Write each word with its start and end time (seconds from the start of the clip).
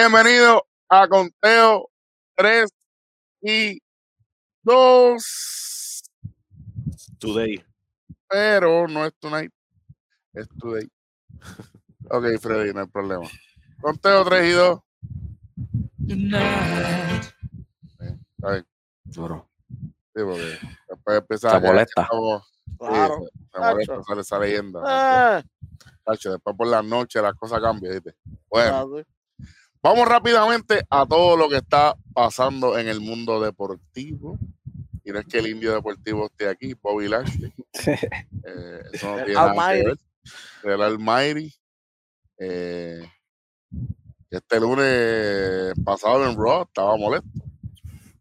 Bienvenido 0.00 0.66
a 0.88 1.06
Conteo 1.06 1.90
3 2.34 2.70
y 3.42 3.82
2. 4.62 6.02
Today. 7.18 7.62
Pero 8.26 8.88
no 8.88 9.04
es 9.04 9.12
tonight, 9.18 9.52
es 10.32 10.48
today. 10.58 10.90
Ok, 12.08 12.24
Freddy, 12.40 12.72
no 12.72 12.80
hay 12.80 12.86
problema. 12.86 13.28
Conteo 13.82 14.24
3 14.24 14.46
y 14.46 14.52
2. 14.52 14.80
Está 18.38 18.52
bien. 18.52 18.66
Duro. 19.04 19.50
Sí, 19.68 20.22
porque 20.24 20.58
después 20.88 21.18
empezar. 21.18 21.60
Se 21.60 21.66
molesta. 21.66 22.08
Claro. 22.78 23.26
se 23.52 23.60
molesta, 23.60 24.02
sale 24.04 24.20
esa 24.22 24.38
leyenda. 24.38 24.80
Ah, 24.82 25.42
después 26.06 26.56
por 26.56 26.68
la 26.68 26.82
noche 26.82 27.20
las 27.20 27.34
cosas 27.34 27.60
cambian, 27.60 27.92
¿viste? 27.92 28.16
Bueno, 28.48 28.88
claro. 28.88 29.04
Vamos 29.82 30.08
rápidamente 30.08 30.84
a 30.90 31.06
todo 31.06 31.36
lo 31.36 31.48
que 31.48 31.56
está 31.56 31.96
pasando 32.12 32.78
en 32.78 32.88
el 32.88 33.00
mundo 33.00 33.40
deportivo. 33.40 34.38
Y 35.04 35.12
no 35.12 35.18
es 35.18 35.26
que 35.26 35.38
el 35.38 35.48
indio 35.48 35.72
deportivo 35.72 36.26
esté 36.26 36.48
aquí, 36.48 36.74
Bobby 36.74 37.08
Lashley. 37.08 37.52
Eh, 38.42 38.82
eso 38.92 39.06
no 39.06 39.18
El 39.18 39.24
tiene 39.26 39.40
nada 39.40 39.72
que 39.72 39.84
ver. 39.84 39.98
El 40.64 40.82
Almighty. 40.82 41.54
Eh, 42.38 43.02
este 44.30 44.60
lunes 44.60 45.74
pasado 45.84 46.28
en 46.28 46.36
Raw 46.36 46.62
estaba 46.62 46.96
molesto. 46.96 47.28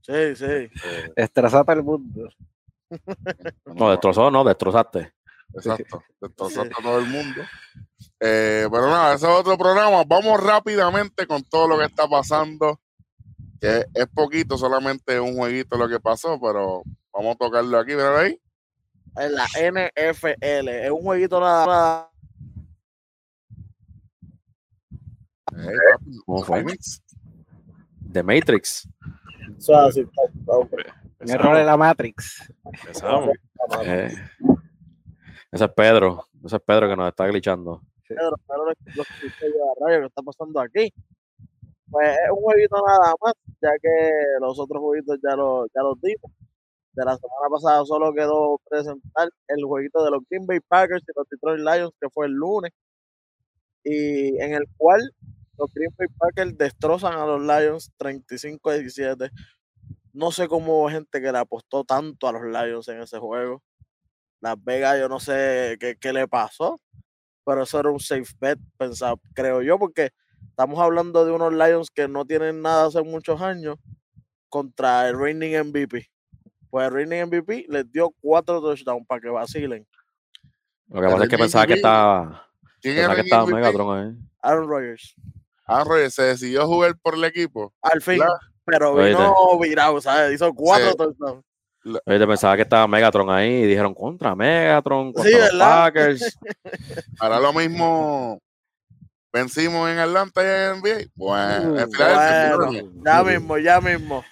Sí, 0.02 0.36
sí. 0.36 0.46
Eh, 0.46 1.14
Estresate 1.16 1.74
el 1.74 1.84
mundo. 1.84 2.30
No, 3.66 3.92
destrozó, 3.92 4.32
no, 4.32 4.44
destrozaste. 4.44 5.14
Exacto, 5.54 6.04
destrozaste 6.20 6.74
a 6.80 6.84
todo 6.84 6.98
el 6.98 7.06
mundo. 7.06 7.42
Eh, 8.22 8.68
pero 8.72 8.88
nada, 8.88 9.14
ese 9.16 9.26
es 9.26 9.32
otro 9.32 9.58
programa. 9.58 10.04
Vamos 10.06 10.42
rápidamente 10.42 11.26
con 11.26 11.42
todo 11.44 11.68
lo 11.70 11.78
que 11.78 11.86
está 11.86 12.08
pasando. 12.08 12.80
Que 13.62 13.86
es 13.94 14.08
poquito, 14.08 14.58
solamente 14.58 15.20
un 15.20 15.36
jueguito 15.36 15.78
lo 15.78 15.88
que 15.90 16.00
pasó, 16.00 16.40
pero 16.40 16.84
vamos 17.14 17.36
a 17.36 17.38
tocarlo 17.38 17.78
aquí, 17.78 17.94
¿verdad 17.96 18.20
ahí? 18.20 18.42
En 19.18 19.36
la 19.36 19.46
NFL. 19.46 20.70
Es 20.70 20.92
un 20.92 21.02
jueguito 21.02 21.40
nada 21.40 21.66
más. 21.66 22.06
Papi, 25.46 26.20
¿Cómo 26.26 26.44
fue? 26.44 26.64
The 28.12 28.24
Matrix. 28.24 28.88
Eso 29.58 29.74
es 29.74 29.78
así, 29.90 30.00
está- 30.02 30.22
está- 30.40 30.58
Un 31.22 31.30
error 31.30 31.58
en 31.58 31.66
la 31.66 31.76
Matrix. 31.78 32.54
Empezamos. 32.64 33.30
Eh, 33.84 34.14
ese 35.52 35.66
es 35.66 35.72
Pedro. 35.76 36.26
Ese 36.46 36.56
es 36.56 36.62
Pedro 36.62 36.88
que 36.88 36.96
nos 36.96 37.10
está 37.10 37.28
glitchando. 37.28 37.82
Pedro, 38.10 38.36
Pedro, 38.48 38.66
lo 38.66 38.74
lo 38.96 39.86
rayo 39.86 40.00
que 40.02 40.08
está 40.08 40.22
pasando 40.24 40.60
aquí. 40.60 40.92
Pues 41.92 42.10
es 42.10 42.32
un 42.32 42.42
jueguito 42.42 42.76
nada 42.86 43.14
más, 43.22 43.34
ya 43.62 43.72
que 43.82 44.12
los 44.42 44.60
otros 44.60 44.82
jueguitos 44.82 45.20
ya 45.24 45.36
los, 45.36 45.68
ya 45.76 45.82
los 45.82 46.00
dimos. 46.02 46.32
De 46.94 47.06
la 47.06 47.16
semana 47.18 47.50
pasada 47.52 47.86
solo 47.86 48.14
quedó 48.14 48.60
presentar 48.68 49.30
el 49.48 49.64
jueguito 49.64 50.04
de 50.04 50.12
los 50.12 50.22
Green 50.30 50.46
Bay 50.48 50.60
Packers 50.60 51.04
y 51.04 51.12
los 51.16 51.28
Detroit 51.30 51.60
Lions, 51.60 51.94
que 52.02 52.10
fue 52.10 52.26
el 52.26 52.34
lunes. 52.34 52.72
Y 53.84 54.40
en 54.42 54.54
el 54.54 54.66
cual 54.78 55.02
los 55.58 55.72
Green 55.74 55.94
Bay 55.98 56.08
Packers 56.18 56.58
destrozan 56.58 57.14
a 57.14 57.26
los 57.26 57.42
Lions 57.42 57.92
35 57.98 58.72
a 58.72 58.74
17. 58.76 59.30
No 60.14 60.32
sé 60.32 60.48
cómo 60.48 60.80
hubo 60.80 60.90
gente 60.90 61.22
que 61.22 61.32
le 61.32 61.38
apostó 61.38 61.84
tanto 61.84 62.28
a 62.28 62.32
los 62.32 62.44
Lions 62.44 62.88
en 62.88 63.02
ese 63.02 63.20
juego. 63.20 63.62
Las 64.42 64.62
Vegas, 64.64 65.00
yo 65.00 65.10
no 65.10 65.20
sé 65.20 65.78
qué, 65.80 65.96
qué 66.00 66.14
le 66.14 66.28
pasó 66.28 66.80
pero 67.50 67.64
eso 67.64 67.80
era 67.80 67.90
un 67.90 68.00
safe 68.00 68.32
bet, 68.40 68.60
pensaba, 68.78 69.16
creo 69.34 69.64
yo, 69.64 69.80
porque 69.80 70.12
estamos 70.52 70.78
hablando 70.78 71.26
de 71.26 71.32
unos 71.32 71.52
Lions 71.52 71.90
que 71.90 72.08
no 72.08 72.24
tienen 72.24 72.62
nada 72.62 72.86
hace 72.86 73.02
muchos 73.02 73.42
años 73.42 73.76
contra 74.50 75.10
el 75.10 75.18
reigning 75.18 75.58
MVP. 75.68 76.12
Pues 76.70 76.86
el 76.88 76.94
reigning 76.94 77.26
MVP 77.26 77.66
les 77.68 77.92
dio 77.92 78.14
cuatro 78.22 78.62
touchdowns 78.62 79.04
para 79.08 79.20
que 79.20 79.30
vacilen. 79.30 79.88
Lo 80.90 81.02
que 81.02 81.08
pasa 81.08 81.24
es 81.24 81.30
que 81.30 81.38
pensaba 81.40 81.66
que 81.66 81.74
estaba, 81.74 82.48
¿Quién 82.82 82.94
pensaba 82.98 83.14
era 83.14 83.16
que 83.16 83.28
estaba? 83.28 83.46
Megatron 83.48 83.98
ahí. 83.98 84.16
Aaron 84.44 84.70
Rodgers. 84.70 85.16
Aaron 85.66 85.88
Rodgers 85.88 86.14
se 86.14 86.22
decidió 86.22 86.68
jugar 86.68 87.00
por 87.02 87.16
el 87.16 87.24
equipo. 87.24 87.74
Al 87.82 88.00
fin, 88.00 88.18
Claro. 88.18 88.34
pero 88.64 88.94
vino 88.94 89.60
virado, 89.60 90.00
¿sabes? 90.02 90.36
Hizo 90.36 90.54
cuatro 90.54 90.92
Sí. 90.92 90.98
touchdowns. 90.98 91.44
Oye, 92.06 92.28
pensaba 92.28 92.56
que 92.56 92.62
estaba 92.64 92.88
Megatron 92.88 93.30
ahí 93.30 93.50
y 93.50 93.66
dijeron 93.68 93.94
contra 93.94 94.36
Megatron, 94.36 95.14
contra 95.14 95.24
Sí, 95.32 95.38
los 95.38 95.52
¿verdad? 95.52 95.84
Packers. 95.84 96.38
Ahora 97.20 97.40
lo 97.40 97.54
mismo 97.54 98.40
vencimos 99.32 99.90
en 99.90 100.00
Atlanta 100.00 100.42
y 100.42 100.46
en 100.46 100.80
NBA. 100.82 101.12
Bueno, 101.16 101.74
Uh, 101.74 101.88
Bueno, 102.68 102.92
ya 103.06 103.24
mismo, 103.24 103.58
ya 103.58 103.82
mismo. 103.82 104.24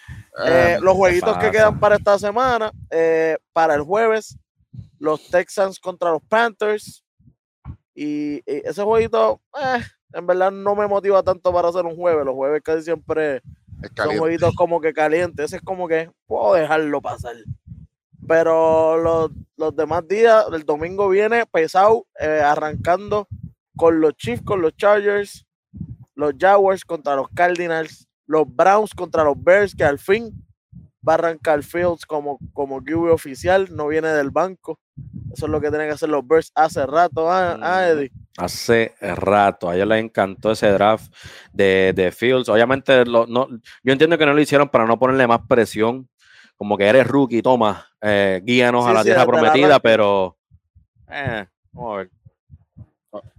Eh, 0.45 0.75
Eh, 0.75 0.77
los 0.81 0.95
jueguitos 0.95 1.37
que 1.37 1.51
quedan 1.51 1.79
para 1.79 1.95
esta 1.95 2.17
semana, 2.19 2.71
eh, 2.91 3.37
para 3.53 3.73
el 3.75 3.81
jueves, 3.81 4.37
los 4.99 5.27
Texans 5.29 5.79
contra 5.79 6.11
los 6.11 6.21
Panthers. 6.27 7.03
Y, 7.95 8.35
y 8.37 8.43
ese 8.63 8.83
jueguito, 8.83 9.41
eh, 9.59 9.81
en 10.13 10.27
verdad 10.27 10.51
no 10.51 10.75
me 10.75 10.87
motiva 10.87 11.23
tanto 11.23 11.51
para 11.51 11.69
hacer 11.69 11.85
un 11.85 11.95
jueves. 11.95 12.23
Los 12.25 12.35
jueves 12.35 12.61
casi 12.63 12.83
siempre 12.83 13.37
es 13.37 13.41
son 13.95 14.17
jueguitos 14.17 14.55
como 14.55 14.81
que 14.81 14.93
calientes. 14.93 15.45
Ese 15.45 15.57
es 15.57 15.61
como 15.61 15.87
que 15.87 16.11
puedo 16.25 16.53
dejarlo 16.53 17.01
pasar. 17.01 17.35
Pero 18.27 18.97
los, 18.97 19.31
los 19.55 19.75
demás 19.75 20.07
días, 20.07 20.45
el 20.51 20.63
domingo 20.63 21.09
viene 21.09 21.45
pesado, 21.45 22.05
eh, 22.19 22.41
arrancando 22.43 23.27
con 23.75 24.01
los 24.01 24.15
Chiefs, 24.15 24.43
con 24.43 24.61
los 24.61 24.75
Chargers, 24.75 25.45
los 26.15 26.33
Jaguars 26.37 26.83
contra 26.83 27.15
los 27.15 27.29
Cardinals, 27.29 28.07
los 28.25 28.43
Browns 28.47 28.93
contra 28.93 29.23
los 29.23 29.41
Bears, 29.41 29.75
que 29.75 29.83
al 29.83 29.99
fin 29.99 30.45
va 31.07 31.13
a 31.13 31.15
arrancar 31.15 31.63
Fields 31.63 32.05
como, 32.05 32.37
como 32.53 32.83
QB 32.83 33.11
oficial, 33.11 33.73
no 33.73 33.87
viene 33.87 34.09
del 34.09 34.31
banco. 34.31 34.79
Eso 35.37 35.45
es 35.45 35.51
lo 35.51 35.61
que 35.61 35.69
tienen 35.69 35.87
que 35.87 35.93
hacer 35.93 36.09
los 36.09 36.27
Bears 36.27 36.51
hace 36.55 36.83
rato, 36.87 37.29
ah, 37.29 37.59
ah, 37.61 37.87
Eddie. 37.87 38.11
Hace 38.37 38.95
rato, 38.99 39.69
a 39.69 39.75
ellos 39.75 39.87
les 39.87 40.03
encantó 40.03 40.49
ese 40.51 40.71
draft 40.71 41.13
de, 41.53 41.93
de 41.95 42.11
Fields. 42.11 42.49
Obviamente, 42.49 43.05
lo- 43.05 43.27
no, 43.27 43.47
yo 43.83 43.93
entiendo 43.93 44.17
que 44.17 44.25
no 44.25 44.33
lo 44.33 44.41
hicieron 44.41 44.67
para 44.67 44.87
no 44.87 44.97
ponerle 44.97 45.27
más 45.27 45.41
presión. 45.47 46.09
Como 46.55 46.75
que 46.75 46.87
eres 46.87 47.05
rookie, 47.05 47.43
toma, 47.43 47.85
eh, 48.01 48.41
guíanos 48.43 48.85
Sí, 48.85 48.89
a 48.89 48.93
la 48.95 48.99
sí, 49.01 49.05
tierra 49.05 49.27
prometida, 49.27 49.79
pero. 49.79 50.35
Eh, 51.07 51.45
vamos 51.71 51.93
a 51.93 51.97
ver. 51.97 52.09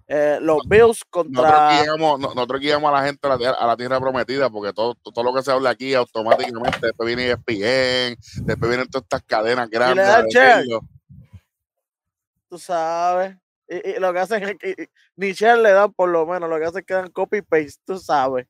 Eh, 0.07 0.39
los 0.41 0.59
Bills 0.69 1.03
Nosotros 1.05 1.05
contra. 1.11 1.83
guiamos, 1.83 2.21
no- 2.21 2.29
nosotros 2.33 2.61
guiamos 2.61 2.89
a 2.91 3.01
la 3.01 3.07
gente 3.07 3.27
a 3.27 3.31
la, 3.31 3.39
tierra, 3.39 3.57
a 3.59 3.67
la 3.67 3.77
tierra 3.77 4.01
prometida, 4.01 4.49
porque 4.51 4.73
todo, 4.73 4.95
todo 4.95 5.25
lo 5.25 5.35
que 5.35 5.43
se 5.43 5.51
habla 5.51 5.71
aquí 5.71 5.95
automáticamente, 5.95 6.79
después 6.81 7.07
viene 7.09 7.27
ESPN, 7.33 8.17
después 8.47 8.69
vienen 8.71 8.89
todas 8.89 9.03
estas 9.03 9.23
cadenas 9.25 9.69
grandes. 9.69 10.07
check. 10.31 10.43
decirlo. 10.59 10.81
Tú 12.49 12.59
sabes. 12.59 13.37
Y, 13.69 13.91
y 13.91 14.01
lo 14.01 14.13
que 14.13 14.19
hacen 14.21 14.43
es 14.43 14.57
que 14.59 14.89
ni 15.17 15.33
share 15.33 15.59
le 15.59 15.73
dan 15.73 15.93
por 15.93 16.09
lo 16.09 16.27
menos, 16.27 16.49
lo 16.49 16.59
que 16.59 16.65
hacen 16.65 16.81
es 16.81 16.87
que 16.87 16.95
dan 16.95 17.11
copy 17.11 17.43
paste, 17.43 17.81
tú 17.85 17.99
sabes. 17.99 18.47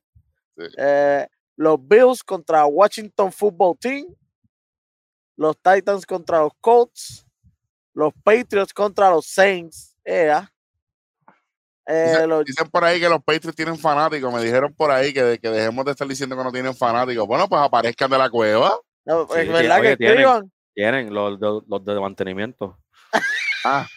Sí. 0.57 0.63
Eh, 0.77 1.27
los 1.57 1.77
Bills 1.85 2.23
contra 2.23 2.65
Washington 2.65 3.31
Football 3.31 3.77
Team, 3.79 4.05
los 5.35 5.57
Titans 5.61 6.05
contra 6.05 6.39
los 6.39 6.53
Colts, 6.61 7.25
los 7.93 8.13
Patriots 8.23 8.73
contra 8.73 9.09
los 9.09 9.25
Saints. 9.25 9.95
Eh, 10.05 10.31
Dicen, 11.87 12.29
los- 12.29 12.45
dicen 12.45 12.69
por 12.69 12.83
ahí 12.83 12.99
que 12.99 13.09
los 13.09 13.23
Patriots 13.23 13.55
tienen 13.55 13.77
fanáticos. 13.77 14.31
Me 14.31 14.43
dijeron 14.43 14.71
por 14.75 14.91
ahí 14.91 15.11
que, 15.11 15.39
que 15.41 15.49
dejemos 15.49 15.83
de 15.85 15.91
estar 15.91 16.07
diciendo 16.07 16.37
que 16.37 16.43
no 16.43 16.51
tienen 16.51 16.75
fanáticos. 16.75 17.25
Bueno, 17.25 17.47
pues 17.49 17.61
aparezcan 17.61 18.11
de 18.11 18.17
la 18.19 18.29
cueva. 18.29 18.77
no, 19.05 19.25
Sí, 19.27 19.39
es 19.39 19.45
sí, 19.47 19.51
verdad 19.51 19.79
oye, 19.79 19.89
que 19.89 19.97
tienen. 19.97 20.17
escriban. 20.19 20.51
Tienen 20.75 21.13
los, 21.13 21.39
los, 21.39 21.63
los 21.67 21.83
de 21.85 21.99
mantenimiento. 21.99 22.77
Ah, 23.65 23.87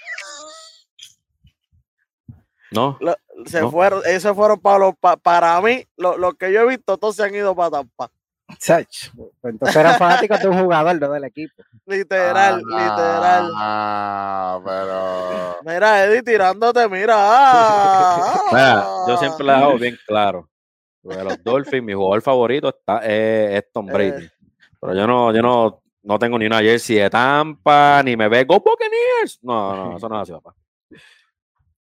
¿No? 2.73 2.99
Se 3.47 3.61
No. 3.61 3.71
fueron, 3.71 4.03
esos 4.07 4.35
fueron 4.37 4.59
para 4.61 4.79
los, 4.79 4.95
pa- 4.99 5.17
para 5.17 5.61
mí, 5.61 5.85
lo, 5.97 6.17
lo 6.17 6.33
que 6.35 6.53
yo 6.53 6.61
he 6.63 6.67
visto, 6.69 6.97
todos 6.99 7.17
se 7.17 7.25
han 7.25 7.35
ido 7.35 7.55
para 7.55 7.71
Tampa. 7.71 8.11
Pues 8.47 9.27
entonces 9.45 9.77
eran 9.77 9.97
fanáticos 9.99 10.39
de 10.41 10.49
un 10.49 10.61
jugador, 10.63 11.01
no 11.01 11.11
del 11.13 11.25
equipo. 11.25 11.63
Literal, 11.87 12.59
literal. 12.59 13.51
Ah, 13.57 14.61
pero. 14.65 15.57
Mira, 15.65 16.05
Eddie 16.05 16.23
tirándote, 16.23 16.87
mira. 16.89 17.15
ah, 17.17 18.41
Mira, 18.53 18.81
ah. 18.85 19.05
yo 19.09 19.17
siempre 19.17 19.47
le 19.47 19.53
hago 19.53 19.79
bien 19.79 19.97
claro. 20.07 20.49
Lo 21.03 21.17
De 21.17 21.25
los 21.25 21.43
Dolphins, 21.43 21.83
mi 21.83 21.95
jugador 21.95 22.21
favorito 22.23 22.69
está, 22.69 22.99
es, 22.99 23.59
es 23.65 23.73
Tom 23.73 23.89
Eh. 23.89 23.93
Brady. 23.93 24.29
Pero 24.81 24.95
yo 24.95 25.07
no, 25.07 25.33
yo 25.33 25.41
no, 25.43 25.83
no 26.03 26.19
tengo 26.19 26.39
ni 26.39 26.47
una 26.47 26.59
jersey 26.61 26.97
de 26.97 27.09
Tampa, 27.11 28.03
ni 28.05 28.17
me 28.17 28.29
ve 28.29 28.45
Go 28.45 28.61
Buccaneers. 28.61 29.39
No, 29.43 29.75
no, 29.75 29.97
eso 29.97 30.09
no 30.09 30.17
es 30.17 30.23
así, 30.23 30.33
papá. 30.33 30.55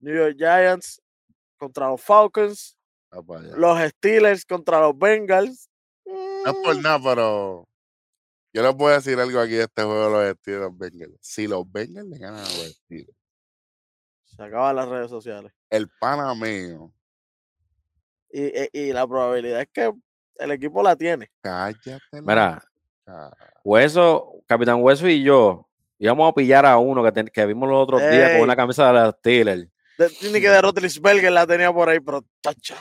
New 0.02 0.14
York 0.14 0.37
Giants 0.37 1.00
contra 1.56 1.88
los 1.88 2.02
Falcons, 2.02 2.76
Ah, 3.14 3.20
los 3.56 3.78
Steelers 3.90 4.44
contra 4.46 4.81
los 4.81 4.96
Bengals. 4.99 5.69
No 6.06 6.50
es 6.50 6.56
por 6.64 6.76
Mm, 6.76 6.82
nada, 6.82 6.99
pero. 7.02 7.69
Yo 8.54 8.62
les 8.62 8.75
voy 8.75 8.93
a 8.93 8.96
decir 8.96 9.19
algo 9.19 9.38
aquí 9.40 9.52
de 9.52 9.62
este 9.64 9.82
juego 9.82 10.19
de 10.19 10.28
los 10.28 10.37
Steelers 10.38 10.76
Bengals. 10.78 11.16
Si 11.20 11.46
los 11.46 11.70
Bengals 11.70 12.08
le 12.08 12.19
ganan 12.19 12.40
a 12.40 12.43
los 12.43 12.70
Steelers, 12.72 13.16
Se 14.25 14.43
acaban 14.43 14.76
las 14.76 14.88
redes 14.88 15.08
sociales. 15.10 15.52
el 15.70 15.88
pana 16.00 16.34
mío 16.34 16.93
Y, 18.31 18.44
y- 18.46 18.69
y 18.72 18.93
la 18.94 19.06
probabilidad 19.06 19.60
es 19.60 19.69
que 19.72 19.93
el 20.37 20.50
equipo 20.52 20.82
la 20.82 20.96
tiene. 20.96 21.31
Cállate. 21.43 22.00
la 22.12 22.20
Mira. 22.22 22.62
Hueso, 23.62 24.43
Capitán 24.46 24.82
Hueso 24.82 25.06
y 25.08 25.22
yo 25.22 25.69
íbamos 25.98 26.31
a 26.31 26.34
pillar 26.34 26.64
a 26.66 26.78
uno 26.78 27.02
que, 27.05 27.12
ten- 27.12 27.28
que 27.28 27.44
vimos 27.46 27.69
los 27.69 27.82
otros 27.82 28.00
días 28.10 28.32
con 28.32 28.40
una 28.40 28.56
camisa 28.56 28.87
de 28.87 28.93
los 28.94 29.14
Steelers. 29.16 29.69
De, 29.99 30.11
ni 30.31 30.41
que 30.41 30.49
de 30.49 30.61
Rotlisberger 30.61 31.33
la 31.33 31.47
tenía 31.47 31.73
por 31.73 31.89
ahí, 31.89 32.00
pero 32.00 32.25
chacha. 32.43 32.77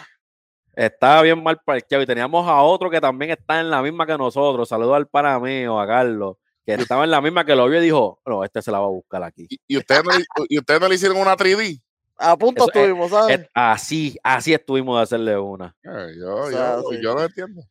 Estaba 0.74 1.22
bien 1.22 1.42
mal 1.44 1.60
parqueado 1.63 2.04
y 2.04 2.08
teníamos 2.08 2.48
a 2.48 2.62
otro 2.62 2.90
que 2.90 3.02
también 3.02 3.31
está 3.31 3.60
en 3.60 3.69
la 3.69 3.81
misma 3.81 4.06
que 4.08 4.18
nosotros. 4.18 4.69
Saludo 4.69 4.96
al 4.96 5.08
pana 5.08 5.38
mío, 5.40 5.80
a 5.80 5.86
Carlos, 5.86 6.38
que 6.66 6.74
estaba 6.75 7.04
en 7.04 7.12
la 7.12 7.19
misma 7.22 7.44
que 7.46 7.56
lo 7.56 7.68
vio 7.68 7.80
y 7.80 7.84
dijo, 7.86 8.22
no, 8.25 8.44
este 8.46 8.62
se 8.62 8.72
la 8.72 8.80
va 8.80 8.86
a 8.86 8.90
buscar 8.90 9.22
aquí. 9.24 9.46
¿Y, 9.50 9.60
y 9.68 9.78
ustedes 9.78 10.04
no, 10.06 10.18
le- 10.18 10.25
¿Y 10.48 10.58
ustedes 10.58 10.80
no 10.80 10.88
le 10.88 10.96
hicieron 10.96 11.18
una 11.18 11.36
3D? 11.36 11.81
A 12.18 12.38
punto 12.38 12.63
Eso 12.63 12.72
es- 12.72 12.75
estuvimos, 12.78 13.10
¿sabes? 13.12 13.40
Es- 13.42 13.50
así, 13.54 14.18
así 14.24 14.54
estuvimos 14.54 14.98
de 14.98 15.04
hacerle 15.04 15.38
una. 15.38 15.75
Eh, 15.84 16.16
yo, 16.18 16.36
O 16.36 16.50
sea, 16.50 16.75
yo, 16.78 16.90
sí. 16.92 17.00
yo 17.02 17.13
lo 17.16 17.24
entiendo. 17.25 17.63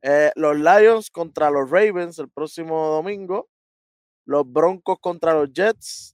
Eh, 0.00 0.30
los 0.36 0.56
Lions 0.56 1.10
contra 1.10 1.50
los 1.50 1.68
Ravens 1.70 2.18
el 2.18 2.28
próximo 2.30 2.86
domingo. 2.88 3.48
Los 4.24 4.44
Broncos 4.50 4.98
contra 5.00 5.34
los 5.34 5.52
Jets. 5.52 6.11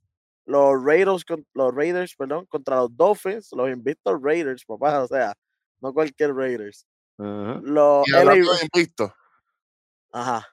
Los 0.49 0.83
Raiders, 0.83 1.25
los 1.53 1.75
Raiders 1.75 2.15
perdón, 2.17 2.47
contra 2.47 2.77
los 2.77 2.97
Dolphins. 2.97 3.51
Los 3.53 3.69
invictos 3.69 4.19
Raiders, 4.23 4.65
papá. 4.65 5.03
O 5.03 5.07
sea, 5.07 5.35
no 5.83 5.93
cualquier 5.93 6.35
Raiders. 6.35 6.87
Los 7.19 8.09
LA 8.09 8.19
hablando 8.19 8.55
de 8.55 8.69
invicto, 8.73 9.13
Ajá. 10.13 10.47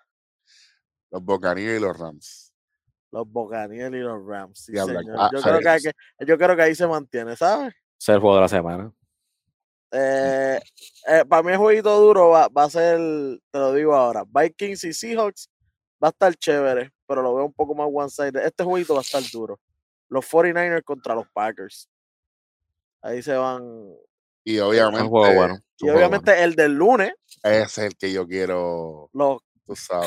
los 1.12 1.24
Buccaneers 1.24 1.78
y 1.78 1.82
los 1.82 1.98
Rams. 1.98 2.54
Los 3.12 3.32
Buccaneers 3.32 3.96
y 3.96 4.00
los 4.00 4.26
Rams. 4.26 4.60
sí, 4.60 4.74
señor. 4.74 5.04
ah, 5.18 5.30
yo, 5.32 5.42
creo 5.42 5.60
que, 5.60 6.26
yo 6.26 6.38
creo 6.38 6.56
que 6.56 6.62
ahí 6.62 6.76
se 6.76 6.88
mantiene, 6.88 7.36
¿sabes? 7.38 7.74
El 8.08 8.20
juego 8.20 8.36
de 8.36 8.42
la 8.42 8.48
semana. 8.50 8.92
Eh, 9.92 10.60
para 11.30 11.44
mí 11.44 11.52
el 11.54 11.58
jueguito 11.58 11.98
duro 12.02 12.30
va, 12.30 12.50
va 12.50 12.64
a 12.64 12.70
ser, 12.70 12.98
te 13.50 13.60
lo 13.60 13.72
digo 13.74 13.96
ahora, 13.96 14.26
Vikings 14.28 14.84
y 14.84 14.94
Seahawks 14.94 15.50
va 16.04 16.10
a 16.10 16.12
estar 16.12 16.36
chévere, 16.36 16.92
pero 17.08 17.22
lo 17.22 17.34
veo 17.34 17.46
un 17.46 17.54
poco 17.54 17.74
más 17.76 17.88
one-sided. 17.90 18.44
Este 18.44 18.64
jueguito 18.64 18.94
va 18.96 19.00
a 19.00 19.04
estar 19.04 19.24
duro. 19.32 19.58
Los 20.10 20.25
49ers 20.30 20.84
contra 20.84 21.16
los 21.16 21.28
Packers. 21.30 21.90
Ahí 23.02 23.22
se 23.22 23.36
van. 23.36 23.63
Y 24.44 24.60
Un 24.60 24.68
obviamente, 24.68 25.07
juego 25.10 25.34
bueno. 25.36 25.60
Y 25.78 25.90
obviamente 25.90 26.44
el 26.44 26.56
del 26.56 26.74
lunes, 26.74 27.13
ese 27.44 27.63
es 27.63 27.78
el 27.80 27.96
que 27.98 28.12
yo 28.13 28.28
quiero, 28.28 29.10
los. 29.13 29.40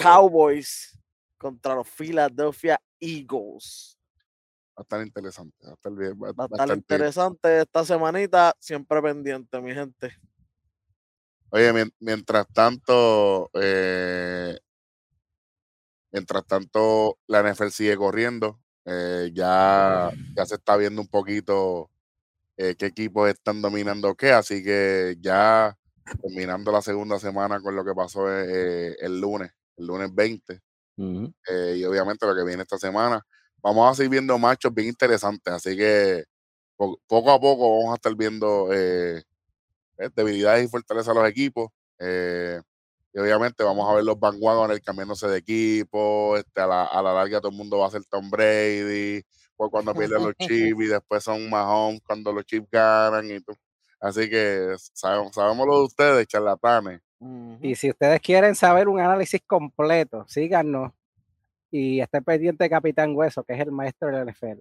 Cowboys 0.02 0.96
contra 1.36 1.74
los 1.74 1.88
Philadelphia 1.88 2.80
Eagles. 3.00 3.98
Va 4.76 4.80
a 4.80 4.82
estar 4.82 5.02
interesante. 5.04 5.66
Va 5.66 5.70
a 5.72 5.74
estar 5.74 5.92
bien. 5.92 6.12
Va, 6.12 6.28
Va 6.28 6.30
a 6.30 6.32
va 6.34 6.42
a 6.42 6.62
estar 6.62 6.76
interesante 6.76 7.60
esta 7.62 7.84
semanita, 7.84 8.54
siempre 8.60 9.02
pendiente, 9.02 9.60
mi 9.60 9.74
gente. 9.74 10.16
Oye, 11.50 11.72
mien- 11.72 11.92
mientras 11.98 12.46
tanto, 12.48 13.50
eh, 13.54 14.56
mientras 16.12 16.46
tanto, 16.46 17.18
la 17.26 17.40
NFL 17.40 17.70
sigue 17.70 17.96
corriendo. 17.96 18.60
Eh, 18.88 19.30
ya, 19.34 20.10
ya 20.36 20.46
se 20.46 20.56
está 20.56 20.76
viendo 20.78 21.02
un 21.02 21.08
poquito 21.08 21.90
eh, 22.56 22.74
qué 22.78 22.86
equipos 22.86 23.28
están 23.30 23.62
dominando 23.62 24.14
qué. 24.16 24.32
Así 24.32 24.62
que 24.64 25.16
ya 25.20 25.76
terminando 26.22 26.72
la 26.72 26.82
segunda 26.82 27.18
semana 27.18 27.60
con 27.60 27.76
lo 27.76 27.84
que 27.84 27.94
pasó 27.94 28.28
eh, 28.32 28.96
el 29.00 29.20
lunes, 29.20 29.52
el 29.76 29.86
lunes 29.86 30.14
20. 30.14 30.60
Ujú. 30.98 31.32
eh, 31.48 31.76
y 31.78 31.84
obviamente 31.84 32.26
lo 32.26 32.34
que 32.34 32.44
viene 32.44 32.62
esta 32.62 32.78
semana. 32.78 33.22
Vamos 33.62 33.90
a 33.90 33.94
seguir 33.96 34.10
viendo 34.12 34.38
machos 34.38 34.72
bien 34.74 34.88
interesantes, 34.88 35.52
así 35.54 35.76
que 35.76 36.24
po- 36.76 37.00
poco 37.08 37.32
a 37.32 37.40
poco 37.40 37.78
vamos 37.80 37.92
a 37.92 37.96
estar 37.96 38.14
viendo 38.16 38.72
eh, 38.72 39.22
eh, 39.98 40.10
debilidades 40.14 40.64
y 40.66 40.68
fortalezas 40.68 41.14
de 41.14 41.20
los 41.20 41.30
equipos. 41.30 41.68
eh, 42.00 42.60
y 43.12 43.18
obviamente 43.18 43.64
vamos 43.64 43.88
a 43.90 43.94
ver 43.94 44.04
los 44.04 44.18
bandwagoners 44.18 44.80
cambiándose 44.80 45.28
de 45.28 45.38
equipo. 45.38 46.36
Este, 46.36 46.60
a, 46.60 46.66
la, 46.66 46.84
a 46.84 47.02
la 47.02 47.14
larga 47.14 47.40
todo 47.40 47.50
el 47.50 47.56
mundo 47.56 47.78
va 47.78 47.86
a 47.86 47.90
ser 47.90 48.04
Tom 48.04 48.30
Brady. 48.30 49.22
Pues 49.56 49.70
cuando 49.70 49.94
pierden 49.94 50.22
los 50.22 50.34
Chiefs 50.38 50.80
y 50.80 50.86
después 50.86 51.24
son 51.24 51.48
Mahomes 51.48 52.00
cuando 52.06 52.32
los 52.32 52.44
Chiefs 52.44 52.68
ganan. 52.70 53.30
Y 53.30 53.40
tú. 53.40 53.54
Así 54.00 54.28
que 54.28 54.76
sabemos, 54.92 55.34
sabemos 55.34 55.66
lo 55.66 55.78
de 55.78 55.84
ustedes, 55.84 56.26
charlatanes. 56.26 57.00
Y 57.60 57.74
si 57.74 57.90
ustedes 57.90 58.20
quieren 58.20 58.54
saber 58.54 58.86
un 58.86 59.00
análisis 59.00 59.40
completo, 59.44 60.24
síganos 60.28 60.92
y 61.70 62.00
estén 62.00 62.22
pendiente 62.22 62.64
de 62.64 62.70
Capitán 62.70 63.16
Hueso, 63.16 63.42
que 63.42 63.54
es 63.54 63.60
el 63.60 63.72
maestro 63.72 64.08
del 64.08 64.28
NFL. 64.28 64.60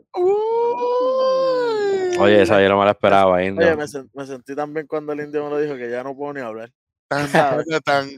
Oye, 2.19 2.41
esa 2.41 2.59
yo 2.61 2.69
no 2.69 2.79
me 2.79 2.85
la 2.85 2.91
esperaba, 2.91 3.43
Indio. 3.43 3.67
Oye, 3.67 3.77
me 4.13 4.25
sentí 4.25 4.55
tan 4.55 4.73
bien 4.73 4.87
cuando 4.87 5.13
el 5.13 5.19
indio 5.19 5.43
me 5.43 5.51
lo 5.51 5.59
dijo 5.59 5.75
que 5.75 5.91
ya 5.91 6.03
no 6.03 6.15
puedo 6.15 6.33
ni 6.33 6.41
hablar. 6.41 6.71
Tan, 7.09 7.31
tan, 7.31 7.81
tan, 7.85 8.09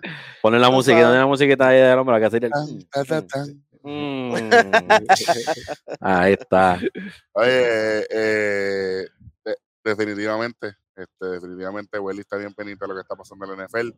Ponen 0.42 0.62
la 0.62 0.70
musiquita, 0.72 1.04
sabes. 1.04 1.20
la 1.20 1.26
musiquita 1.28 1.68
ahí 1.68 1.80
del 1.80 2.00
hombre, 2.00 2.20
que 2.20 2.26
hace 2.26 2.38
el- 2.38 2.50
tan, 2.50 2.84
tan, 2.90 3.06
tan, 3.06 3.28
tan. 3.28 3.64
Mm. 3.82 4.34
Ahí 6.02 6.34
está. 6.34 6.80
Oye, 7.34 8.06
eh, 8.10 9.08
de- 9.46 9.58
definitivamente, 9.84 10.76
este, 10.96 11.26
definitivamente 11.28 11.98
Welly 12.00 12.22
está 12.22 12.36
bien 12.38 12.54
pendiente 12.54 12.84
de 12.84 12.90
lo 12.90 12.96
que 12.96 13.02
está 13.02 13.16
pasando 13.16 13.46
en 13.46 13.58
la 13.58 13.66
NFL. 13.68 13.92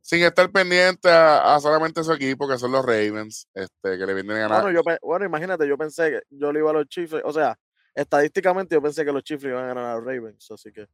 Sin 0.00 0.22
estar 0.24 0.50
pendiente 0.50 1.08
a, 1.08 1.54
a 1.54 1.60
solamente 1.60 2.02
su 2.02 2.12
equipo, 2.12 2.48
que 2.48 2.58
son 2.58 2.72
los 2.72 2.84
Ravens, 2.84 3.46
este, 3.54 3.96
que 3.96 4.06
le 4.06 4.14
vienen 4.14 4.36
a 4.36 4.40
ganar. 4.40 4.62
Bueno, 4.62 4.82
yo, 4.82 4.96
bueno, 5.02 5.24
imagínate, 5.24 5.68
yo 5.68 5.78
pensé 5.78 6.10
que 6.10 6.22
yo 6.30 6.52
le 6.52 6.58
iba 6.58 6.70
a 6.70 6.74
los 6.74 6.86
Chiefs, 6.88 7.14
o 7.24 7.32
sea, 7.32 7.56
estadísticamente 7.94 8.74
yo 8.74 8.82
pensé 8.82 9.04
que 9.04 9.12
los 9.12 9.22
Chiefs 9.22 9.44
le 9.44 9.50
iban 9.50 9.64
a 9.64 9.68
ganar 9.68 9.84
a 9.84 9.94
los 9.94 10.04
Ravens, 10.04 10.50
así 10.50 10.72
que 10.72 10.86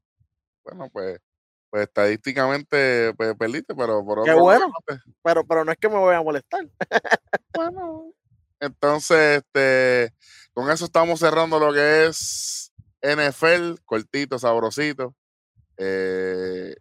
Bueno, 0.65 0.89
pues, 0.93 1.19
pues 1.71 1.85
estadísticamente 1.85 3.15
pues, 3.15 3.35
perdiste, 3.37 3.75
pero 3.75 4.05
por 4.05 4.25
Qué 4.25 4.33
otro 4.33 4.43
bueno. 4.43 4.61
lado, 4.61 4.73
pues, 4.87 5.01
pero 5.23 5.45
pero 5.45 5.65
no 5.65 5.73
es 5.73 5.79
que 5.79 5.89
me 5.89 5.97
voy 5.97 6.15
a 6.15 6.23
molestar. 6.23 6.69
bueno. 7.55 8.13
Entonces, 8.61 9.39
este, 9.39 10.13
con 10.53 10.71
eso 10.71 10.85
estamos 10.85 11.21
cerrando 11.21 11.59
lo 11.59 11.73
que 11.73 12.07
es 12.07 12.73
NFL, 13.03 13.81
cortito, 13.87 14.39
sabrosito. 14.39 15.15
Eh, 15.79 16.75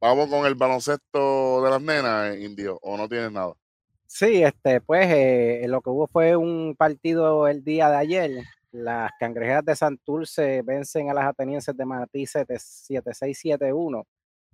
vamos 0.00 0.28
con 0.28 0.46
el 0.46 0.56
baloncesto 0.56 1.62
de 1.62 1.70
las 1.70 1.80
nenas, 1.80 2.36
Indio, 2.38 2.78
o 2.82 2.96
no 2.96 3.08
tienes 3.08 3.30
nada. 3.30 3.54
Sí, 4.08 4.42
este, 4.42 4.80
pues 4.80 5.06
eh, 5.10 5.64
lo 5.68 5.80
que 5.80 5.90
hubo 5.90 6.06
fue 6.08 6.36
un 6.36 6.74
partido 6.76 7.46
el 7.46 7.62
día 7.62 7.88
de 7.88 7.96
ayer. 7.96 8.30
Las 8.72 9.10
cangrejeras 9.20 9.64
de 9.64 9.76
Santurce 9.76 10.62
vencen 10.62 11.08
a 11.08 11.14
las 11.14 11.26
atenienses 11.26 11.76
de 11.76 11.84
Manatí 11.84 12.24
7-6-7-1. 12.24 14.04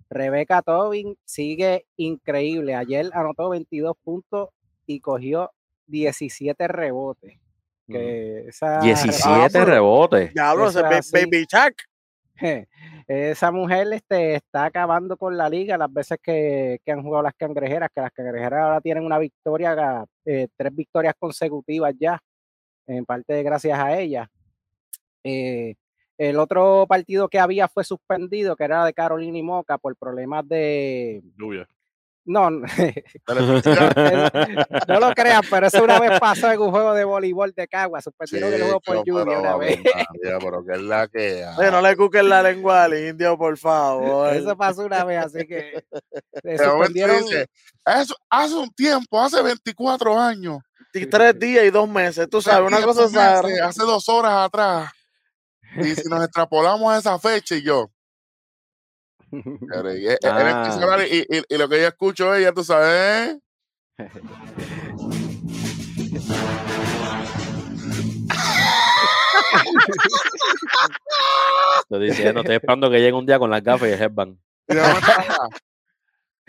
Rebeca 0.09 0.61
Tobin 0.61 1.15
sigue 1.23 1.85
increíble. 1.97 2.75
Ayer 2.75 3.09
anotó 3.13 3.49
22 3.49 3.95
puntos 4.03 4.49
y 4.85 4.99
cogió 4.99 5.51
17 5.87 6.67
rebotes. 6.67 7.39
Que 7.87 8.47
esa, 8.47 8.79
17 8.79 9.49
pero- 9.51 9.65
rebotes. 9.65 10.33
Diablo. 10.33 10.71
Baby 11.11 11.45
Chuck. 11.45 11.73
esa 13.07 13.51
mujer 13.51 13.87
este, 13.91 14.35
está 14.35 14.65
acabando 14.65 15.17
con 15.17 15.35
la 15.35 15.49
liga 15.49 15.77
las 15.77 15.91
veces 15.91 16.17
que, 16.21 16.79
que 16.85 16.91
han 16.91 17.01
jugado 17.03 17.23
las 17.23 17.33
cangrejeras, 17.33 17.89
que 17.93 18.01
las 18.01 18.11
cangrejeras 18.11 18.61
ahora 18.63 18.81
tienen 18.81 19.05
una 19.05 19.17
victoria, 19.17 20.05
eh, 20.25 20.47
tres 20.55 20.73
victorias 20.73 21.15
consecutivas 21.19 21.93
ya, 21.99 22.19
en 22.87 23.05
parte 23.05 23.43
gracias 23.43 23.77
a 23.77 23.99
ella. 23.99 24.29
Eh, 25.23 25.75
el 26.19 26.37
otro 26.37 26.85
partido 26.87 27.29
que 27.29 27.39
había 27.39 27.69
fue 27.69 27.85
suspendido, 27.85 28.57
que 28.57 28.65
era 28.65 28.83
de 28.83 28.93
Carolina 28.93 29.37
y 29.37 29.43
Moca 29.43 29.77
por 29.77 29.95
problemas 29.95 30.45
de... 30.47 31.21
Lluvia. 31.37 31.65
No, 32.25 32.51
no 32.51 32.67
no 34.87 34.99
lo 34.99 35.15
crean, 35.15 35.41
pero 35.49 35.67
eso 35.67 35.83
una 35.83 35.99
vez 35.99 36.19
pasó 36.19 36.51
en 36.51 36.59
un 36.59 36.71
juego 36.71 36.93
de 36.93 37.05
voleibol 37.05 37.53
de 37.53 37.67
Cagua, 37.67 38.01
suspendieron 38.01 38.53
el 38.53 38.61
juego 38.61 38.79
por 38.81 39.03
lluvia 39.05 39.39
una 39.39 39.55
vez. 39.55 39.79
María, 39.79 40.37
pero 40.39 40.63
que 40.63 40.73
es 40.73 40.81
la 40.81 41.07
que. 41.07 41.43
Oye, 41.57 41.71
no 41.71 41.81
le 41.81 41.95
cuquen 41.95 42.29
la 42.29 42.43
lengua 42.43 42.83
al 42.83 42.93
indio, 42.93 43.35
por 43.37 43.57
favor. 43.57 44.35
Eso 44.35 44.55
pasó 44.57 44.85
una 44.85 45.03
vez, 45.05 45.25
así 45.25 45.47
que 45.47 45.83
eh, 46.43 46.57
suspendieron. 46.57 47.21
dice, 47.21 47.47
"Eso 47.85 48.15
hace 48.29 48.55
un 48.55 48.69
tiempo, 48.71 49.19
hace 49.19 49.41
24 49.41 50.19
años. 50.19 50.59
Y 50.93 51.05
tres 51.05 51.39
días 51.39 51.63
y 51.65 51.69
dos 51.69 51.87
meses, 51.87 52.27
tú 52.29 52.41
sabes, 52.41 52.67
una 52.67 52.83
cosa 52.83 53.03
meses. 53.03 53.61
Hace 53.61 53.83
dos 53.83 54.09
horas 54.09 54.45
atrás. 54.45 54.91
Y 55.77 55.95
si 55.95 56.09
nos 56.09 56.23
extrapolamos 56.23 56.91
a 56.93 56.97
esa 56.97 57.19
fecha 57.19 57.55
y 57.55 57.61
yo. 57.63 57.91
y- 59.31 59.31
en 59.37 60.19
el 60.23 60.47
Ah. 60.53 61.05
y, 61.07 61.19
y- 61.37 61.43
y 61.49 61.57
lo 61.57 61.69
que 61.69 61.81
yo 61.81 61.87
escucho 61.87 62.33
es, 62.33 62.43
ya 62.43 62.51
tú 62.51 62.63
sabes, 62.63 63.37
¿eh? 63.37 63.39
Estoy 71.81 72.07
diciendo, 72.07 72.41
estoy 72.41 72.55
esperando 72.55 72.89
que 72.89 72.97
llegue 72.99 73.13
un 73.13 73.25
día 73.25 73.39
con 73.39 73.49
las 73.49 73.63
gafas 73.63 73.89
y 73.89 73.91
el 73.93 74.01
headband. 74.01 74.37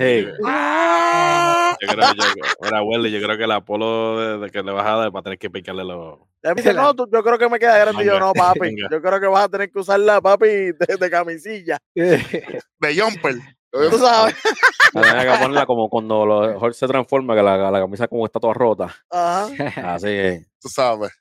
Y 0.00 0.04
de 0.04 0.22
momento, 0.22 0.42
ah, 0.46 1.76
Hey. 1.80 1.86
Yo 1.88 1.94
creo, 1.94 2.14
yo, 2.14 2.42
mira, 2.62 2.82
Welly, 2.82 3.10
yo 3.10 3.22
creo 3.26 3.38
que 3.38 3.44
el 3.44 3.52
Apolo 3.52 4.18
de, 4.20 4.38
de 4.38 4.50
que 4.50 4.62
le 4.62 4.72
vas 4.72 4.86
a 4.86 4.96
dar 4.96 5.14
va 5.14 5.20
a 5.20 5.22
tener 5.22 5.38
que 5.38 5.50
picarle 5.50 5.84
los. 5.84 6.18
Él 6.42 6.54
me 6.54 6.62
dice, 6.62 6.74
no, 6.74 6.94
tú- 6.94 7.08
yo 7.12 7.22
creo 7.22 7.38
que 7.38 7.48
me 7.48 7.58
queda 7.58 7.78
grande. 7.78 8.02
Y 8.02 8.06
yo, 8.06 8.18
no, 8.18 8.32
papi. 8.32 8.60
Venga. 8.60 8.88
Yo 8.90 9.00
creo 9.00 9.20
que 9.20 9.26
vas 9.26 9.44
a 9.44 9.48
tener 9.48 9.70
que 9.70 9.78
usarla, 9.78 10.20
papi, 10.20 10.46
de, 10.46 10.96
de 10.98 11.10
camisilla. 11.10 11.78
De 11.94 13.00
jumper. 13.00 13.36
Tú 13.72 13.98
sabes. 13.98 14.34
Hay 14.94 15.26
que 15.26 15.32
ponerla 15.38 15.64
como 15.66 15.88
cuando 15.88 16.26
lo- 16.26 16.72
se 16.72 16.86
transforma, 16.88 17.34
que 17.36 17.42
la, 17.42 17.70
la 17.70 17.80
camisa 17.80 18.08
como 18.08 18.26
está 18.26 18.40
toda 18.40 18.52
rota. 18.54 18.94
Ajá. 19.10 19.48
Así 19.94 20.06
que. 20.06 20.44
Tú 20.60 20.68
sabes. 20.68 21.12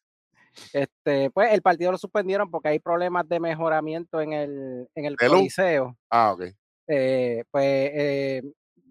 Este, 0.73 1.29
pues 1.29 1.53
el 1.53 1.61
partido 1.61 1.91
lo 1.91 1.97
suspendieron 1.97 2.49
porque 2.49 2.69
hay 2.69 2.79
problemas 2.79 3.27
de 3.29 3.39
mejoramiento 3.39 4.19
en 4.19 4.33
el, 4.33 4.87
en 4.95 5.05
el 5.05 5.15
coliseo. 5.15 5.95
Ah, 6.09 6.33
ok. 6.33 6.45
Eh, 6.87 7.43
pues 7.51 7.63
eh, 7.93 8.41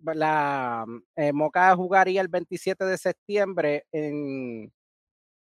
la 0.05 0.85
eh, 1.17 1.33
Moca 1.33 1.75
jugaría 1.77 2.21
el 2.21 2.29
27 2.29 2.85
de 2.85 2.99
septiembre 2.99 3.85
en, 3.93 4.73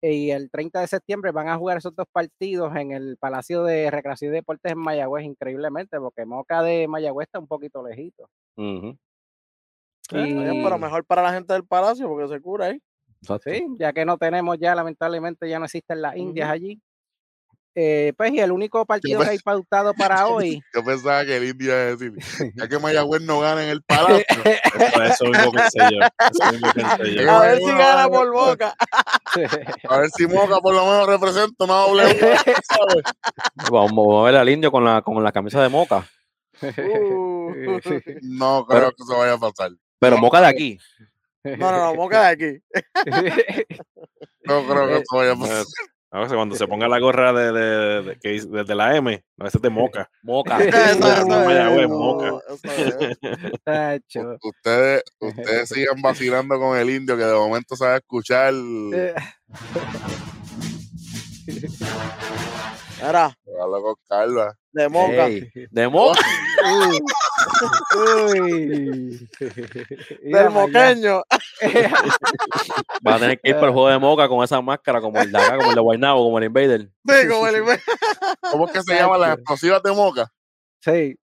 y 0.00 0.31
el 0.31 0.50
30 0.50 0.81
de 0.81 0.87
septiembre 0.87 1.33
van 1.33 1.49
a 1.49 1.57
jugar 1.57 1.79
esos 1.79 1.95
dos 1.95 2.07
partidos 2.12 2.75
en 2.77 2.93
el 2.93 3.17
Palacio 3.17 3.65
de 3.65 3.91
Recreación 3.91 4.33
y 4.33 4.37
Deportes 4.37 4.73
en 4.73 4.79
Mayagüez, 4.79 5.25
increíblemente, 5.25 5.99
porque 5.99 6.25
Moca 6.25 6.62
de 6.62 6.87
Mayagüez 6.87 7.27
está 7.27 7.38
un 7.38 7.49
poquito 7.49 7.83
lejito. 7.83 8.29
pero 10.62 10.79
mejor 10.79 11.05
para 11.05 11.23
la 11.23 11.33
gente 11.33 11.53
del 11.53 11.67
palacio 11.67 12.09
porque 12.09 12.29
se 12.29 12.41
cura 12.41 12.67
ahí. 12.67 12.81
Sí, 13.43 13.67
ya 13.79 13.93
que 13.93 14.05
no 14.05 14.17
tenemos 14.17 14.57
ya, 14.59 14.75
lamentablemente, 14.75 15.49
ya 15.49 15.59
no 15.59 15.65
existen 15.65 16.00
las 16.00 16.17
Indias 16.17 16.49
allí. 16.49 16.81
Eh, 17.75 18.13
pues 18.17 18.33
y 18.33 18.41
el 18.41 18.51
único 18.51 18.85
partido 18.85 19.21
que 19.21 19.31
hay 19.31 19.39
pautado 19.39 19.95
para 19.95 20.27
hoy. 20.27 20.63
Yo 20.75 20.85
pensaba 20.85 21.25
que 21.25 21.37
el 21.37 21.45
indio 21.45 21.69
iba 21.69 21.77
a 21.77 21.97
decir, 21.97 22.13
ya 22.55 22.69
que 22.69 22.79
Mayagüez 22.79 23.23
no 23.23 23.41
gana 23.41 23.63
en 23.63 23.71
el 23.71 23.83
palacio, 23.83 24.25
Eso, 24.75 25.03
eso 25.03 25.25
mismo 25.27 25.53
pensé 25.53 25.79
yo. 25.79 26.01
Eso 26.01 26.53
mismo 26.53 26.73
pensé 26.75 27.15
yo. 27.15 27.31
A 27.31 27.41
ver 27.41 27.59
si 27.59 27.67
gana 27.67 28.09
por 28.09 28.33
boca. 28.33 28.75
a 29.89 29.99
ver 29.99 30.11
si 30.11 30.27
Moca 30.27 30.61
por 30.61 30.75
lo 30.75 30.85
menos 30.85 31.07
representa 31.07 31.65
una 31.65 31.75
doble. 31.75 32.05
Vamos, 33.71 34.21
a 34.21 34.31
ver 34.31 34.37
al 34.37 34.49
indio 34.49 34.73
con 34.73 34.85
la, 34.85 35.03
con 35.03 35.23
la 35.23 35.33
camisa 35.33 35.63
de 35.63 35.69
Moca. 35.69 36.07
Uh. 36.63 37.79
No 38.23 38.67
creo 38.67 38.91
que 38.91 39.05
se 39.05 39.15
vaya 39.15 39.35
a 39.35 39.39
pasar. 39.39 39.71
Pero 40.01 40.19
Moca 40.19 40.41
de 40.41 40.47
aquí. 40.47 40.79
No, 41.45 41.71
no, 41.71 41.79
no, 41.79 41.95
boca 41.95 42.23
de 42.23 42.29
aquí. 42.29 42.63
No 44.43 44.67
creo 44.67 44.89
que 44.89 45.03
se 45.09 45.17
vaya 45.17 45.33
a 45.33 45.37
pasar. 45.37 45.65
A 46.11 46.21
veces 46.21 46.35
cuando 46.35 46.55
se 46.57 46.67
ponga 46.69 46.88
la 46.88 46.99
gorra 46.99 47.33
de, 47.33 47.53
de, 47.53 48.03
de- 48.03 48.19
que 48.19 48.29
dice- 48.31 48.49
desde 48.50 48.75
la 48.75 48.97
M, 48.97 49.23
de 49.61 49.71
moca. 49.71 50.11
Moca. 50.23 50.59
No, 50.59 50.65
es, 50.65 51.27
Mayagüez, 51.27 51.88
no, 51.88 51.99
Moca. 51.99 52.38
es. 52.65 54.17
U- 54.17 54.38
Ustedes, 54.43 55.03
ustedes 55.21 55.69
sigan 55.69 56.00
vacilando 56.03 56.59
con 56.59 56.77
el 56.79 56.91
indio 56.91 57.17
que 57.17 57.25
de 57.25 57.35
momento 57.35 57.75
a 57.95 57.97
escuchar. 57.97 58.53
Habla 63.61 63.79
con 63.81 63.95
Carla. 64.09 64.55
de 64.73 64.88
moca. 64.88 65.27
Ey, 65.27 65.50
de 65.71 65.88
Moca. 65.88 66.21
Uy. 68.33 69.29
Del 70.23 70.50
moqueño. 70.50 71.23
Va 73.07 73.15
a 73.15 73.19
tener 73.19 73.41
que 73.41 73.50
ir 73.50 73.55
para 73.57 73.67
el 73.69 73.73
juego 73.73 73.88
de 73.88 73.99
Moca 73.99 74.29
con 74.29 74.43
esa 74.45 74.61
máscara, 74.61 75.00
como 75.00 75.21
el 75.21 75.31
de 75.33 75.38
acá, 75.38 75.57
como 75.57 75.71
el 75.71 75.75
de 75.75 75.81
Guaynabo, 75.81 76.25
como 76.25 76.38
el 76.38 76.45
Invader. 76.45 76.81
Sí, 77.07 77.29
como 77.29 77.47
el 77.49 77.57
inve- 77.57 77.83
¿Cómo 78.50 78.67
es 78.67 78.73
que 78.73 78.83
se 78.83 78.95
llaman 78.95 79.21
las 79.21 79.35
explosivas 79.37 79.83
de 79.83 79.93
Moca? 79.93 80.31
Sí. 80.81 81.19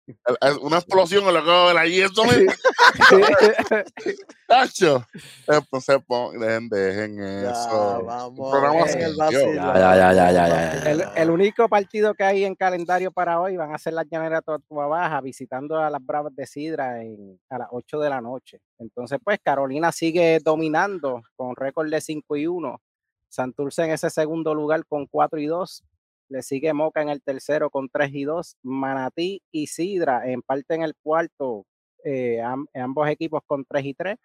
Una 0.62 0.78
explosión 0.80 1.26
en 1.28 1.34
lo 1.34 1.42
que 1.44 1.50
va 1.50 1.64
a 1.64 1.68
ver 1.68 1.78
allí. 1.78 2.02
Eso 2.02 2.24
mismo, 2.26 2.52
tacho. 4.48 5.06
Entonces, 5.48 5.98
pon- 6.06 6.38
dejen, 6.40 6.70
dejen 6.70 7.18
Ya, 7.18 7.52
eso. 7.52 8.04
vamos. 8.04 8.52
programa 8.52 8.80
en 8.82 8.86
el 8.86 8.92
serio. 8.92 9.18
vacilo. 9.18 9.54
Ya, 9.54 9.74
ya, 9.74 9.96
ya, 9.96 10.14
ya, 10.14 10.32
ya, 10.32 10.48
ya, 10.48 10.84
ya. 10.84 10.92
El, 10.92 11.04
el 11.16 11.30
único 11.30 11.68
partido 11.70 12.14
que 12.14 12.24
hay 12.24 12.44
en 12.46 12.56
calendario 12.56 13.12
para 13.12 13.40
hoy 13.40 13.58
van 13.58 13.74
a 13.74 13.78
ser 13.78 13.94
las 13.94 14.06
llaneras 14.10 14.40
de 14.42 14.46
Tortuga 14.46 14.88
Baja 14.88 15.22
visitando 15.22 15.78
a 15.80 15.90
las 15.90 16.06
Bravas 16.06 16.36
de 16.36 16.46
Sidra 16.46 17.02
en- 17.02 17.40
a 17.50 17.58
las 17.60 17.68
8 17.72 18.00
de 18.00 18.10
la 18.10 18.22
noche. 18.22 18.60
Entonces, 18.80 19.20
pues 19.24 19.40
Carolina 19.44 19.92
sigue 19.92 20.40
dominando 20.44 21.22
con 21.36 21.56
récord 21.56 21.90
de 21.90 22.02
5 22.02 22.36
y 22.36 22.48
1. 22.48 22.82
Santurce 23.30 23.84
en 23.84 23.92
ese 23.92 24.10
segundo 24.10 24.54
lugar 24.54 24.86
con 24.86 25.08
4 25.08 25.40
y 25.40 25.46
2. 25.48 25.84
Le 26.29 26.41
sigue 26.41 26.74
Moca 26.74 27.01
en 27.01 27.10
el 27.10 27.22
tercero 27.22 27.70
con 27.70 27.89
3 27.89 28.10
y 28.13 28.24
2. 28.24 28.58
Manatí 28.63 29.41
y 29.51 29.67
Sidra 29.67 30.27
en 30.29 30.41
parte 30.41 30.75
en 30.75 30.84
el 30.84 30.96
cuarto. 31.01 31.65
eh, 32.08 32.39
am- 32.41 32.67
ambos 32.75 33.10
equipos 33.10 33.41
con 33.48 33.65
3 33.65 33.84
y 33.86 33.94
3. 33.96 34.17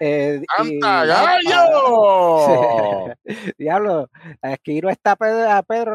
Eh, 0.00 0.40
y- 0.42 0.44
¡Anda, 0.84 1.04
gallo! 1.06 3.14
Diablo, 3.58 4.10
Esquiro 4.42 4.90
está 4.90 5.12
a 5.12 5.16
Pedro, 5.16 5.50
a 5.50 5.62
Pedro 5.62 5.94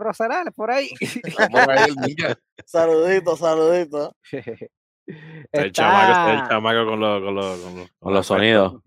por 0.55 0.71
ahí. 0.71 0.89
Saludito, 2.65 3.35
saludito. 3.35 4.15
Está 4.31 5.61
el 5.61 5.71
chamaco, 5.71 6.29
el 6.31 6.47
chamaco 6.47 6.85
con 6.85 6.99
los, 6.99 7.21
con 7.23 7.35
los, 7.35 7.59
con 7.59 7.77
los, 7.79 7.91
Con 7.99 8.13
los 8.13 8.25
sonidos. 8.25 8.81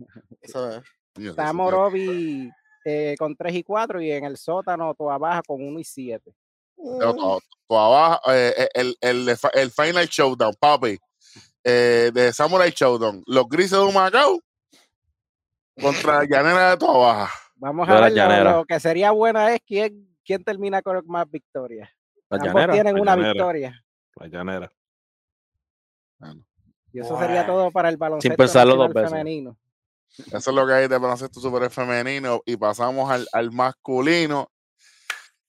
Está 1.16 1.52
Morovi 1.52 2.50
eh, 2.84 3.14
con 3.18 3.34
3 3.34 3.54
y 3.54 3.62
4 3.62 4.00
y 4.02 4.12
en 4.12 4.24
el 4.24 4.36
sótano 4.36 4.94
toda 4.94 5.16
baja 5.18 5.42
con 5.46 5.62
1 5.62 5.78
y 5.80 5.84
7. 5.84 6.34
Pero 6.76 7.14
to- 7.14 7.40
to 7.68 7.78
abajo, 7.78 8.20
eh, 8.32 8.68
el, 8.74 8.96
el, 9.00 9.28
el, 9.54 9.70
Final 9.70 10.06
Showdown, 10.06 10.54
papi, 10.58 10.98
eh, 11.64 12.10
de 12.12 12.32
Samurai 12.32 12.70
Showdown, 12.70 13.22
los 13.26 13.48
grises 13.48 13.78
de 13.78 13.84
Humacao 13.84 14.38
contra 15.80 16.24
Llanera 16.24 16.70
de 16.70 16.76
Toa 16.76 16.98
Baja. 16.98 17.32
Vamos 17.56 17.88
a 17.88 17.94
la 18.00 18.10
ver, 18.10 18.44
lo, 18.44 18.64
que 18.64 18.78
sería 18.80 19.12
buena 19.12 19.54
es 19.54 19.60
quién, 19.66 20.14
quién 20.24 20.44
termina 20.44 20.82
con 20.82 21.00
más 21.06 21.30
victorias. 21.30 21.88
La 22.28 22.36
Ambos 22.36 22.48
llanera. 22.54 22.72
tienen 22.74 22.94
la 22.96 23.00
una 23.02 23.12
llanera. 23.12 23.32
victoria. 23.32 23.84
la 24.16 24.26
llanera. 24.26 24.72
Y 26.92 27.00
eso 27.00 27.18
sería 27.18 27.46
todo 27.46 27.70
para 27.70 27.88
el 27.88 27.96
baloncesto 27.96 28.36
pensarlo 28.36 28.76
dos 28.76 28.88
nacional 28.88 29.02
veces. 29.04 29.10
femenino. 29.18 29.56
Eso 30.18 30.50
es 30.50 30.54
lo 30.54 30.66
que 30.66 30.72
hay 30.74 30.88
de 30.88 30.98
baloncesto 30.98 31.40
super 31.40 31.70
femenino. 31.70 32.40
Y 32.46 32.56
pasamos 32.56 33.10
al, 33.10 33.26
al 33.32 33.50
masculino. 33.52 34.50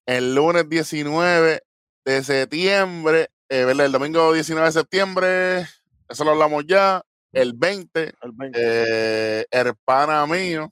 El 0.05 0.36
lunes 0.36 0.67
19 0.69 1.62
de 2.05 2.24
septiembre, 2.24 3.29
eh, 3.50 3.65
¿verdad? 3.65 3.88
el 3.88 3.91
domingo 3.91 4.31
19 4.34 4.67
de 4.67 4.72
septiembre, 4.72 5.67
eso 6.07 6.24
lo 6.24 6.31
hablamos 6.31 6.65
ya. 6.67 7.01
El 7.34 7.53
20, 7.53 8.13
El 8.22 8.31
20. 8.31 8.60
eh, 8.62 9.45
el 9.51 9.74
pana 9.84 10.25
mío 10.27 10.72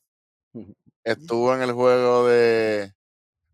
estuvo 1.03 1.53
en 1.53 1.61
el 1.61 1.71
juego 1.73 2.27
de, 2.27 2.93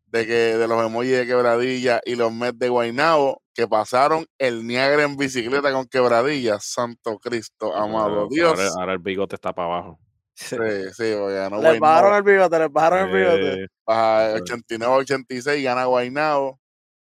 de 0.08 0.28
que 0.28 0.34
de 0.58 0.68
los 0.68 0.86
emojis 0.86 1.12
de 1.14 1.26
quebradilla 1.26 2.02
y 2.06 2.16
los 2.16 2.32
Mets 2.32 2.60
de 2.60 2.70
Guaynabo 2.70 3.42
que 3.54 3.68
pasaron 3.68 4.26
el 4.38 4.68
Niagara 4.68 5.04
en 5.04 5.18
bicicleta 5.18 5.72
con 5.72 5.88
quebradilla. 5.88 6.60
Santo 6.60 7.18
Cristo, 7.20 7.76
amado 7.76 8.20
Ahora- 8.22 8.28
Dios. 8.30 8.50
Ahora, 8.60 8.70
ahora 8.80 8.94
el 8.94 9.00
bigote 9.00 9.36
está 9.36 9.54
para 9.54 9.68
abajo. 9.70 10.00
Sí, 10.40 10.56
sí, 10.96 11.14
porque 11.18 11.34
ganó 11.36 11.62
Les 11.62 11.80
bajaron 11.82 12.16
el 12.16 12.24
bigote, 12.24 12.60
les 12.60 12.72
bajaron 12.72 13.10
el 13.10 13.14
bigote. 13.14 13.64
Eh, 13.64 13.68
Baja 13.86 14.38
Sí. 14.38 14.44
89-86, 14.44 15.64
gana 15.64 15.86
Guaynabo. 15.86 16.60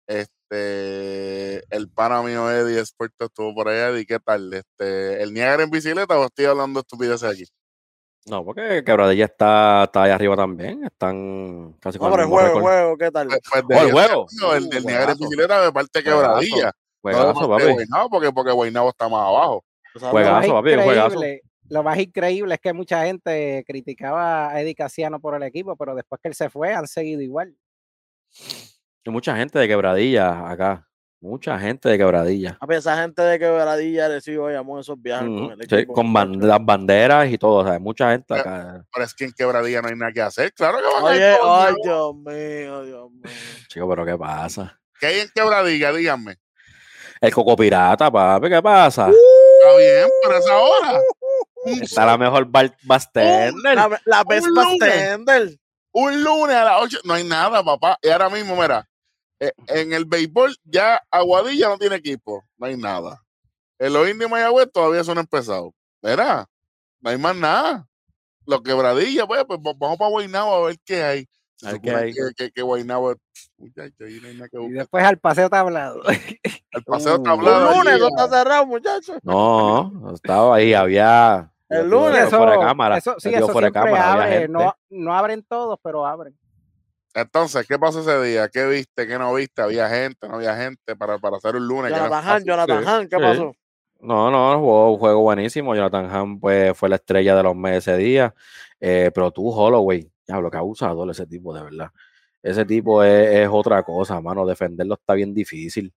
Este, 0.07 1.63
el 1.75 1.89
pana 1.93 2.23
mío 2.23 2.49
Eddie 2.49 2.79
Experto 2.79 3.25
estuvo 3.25 3.53
por 3.53 3.67
allá. 3.69 3.89
Eddie, 3.89 4.05
¿qué 4.07 4.19
tal? 4.19 4.51
Este, 4.53 5.21
¿El 5.21 5.33
Niagara 5.33 5.61
en 5.63 5.69
bicicleta 5.69 6.17
o 6.19 6.25
estoy 6.25 6.45
hablando 6.45 6.79
estupideces 6.79 7.29
aquí? 7.29 7.45
No, 8.25 8.43
porque 8.43 8.83
Quebradilla 8.83 9.25
está, 9.25 9.83
está 9.83 10.03
ahí 10.03 10.11
arriba 10.11 10.35
también. 10.35 10.83
Están 10.85 11.73
casi 11.79 11.97
No, 11.99 12.05
con 12.05 12.11
pero 12.11 12.23
el 12.23 12.29
juego, 12.29 12.55
el 12.57 12.61
juego, 12.61 12.97
¿qué 12.97 13.11
tal? 13.11 13.27
Pues, 13.27 13.39
pues, 13.51 13.67
de 13.67 13.75
Oh, 13.75 13.81
el 13.85 13.91
juego. 13.91 14.25
el 14.55 14.69
del 14.69 14.83
Uh, 14.83 14.87
Niagara 14.87 15.11
en 15.13 15.17
bicicleta 15.19 15.61
de 15.65 15.71
parte 15.71 16.01
de 16.01 16.11
Juegazo. 16.11 16.27
quebradilla. 16.39 16.65
No 16.65 17.09
de 17.11 17.15
Juegazo, 17.15 17.41
de 17.41 17.47
papi. 17.47 17.73
Guaynabo, 17.73 18.09
porque, 18.09 18.31
porque 18.31 18.51
Guaynabo 18.51 18.89
está 18.89 19.07
más 19.07 19.21
abajo. 19.21 19.63
Lo 19.93 20.01
más, 20.01 20.11
Juegazo, 20.11 20.53
papi, 20.53 20.73
juegazo. 20.75 21.19
Lo 21.69 21.83
más 21.83 21.97
increíble 21.99 22.55
es 22.55 22.59
que 22.61 22.73
mucha 22.73 23.03
gente 23.05 23.63
criticaba 23.65 24.49
a 24.49 24.61
Eddie 24.61 24.75
Casiano 24.75 25.19
por 25.19 25.35
el 25.35 25.43
equipo, 25.43 25.75
pero 25.75 25.95
después 25.95 26.19
que 26.21 26.29
él 26.29 26.35
se 26.35 26.49
fue 26.49 26.73
han 26.73 26.87
seguido 26.87 27.21
igual. 27.21 27.55
Y 29.03 29.09
mucha 29.09 29.35
gente 29.35 29.57
de 29.59 29.67
Quebradilla 29.67 30.49
acá. 30.49 30.85
Mucha 31.21 31.59
gente 31.59 31.89
de 31.89 31.97
Quebradilla. 31.97 32.57
A 32.61 32.73
esa 32.73 33.01
gente 33.01 33.21
de 33.21 33.37
quebradilla 33.39 34.07
recibo 34.07 34.49
llamó 34.49 34.79
esos 34.79 35.01
viajes 35.01 35.27
Ujú, 35.27 35.49
con 35.49 35.51
el 35.51 35.67
sí, 35.67 35.75
equipo. 35.75 35.93
con 35.93 36.13
ban- 36.13 36.39
las 36.39 36.63
banderas 36.63 37.29
y 37.29 37.37
todo. 37.37 37.55
O 37.55 37.65
sea, 37.67 37.77
mucha 37.77 38.11
gente 38.11 38.33
Eh, 38.35 38.39
acá. 38.39 38.85
Pero 38.93 39.05
es 39.05 39.13
que 39.13 39.25
en 39.25 39.33
quebradilla 39.33 39.81
no 39.81 39.89
hay 39.89 39.95
nada 39.95 40.13
que 40.13 40.21
hacer. 40.21 40.53
Claro 40.53 40.77
que 40.77 40.85
van 40.85 41.11
a 41.11 41.15
ir 41.17 41.21
Oye, 41.21 41.37
todos, 41.37 41.51
ay, 41.65 41.73
¿no? 41.73 41.77
Dios 41.83 42.15
mío, 42.15 42.83
Dios 42.85 43.11
mío. 43.11 43.31
Chico, 43.67 43.89
pero 43.89 44.05
¿qué 44.05 44.17
pasa? 44.17 44.79
¿Qué 44.97 45.07
hay 45.07 45.19
en 45.19 45.29
quebradilla? 45.35 45.91
Díganme. 45.91 46.37
El 47.19 47.33
Coco 47.33 47.57
Pirata, 47.57 48.09
papi, 48.09 48.47
¿qué 48.47 48.61
pasa? 48.61 49.09
Está 49.09 49.77
bien, 49.77 50.07
pero 50.23 50.37
es 50.37 50.47
ahora. 50.47 51.01
Un, 51.63 51.83
Está 51.83 52.05
la 52.05 52.17
mejor 52.17 52.45
bar 52.45 52.75
bartender. 52.83 53.53
La, 53.63 54.01
la 54.05 54.23
Vespa 54.23 54.47
lunes. 54.49 54.93
Stender. 54.93 55.59
un 55.91 56.23
lunes 56.23 56.55
a 56.55 56.63
las 56.63 56.81
8. 56.81 56.99
No 57.03 57.13
hay 57.13 57.23
nada, 57.23 57.63
papá. 57.63 57.97
Y 58.01 58.09
ahora 58.09 58.29
mismo, 58.29 58.55
mira, 58.55 58.87
eh, 59.39 59.51
en 59.67 59.93
el 59.93 60.05
béisbol 60.05 60.55
ya 60.63 61.01
Aguadilla 61.11 61.67
no 61.69 61.77
tiene 61.77 61.97
equipo. 61.97 62.43
No 62.57 62.67
hay 62.67 62.77
nada. 62.77 63.21
En 63.77 63.93
los 63.93 64.09
indios 64.09 64.29
Mayagüez 64.29 64.71
todavía 64.71 65.03
son 65.03 65.17
empezados. 65.17 65.71
Mira, 66.01 66.45
no 67.01 67.09
hay 67.09 67.17
más 67.17 67.35
nada. 67.35 67.85
Los 68.45 68.61
quebradillas, 68.61 69.25
pues, 69.27 69.43
pues 69.45 69.59
va- 69.59 69.73
vamos 69.77 69.97
para 69.97 70.09
Guaynabo 70.09 70.53
a 70.55 70.67
ver 70.67 70.77
qué 70.85 71.03
hay. 71.03 71.27
Se 71.59 71.67
hay. 71.67 72.13
Que, 72.13 72.21
que, 72.37 72.51
que 72.51 72.61
Guaynabo 72.61 73.11
es- 73.11 73.17
muchacho, 73.57 74.05
ahí 74.05 74.19
no 74.21 74.29
hay 74.29 74.33
nada 74.35 74.47
que 74.49 74.61
Y 74.61 74.69
después 74.69 75.03
al 75.03 75.17
paseo 75.17 75.49
tablado. 75.49 76.01
El 76.07 76.83
paseo 76.85 77.21
tablado. 77.21 77.69
Un 77.71 77.77
lunes, 77.77 77.93
allí, 77.93 78.01
no 78.01 78.07
está 78.07 78.29
cerrado, 78.29 78.65
muchachos. 78.65 79.17
No, 79.23 80.11
estaba 80.13 80.55
ahí, 80.55 80.73
había. 80.73 81.51
El 81.67 81.89
lunes. 81.89 82.29
fuera 82.29 82.53
de 82.53 82.59
cámara. 82.59 82.97
eso, 82.97 83.15
sí, 83.19 83.29
eso 83.33 83.49
fuera 83.49 83.71
cámara, 83.71 84.13
abre. 84.13 84.47
No, 84.47 84.73
no 84.89 85.13
abren 85.13 85.43
todos, 85.43 85.77
pero 85.83 86.05
abren. 86.05 86.35
Entonces, 87.13 87.67
¿qué 87.67 87.77
pasó 87.77 87.99
ese 88.01 88.21
día? 88.23 88.47
¿Qué 88.47 88.65
viste? 88.65 89.05
¿Qué 89.07 89.19
no 89.19 89.33
viste? 89.33 89.61
¿Había 89.61 89.89
gente? 89.89 90.27
¿No 90.27 90.35
había 90.35 90.55
gente 90.55 90.95
para, 90.95 91.17
para 91.17 91.37
hacer 91.37 91.55
un 91.55 91.67
lunes? 91.67 91.91
no 91.91 91.97
Jonathan 91.97 92.27
Han? 92.27 92.43
Jonathan 92.45 92.83
sí, 92.83 92.89
Han, 92.89 93.09
¿qué 93.09 93.15
sí. 93.17 93.21
pasó? 93.21 93.55
No, 93.99 94.31
no, 94.31 94.59
jugó 94.59 94.93
un 94.93 94.99
juego 94.99 95.21
buenísimo. 95.21 95.75
Jonathan 95.75 96.09
Ham 96.09 96.39
pues, 96.39 96.77
fue 96.77 96.87
la 96.87 96.95
estrella 96.95 97.35
de 97.35 97.43
los 97.43 97.55
meses 97.55 97.87
ese 97.89 97.97
día. 97.97 98.33
Eh, 98.79 99.11
pero 99.13 99.31
tú, 99.31 99.49
Holloway, 99.49 100.09
diablo, 100.29 100.51
que 100.51 100.57
abusador 100.57 101.09
ese 101.11 101.25
tipo, 101.27 101.53
de 101.53 101.63
verdad. 101.63 101.89
Ese 102.41 102.65
tipo 102.65 103.03
es, 103.03 103.29
es 103.35 103.49
otra 103.51 103.83
cosa, 103.83 104.21
mano. 104.21 104.45
Defenderlo 104.45 104.95
está 104.95 105.13
bien 105.13 105.33
difícil. 105.33 105.93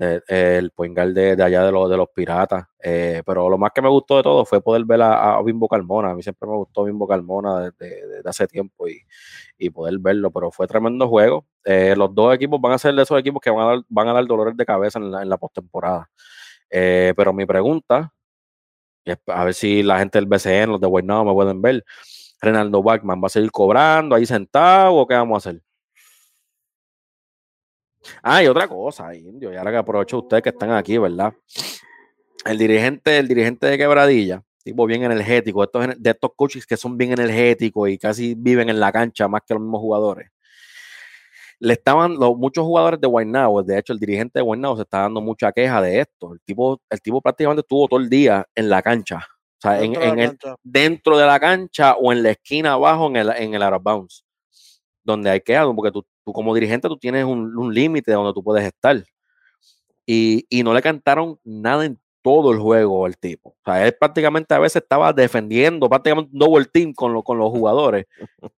Eh, 0.00 0.20
el 0.28 0.72
guard 0.76 1.12
de, 1.12 1.34
de 1.34 1.42
allá 1.42 1.64
de 1.64 1.72
los, 1.72 1.90
de 1.90 1.96
los 1.96 2.08
piratas. 2.14 2.66
Eh, 2.82 3.22
pero 3.26 3.48
lo 3.48 3.58
más 3.58 3.72
que 3.74 3.82
me 3.82 3.88
gustó 3.88 4.18
de 4.18 4.22
todo 4.22 4.44
fue 4.44 4.60
poder 4.62 4.84
ver 4.84 5.02
a, 5.02 5.36
a 5.36 5.42
Bimbo 5.42 5.66
Carmona. 5.68 6.10
A 6.10 6.14
mí 6.14 6.22
siempre 6.22 6.48
me 6.48 6.56
gustó 6.56 6.84
Bimbo 6.84 7.06
Carmona 7.08 7.60
desde, 7.70 8.06
desde 8.06 8.28
hace 8.28 8.46
tiempo 8.46 8.86
y, 8.88 9.00
y 9.58 9.70
poder 9.70 9.98
verlo. 9.98 10.30
Pero 10.30 10.50
fue 10.52 10.66
tremendo 10.66 11.08
juego. 11.08 11.46
Eh, 11.64 11.94
los 11.96 12.14
dos 12.14 12.34
equipos 12.34 12.60
van 12.60 12.72
a 12.72 12.78
ser 12.78 12.94
de 12.94 13.02
esos 13.02 13.18
equipos 13.18 13.40
que 13.42 13.50
van 13.50 13.66
a 13.66 13.70
dar, 13.70 13.80
van 13.88 14.08
a 14.08 14.12
dar 14.12 14.26
dolores 14.26 14.56
de 14.56 14.66
cabeza 14.66 14.98
en 14.98 15.10
la, 15.10 15.22
en 15.22 15.28
la 15.28 15.38
postemporada. 15.38 16.10
Eh, 16.70 17.14
pero 17.16 17.32
mi 17.32 17.46
pregunta, 17.46 18.12
a 19.26 19.44
ver 19.44 19.54
si 19.54 19.82
la 19.82 19.98
gente 19.98 20.18
del 20.18 20.26
BCN, 20.26 20.70
los 20.70 20.80
de 20.80 20.86
Guaynabo 20.86 21.24
me 21.24 21.32
pueden 21.32 21.62
ver, 21.62 21.84
Renaldo 22.40 22.82
Bachman 22.82 23.20
va 23.22 23.26
a 23.26 23.30
seguir 23.30 23.50
cobrando 23.50 24.14
ahí 24.14 24.26
sentado 24.26 24.94
o 24.94 25.06
qué 25.06 25.14
vamos 25.14 25.46
a 25.46 25.50
hacer? 25.50 25.62
Ah, 28.22 28.42
y 28.42 28.46
otra 28.46 28.68
cosa, 28.68 29.14
indio, 29.14 29.52
y 29.52 29.56
ahora 29.56 29.70
que 29.70 29.76
aprovecho 29.78 30.18
ustedes 30.18 30.42
que 30.42 30.48
están 30.50 30.70
aquí, 30.70 30.98
¿verdad? 30.98 31.34
El 32.44 32.58
dirigente, 32.58 33.18
el 33.18 33.28
dirigente 33.28 33.66
de 33.66 33.76
Quebradilla, 33.76 34.42
tipo 34.62 34.86
bien 34.86 35.02
energético, 35.02 35.64
estos, 35.64 35.86
de 35.98 36.10
estos 36.10 36.30
coaches 36.36 36.66
que 36.66 36.76
son 36.76 36.96
bien 36.96 37.12
energéticos 37.12 37.88
y 37.90 37.98
casi 37.98 38.34
viven 38.34 38.68
en 38.68 38.80
la 38.80 38.92
cancha 38.92 39.28
más 39.28 39.42
que 39.46 39.54
los 39.54 39.62
mismos 39.62 39.80
jugadores. 39.80 40.30
Le 41.60 41.72
estaban, 41.72 42.14
los, 42.14 42.36
muchos 42.36 42.64
jugadores 42.64 43.00
de 43.00 43.08
Guaynabo, 43.08 43.62
de 43.62 43.78
hecho 43.78 43.92
el 43.92 43.98
dirigente 43.98 44.38
de 44.38 44.42
Guaynabo 44.44 44.76
se 44.76 44.82
está 44.82 45.00
dando 45.00 45.20
mucha 45.20 45.52
queja 45.52 45.82
de 45.82 46.00
esto. 46.00 46.32
El 46.34 46.40
tipo, 46.42 46.80
el 46.88 47.00
tipo 47.02 47.20
prácticamente 47.20 47.60
estuvo 47.60 47.88
todo 47.88 48.00
el 48.00 48.08
día 48.08 48.46
en 48.54 48.68
la 48.68 48.80
cancha. 48.80 49.26
O 49.58 49.60
sea, 49.62 49.82
en, 49.82 49.92
Dentro 49.92 50.00
de 50.00 50.06
la 50.06 50.12
en 50.12 50.18
el, 50.20 50.28
cancha. 50.38 50.56
dentro 50.62 51.18
de 51.18 51.26
la 51.26 51.40
cancha 51.40 51.94
o 51.94 52.12
en 52.12 52.22
la 52.22 52.30
esquina 52.30 52.72
abajo 52.74 53.06
en 53.08 53.16
el, 53.16 53.30
en 53.30 53.54
el 53.54 53.62
out 53.62 53.74
of 53.74 53.82
bounds, 53.82 54.24
donde 55.02 55.30
hay 55.30 55.40
que 55.40 55.56
algo, 55.56 55.74
porque 55.74 55.90
tú, 55.92 56.06
tú 56.24 56.32
como 56.32 56.54
dirigente 56.54 56.88
tú 56.88 56.96
tienes 56.96 57.24
un, 57.24 57.56
un 57.56 57.74
límite 57.74 58.12
donde 58.12 58.32
tú 58.32 58.42
puedes 58.42 58.64
estar. 58.64 59.02
Y, 60.06 60.46
y 60.48 60.62
no 60.62 60.72
le 60.72 60.80
cantaron 60.80 61.38
nada 61.44 61.84
en 61.84 61.98
todo 62.22 62.52
el 62.52 62.58
juego 62.58 63.04
al 63.04 63.16
tipo. 63.18 63.50
O 63.50 63.56
sea, 63.64 63.86
él 63.86 63.94
prácticamente 63.98 64.54
a 64.54 64.58
veces 64.58 64.82
estaba 64.82 65.12
defendiendo, 65.12 65.88
prácticamente 65.88 66.30
un 66.32 66.38
double 66.38 66.64
team 66.66 66.92
con, 66.94 67.12
lo- 67.12 67.22
con 67.22 67.38
los 67.38 67.50
jugadores. 67.50 68.06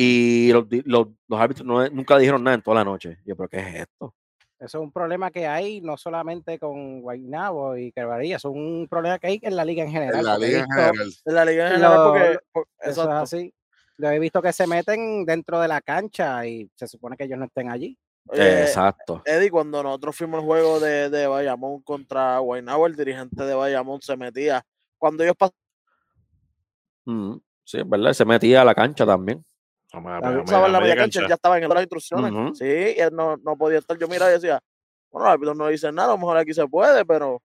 Y 0.00 0.52
los, 0.52 0.64
los, 0.84 1.08
los 1.26 1.40
árbitros 1.40 1.66
no- 1.66 1.88
nunca 1.88 2.16
dijeron 2.18 2.44
nada 2.44 2.54
en 2.54 2.62
toda 2.62 2.76
la 2.76 2.84
noche. 2.84 3.18
Yo, 3.24 3.34
¿pero 3.34 3.48
qué 3.48 3.56
es 3.58 3.74
esto? 3.80 4.14
Eso 4.60 4.78
es 4.78 4.82
un 4.84 4.90
problema 4.90 5.30
que 5.30 5.46
hay 5.46 5.80
no 5.80 5.96
solamente 5.96 6.58
con 6.58 7.00
Guaynabo 7.00 7.76
y 7.76 7.92
eso 7.96 8.34
es 8.34 8.44
un 8.44 8.88
problema 8.90 9.18
que 9.18 9.28
hay 9.28 9.40
en 9.42 9.54
la 9.54 9.64
liga 9.64 9.84
en 9.84 9.90
general. 9.92 10.16
En 10.18 10.24
la 10.24 10.38
liga 10.38 10.58
en 10.60 10.66
general. 10.70 11.12
En 11.24 11.34
la 11.34 11.44
liga 11.44 11.66
en 11.66 11.72
general, 11.74 11.94
Lo- 11.96 12.04
porque, 12.12 12.38
por- 12.52 12.68
Eso 12.80 12.90
exacto. 13.02 13.12
es 13.16 13.22
así. 13.34 13.54
Yo 13.98 14.10
he 14.10 14.18
visto 14.18 14.42
que 14.42 14.52
se 14.52 14.66
meten 14.66 15.24
dentro 15.24 15.60
de 15.60 15.68
la 15.68 15.80
cancha 15.80 16.44
y 16.46 16.68
se 16.74 16.86
supone 16.88 17.16
que 17.16 17.24
ellos 17.24 17.38
no 17.38 17.44
estén 17.46 17.70
allí. 17.70 17.96
Oye, 18.28 18.62
Exacto. 18.62 19.22
Eddie, 19.24 19.50
cuando 19.50 19.82
nosotros 19.82 20.14
fuimos 20.16 20.40
al 20.40 20.46
juego 20.46 20.80
de, 20.80 21.08
de 21.08 21.26
Bayamón 21.26 21.80
contra 21.82 22.38
Guaynabo, 22.38 22.86
el 22.86 22.94
dirigente 22.96 23.44
de 23.44 23.54
Bayamón 23.54 24.02
se 24.02 24.16
metía. 24.16 24.62
Cuando 24.98 25.22
ellos 25.22 25.36
pasaban 25.36 25.56
Mm, 27.06 27.36
sí, 27.64 27.78
es 27.78 27.88
verdad. 27.88 28.12
Se 28.12 28.24
metía 28.24 28.60
a 28.60 28.64
la 28.64 28.74
cancha 28.74 29.06
también. 29.06 29.42
A 29.92 30.00
me- 30.00 30.10
a 30.10 30.20
la 30.20 30.30
me- 30.30 30.36
cruzaba 30.42 30.66
en 30.66 30.72
la 30.72 30.78
a 30.78 30.80
media 30.80 30.96
cancha, 30.96 31.26
ya 31.26 31.34
estaba 31.34 31.58
en 31.58 31.68
las 31.68 31.80
instrucciones. 31.80 32.32
Ujú. 32.32 32.54
Sí, 32.54 32.64
y 32.64 33.00
él 33.00 33.10
no, 33.12 33.36
no 33.38 33.56
podía 33.56 33.78
estar. 33.78 33.96
Yo 33.98 34.08
miraba 34.08 34.30
y 34.30 34.34
decía, 34.34 34.60
bueno, 35.10 35.54
no 35.54 35.68
dicen 35.68 35.94
nada, 35.94 36.08
a 36.10 36.12
lo 36.12 36.18
mejor 36.18 36.36
aquí 36.36 36.52
se 36.52 36.66
puede, 36.66 37.04
pero 37.04 37.42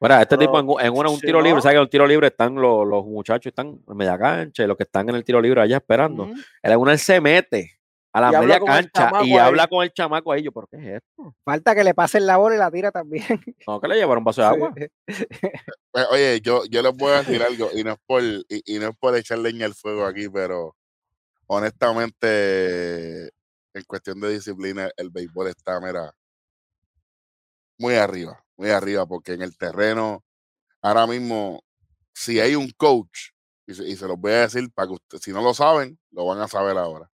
Mira, 0.00 0.22
este 0.22 0.38
tipo 0.38 0.60
en, 0.60 0.66
en 0.86 0.92
una, 0.96 1.08
un 1.10 1.16
si 1.16 1.26
tiro 1.26 1.40
libre, 1.42 1.56
no- 1.56 1.60
¿sabes 1.62 1.74
que 1.74 1.78
en 1.78 1.82
el 1.82 1.90
tiro 1.90 2.06
libre 2.06 2.28
están 2.28 2.54
los, 2.54 2.86
los 2.86 3.04
muchachos, 3.04 3.46
están 3.50 3.80
en 3.86 3.96
media 3.96 4.16
cancha 4.16 4.62
y 4.62 4.66
los 4.68 4.76
que 4.76 4.84
están 4.84 5.08
en 5.08 5.16
el 5.16 5.24
tiro 5.24 5.40
libre 5.40 5.60
allá 5.60 5.78
esperando? 5.78 6.22
ujú, 6.24 6.34
Él 6.62 6.72
en 6.72 6.78
una 6.78 6.92
él 6.92 6.98
se 7.00 7.20
mete 7.20 7.80
a 8.12 8.20
la 8.20 8.30
media 8.40 8.56
el 8.56 8.64
cancha 8.64 9.10
y 9.24 9.32
ahí. 9.32 9.38
habla 9.40 9.66
con 9.66 9.82
el 9.82 9.92
chamaco 9.92 10.32
ahí. 10.32 10.42
Yo, 10.42 10.52
¿pero 10.52 10.68
qué 10.70 10.76
es 10.76 11.02
esto? 11.02 11.34
Falta 11.44 11.74
que 11.74 11.82
le 11.82 11.94
pasen 11.94 12.26
la 12.26 12.36
bola 12.36 12.54
y 12.54 12.58
la 12.58 12.70
tira 12.70 12.92
también. 12.92 13.24
No, 13.66 13.80
que 13.80 13.88
le 13.88 13.96
llevaron 13.96 14.18
un 14.18 14.24
vaso 14.24 14.40
de 14.40 14.46
agua. 14.46 14.72
Eh, 15.94 16.04
Oye, 16.12 16.40
yo, 16.40 16.64
yo 16.70 16.80
les 16.80 16.96
voy 16.96 17.12
a 17.12 17.18
decir 17.22 17.42
algo, 17.42 17.70
y 17.74 17.82
no 17.82 17.92
es 17.92 17.98
por, 18.06 18.22
y, 18.22 18.44
y 18.64 18.78
no 18.78 18.88
es 18.90 18.96
por 18.98 19.16
echar 19.16 19.38
leña 19.38 19.66
al 19.66 19.74
fuego 19.74 20.04
aquí, 20.06 20.28
pero 20.28 20.76
honestamente, 21.48 23.26
en 23.74 23.84
cuestión 23.86 24.20
de 24.20 24.30
disciplina, 24.30 24.90
el 24.96 25.10
béisbol 25.10 25.48
está, 25.48 25.80
mira, 25.80 26.14
muy 27.78 27.94
arriba, 27.94 28.44
muy 28.56 28.70
arriba, 28.70 29.06
porque 29.06 29.32
en 29.32 29.42
el 29.42 29.56
terreno, 29.56 30.24
ahora 30.82 31.06
mismo, 31.06 31.64
si 32.14 32.38
hay 32.40 32.54
un 32.54 32.70
coach, 32.70 33.30
y 33.66 33.74
se, 33.74 34.06
los 34.06 34.18
voy 34.18 34.32
a 34.32 34.40
decir 34.40 34.70
para 34.72 34.88
que 35.08 35.18
si 35.18 35.32
no 35.32 35.42
lo 35.42 35.52
saben, 35.52 35.98
lo 36.10 36.26
van 36.26 36.40
a 36.40 36.48
saber 36.48 36.78
ahora. 36.78 37.10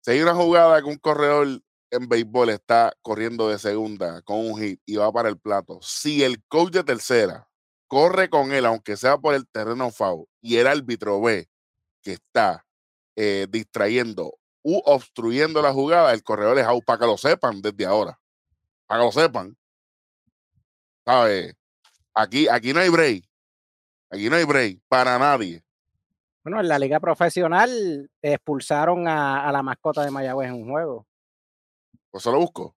Si 0.00 0.12
hay 0.12 0.22
una 0.22 0.34
jugada 0.34 0.80
que 0.80 0.88
un 0.88 0.96
corredor 0.96 1.60
en 1.90 2.08
béisbol 2.08 2.50
está 2.50 2.94
corriendo 3.02 3.48
de 3.48 3.58
segunda 3.58 4.22
con 4.22 4.38
un 4.38 4.58
hit 4.58 4.80
y 4.86 4.96
va 4.96 5.12
para 5.12 5.28
el 5.28 5.38
plato, 5.38 5.80
si 5.82 6.22
el 6.24 6.42
coach 6.44 6.72
de 6.72 6.84
tercera 6.84 7.48
corre 7.86 8.28
con 8.28 8.52
él, 8.52 8.66
aunque 8.66 8.96
sea 8.96 9.18
por 9.18 9.34
el 9.34 9.46
terreno 9.48 9.90
foul, 9.90 10.26
y 10.42 10.56
el 10.56 10.66
árbitro 10.66 11.20
ve 11.20 11.48
que 12.02 12.12
está 12.12 12.66
eh, 13.20 13.46
distrayendo 13.50 14.32
u 14.62 14.80
obstruyendo 14.84 15.60
la 15.60 15.72
jugada, 15.72 16.12
el 16.12 16.22
corredor 16.22 16.56
es 16.58 16.64
out 16.66 16.84
para 16.84 17.00
que 17.00 17.06
lo 17.06 17.16
sepan 17.16 17.60
desde 17.60 17.84
ahora. 17.84 18.16
Para 18.86 19.00
que 19.00 19.06
lo 19.06 19.12
sepan. 19.12 19.56
¿Sabes? 21.04 21.54
Aquí, 22.14 22.48
aquí 22.48 22.72
no 22.72 22.80
hay 22.80 22.88
break. 22.88 23.24
Aquí 24.10 24.28
no 24.30 24.36
hay 24.36 24.44
break 24.44 24.78
para 24.88 25.18
nadie. 25.18 25.62
Bueno, 26.44 26.60
en 26.60 26.68
la 26.68 26.78
liga 26.78 27.00
profesional 27.00 28.08
expulsaron 28.22 29.06
a, 29.08 29.46
a 29.48 29.52
la 29.52 29.62
mascota 29.62 30.04
de 30.04 30.10
Mayagüez 30.10 30.48
en 30.48 30.54
un 30.62 30.70
juego. 30.70 31.06
Pues 32.10 32.22
se 32.22 32.30
lo 32.30 32.38
busco. 32.38 32.74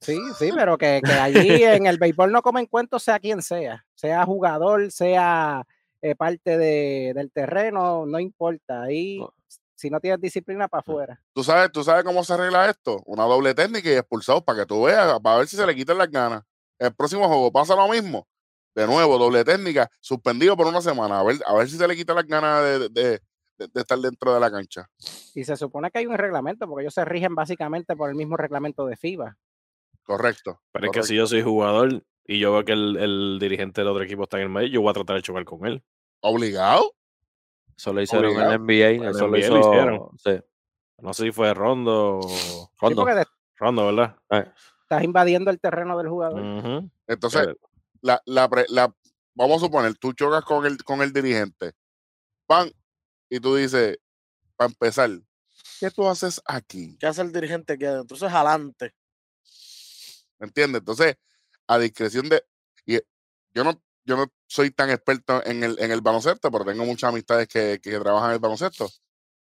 Sí, 0.00 0.18
sí, 0.38 0.50
pero 0.54 0.76
que, 0.76 1.00
que 1.04 1.12
allí 1.12 1.62
en 1.64 1.86
el 1.86 1.98
béisbol 1.98 2.30
no 2.32 2.42
comen 2.42 2.66
cuentos 2.66 3.02
sea 3.02 3.18
quien 3.18 3.42
sea, 3.42 3.84
sea 3.94 4.24
jugador, 4.24 4.90
sea 4.92 5.64
eh, 6.02 6.14
parte 6.14 6.58
de- 6.58 7.12
del 7.14 7.30
terreno, 7.32 8.06
no 8.06 8.18
importa. 8.20 8.82
Ahí, 8.82 9.18
No. 9.18 9.32
Si 9.76 9.90
no 9.90 10.00
tienes 10.00 10.20
disciplina, 10.20 10.66
para 10.68 10.80
afuera. 10.80 11.22
¿Tú 11.32 11.44
sabes, 11.44 11.70
¿Tú 11.70 11.84
sabes 11.84 12.02
cómo 12.02 12.24
se 12.24 12.32
arregla 12.32 12.68
esto? 12.68 13.00
Una 13.06 13.24
doble 13.24 13.54
técnica 13.54 13.88
y 13.90 13.92
expulsados 13.92 14.42
para 14.42 14.60
que 14.60 14.66
tú 14.66 14.82
veas, 14.84 15.20
para 15.20 15.38
ver 15.38 15.46
si 15.46 15.56
se 15.56 15.66
le 15.66 15.74
quitan 15.76 15.98
las 15.98 16.10
ganas. 16.10 16.42
El 16.78 16.92
próximo 16.94 17.28
juego 17.28 17.52
pasa 17.52 17.76
lo 17.76 17.86
mismo. 17.88 18.26
De 18.74 18.86
nuevo, 18.86 19.16
doble 19.16 19.44
técnica, 19.44 19.88
suspendido 20.00 20.56
por 20.56 20.66
una 20.66 20.82
semana. 20.82 21.20
A 21.20 21.22
ver, 21.22 21.36
a 21.46 21.54
ver 21.54 21.68
si 21.68 21.76
se 21.78 21.86
le 21.88 21.94
quitan 21.96 22.16
las 22.16 22.26
ganas 22.26 22.62
de, 22.62 22.78
de- 22.88 23.20
de- 23.58 23.68
de 23.68 23.80
estar 23.80 23.98
dentro 23.98 24.34
de 24.34 24.40
la 24.40 24.50
cancha. 24.50 24.86
Y 25.34 25.42
se 25.44 25.56
supone 25.56 25.90
que 25.90 26.00
hay 26.00 26.06
un 26.06 26.18
reglamento, 26.18 26.66
porque 26.68 26.82
ellos 26.82 26.92
se 26.92 27.04
rigen 27.06 27.34
básicamente 27.34 27.96
por 27.96 28.10
el 28.10 28.14
mismo 28.16 28.36
reglamento 28.36 28.84
de 28.86 28.96
FIBA. 28.96 29.38
Correcto. 30.02 30.60
Pero 30.72 30.86
es 30.86 30.92
que 30.92 31.02
si 31.02 31.16
yo 31.16 31.26
soy 31.26 31.42
jugador 31.42 32.02
y 32.26 32.38
yo 32.38 32.52
veo 32.52 32.64
que 32.64 32.72
el, 32.72 32.96
el 32.98 33.38
dirigente 33.40 33.80
del 33.80 33.88
otro 33.88 34.02
equipo 34.04 34.24
está 34.24 34.36
en 34.36 34.44
el 34.44 34.48
medio, 34.50 34.68
yo 34.68 34.80
voy 34.82 34.90
a 34.90 34.94
tratar 34.94 35.16
de 35.16 35.22
chocar 35.22 35.44
con 35.44 35.64
él. 35.66 35.82
¿Obligado? 36.20 36.92
Eso 37.76 37.92
lo 37.92 38.00
hicieron 38.02 38.24
en 38.30 38.36
Obligado. 38.36 38.52
el 38.54 38.60
NBA. 38.60 39.10
Eso 39.10 39.26
lo 39.28 39.36
NBA 39.36 39.38
hizo. 39.38 39.54
lo 39.54 39.60
hicieron. 39.60 40.18
sí, 40.18 40.44
No 40.98 41.12
sé 41.14 41.22
si 41.24 41.32
fue 41.32 41.52
Rondo 41.54 42.18
o 42.20 42.70
Sí, 42.70 42.76
Rondo. 42.80 43.04
te- 43.04 43.24
Rondo, 43.58 43.86
¿verdad? 43.86 44.16
estás 44.82 45.02
invadiendo 45.02 45.50
el 45.50 45.58
terreno 45.60 45.96
del 45.98 46.08
jugador. 46.08 46.90
Entonces, 47.06 47.48
Eh, 47.48 47.54
la, 48.02 48.22
la, 48.24 48.48
la- 48.68 48.94
vamos 49.34 49.56
a 49.62 49.66
suponer, 49.66 49.94
tú 49.98 50.12
chocas 50.12 50.44
con 50.44 50.64
el, 50.66 50.82
con 50.84 51.02
el 51.02 51.12
dirigente, 51.12 51.72
pan, 52.46 52.70
y 53.28 53.40
tú 53.40 53.56
dices, 53.56 53.98
para 54.56 54.68
empezar, 54.68 55.10
¿qué 55.80 55.90
tú 55.90 56.06
haces 56.08 56.40
aquí? 56.46 56.96
¿qué 56.98 57.06
hace 57.06 57.22
el 57.22 57.32
dirigente 57.32 57.72
aquí 57.74 57.84
adentro? 57.84 58.02
Entonces, 58.16 58.32
adelante. 58.32 58.94
¿Me 60.38 60.46
entiendes? 60.46 60.80
Entonces, 60.80 61.16
a 61.66 61.78
discreción 61.78 62.28
de. 62.28 62.44
Y 62.84 62.98
yo 63.54 63.64
no, 63.64 63.80
yo 64.06 64.16
no 64.16 64.26
soy 64.46 64.70
tan 64.70 64.88
experto 64.90 65.44
en 65.44 65.64
el, 65.64 65.76
en 65.80 65.90
el 65.90 66.00
baloncesto, 66.00 66.50
pero 66.50 66.64
tengo 66.64 66.84
muchas 66.84 67.10
amistades 67.10 67.48
que, 67.48 67.80
que 67.82 67.98
trabajan 67.98 68.30
en 68.30 68.34
el 68.34 68.40
baloncesto. 68.40 68.86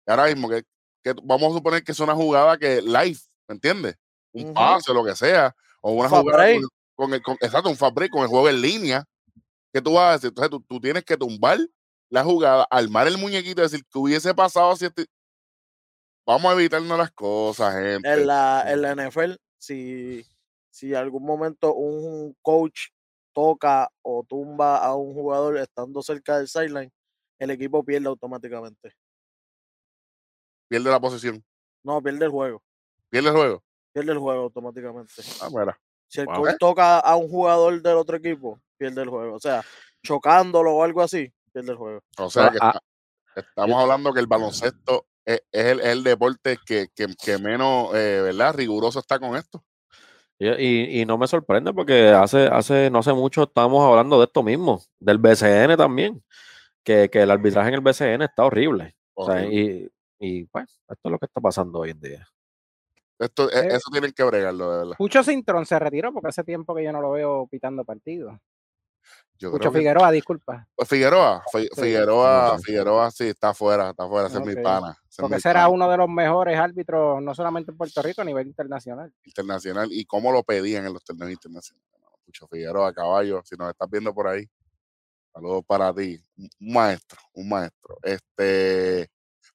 Y 0.07 0.11
ahora 0.11 0.27
mismo, 0.27 0.51
que, 0.51 0.65
que 1.03 1.15
vamos 1.25 1.51
a 1.51 1.57
suponer 1.57 1.83
que 1.83 1.93
es 1.93 2.01
una 2.01 2.15
jugada 2.15 2.59
que 2.59 2.83
live, 2.83 3.19
¿me 3.49 3.55
entiendes? 3.55 3.97
Un 4.33 4.45
Ujú. 4.45 4.55
pase, 4.55 4.93
lo 4.93 5.03
que 5.03 5.17
sea, 5.17 5.57
o 5.81 5.93
una 5.93 6.11
jugada 6.11 6.45
break. 6.45 6.61
con, 6.61 6.69
con 6.95 7.15
el, 7.15 7.23
con- 7.23 7.39
exacto, 7.41 7.71
un 7.71 7.77
fast 7.77 7.95
break 7.95 8.11
con 8.11 8.23
el 8.23 8.29
juego 8.29 8.49
en 8.51 8.61
línea. 8.61 9.05
¿Qué 9.73 9.81
tú 9.81 9.95
vas 9.95 10.11
a 10.11 10.13
decir? 10.13 10.29
Entonces 10.29 10.51
tú, 10.51 10.61
tú 10.69 10.79
tienes 10.79 11.05
que 11.05 11.17
tumbar 11.17 11.59
la 12.11 12.23
jugada, 12.23 12.67
armar 12.71 13.07
el 13.07 13.17
muñequito 13.17 13.63
y 13.63 13.65
decir 13.65 13.83
que 13.91 13.99
hubiese 13.99 14.35
pasado 14.35 14.77
si 14.77 14.85
este... 14.85 15.07
Vamos 16.27 16.53
a 16.53 16.55
evitarnos 16.55 16.99
las 16.99 17.11
cosas, 17.13 17.75
gente. 17.75 18.13
En 18.13 18.27
la, 18.27 18.65
en 18.67 18.83
la 18.83 18.93
NFL, 18.93 19.37
si, 19.59 20.25
si 20.71 20.95
algún 20.95 21.25
momento 21.25 21.73
un 21.75 22.37
coach 22.43 22.89
toca 23.33 23.91
o 24.03 24.25
tumba 24.29 24.79
a 24.79 24.95
un 24.95 25.15
jugador 25.15 25.57
estando 25.59 26.03
cerca 26.03 26.39
del 26.39 26.49
sideline, 26.49 26.93
el 27.39 27.51
equipo 27.51 27.83
pierde 27.85 28.09
automáticamente. 28.09 28.95
Pierde 30.69 30.91
la 30.91 31.01
posición. 31.01 31.45
No, 31.83 32.03
pierde 32.03 32.25
el 32.27 32.31
juego. 32.31 32.63
Pierde 33.09 33.29
el 33.31 33.35
juego. 33.35 33.63
Pierde 33.93 34.13
el 34.13 34.19
juego 34.19 34.43
automáticamente. 34.43 35.13
Ah, 35.41 35.49
mira. 35.51 35.79
Si 36.09 36.21
el 36.21 36.27
coach 36.27 36.57
toca 36.59 36.99
a 37.01 37.17
un 37.17 37.29
jugador 37.29 37.81
del 37.83 37.97
otro 37.97 38.17
equipo, 38.17 38.61
pierde 38.77 39.03
el 39.03 39.09
juego. 39.09 39.35
O 39.35 39.41
sea, 39.41 39.65
chocándolo 40.03 40.73
o 40.75 40.83
algo 40.83 41.03
así, 41.03 41.33
pierde 41.53 41.73
el 41.73 41.77
juego. 41.79 42.03
O 42.19 42.31
sea 42.31 42.51
que 42.51 42.59
Ah, 42.61 42.81
está- 43.35 43.41
estamos 43.41 43.81
hablando 43.81 44.13
que 44.13 44.21
el 44.21 44.27
baloncesto 44.27 45.07
es, 45.25 45.41
es 45.53 45.65
el, 45.67 45.81
es 45.81 45.87
el 45.87 46.03
deporte 46.05 46.59
que, 46.65 46.89
que, 46.95 47.07
que 47.21 47.39
menos, 47.39 47.95
eh, 47.95 48.21
¿verdad? 48.23 48.55
Riguroso 48.55 48.99
está 48.99 49.19
con 49.19 49.37
esto. 49.37 49.65
Y, 50.43 50.49
y- 50.49 51.01
y 51.03 51.05
no 51.07 51.19
me 51.19 51.29
sorprende 51.29 51.73
porque 51.75 52.09
hace, 52.09 52.47
hace 52.47 52.91
no 52.91 53.01
hace 53.01 53.13
mucho 53.13 53.43
estábamos 53.43 53.85
hablando 53.87 54.19
de 54.19 54.25
esto 54.25 54.43
mismo, 54.43 54.83
del 54.99 55.19
BCN 55.19 55.77
también, 55.77 56.25
que, 56.83 57.11
que 57.11 57.21
el 57.23 57.31
arbitraje 57.31 57.69
en 57.69 57.75
el 57.75 57.81
BCN 57.83 58.23
está 58.25 58.45
horrible. 58.45 58.97
O 59.13 59.27
sea, 59.27 59.45
y, 59.45 59.87
y 60.19 60.45
pues, 60.47 60.65
esto 60.89 61.01
es 61.09 61.13
lo 61.13 61.19
que 61.19 61.27
está 61.27 61.43
pasando 61.43 61.81
hoy 61.81 61.91
en 61.91 62.01
día. 62.01 62.27
Esto, 63.19 63.51
e- 63.51 63.59
Eh. 63.59 63.69
eso 63.73 63.91
tienen 63.93 64.13
que 64.13 64.25
bregarlo, 64.25 64.73
de 64.73 64.79
verdad. 64.79 64.95
Pucho 64.97 65.23
Cintrón 65.23 65.67
se 65.67 65.79
retiró 65.79 66.11
porque 66.11 66.29
hace 66.29 66.43
tiempo 66.43 66.75
que 66.75 66.85
yo 66.85 66.93
no 66.93 67.03
lo 67.03 67.11
veo 67.11 67.47
pitando 67.51 67.85
partidos. 67.85 68.39
Yo 69.39 69.51
Pucho 69.51 69.71
que- 69.71 69.79
Figueroa, 69.79 70.11
disculpa. 70.11 70.67
Pues 70.75 70.89
Figueroa, 70.89 71.43
Sí. 71.53 71.69
Figueroa, 71.77 72.57
Sí. 72.59 72.65
Figueroa 72.65 73.11
sí 73.11 73.25
está 73.29 73.53
fuera, 73.53 73.91
está 73.91 74.09
fuera, 74.09 74.29
ese 74.29 74.39
es 74.39 74.47
mi 74.47 74.55
pana. 74.63 74.97
Porque 75.17 75.37
ese 75.37 75.51
era 75.51 75.69
uno 75.69 75.91
de 75.91 75.97
los 75.97 76.09
mejores 76.09 76.59
árbitros, 76.59 77.21
no 77.23 77.35
solamente 77.35 77.71
en 77.73 77.77
Puerto 77.77 78.01
Rico, 78.03 78.23
a 78.23 78.25
nivel 78.25 78.47
internacional. 78.47 79.13
internacional 79.25 79.89
y 79.91 80.05
cómo 80.05 80.31
lo 80.33 80.43
pedían 80.43 80.87
en 80.87 80.93
los 80.93 81.03
torneos 81.05 81.31
internacionales. 81.33 81.89
Pucho 82.25 82.47
Figueroa, 82.47 82.93
caballo, 82.93 83.43
si 83.45 83.57
nos 83.57 83.71
estás 83.71 83.91
viendo 83.91 84.15
por 84.15 84.29
ahí, 84.29 84.47
saludos 85.35 85.65
para 85.67 85.93
ti, 85.93 86.17
un 86.37 86.73
maestro, 86.73 87.19
un 87.33 87.49
maestro. 87.49 87.99
Este, 88.03 89.09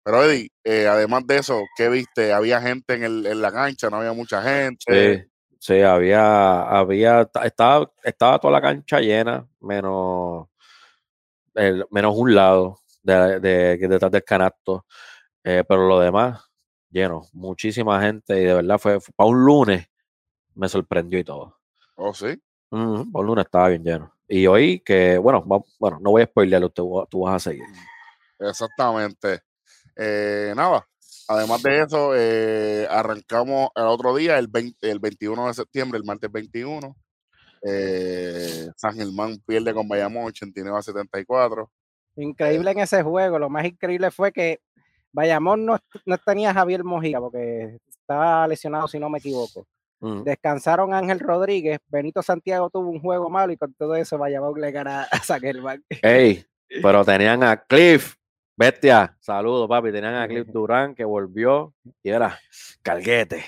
pero 0.03 0.23
Eddie, 0.23 0.49
eh, 0.63 0.87
además 0.87 1.25
de 1.25 1.37
eso, 1.37 1.61
¿qué 1.77 1.87
viste? 1.89 2.33
Había 2.33 2.61
gente 2.61 2.95
en, 2.95 3.03
el, 3.03 3.25
en 3.25 3.41
la 3.41 3.51
cancha, 3.51 3.89
no 3.89 3.97
había 3.97 4.11
mucha 4.13 4.41
gente. 4.41 5.29
Sí, 5.31 5.31
sí, 5.57 5.81
había, 5.81 6.63
había, 6.63 7.23
ta- 7.25 7.45
estaba, 7.45 7.89
estaba 8.03 8.39
toda 8.39 8.51
la 8.53 8.61
cancha 8.61 8.99
llena, 8.99 9.47
menos, 9.61 10.47
el- 11.53 11.85
menos 11.91 12.13
un 12.17 12.35
lado 12.35 12.79
de, 13.01 13.77
detrás 13.77 14.11
del 14.11 14.23
canasto, 14.23 14.85
eh, 15.45 15.63
pero 15.67 15.88
lo 15.88 15.99
demás, 15.99 16.43
lleno, 16.89 17.21
muchísima 17.31 18.01
gente 18.01 18.41
y 18.41 18.43
de 18.45 18.53
verdad 18.55 18.77
fue, 18.77 18.99
para 19.15 19.29
un 19.29 19.45
lunes 19.45 19.88
me 20.55 20.67
sorprendió 20.67 21.19
y 21.19 21.23
todo. 21.23 21.58
Oh, 21.95 22.13
sí. 22.13 22.38
Para 22.69 22.84
un 22.84 23.25
lunes 23.25 23.45
estaba 23.45 23.69
bien 23.69 23.84
lleno. 23.84 24.12
Y 24.27 24.47
hoy 24.47 24.79
que, 24.79 25.17
bueno, 25.17 25.45
va- 25.47 25.63
bueno, 25.79 25.99
no 26.01 26.12
voy 26.12 26.23
a 26.23 26.25
spoilearlo, 26.25 26.69
tú, 26.69 27.05
tú 27.10 27.21
vas 27.21 27.36
a 27.36 27.51
seguir. 27.51 27.63
Exactamente. 28.39 29.41
Eh, 29.95 30.53
nada, 30.55 30.88
además 31.27 31.62
de 31.63 31.79
eso, 31.81 32.12
eh, 32.15 32.88
arrancamos 32.89 33.69
el 33.75 33.84
otro 33.84 34.15
día, 34.15 34.38
el, 34.38 34.47
20 34.47 34.89
el 34.91 34.99
21 34.99 35.47
de 35.47 35.53
septiembre, 35.53 35.97
el 35.99 36.03
martes 36.05 36.31
21. 36.31 36.95
Eh, 37.67 38.67
San 38.75 38.95
Germán 38.95 39.38
pierde 39.45 39.73
con 39.73 39.88
Bayamón 39.88 40.25
89 40.25 40.77
a 40.77 40.81
74. 40.81 41.71
Increíble 42.17 42.71
en 42.71 42.79
ese 42.79 43.01
juego. 43.03 43.39
Lo 43.39 43.49
más 43.49 43.65
increíble 43.65 44.12
fue 44.12 44.31
que 44.31 44.60
Bayamón 45.15 45.65
no, 45.65 45.80
no 46.06 46.17
tenía 46.17 46.49
a 46.51 46.54
Javier 46.54 46.84
Mojica 46.84 47.19
porque 47.21 47.78
estaba 47.88 48.45
lesionado, 48.47 48.88
si 48.88 48.99
no 48.99 49.10
me 49.10 49.19
equivoco. 49.19 49.65
Mm. 50.01 50.23
Descansaron 50.23 50.93
a 50.93 50.97
Ángel 50.97 51.19
Rodríguez. 51.19 51.80
Benito 51.88 52.21
Santiago 52.21 52.69
tuvo 52.69 52.89
un 52.89 52.99
juego 52.99 53.30
malo 53.30 53.54
y 53.54 53.58
con 53.58 53.73
todo 53.73 53.95
eso 53.95 54.17
Bayamón 54.17 54.60
le 54.60 54.71
gana 54.71 55.04
a 55.10 55.17
San 55.19 55.39
Germán. 55.39 55.84
Ey, 56.01 56.45
pero 56.82 57.06
tenían 57.06 57.43
a 57.43 57.56
Cliff, 57.63 58.15
bestia, 58.58 59.15
saludos 59.21 59.69
papi, 59.69 59.91
tenían 59.93 60.15
a 60.15 60.28
Cliff 60.28 60.47
Durán 60.54 60.93
que 60.93 61.06
volvió 61.06 61.73
y 62.04 62.10
era 62.10 62.38
calguete, 62.82 63.43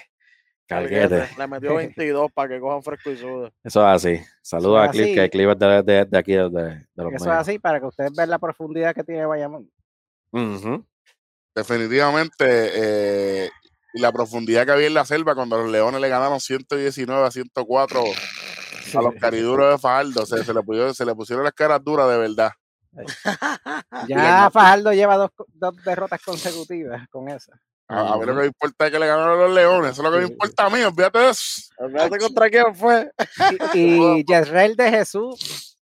calguete. 0.65 1.27
Le 1.37 1.47
metió 1.47 1.75
22 1.75 2.31
para 2.31 2.47
que 2.47 2.59
cojan 2.61 2.81
fresco 2.81 3.11
y 3.11 3.17
sude. 3.17 3.51
Eso 3.61 3.81
es 3.81 3.87
así. 4.05 4.21
Saludos 4.41 4.83
es 4.83 4.89
a 4.89 4.91
Cliff, 4.93 5.15
que. 5.15 5.29
Cliff 5.29 5.49
es 5.49 5.59
de, 5.59 5.83
de- 5.83 6.05
de 6.05 6.17
aquí, 6.17 6.31
de, 6.31 6.49
de 6.49 6.87
los 6.95 7.13
Eso 7.13 7.25
es 7.25 7.37
así 7.37 7.59
para 7.59 7.81
que 7.81 7.87
ustedes 7.87 8.15
vean 8.15 8.29
la 8.29 8.39
profundidad 8.39 8.95
que 8.95 9.03
tiene 9.03 9.25
Bayamón. 9.25 9.69
Ujú. 10.31 10.85
Definitivamente, 11.57 12.45
eh, 12.45 13.49
y 13.91 13.99
la 13.99 14.11
profundidad 14.11 14.63
que 14.63 14.73
había 14.73 14.85
en 14.85 14.93
la 14.93 15.05
selva 15.05 15.33
cuando 15.33 15.57
los 15.57 15.71
Leones 15.71 15.99
le 15.99 16.07
ganaron 16.07 16.39
119 16.39 17.25
a 17.25 17.31
104 17.31 18.03
a 18.93 19.01
los 19.01 19.15
cariduros 19.15 19.71
de 19.71 19.79
Fajardo, 19.79 20.23
se, 20.27 20.43
se 20.43 20.53
le, 20.53 20.61
pusieron, 20.61 20.93
se 20.93 21.03
le 21.03 21.15
pusieron 21.15 21.43
las 21.43 21.53
caras 21.53 21.83
duras 21.83 22.07
de 22.09 22.17
verdad. 22.19 22.51
Ya 24.07 24.51
Fajardo 24.51 24.93
lleva 24.93 25.17
dos, 25.17 25.31
dos 25.47 25.75
derrotas 25.83 26.21
consecutivas 26.21 27.07
con 27.09 27.27
esa. 27.27 27.59
A, 27.87 28.13
a 28.13 28.17
mí 28.17 28.25
lo 28.25 28.35
que 28.35 28.41
me 28.41 28.45
importa 28.45 28.85
es 28.85 28.91
que 28.91 28.99
le 28.99 29.07
ganaron 29.07 29.39
a 29.39 29.43
los 29.43 29.55
Leones, 29.55 29.91
eso 29.93 30.03
es 30.03 30.07
lo 30.07 30.11
que 30.11 30.25
me 30.25 30.31
importa 30.31 30.65
a 30.65 30.69
mí, 30.69 30.83
olvídate 30.83 31.17
de 31.17 31.29
eso. 31.31 31.61
Fíjate 31.91 32.17
contra 32.19 32.49
quién 32.51 32.75
fue. 32.75 33.11
Y, 33.73 34.19
y 34.19 34.23
de 34.77 34.89
Jesús 34.91 35.79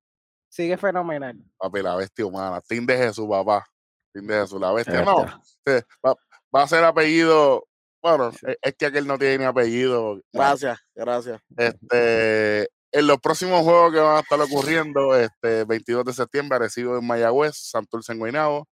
sigue 0.49 0.77
fenomenal. 0.77 1.35
Papi, 1.57 1.81
la 1.81 1.95
bestia 1.95 2.27
humana, 2.27 2.61
Team 2.61 2.85
de 2.85 2.95
Jesús, 2.95 3.27
papá. 3.27 3.65
De 4.13 4.33
Jesús, 4.33 4.61
la 4.61 4.71
bestia. 4.71 5.03
No, 5.03 5.25
Bestia. 5.65 5.87
va, 6.05 6.15
va 6.55 6.63
a 6.63 6.67
ser 6.67 6.83
apellido. 6.83 7.65
Bueno, 8.01 8.29
es, 8.29 8.57
es 8.61 8.75
que 8.75 8.85
aquel 8.85 9.07
no 9.07 9.17
tiene 9.17 9.39
ni 9.39 9.43
apellido. 9.45 10.21
Gracias, 10.31 10.79
gracias. 10.93 11.41
Este, 11.57 12.69
en 12.93 13.07
los 13.07 13.17
próximos 13.19 13.63
juegos 13.63 13.91
que 13.91 13.99
van 13.99 14.17
a 14.17 14.19
estar 14.19 14.39
ocurriendo, 14.39 15.15
este 15.15 15.63
22 15.63 16.05
de 16.05 16.13
septiembre, 16.13 16.57
Arecibo 16.57 16.97
en 16.97 17.07
Mayagüez, 17.07 17.55
Santurce 17.55 18.11
en 18.11 18.19
Guaynabo, 18.19 18.67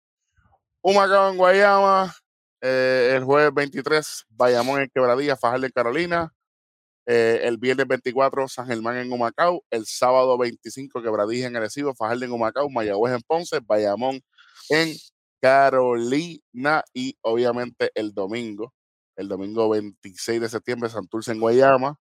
Humacao 0.84 1.32
en 1.32 1.38
Guayama, 1.38 2.14
eh, 2.62 3.14
el 3.16 3.24
jueves 3.24 3.52
23, 3.52 4.26
Bayamón 4.30 4.82
en 4.82 4.90
Quebradilla, 4.94 5.36
Fajardo 5.36 5.66
en 5.66 5.72
Carolina, 5.72 6.32
eh, 7.08 7.42
el 7.44 7.58
viernes 7.58 7.88
24, 7.88 8.48
San 8.48 8.68
Germán 8.68 8.98
en 8.98 9.12
Humacao, 9.12 9.64
el 9.72 9.88
sábado 9.88 10.38
25, 10.38 11.02
Quebradilla 11.02 11.48
en 11.48 11.56
Arecibo, 11.56 11.96
Fajardo 11.96 12.24
en 12.24 12.32
Humacao, 12.32 12.70
Mayagüez 12.70 13.16
en 13.16 13.22
Ponce, 13.22 13.60
Bayamón 13.60 14.22
en 14.70 14.96
Carolina 15.42 16.84
y 16.94 17.18
obviamente 17.22 17.92
el 17.96 18.14
domingo, 18.14 18.74
el 19.16 19.28
domingo 19.28 19.70
26 19.70 20.40
de 20.40 20.50
septiembre, 20.50 20.90
Santurce 20.90 21.32
en 21.32 21.40
Guayama, 21.40 21.98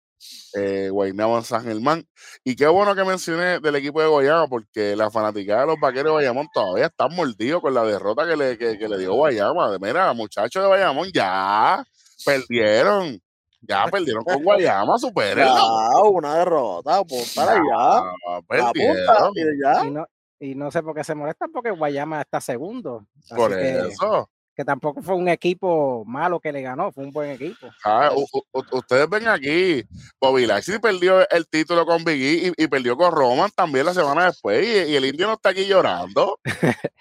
eh, 0.55 0.90
Guaynabo 0.90 1.38
en 1.38 1.44
San 1.44 1.64
Germán. 1.64 2.07
Y 2.44 2.55
qué 2.55 2.66
bueno 2.66 2.94
que 2.94 3.05
mencioné 3.05 3.59
del 3.61 3.76
equipo 3.76 4.00
de 4.00 4.09
Guayama, 4.09 4.46
porque 4.46 4.94
la 4.94 5.11
fanaticada 5.11 5.62
de 5.62 5.66
los 5.68 5.81
vaqueros 5.81 6.12
de 6.12 6.16
Bayamón 6.16 6.48
todavía 6.53 6.87
están 6.87 7.14
mordidos 7.14 7.62
con 7.62 7.74
la 7.74 7.85
derrota 7.85 8.26
que 8.26 8.37
le, 8.37 8.59
que, 8.59 8.79
que 8.79 8.88
le 8.88 8.98
dio 8.98 9.14
Guayama. 9.14 9.79
Mira, 9.81 10.12
muchachos 10.12 10.62
de 10.62 10.68
Bayamón, 10.68 11.11
ya 11.12 11.83
perdieron. 12.24 13.20
Ya 13.62 13.87
perdieron 13.87 14.24
con 14.24 14.42
Guayama, 14.42 14.98
supérenlo. 14.98 15.55
Ya, 15.55 16.09
una 16.11 16.35
derrota, 16.37 17.05
pues 17.05 17.35
para 17.35 17.53
allá. 17.53 18.12
Perdieron. 18.48 19.33
y 19.35 19.62
ya. 19.62 19.87
Y 19.87 19.90
no, 19.90 20.07
y 20.40 20.55
no 20.55 20.70
sé 20.70 20.83
por 20.83 20.94
qué 20.96 21.05
se 21.05 21.14
molestan 21.14 21.53
porque 21.53 21.70
Guayama 21.70 22.22
está 22.22 22.40
segundo. 22.40 23.07
Así 23.24 23.35
Por 23.35 23.50
que, 23.55 23.79
eso. 23.88 24.29
que 24.57 24.64
tampoco 24.64 25.03
fue 25.03 25.14
un 25.14 25.29
equipo 25.29 26.03
malo 26.07 26.40
que 26.40 26.50
le 26.50 26.62
ganó, 26.62 26.90
fue 26.90 27.05
un 27.05 27.12
buen 27.12 27.31
equipo. 27.31 27.68
Ah, 27.85 28.11
u- 28.14 28.26
u- 28.33 28.42
u- 28.53 28.79
ustedes 28.79 29.09
ven 29.09 29.29
aquí, 29.29 29.85
Bobby 30.20 30.46
Lashley 30.46 30.79
perdió 30.79 31.29
el 31.31 31.46
título 31.46 31.85
con 31.87 32.03
Biggie 32.05 32.48
y, 32.57 32.64
y 32.64 32.66
perdió 32.68 32.96
con 32.96 33.12
Roman 33.12 33.50
también 33.55 33.87
la 33.87 33.94
semana 33.94 34.26
después. 34.26 34.66
Y, 34.66 34.92
y 34.92 34.96
el 34.96 35.05
indio 35.05 35.26
no 35.29 35.35
está 35.35 35.50
aquí 35.50 35.66
llorando. 35.66 36.38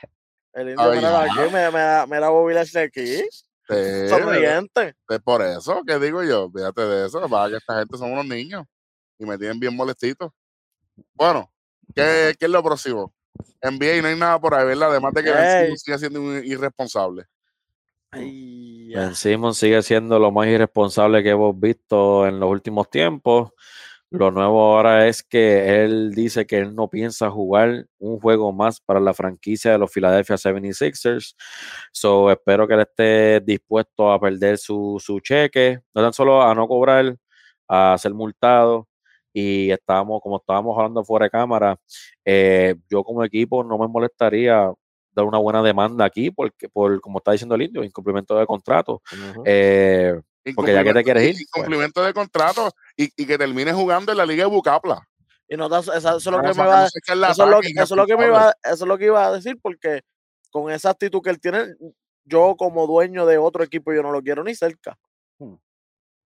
El 0.54 0.70
indio, 0.72 0.92
Ay, 0.92 1.00
ya. 1.02 1.22
aquí, 1.24 1.54
me, 1.54 1.72
me, 1.72 2.08
me 2.08 2.20
la 2.20 2.30
Bobby 2.30 2.54
Lashley 2.54 2.84
aquí. 2.86 3.06
Sí, 3.70 4.10
Sonriente. 4.10 4.96
Es 5.08 5.20
por 5.22 5.42
eso 5.44 5.84
que 5.86 6.00
digo 6.00 6.24
yo, 6.24 6.50
fíjate 6.52 6.82
de 6.82 7.06
eso, 7.06 7.30
para 7.30 7.50
que 7.52 7.58
esta 7.58 7.78
gente 7.80 7.98
son 7.98 8.12
unos 8.12 8.26
niños 8.26 8.66
y 9.20 9.26
me 9.26 9.38
tienen 9.38 9.60
bien 9.60 9.76
molestito. 9.76 10.34
Bueno, 11.14 11.50
¿qué, 11.96 12.34
qué 12.38 12.46
es 12.46 12.52
lo 12.52 12.64
próximo? 12.64 13.14
NBA 13.62 13.98
y 13.98 14.02
no 14.02 14.08
hay 14.08 14.16
nada 14.16 14.40
por 14.40 14.54
ahí, 14.54 14.66
¿verdad? 14.66 14.92
Además 14.92 15.14
de 15.14 15.24
que 15.24 15.32
Ben. 15.32 15.62
Simmons 15.64 15.82
sigue 15.82 15.98
siendo 15.98 16.22
un 16.22 16.46
irresponsable. 16.46 17.26
Ay. 18.12 18.94
Ben 18.94 19.16
Simmons 19.16 19.58
sigue 19.58 19.82
siendo 19.82 20.18
lo 20.20 20.32
más 20.32 20.48
irresponsable 20.48 21.22
que 21.24 21.30
hemos 21.30 21.60
visto 21.60 22.28
en 22.28 22.40
los 22.40 22.50
últimos 22.50 22.90
tiempos. 22.90 23.52
Lo 24.12 24.32
nuevo 24.32 24.76
ahora 24.76 25.08
es 25.08 25.22
que 25.22 25.84
él 25.84 26.14
dice 26.16 26.48
que 26.48 26.58
él 26.58 26.74
no 26.74 26.90
piensa 26.90 27.30
jugar 27.30 27.86
un 28.00 28.20
juego 28.20 28.52
más 28.52 28.82
para 28.82 29.00
la 29.00 29.14
franquicia 29.14 29.72
de 29.72 29.78
los 29.78 29.92
Philadelphia 29.92 30.36
76ers. 30.36 31.36
So, 31.92 32.32
espero 32.32 32.68
que 32.68 32.74
él 32.74 32.80
esté 32.82 33.40
dispuesto 33.42 34.12
a 34.12 34.20
perder 34.20 34.58
su, 34.58 34.98
su 35.00 35.20
cheque, 35.20 35.82
no 35.94 36.02
tan 36.02 36.14
solo 36.14 36.42
a 36.42 36.56
no 36.56 36.68
cobrar, 36.68 37.16
a 37.68 37.96
ser 38.00 38.16
multado 38.16 38.89
y 39.34 39.72
estábamos, 39.72 40.22
como 40.22 40.38
estábamos 40.38 40.78
hablando 40.78 41.04
fuera 41.04 41.26
de 41.26 41.30
cámara, 41.30 41.80
eh, 42.26 42.76
yo 42.90 43.04
como 43.04 43.24
equipo 43.24 43.64
no 43.64 43.78
me 43.78 43.88
molestaría 43.88 44.72
dar 45.12 45.26
una 45.26 45.38
buena 45.38 45.62
demanda 45.62 46.06
aquí, 46.06 46.32
porque 46.32 46.70
por 46.70 47.00
como 47.02 47.20
está 47.20 47.32
diciendo 47.32 47.56
el 47.56 47.64
indio, 47.64 47.84
incumplimiento 47.84 48.38
de 48.38 48.46
contrato. 48.46 49.02
Eh, 49.46 50.20
porque 50.56 50.74
ya 50.74 50.84
que 50.84 50.94
te 50.94 51.04
quieres 51.04 51.24
ir, 51.24 51.34
pues. 51.34 51.48
Incumplimiento 51.48 52.04
de 52.04 52.14
contrato 52.14 52.72
y, 52.96 53.10
y 53.16 53.26
que 53.26 53.38
termines 53.38 53.76
jugando 53.76 54.12
en 54.12 54.18
la 54.18 54.26
Liga 54.26 54.46
de 54.46 54.50
Bucapla. 54.50 55.02
Y 55.48 55.58
no 55.58 55.68
das- 55.68 55.88
eso, 55.88 56.18
eso 56.18 56.18
es 56.18 56.26
lo 56.26 56.42
que 56.42 56.48
me 56.54 56.64
va 56.68 56.88
iba, 58.28 58.54
eso 58.64 58.84
es 58.86 58.88
lo 58.88 58.98
que 58.98 59.06
iba 59.06 59.26
a 59.26 59.32
decir, 59.32 59.58
porque 59.62 60.02
con 60.52 60.72
esa 60.72 60.92
actitud 60.92 61.22
que 61.22 61.32
él 61.32 61.40
tiene, 61.40 61.66
yo 62.24 62.56
como 62.56 62.86
dueño 62.88 63.26
de 63.26 63.38
otro 63.38 63.64
equipo, 63.64 63.92
yo 63.94 64.04
no 64.04 64.12
lo 64.12 64.22
quiero 64.22 64.44
ni 64.44 64.54
cerca. 64.56 64.98
Hmm. 65.40 65.56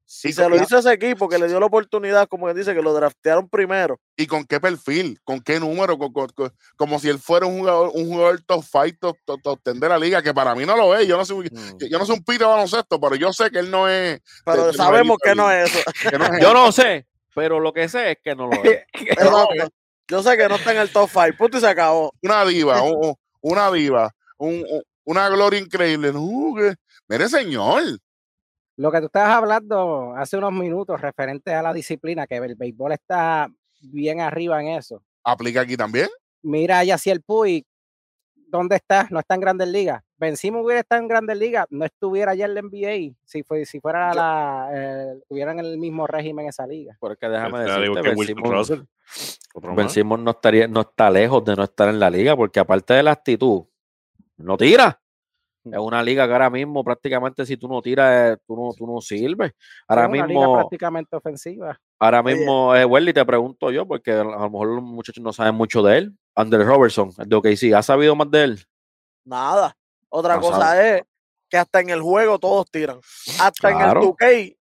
Y 0.06 0.34
se 0.34 0.48
lo 0.48 0.56
hizo 0.62 0.78
ese 0.78 0.92
equipo 0.94 1.28
que 1.28 1.40
le 1.40 1.48
dio 1.48 1.60
la 1.60 1.66
oportunidad, 1.66 2.28
como 2.28 2.46
que 2.48 2.54
dice, 2.54 2.74
que 2.76 2.82
lo 2.82 2.94
draftearon 2.94 3.50
primero. 3.50 4.00
¿Y 4.16 4.28
con 4.28 4.46
qué 4.46 4.60
perfil? 4.60 5.20
¿Con 5.24 5.42
qué 5.42 5.60
número? 5.60 5.98
Con- 5.98 6.14
con- 6.14 6.30
con- 6.30 6.54
como 6.76 7.00
si 7.00 7.10
él 7.10 7.18
fuera 7.20 7.46
un 7.46 7.60
jugador, 7.60 7.92
un 7.96 8.08
jugador 8.08 8.42
top 8.42 8.64
five, 8.64 8.94
top, 9.00 9.18
top, 9.26 9.42
top 9.42 9.60
ten 9.64 9.80
de 9.80 9.90
la 9.90 9.98
liga, 9.98 10.22
que 10.22 10.34
para 10.34 10.54
mí 10.56 10.66
no 10.66 10.76
lo 10.78 10.96
es. 10.96 11.08
Yo 11.08 11.18
no 11.18 11.26
soy, 11.26 11.50
mm, 11.52 11.78
yo 11.90 11.98
no 11.98 12.06
soy 12.06 12.18
un 12.18 12.24
pito 12.24 12.44
de 12.44 12.50
baloncesto, 12.52 13.00
pero 13.00 13.16
yo 13.16 13.34
sé 13.34 13.50
que 13.50 13.60
él 13.60 13.72
no 13.72 13.88
es. 13.90 14.22
Pero 14.46 14.68
de 14.68 14.74
sabemos 14.74 15.18
que 15.24 15.34
no 15.36 15.50
es 15.52 15.74
eso. 15.74 15.80
que 16.12 16.18
no 16.20 16.26
es 16.26 16.42
yo 16.42 16.50
él. 16.50 16.54
no 16.54 16.72
sé, 16.72 17.08
pero 17.34 17.60
lo 17.60 17.74
que 17.74 17.88
sé 17.90 18.12
es 18.12 18.18
que 18.24 18.36
no 18.36 18.48
lo 18.48 18.64
es. 18.64 18.84
Yo 20.10 20.22
sé 20.22 20.36
que 20.38 20.50
no 20.50 20.56
está 20.56 20.74
en 20.74 20.80
el 20.80 20.92
top 20.92 21.10
5, 21.12 21.38
punto 21.38 21.58
y 21.58 21.62
se 21.62 21.68
acabó. 21.68 22.14
una 22.22 22.44
diva, 22.46 22.82
un- 22.84 23.06
un- 23.08 23.16
una 23.42 23.72
diva, 23.72 24.12
un- 24.38 24.66
un- 24.70 24.84
una 25.06 25.30
gloria 25.30 25.60
increíble. 25.60 26.12
No, 26.12 26.54
que- 26.56 26.76
mire, 27.08 27.30
señor. 27.30 27.84
Lo 28.76 28.92
que 28.92 29.00
tú 29.00 29.06
estabas 29.06 29.32
hablando 29.36 30.14
hace 30.16 30.38
unos 30.38 30.52
minutos 30.52 31.00
referente 31.00 31.54
a 31.54 31.62
la 31.62 31.74
disciplina, 31.74 32.26
que 32.26 32.38
el 32.38 32.56
béisbol 32.56 32.94
está 32.94 33.48
bien 33.82 34.20
arriba 34.20 34.62
en 34.62 34.70
eso. 34.70 35.04
Aplica 35.24 35.62
aquí 35.62 35.78
también. 35.78 36.10
Mira 36.42 36.80
a 36.80 36.84
Yaciel 36.84 37.22
Puy, 37.22 37.66
¿dónde 38.48 38.76
está? 38.76 39.08
No 39.12 39.20
está 39.20 39.36
en 39.36 39.42
Grandes 39.42 39.68
Ligas. 39.68 40.04
Vencimos 40.18 40.64
hubiera 40.64 40.82
estado 40.82 41.02
en 41.02 41.08
Grandes 41.08 41.38
Ligas, 41.38 41.66
no 41.70 41.86
estuviera 41.86 42.34
ya 42.34 42.46
en 42.46 42.56
la 42.56 42.62
NBA, 42.62 43.16
si, 43.26 43.44
fue, 43.44 43.66
si 43.66 43.80
fuera 43.80 44.12
Yo- 44.12 44.20
la, 44.20 44.70
eh, 44.74 45.20
tuvieran 45.28 45.60
el 45.60 45.78
mismo 45.78 46.08
régimen 46.08 46.48
esa 46.48 46.66
liga. 46.66 46.96
Porque 47.00 47.28
déjame 47.28 47.60
decirte, 47.60 48.02
que 48.02 48.16
Ben. 49.76 49.76
Ben 49.76 50.24
no 50.24 50.32
estaría, 50.32 50.68
no 50.68 50.82
está 50.82 51.10
lejos 51.12 51.44
de 51.46 51.56
no 51.56 51.64
estar 51.64 51.90
en 51.90 52.00
la 52.00 52.10
liga, 52.10 52.36
porque 52.36 52.60
aparte 52.60 52.94
de 52.94 53.04
la 53.04 53.12
actitud, 53.12 53.66
no 54.38 54.58
tira. 54.58 55.00
Es 55.66 55.80
una 55.80 56.04
liga 56.04 56.26
que 56.28 56.34
ahora 56.34 56.50
mismo 56.50 56.84
prácticamente 56.84 57.46
si 57.46 57.56
tú 57.58 57.68
no 57.68 57.82
tiras, 57.82 58.34
eh, 58.34 58.38
tú 58.46 58.56
no, 58.56 58.74
tú 58.74 58.86
no 58.86 59.00
sirves. 59.02 59.54
Ahora 59.88 60.04
Es 60.04 60.10
una 60.10 60.28
liga 60.28 60.40
mismo, 60.40 60.54
prácticamente 60.58 61.16
ofensiva. 61.16 61.80
ahora 62.00 62.22
Oye. 62.22 62.36
mismo, 62.36 62.76
eh, 62.76 62.86
Welly, 62.86 63.14
te 63.14 63.26
pregunto 63.26 63.72
yo, 63.72 63.88
porque 63.88 64.12
a 64.12 64.24
lo 64.24 64.50
mejor 64.50 64.68
los 64.68 64.84
muchachos 64.84 65.24
no 65.24 65.32
saben 65.32 65.56
mucho 65.56 65.82
de 65.82 65.98
él. 66.00 66.18
Andrés 66.36 66.66
Robertson, 66.68 67.12
el 67.18 67.30
de 67.30 67.36
OKC, 67.36 67.74
¿has 67.76 67.86
sabido 67.86 68.16
más 68.16 68.30
de 68.32 68.44
él? 68.44 68.64
Nada. 69.26 69.76
Otra 70.10 70.36
No 70.36 70.42
cosa 70.42 70.86
es 70.98 71.04
que 71.50 71.58
hasta 71.58 71.80
en 71.80 71.90
el 71.90 72.02
juego 72.02 72.40
todos 72.40 72.70
tiran. 72.70 73.00
Hasta 73.40 73.72
en 73.72 73.82
el 73.82 73.90
2K, 73.92 74.58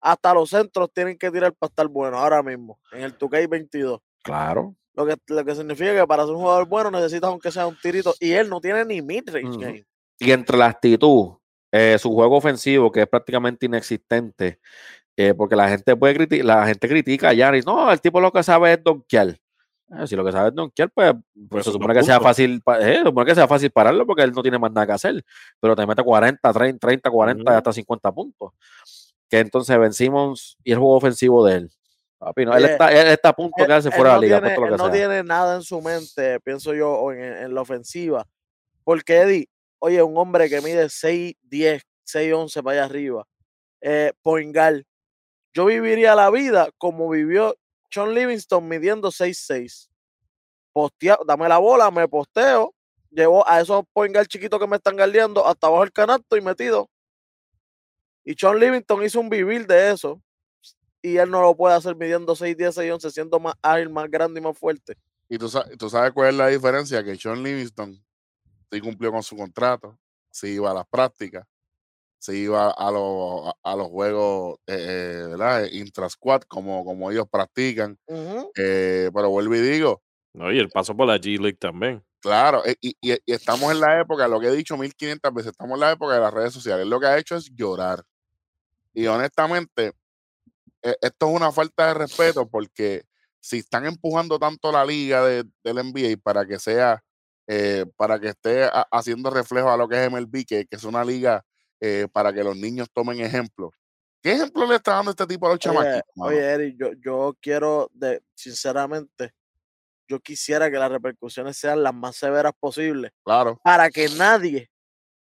hasta 0.00 0.34
los 0.34 0.50
centros 0.50 0.90
tienen 0.92 1.18
que 1.18 1.30
tirar 1.30 1.52
para 1.54 1.68
estar 1.70 1.88
buenos 1.88 2.20
ahora 2.20 2.42
mismo. 2.42 2.78
En 2.92 3.02
el 3.02 3.18
2K 3.18 3.48
22. 3.48 4.00
Claro. 4.22 4.74
Lo 4.94 5.06
que, 5.06 5.16
lo 5.28 5.44
que 5.44 5.54
significa 5.54 5.94
que 5.94 6.06
para 6.06 6.24
ser 6.24 6.34
un 6.34 6.40
jugador 6.42 6.66
bueno 6.66 6.90
necesitas 6.90 7.28
aunque 7.30 7.50
sea 7.50 7.66
un 7.66 7.76
tirito. 7.80 8.14
Y 8.20 8.32
él 8.32 8.48
no 8.50 8.60
tiene 8.60 8.84
ni 8.84 9.00
mid-range 9.00 9.58
game. 9.58 9.86
Y 10.20 10.30
entre 10.32 10.56
la 10.58 10.66
actitud, 10.66 11.30
eh, 11.72 11.96
su 11.98 12.12
juego 12.12 12.36
ofensivo, 12.36 12.92
que 12.92 13.00
es 13.02 13.08
prácticamente 13.08 13.66
inexistente, 13.66 14.60
eh, 15.16 15.34
porque 15.34 15.56
la 15.56 15.68
gente 15.68 15.96
puede 15.96 16.14
criticar, 16.14 16.46
la 16.46 16.66
gente 16.66 16.88
critica 16.88 17.30
a 17.30 17.32
Giannis, 17.34 17.66
no, 17.66 17.90
el 17.90 18.00
tipo 18.00 18.20
lo 18.20 18.30
que 18.30 18.42
sabe 18.42 18.74
es 18.74 18.84
donkear. 18.84 19.28
Eh, 19.28 20.06
si 20.06 20.14
lo 20.14 20.24
que 20.24 20.30
sabe 20.32 20.50
es 20.50 20.54
donkear, 20.54 20.90
pues, 20.90 21.12
pues 21.12 21.48
Pues 21.48 21.64
se 21.64 21.72
supone 21.72 21.94
que 21.94 22.02
sea 22.04 22.20
fácil, 22.20 22.62
eh, 22.80 22.96
se 22.98 23.02
supone 23.04 23.26
que 23.26 23.34
sea 23.34 23.48
fácil 23.48 23.70
pararlo 23.70 24.06
porque 24.06 24.22
él 24.22 24.32
no 24.32 24.42
tiene 24.42 24.58
más 24.58 24.70
nada 24.72 24.86
que 24.86 24.92
hacer, 24.92 25.24
pero 25.58 25.74
te 25.74 25.86
mete 25.86 26.02
40, 26.02 26.52
30, 26.52 26.78
30 26.78 27.10
40 27.10 27.40
y 27.40 27.44
Ujú. 27.44 27.56
hasta 27.56 27.72
50 27.72 28.12
puntos. 28.12 28.52
Que 29.28 29.38
entonces 29.40 29.78
Ben 29.78 29.92
Simmons 29.92 30.56
y 30.62 30.72
el 30.72 30.78
juego 30.78 30.96
ofensivo 30.96 31.44
de 31.46 31.54
él. 31.56 31.70
Papi, 32.18 32.44
no, 32.44 32.54
él, 32.54 32.66
está, 32.66 32.92
él 32.92 33.08
está 33.08 33.30
a 33.30 33.32
punto 33.32 33.54
de 33.58 33.66
quedarse 33.66 33.88
él 33.88 33.94
fuera 33.94 34.10
de 34.10 34.14
no 34.16 34.20
la 34.20 34.26
liga, 34.26 34.40
tiene, 34.40 34.66
él 34.66 34.76
no 34.76 34.84
sea. 34.84 34.92
tiene 34.92 35.22
nada 35.22 35.56
en 35.56 35.62
su 35.62 35.80
mente, 35.80 36.38
pienso 36.40 36.74
yo, 36.74 36.90
o 36.92 37.12
en, 37.12 37.20
en 37.20 37.54
la 37.54 37.62
ofensiva. 37.62 38.26
Porque 38.84 39.16
Eddie, 39.18 39.48
oye, 39.80 40.02
un 40.02 40.16
hombre 40.16 40.48
que 40.48 40.60
mide 40.60 40.88
6, 40.88 41.34
10, 41.42 41.82
6, 42.04 42.32
11 42.32 42.62
para 42.62 42.76
allá 42.76 42.84
arriba, 42.84 43.26
eh, 43.80 44.12
point 44.22 44.54
guard, 44.54 44.84
yo 45.52 45.66
viviría 45.66 46.14
la 46.14 46.30
vida 46.30 46.70
como 46.78 47.08
vivió 47.08 47.56
John 47.92 48.14
Livingston 48.14 48.68
midiendo 48.68 49.10
6, 49.10 49.36
6. 49.46 49.90
Postea, 50.72 51.18
dame 51.26 51.48
la 51.48 51.58
bola, 51.58 51.90
me 51.90 52.06
posteo, 52.06 52.72
llevo 53.10 53.46
a 53.48 53.60
esos 53.60 53.84
point 53.92 54.14
guard 54.14 54.28
chiquitos 54.28 54.60
que 54.60 54.66
me 54.68 54.76
están 54.76 54.96
guardiando 54.96 55.44
hasta 55.44 55.66
abajo 55.66 55.82
el 55.82 55.92
canasto 55.92 56.36
y 56.36 56.40
metido. 56.40 56.88
Y 58.24 58.36
John 58.40 58.60
Livingston 58.60 59.02
hizo 59.02 59.18
un 59.18 59.28
vivir 59.28 59.66
de 59.66 59.90
eso. 59.90 60.22
Y 61.02 61.16
él 61.16 61.30
no 61.30 61.40
lo 61.40 61.56
puede 61.56 61.74
hacer 61.74 61.96
midiendo 61.96 62.36
6, 62.36 62.56
10, 62.56 62.74
6, 62.74 62.92
11, 62.92 63.10
siendo 63.10 63.40
más 63.40 63.54
ágil, 63.62 63.88
más 63.88 64.08
grande 64.10 64.38
y 64.38 64.42
más 64.42 64.56
fuerte. 64.56 64.96
Y 65.30 65.38
tú, 65.38 65.50
tú 65.78 65.88
sabes 65.88 66.12
cuál 66.12 66.28
es 66.28 66.34
la 66.34 66.48
diferencia, 66.48 67.02
que 67.02 67.16
Sean 67.16 67.42
Livingston 67.42 67.98
sí 68.70 68.80
cumplió 68.80 69.12
con 69.12 69.22
su 69.22 69.36
contrato, 69.36 69.98
sí 70.30 70.48
iba 70.54 70.70
a 70.70 70.74
las 70.74 70.86
prácticas, 70.88 71.46
sí 72.18 72.44
iba 72.44 72.70
a, 72.70 72.90
los 72.92 73.52
a, 73.62 73.76
los 73.76 73.88
juegos 73.88 74.58
eh, 74.66 74.76
eh, 75.24 75.26
¿verdad? 75.30 75.66
intra-squad, 75.72 76.42
como, 76.48 76.84
como 76.84 77.10
ellos 77.10 77.26
practican. 77.30 77.98
Eh, 78.56 79.10
pero 79.14 79.30
vuelvo 79.30 79.54
y 79.56 79.60
digo, 79.60 80.02
No, 80.34 80.50
y 80.52 80.58
el 80.58 80.68
paso 80.70 80.96
por 80.96 81.06
la 81.06 81.18
G 81.18 81.38
League 81.40 81.56
también. 81.58 82.04
claro, 82.20 82.64
eh, 82.66 82.76
y, 82.80 82.90
y- 83.00 83.12
y 83.24 83.32
estamos 83.32 83.70
en 83.72 83.80
la 83.80 84.00
época, 84.00 84.28
lo 84.28 84.40
que 84.40 84.48
he 84.48 84.52
dicho 84.52 84.76
1500 84.76 85.32
veces, 85.34 85.52
estamos 85.52 85.74
en 85.76 85.80
la 85.80 85.92
época 85.92 86.14
de 86.14 86.20
las 86.20 86.32
redes 86.34 86.52
sociales. 86.52 86.86
Lo 86.86 87.00
que 87.00 87.06
ha 87.06 87.18
hecho 87.18 87.36
es 87.36 87.50
llorar. 87.54 88.04
Y 88.94 89.06
honestamente, 89.06 89.92
eh, 90.82 90.96
esto 91.02 91.28
es 91.30 91.36
una 91.36 91.52
falta 91.52 91.88
de 91.88 91.94
respeto 91.94 92.48
porque 92.48 93.04
si 93.40 93.58
están 93.58 93.86
empujando 93.86 94.38
tanto 94.38 94.72
la 94.72 94.84
liga 94.84 95.24
de, 95.26 95.44
del 95.64 95.78
NBA 95.78 96.18
para 96.22 96.46
que 96.46 96.58
sea, 96.58 97.02
eh, 97.52 97.84
para 97.96 98.20
que 98.20 98.28
esté 98.28 98.62
ha- 98.64 98.86
haciendo 98.92 99.28
reflejo 99.28 99.70
a 99.70 99.76
lo 99.76 99.88
que 99.88 99.96
es 99.96 100.08
MLB, 100.08 100.44
que, 100.46 100.66
que 100.66 100.76
es 100.76 100.84
una 100.84 101.02
liga 101.04 101.44
eh, 101.80 102.06
para 102.12 102.32
que 102.32 102.44
los 102.44 102.56
niños 102.56 102.88
tomen 102.92 103.20
ejemplo. 103.20 103.72
¿Qué 104.22 104.32
ejemplo 104.32 104.66
le 104.66 104.76
está 104.76 104.92
dando 104.94 105.10
este 105.10 105.26
tipo 105.26 105.46
a 105.46 105.50
los 105.50 105.58
chamaquitos? 105.58 106.02
oye, 106.16 106.38
Eric, 106.38 106.76
yo, 106.78 106.90
yo 107.02 107.36
quiero, 107.40 107.90
de, 107.92 108.22
sinceramente, 108.34 109.32
yo 110.08 110.20
quisiera 110.20 110.70
que 110.70 110.76
las 110.76 110.90
repercusiones 110.92 111.56
sean 111.56 111.82
las 111.82 111.94
más 111.94 112.14
severas 112.16 112.52
posibles 112.60 113.10
Claro. 113.24 113.58
para 113.64 113.90
que 113.90 114.08
nadie 114.16 114.68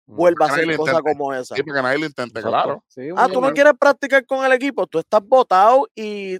Mm. 0.06 0.16
vuelva 0.16 0.46
a 0.46 0.50
hacer 0.50 0.76
cosas 0.76 1.02
como 1.02 1.34
esa. 1.34 1.56
Sí, 1.56 1.64
porque 1.64 1.82
nadie 1.82 2.00
lo 2.00 2.06
intente, 2.08 2.40
Exacto. 2.40 2.50
claro. 2.50 2.84
Sí, 2.88 3.10
Ah, 3.16 3.28
tú 3.32 3.40
no 3.42 3.54
quieres 3.54 3.74
practicar 3.80 4.26
con 4.26 4.44
el 4.46 4.52
equipo, 4.52 4.86
tú 4.88 5.00
estás 5.00 5.22
votado 5.24 5.88
y 5.96 6.40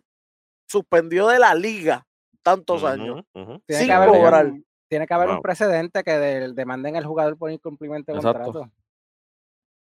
suspendió 0.68 1.28
de 1.28 1.40
la 1.40 1.54
liga 1.56 2.06
tantos 2.44 2.84
años. 2.84 3.24
Sin 3.68 3.88
cobrar. 3.88 4.54
Tiene 4.90 5.08
que 5.08 5.14
haber 5.14 5.30
un 5.30 5.42
precedente 5.42 6.04
que 6.04 6.12
de- 6.18 6.54
demanden 6.54 6.96
al 6.98 7.06
jugador 7.06 7.38
por 7.38 7.52
incumplimiento 7.52 8.12
de 8.12 8.18
Exacto. 8.18 8.44
contrato. 8.52 8.72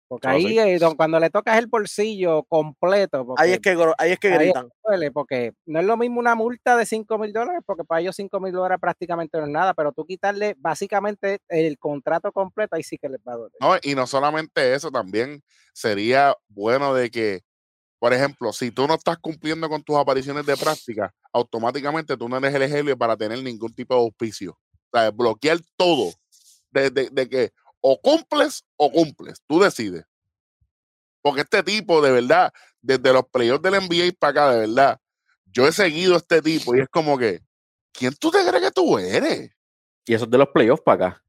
Porque 0.07 0.27
Ah, 0.27 0.31
ahí, 0.31 0.43
sí. 0.43 0.59
eh, 0.59 0.77
don- 0.77 0.95
cuando 0.97 1.19
le 1.21 1.29
tocas 1.29 1.57
el 1.57 1.67
bolsillo 1.67 2.43
completo, 2.43 3.19
Ahí 3.19 3.25
porque 3.25 3.51
es 3.53 3.59
que, 3.61 3.69
ahí 3.97 4.11
es 4.11 4.19
que 4.19 4.27
ahí 4.27 4.33
es 4.33 4.39
gritan. 4.43 4.69
duele, 4.85 5.09
porque 5.11 5.53
no 5.65 5.79
es 5.79 5.85
lo 5.85 5.95
mismo 5.95 6.19
una 6.19 6.35
multa 6.35 6.75
de 6.75 6.85
5 6.85 7.17
mil 7.17 7.31
dólares, 7.31 7.61
porque 7.65 7.85
para 7.85 8.01
ellos 8.01 8.15
5 8.17 8.41
mil 8.41 8.51
dólares 8.51 8.77
prácticamente 8.81 9.37
no 9.37 9.45
es 9.45 9.49
nada, 9.51 9.73
pero 9.73 9.93
tú 9.93 10.05
quitarle 10.05 10.53
básicamente 10.59 11.39
el 11.47 11.77
contrato 11.79 12.29
completo, 12.33 12.75
ahí 12.75 12.83
sí 12.83 12.97
que 12.97 13.07
les 13.07 13.21
va 13.25 13.33
a 13.33 13.37
doler. 13.37 13.53
No, 13.61 13.75
y 13.81 13.95
no 13.95 14.05
solamente 14.05 14.73
eso, 14.73 14.91
también 14.91 15.41
sería 15.73 16.35
bueno 16.49 16.93
de 16.93 17.09
que, 17.09 17.39
por 17.97 18.11
ejemplo, 18.11 18.51
si 18.51 18.69
tú 18.69 18.87
no 18.87 18.95
estás 18.95 19.17
cumpliendo 19.17 19.69
con 19.69 19.81
tus 19.81 19.95
apariciones 19.95 20.45
de 20.45 20.57
práctica, 20.57 21.13
automáticamente 21.31 22.17
tú 22.17 22.27
no 22.27 22.35
eres 22.35 22.53
elegible 22.53 22.97
para 22.97 23.15
tener 23.15 23.41
ningún 23.41 23.73
tipo 23.73 23.93
de 23.95 24.01
auspicio. 24.01 24.57
O 24.93 24.97
sea, 24.99 25.11
bloquear 25.11 25.59
todo. 25.77 26.13
De, 26.71 26.89
de- 26.89 27.09
de 27.09 27.29
que 27.29 27.51
o 27.81 27.99
cumples 27.99 28.63
o 28.77 28.91
cumples. 28.91 29.41
Tú 29.47 29.59
decides. 29.59 30.05
Porque 31.21 31.41
este 31.41 31.61
tipo, 31.63 32.01
de 32.01 32.11
verdad, 32.11 32.51
desde 32.81 33.11
los 33.13 33.23
playoffs 33.29 33.61
del 33.61 33.75
NBA 33.75 34.13
para 34.17 34.31
acá, 34.31 34.51
de 34.51 34.59
verdad, 34.67 34.99
yo 35.45 35.67
he 35.67 35.71
seguido 35.71 36.15
a 36.15 36.17
este 36.17 36.41
tipo 36.41 36.75
y 36.75 36.79
es 36.79 36.89
como 36.89 37.17
que, 37.17 37.41
¿quién 37.91 38.13
tú 38.19 38.31
te 38.31 38.43
crees 38.45 38.63
que 38.63 38.71
tú 38.71 38.97
eres? 38.97 39.51
Y 40.05 40.13
eso 40.13 40.25
es 40.25 40.31
de 40.31 40.37
los 40.37 40.47
playoffs 40.49 40.81
para 40.83 41.07
acá. 41.07 41.23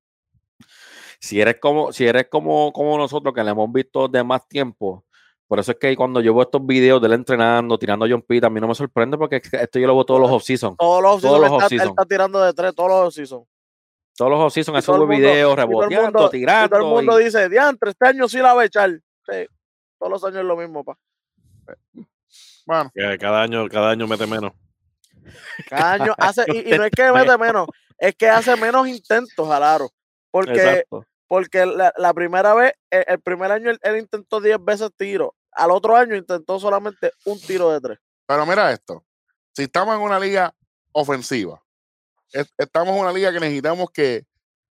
Si 1.20 1.40
eres 1.40 1.56
como, 1.60 1.92
si 1.92 2.06
eres 2.06 2.26
como, 2.30 2.72
como 2.72 2.96
nosotros, 2.98 3.32
que 3.34 3.44
le 3.44 3.50
hemos 3.50 3.70
visto 3.70 4.08
de 4.08 4.24
más 4.24 4.46
tiempo, 4.48 5.04
por 5.46 5.60
eso 5.60 5.72
es 5.72 5.78
que 5.78 5.94
cuando 5.94 6.20
yo 6.20 6.32
veo 6.34 6.42
estos 6.42 6.64
videos 6.64 7.00
de 7.00 7.08
él 7.08 7.12
entrenando, 7.12 7.78
tirando 7.78 8.06
John 8.08 8.22
Pete, 8.22 8.46
a 8.46 8.50
mí 8.50 8.60
no 8.60 8.68
me 8.68 8.74
sorprende 8.74 9.18
porque 9.18 9.36
es 9.36 9.50
que 9.50 9.56
esto 9.58 9.78
yo 9.78 9.86
lo 9.86 9.94
veo 9.94 10.04
todos 10.04 10.20
los 10.20 10.30
off-season. 10.30 10.76
Todos 10.76 11.02
los 11.02 11.20
Todos 11.20 11.34
off-season 11.40 11.44
él 11.44 11.44
él 11.44 11.62
off-season. 11.64 11.88
está 11.90 12.04
tirando 12.06 12.40
de 12.40 12.52
tres, 12.54 12.74
todos 12.74 12.88
los 12.88 13.08
off-season. 13.08 13.44
Todos 14.16 14.30
los 14.30 14.40
off-season, 14.40 14.80
sube 14.82 14.98
mundo- 14.98 15.06
videos, 15.14 15.56
reboteando, 15.56 16.02
mundo- 16.20 16.28
Y 16.28 16.40
tirando. 16.40 16.68
todo 16.78 16.88
el 16.88 16.94
mundo 16.94 17.20
y- 17.20 17.24
dice, 17.24 17.48
diantre, 17.48 17.90
este 17.90 18.06
año 18.08 18.28
sí 18.28 18.38
la 18.38 18.54
va 18.54 18.62
a 18.62 18.64
echar. 18.66 18.90
Sí, 18.90 19.46
todos 19.98 20.12
los 20.12 20.24
años 20.24 20.38
es 20.40 20.44
lo 20.44 20.56
mismo, 20.56 20.84
pa. 20.84 20.96
Bueno, 22.66 22.90
Que 22.94 23.18
cada 23.18 23.42
año, 23.42 23.66
cada 23.68 23.90
año 23.90 24.06
mete 24.06 24.26
menos. 24.26 24.52
Cada 25.68 25.92
año 25.94 26.14
hace, 26.18 26.44
y, 26.48 26.74
y 26.74 26.78
no 26.78 26.84
es 26.84 26.90
que 26.90 27.10
mete 27.12 27.36
menos, 27.38 27.66
es 27.98 28.14
que 28.14 28.28
hace 28.28 28.56
menos 28.56 28.86
intentos 28.88 29.48
al 29.50 29.62
aro. 29.62 29.90
Porque, 30.30 30.52
Exacto. 30.52 31.06
porque 31.28 31.66
la, 31.66 31.92
la 31.96 32.14
primera 32.14 32.54
vez, 32.54 32.74
el, 32.90 33.04
el 33.06 33.20
primer 33.20 33.50
año 33.52 33.70
él, 33.70 33.78
él 33.82 33.98
intentó 33.98 34.40
10 34.40 34.58
veces 34.64 34.90
tiro. 34.96 35.34
Al 35.52 35.70
otro 35.70 35.94
año 35.96 36.16
intentó 36.16 36.58
solamente 36.58 37.12
un 37.26 37.38
tiro 37.40 37.70
de 37.70 37.80
tres. 37.80 37.98
Pero 38.26 38.46
mira 38.46 38.72
esto. 38.72 39.04
Si 39.52 39.64
estamos 39.64 39.94
en 39.94 40.00
una 40.00 40.18
liga 40.18 40.54
ofensiva, 40.92 41.62
es- 42.32 42.52
estamos 42.58 42.94
en 42.96 43.02
una 43.02 43.12
liga 43.12 43.32
que 43.32 43.40
necesitamos 43.40 43.90
que, 43.90 44.24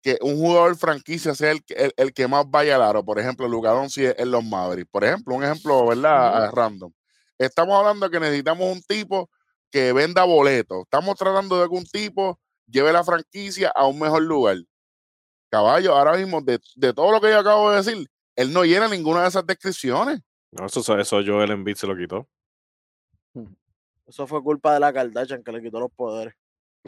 que 0.03 0.18
un 0.23 0.37
jugador 0.37 0.77
franquicia 0.77 1.35
sea 1.35 1.51
el, 1.51 1.64
que- 1.64 1.75
el, 1.75 1.92
el 1.97 2.12
que 2.12 2.29
más 2.29 2.44
vaya 2.49 2.77
al 2.77 2.83
aro. 2.83 3.05
Por 3.05 3.18
ejemplo, 3.18 3.49
Luka 3.49 3.71
Doncic 3.71 4.18
en 4.18 4.31
los 4.31 4.44
Mavericks. 4.44 4.90
Por 4.90 5.05
ejemplo, 5.05 5.35
un 5.35 5.44
ejemplo, 5.44 5.87
¿verdad? 5.87 6.44
Ah, 6.44 6.51
Random. 6.53 6.92
Estamos 7.38 7.79
hablando 7.79 8.07
de 8.07 8.12
que 8.12 8.21
necesitamos 8.21 8.73
un 8.73 8.83
tipo 8.83 9.31
que 9.71 9.92
venda 9.92 10.25
boletos. 10.25 10.83
Estamos 10.83 11.16
tratando 11.16 11.61
de 11.61 11.68
que 11.68 11.75
un 11.75 11.85
tipo 11.85 12.38
lleve 12.66 12.92
la 12.92 13.05
franquicia 13.05 13.71
a 13.75 13.87
un 13.87 13.99
mejor 13.99 14.23
lugar. 14.23 14.57
Caballo, 15.51 15.97
ahora 15.97 16.16
mismo, 16.16 16.40
de, 16.40 16.59
de 16.77 16.92
todo 16.92 17.11
lo 17.12 17.21
que 17.21 17.31
yo 17.31 17.38
acabo 17.38 17.71
de 17.71 17.77
decir, 17.79 18.07
él 18.37 18.53
no 18.53 18.64
llena 18.64 18.87
ninguna 18.88 19.23
de 19.23 19.29
esas 19.29 19.47
descripciones. 19.47 20.21
No, 20.51 20.66
eso, 20.66 20.99
eso 20.99 21.21
Joel 21.25 21.51
Embiid 21.51 21.77
se 21.77 21.87
lo 21.87 21.97
quitó. 21.97 22.27
Eso 24.07 24.27
fue 24.27 24.42
culpa 24.42 24.75
de 24.75 24.81
la 24.81 24.92
Kardashian 24.92 25.42
que 25.42 25.53
le 25.53 25.62
quitó 25.62 25.81
los 25.81 25.90
poderes. 25.90 26.35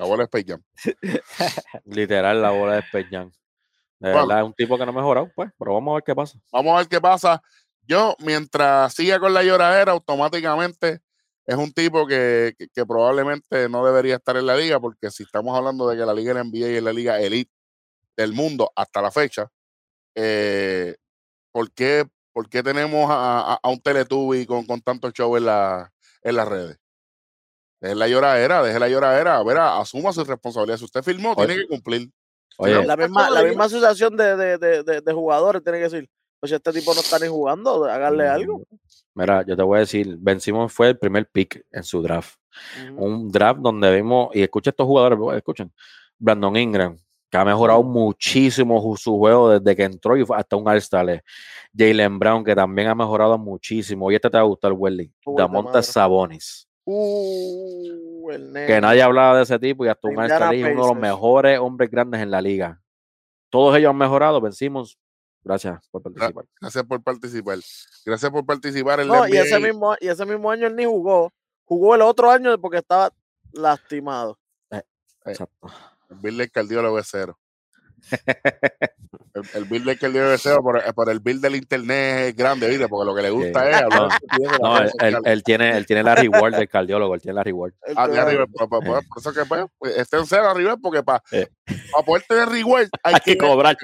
La 0.00 0.06
bola 0.06 0.22
es 0.24 0.28
Space 0.28 0.46
Jam. 0.48 0.62
Literal, 1.84 2.40
la 2.40 2.50
bola 2.50 2.76
de 2.76 2.82
Peñán. 2.90 3.28
De 3.98 4.10
Bueno. 4.12 4.26
verdad, 4.28 4.40
es 4.40 4.46
un 4.46 4.54
tipo 4.54 4.78
que 4.78 4.84
no 4.86 4.92
ha 4.92 4.94
mejorado, 4.94 5.30
pues, 5.34 5.50
pero 5.58 5.74
vamos 5.74 5.92
a 5.92 5.94
ver 5.96 6.04
qué 6.04 6.14
pasa. 6.14 6.38
Vamos 6.50 6.74
a 6.74 6.78
ver 6.78 6.88
qué 6.88 7.00
pasa. 7.00 7.42
Yo, 7.86 8.16
mientras 8.20 8.94
siga 8.94 9.18
con 9.20 9.34
la 9.34 9.42
lloradera, 9.42 9.92
automáticamente 9.92 11.00
es 11.44 11.56
un 11.56 11.70
tipo 11.72 12.06
que, 12.06 12.54
que- 12.56 12.68
que 12.68 12.86
probablemente 12.86 13.68
no 13.68 13.84
debería 13.84 14.16
estar 14.16 14.36
en 14.38 14.46
la 14.46 14.56
liga, 14.56 14.80
porque 14.80 15.10
si 15.10 15.24
estamos 15.24 15.54
hablando 15.56 15.86
de 15.88 15.96
que 15.98 16.06
la 16.06 16.14
liga 16.14 16.28
de 16.32 16.34
la 16.34 16.40
NBA 16.48 16.68
es 16.78 16.82
la 16.82 16.92
liga 16.92 17.20
elite 17.20 17.52
del 18.16 18.32
mundo 18.32 18.70
hasta 18.74 19.02
la 19.02 19.10
fecha, 19.10 19.50
eh, 20.14 20.96
¿por, 21.52 21.70
qué, 21.72 22.06
por 22.32 22.48
qué 22.48 22.62
tenemos 22.62 23.10
a, 23.10 23.54
a- 23.54 23.60
a 23.62 23.68
un 23.68 23.80
Teletubby 23.80 24.46
con, 24.46 24.64
con 24.64 24.80
tanto 24.80 25.10
show 25.10 25.36
en, 25.36 25.44
la, 25.46 25.92
en 26.22 26.36
las 26.36 26.48
redes? 26.48 26.78
Deje 27.80 27.94
la 27.94 28.08
lloradera, 28.08 28.62
deje 28.62 28.78
la 28.78 28.88
lloradera. 28.88 29.36
A 29.38 29.42
ver, 29.44 29.58
asuma 29.58 30.12
su 30.12 30.22
responsabilidad. 30.24 30.76
Si 30.78 30.84
usted 30.84 31.02
firmó, 31.02 31.32
Oye. 31.36 31.46
tiene 31.46 31.62
que 31.62 31.68
cumplir. 31.68 32.10
Oye, 32.58 32.84
La 32.84 32.96
misma, 32.96 33.30
la 33.30 33.42
de- 33.42 33.48
misma 33.48 33.64
asociación 33.64 34.16
de, 34.16 34.36
de, 34.36 34.58
de, 34.58 34.82
de- 34.82 35.00
de 35.00 35.12
jugadores 35.12 35.62
tiene 35.62 35.78
que 35.78 35.84
decir, 35.84 36.10
pues 36.38 36.50
si 36.50 36.56
este 36.56 36.72
tipo 36.72 36.92
no 36.94 37.00
está 37.00 37.18
ni 37.18 37.26
jugando, 37.28 37.84
háganle 37.86 38.28
algo. 38.28 38.58
mm, 38.58 38.62
mira, 39.14 39.44
yo 39.46 39.56
te 39.56 39.62
voy 39.62 39.78
a 39.78 39.80
decir, 39.80 40.16
Ben 40.18 40.40
Simmons 40.40 40.72
fue 40.72 40.88
el 40.88 40.98
primer 40.98 41.26
pick 41.30 41.64
en 41.70 41.82
su 41.82 42.02
draft. 42.02 42.34
Un 42.96 43.30
draft 43.30 43.60
donde 43.60 43.94
vimos, 43.96 44.28
y 44.34 44.42
escucha 44.42 44.70
estos 44.70 44.86
jugadores, 44.86 45.18
escuchen, 45.38 45.72
Brandon 46.18 46.56
Ingram, 46.56 46.98
que 47.30 47.38
ha 47.38 47.44
mejorado 47.44 47.82
muchísimo 47.82 48.96
su 48.96 49.16
juego 49.16 49.50
desde 49.58 49.76
que 49.76 49.84
entró 49.84 50.16
y 50.16 50.24
fue 50.26 50.36
hasta 50.36 50.56
un 50.56 50.66
All-Star. 50.68 51.22
Jalen 51.76 52.18
Brown, 52.18 52.44
que 52.44 52.54
también 52.54 52.88
ha 52.88 52.94
mejorado 52.94 53.38
muchísimo. 53.38 54.10
Y 54.10 54.16
este 54.16 54.28
te 54.28 54.36
va 54.36 54.42
a 54.42 54.46
gustar, 54.46 54.72
Welly. 54.72 55.12
Damonta 55.24 55.70
madre. 55.70 55.82
Sabonis. 55.84 56.66
Uh, 56.92 58.30
el 58.32 58.52
Que 58.66 58.80
nadie 58.80 59.00
hablaba 59.00 59.36
de 59.36 59.44
ese 59.44 59.58
tipo 59.60 59.84
y 59.84 59.88
hasta 59.88 60.08
un 60.08 60.14
y 60.14 60.62
uno 60.62 60.68
de 60.68 60.74
los 60.74 60.96
mejores 60.96 61.60
hombres 61.60 61.88
grandes 61.88 62.20
en 62.20 62.32
la 62.32 62.42
liga. 62.42 62.82
Todos 63.48 63.76
ellos 63.76 63.90
han 63.90 63.96
mejorado, 63.96 64.40
vencimos. 64.40 64.98
Gracias 65.44 65.88
por 65.90 66.02
participar. 66.02 66.44
Gracias 66.60 66.84
por 66.84 67.02
participar. 67.02 67.58
Gracias 68.04 68.30
por 68.30 68.44
participar 68.44 69.00
en 69.00 69.08
No, 69.08 69.20
la 69.20 69.30
y 69.30 69.36
ese, 69.36 69.60
mismo, 69.60 69.94
y 70.00 70.08
ese 70.08 70.26
mismo 70.26 70.50
año 70.50 70.66
él 70.66 70.74
ni 70.74 70.84
jugó. 70.84 71.32
Jugó 71.64 71.94
el 71.94 72.02
otro 72.02 72.28
año 72.28 72.60
porque 72.60 72.78
estaba 72.78 73.12
lastimado. 73.52 74.36
Exacto. 75.24 75.68
El 76.08 76.16
bill 76.16 76.38
del 76.38 76.50
cardiólogo 76.50 76.98
es 76.98 77.06
cero. 77.08 77.38
El, 79.32 79.42
el 79.54 79.64
bill 79.64 79.84
del 79.84 79.98
cardiólogo 79.98 80.32
es 80.34 80.40
cero, 80.42 80.60
pero, 80.64 80.92
pero 80.96 81.10
el 81.12 81.20
bill 81.20 81.40
del 81.40 81.54
internet 81.56 82.28
es 82.30 82.36
grande, 82.36 82.68
¿viste? 82.68 82.88
Porque 82.88 83.06
lo 83.06 83.14
que 83.14 83.22
le 83.22 83.30
gusta 83.30 83.62
Sí. 83.62 83.68
es 83.70 83.76
hablar 83.76 84.20
No, 84.60 84.78
él, 84.80 84.90
él- 85.00 85.16
él 85.24 85.42
tiene, 85.44 85.76
él 85.76 85.86
tiene 85.86 86.02
la 86.02 86.14
reward 86.16 86.56
del 86.56 86.68
cardiólogo, 86.68 87.14
él 87.14 87.20
tiene 87.22 87.36
la 87.36 87.44
reward. 87.44 87.72
Él 87.86 87.94
Ah, 87.96 88.06
te 88.06 88.10
de 88.12 88.16
da- 88.16 88.22
arriba, 88.24 88.46
pues, 88.52 88.68
pues, 88.68 88.82
pues, 88.84 89.06
por 89.06 89.18
eso 89.20 89.32
que 89.32 89.68
pues, 89.78 89.96
esté 89.96 90.16
en 90.16 90.26
cero 90.26 90.48
arriba, 90.50 90.76
porque 90.76 91.02
para 91.02 91.22
Eh. 91.30 91.46
poder 92.04 92.24
tener 92.28 92.48
reward 92.48 92.88
hay, 93.04 93.14
Hay 93.14 93.20
que 93.20 93.32
que 93.32 93.38
cobrar. 93.38 93.76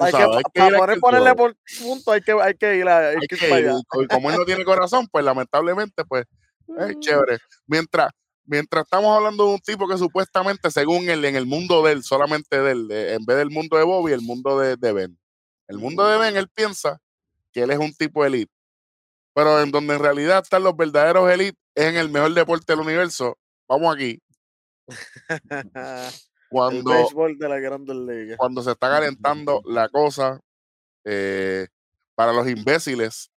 hay 0.00 0.12
que, 0.12 0.16
hay 0.18 0.42
que 0.54 0.60
para 0.60 0.78
poder 0.78 1.00
ponerle 1.00 1.34
por 1.34 1.56
punto 1.82 2.12
hay 2.12 2.20
que, 2.20 2.32
hay 2.40 2.54
que 2.54 2.76
ir, 2.76 2.88
a, 2.88 2.98
hay 3.08 3.16
Hay 3.20 3.26
que 3.26 3.34
ir 3.34 3.40
que 3.40 3.48
para 3.48 3.60
ir, 3.60 3.68
allá. 3.70 3.78
y 4.02 4.06
como 4.06 4.30
él 4.30 4.36
no 4.36 4.44
tiene 4.44 4.64
corazón, 4.64 5.08
pues 5.10 5.24
lamentablemente, 5.24 6.04
pues 6.04 6.24
es 6.78 6.98
chévere. 7.00 7.38
Mientras, 7.66 8.10
mientras 8.50 8.84
estamos 8.84 9.16
hablando 9.16 9.46
de 9.46 9.54
un 9.54 9.60
tipo 9.60 9.88
que 9.88 9.96
supuestamente, 9.96 10.70
según 10.70 11.08
él, 11.08 11.24
en 11.24 11.36
el 11.36 11.46
mundo 11.46 11.82
de 11.84 11.92
él, 11.92 12.02
solamente 12.02 12.60
de 12.60 12.72
él, 12.72 12.88
de- 12.88 13.14
en 13.14 13.24
vez 13.24 13.36
del 13.36 13.50
mundo 13.50 13.76
de 13.76 13.84
Bobby, 13.84 14.12
el 14.12 14.22
mundo 14.22 14.58
de, 14.58 14.76
de 14.76 14.92
Ben. 14.92 15.18
El 15.68 15.78
mundo 15.78 16.06
de 16.06 16.18
Ben, 16.18 16.36
él 16.36 16.48
piensa 16.48 17.00
que 17.52 17.62
él 17.62 17.70
es 17.70 17.78
un 17.78 17.92
tipo 17.94 18.24
elite. 18.24 18.52
Pero 19.32 19.60
en 19.62 19.70
donde 19.70 19.94
en 19.94 20.00
realidad 20.00 20.42
están 20.42 20.64
los 20.64 20.76
verdaderos 20.76 21.30
elite, 21.30 21.56
es 21.74 21.84
en 21.86 21.96
el 21.96 22.10
mejor 22.10 22.34
deporte 22.34 22.72
del 22.72 22.80
universo. 22.80 23.38
Vamos 23.68 23.94
aquí. 23.94 24.20
el 25.74 26.12
Cuando, 26.48 26.90
béisbol 26.90 27.38
de 27.38 27.48
la 27.48 28.36
cuando 28.36 28.62
se 28.62 28.72
está 28.72 28.90
calentando 28.90 29.62
la 29.66 29.88
cosa 29.88 30.40
eh, 31.04 31.68
para 32.16 32.32
los 32.32 32.48
imbéciles, 32.48 33.30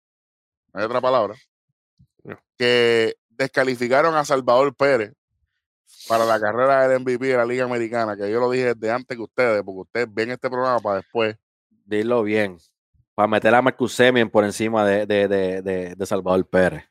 no 0.73 0.79
hay 0.79 0.85
otra 0.85 1.01
palabra, 1.01 1.35
que 2.57 3.15
descalificaron 3.41 4.15
a 4.15 4.23
Salvador 4.25 4.73
Pérez 4.75 5.13
para 6.07 6.25
la 6.25 6.39
carrera 6.39 6.87
del 6.87 7.01
MVP 7.01 7.25
de 7.27 7.37
la 7.37 7.45
Liga 7.45 7.65
Americana, 7.65 8.15
que 8.15 8.29
yo 8.31 8.39
lo 8.39 8.49
dije 8.49 8.73
desde 8.73 8.91
antes 8.91 9.17
que 9.17 9.23
ustedes, 9.23 9.63
porque 9.63 9.81
ustedes 9.81 10.07
ven 10.13 10.31
este 10.31 10.49
programa 10.49 10.79
para 10.79 10.97
después. 10.97 11.35
Dilo 11.85 12.23
bien. 12.23 12.57
Para 13.15 13.27
meter 13.27 13.53
a 13.53 13.61
Marcus 13.61 13.93
Semien 13.93 14.29
por 14.29 14.43
encima 14.45 14.85
de, 14.85 15.05
de, 15.05 15.27
de, 15.27 15.61
de, 15.61 15.95
de 15.95 16.05
Salvador 16.05 16.47
Pérez. 16.47 16.83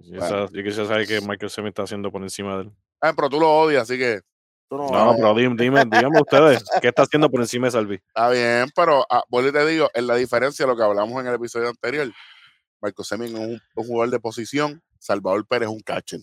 Yo, 0.00 0.18
Bueno. 0.18 0.48
yo 0.50 0.62
quisiera 0.62 0.88
saber 0.88 1.06
qué 1.06 1.20
Michael 1.20 1.50
Semi 1.50 1.68
está 1.68 1.82
haciendo 1.84 2.10
por 2.10 2.22
encima 2.22 2.56
de 2.56 2.62
él. 2.64 2.72
Ah, 3.00 3.12
pero 3.14 3.28
tú 3.28 3.38
lo 3.38 3.48
odias, 3.50 3.82
así 3.82 3.98
que 3.98 4.20
Tú 4.68 4.78
no, 4.78 4.88
pero 5.16 5.34
dime, 5.34 5.54
dime, 5.58 5.84
díganme 5.84 6.18
ustedes, 6.20 6.64
¿qué 6.80 6.88
está 6.88 7.02
haciendo 7.02 7.30
por 7.30 7.40
encima 7.42 7.66
de 7.66 7.72
Salvi? 7.72 7.94
está 7.96 8.30
bien, 8.30 8.70
pero 8.74 9.04
ah, 9.10 9.22
vuelvo 9.28 9.50
y 9.50 9.52
te 9.52 9.66
digo, 9.66 9.90
en 9.92 10.06
la 10.06 10.14
diferencia 10.16 10.64
de 10.64 10.72
lo 10.72 10.76
que 10.78 10.82
hablamos 10.82 11.20
en 11.20 11.26
el 11.28 11.34
episodio 11.34 11.68
anterior, 11.68 12.10
Marco 12.80 13.04
Semien 13.04 13.36
es 13.36 13.38
un, 13.38 13.60
un 13.74 13.86
jugador 13.86 14.10
de 14.10 14.18
posición, 14.18 14.82
Salvador 15.02 15.44
Pérez 15.46 15.68
es 15.68 15.74
un 15.74 15.80
catcher. 15.80 16.20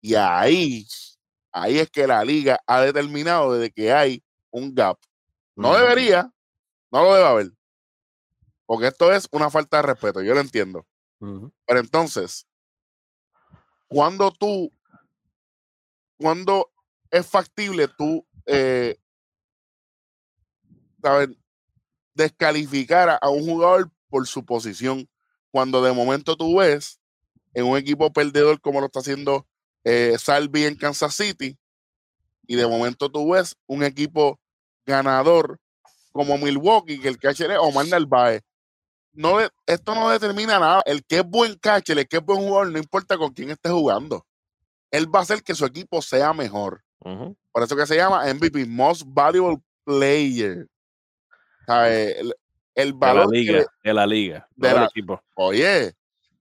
Y 0.00 0.14
ahí, 0.14 0.86
ahí 1.52 1.78
es 1.78 1.90
que 1.90 2.06
la 2.06 2.24
liga 2.24 2.58
ha 2.66 2.80
determinado 2.80 3.52
de 3.52 3.70
que 3.70 3.92
hay 3.92 4.24
un 4.50 4.74
gap. 4.74 4.98
No 5.54 5.76
debería, 5.76 6.32
no 6.90 7.02
lo 7.02 7.14
debe 7.14 7.26
haber. 7.26 7.52
Porque 8.64 8.86
esto 8.86 9.12
es 9.12 9.28
una 9.30 9.50
falta 9.50 9.76
de 9.76 9.82
respeto, 9.82 10.22
yo 10.22 10.32
lo 10.32 10.40
entiendo. 10.40 10.86
Pero 11.18 11.80
entonces, 11.80 12.46
cuando 13.88 14.30
tú, 14.30 14.72
cuando 16.18 16.70
es 17.10 17.26
factible 17.26 17.88
tú, 17.88 18.26
eh, 18.46 18.98
¿sabes? 21.02 21.28
descalificar 22.14 23.18
a 23.20 23.28
un 23.28 23.44
jugador 23.44 23.90
por 24.08 24.26
su 24.26 24.44
posición, 24.44 25.08
cuando 25.50 25.82
de 25.82 25.92
momento 25.92 26.36
tú 26.36 26.58
ves 26.58 27.00
en 27.54 27.64
un 27.66 27.76
equipo 27.78 28.12
perdedor 28.12 28.60
como 28.60 28.80
lo 28.80 28.86
está 28.86 29.00
haciendo 29.00 29.46
eh, 29.84 30.16
Salvi 30.18 30.64
en 30.64 30.76
Kansas 30.76 31.14
City, 31.14 31.56
y 32.46 32.56
de 32.56 32.66
momento 32.66 33.10
tú 33.10 33.32
ves 33.32 33.56
un 33.66 33.82
equipo 33.84 34.38
ganador 34.86 35.58
como 36.12 36.36
Milwaukee, 36.38 37.00
que 37.00 37.08
el 37.08 37.18
catcher 37.18 37.50
es 37.50 37.58
Omar 37.60 37.86
Narváez. 37.88 38.42
No, 39.12 39.38
esto 39.66 39.94
no 39.94 40.10
determina 40.10 40.58
nada. 40.58 40.82
El 40.86 41.04
que 41.04 41.18
es 41.18 41.24
buen 41.24 41.54
catcher, 41.54 41.98
el 41.98 42.08
que 42.08 42.16
es 42.18 42.24
buen 42.24 42.40
jugador, 42.40 42.70
no 42.72 42.78
importa 42.78 43.16
con 43.16 43.32
quién 43.32 43.50
esté 43.50 43.70
jugando. 43.70 44.26
Él 44.90 45.12
va 45.12 45.20
a 45.20 45.22
hacer 45.22 45.42
que 45.42 45.54
su 45.54 45.64
equipo 45.64 46.02
sea 46.02 46.32
mejor. 46.32 46.82
Por 47.52 47.62
eso 47.62 47.76
que 47.76 47.86
se 47.86 47.96
llama 47.96 48.24
MVP, 48.32 48.66
Most 48.66 49.02
Valuable 49.06 49.60
Player. 49.84 50.66
¿Sabe? 51.66 52.20
El, 52.20 52.34
el 52.74 52.92
De 52.92 52.98
la 53.06 53.12
valor 53.12 53.32
liga, 53.32 53.52
le- 53.58 53.66
de 53.82 53.94
la 53.94 54.06
liga, 54.06 54.48
de 54.56 54.68
del 54.68 54.76
la- 54.78 54.84
equipo. 54.86 55.22
Oye, 55.34 55.94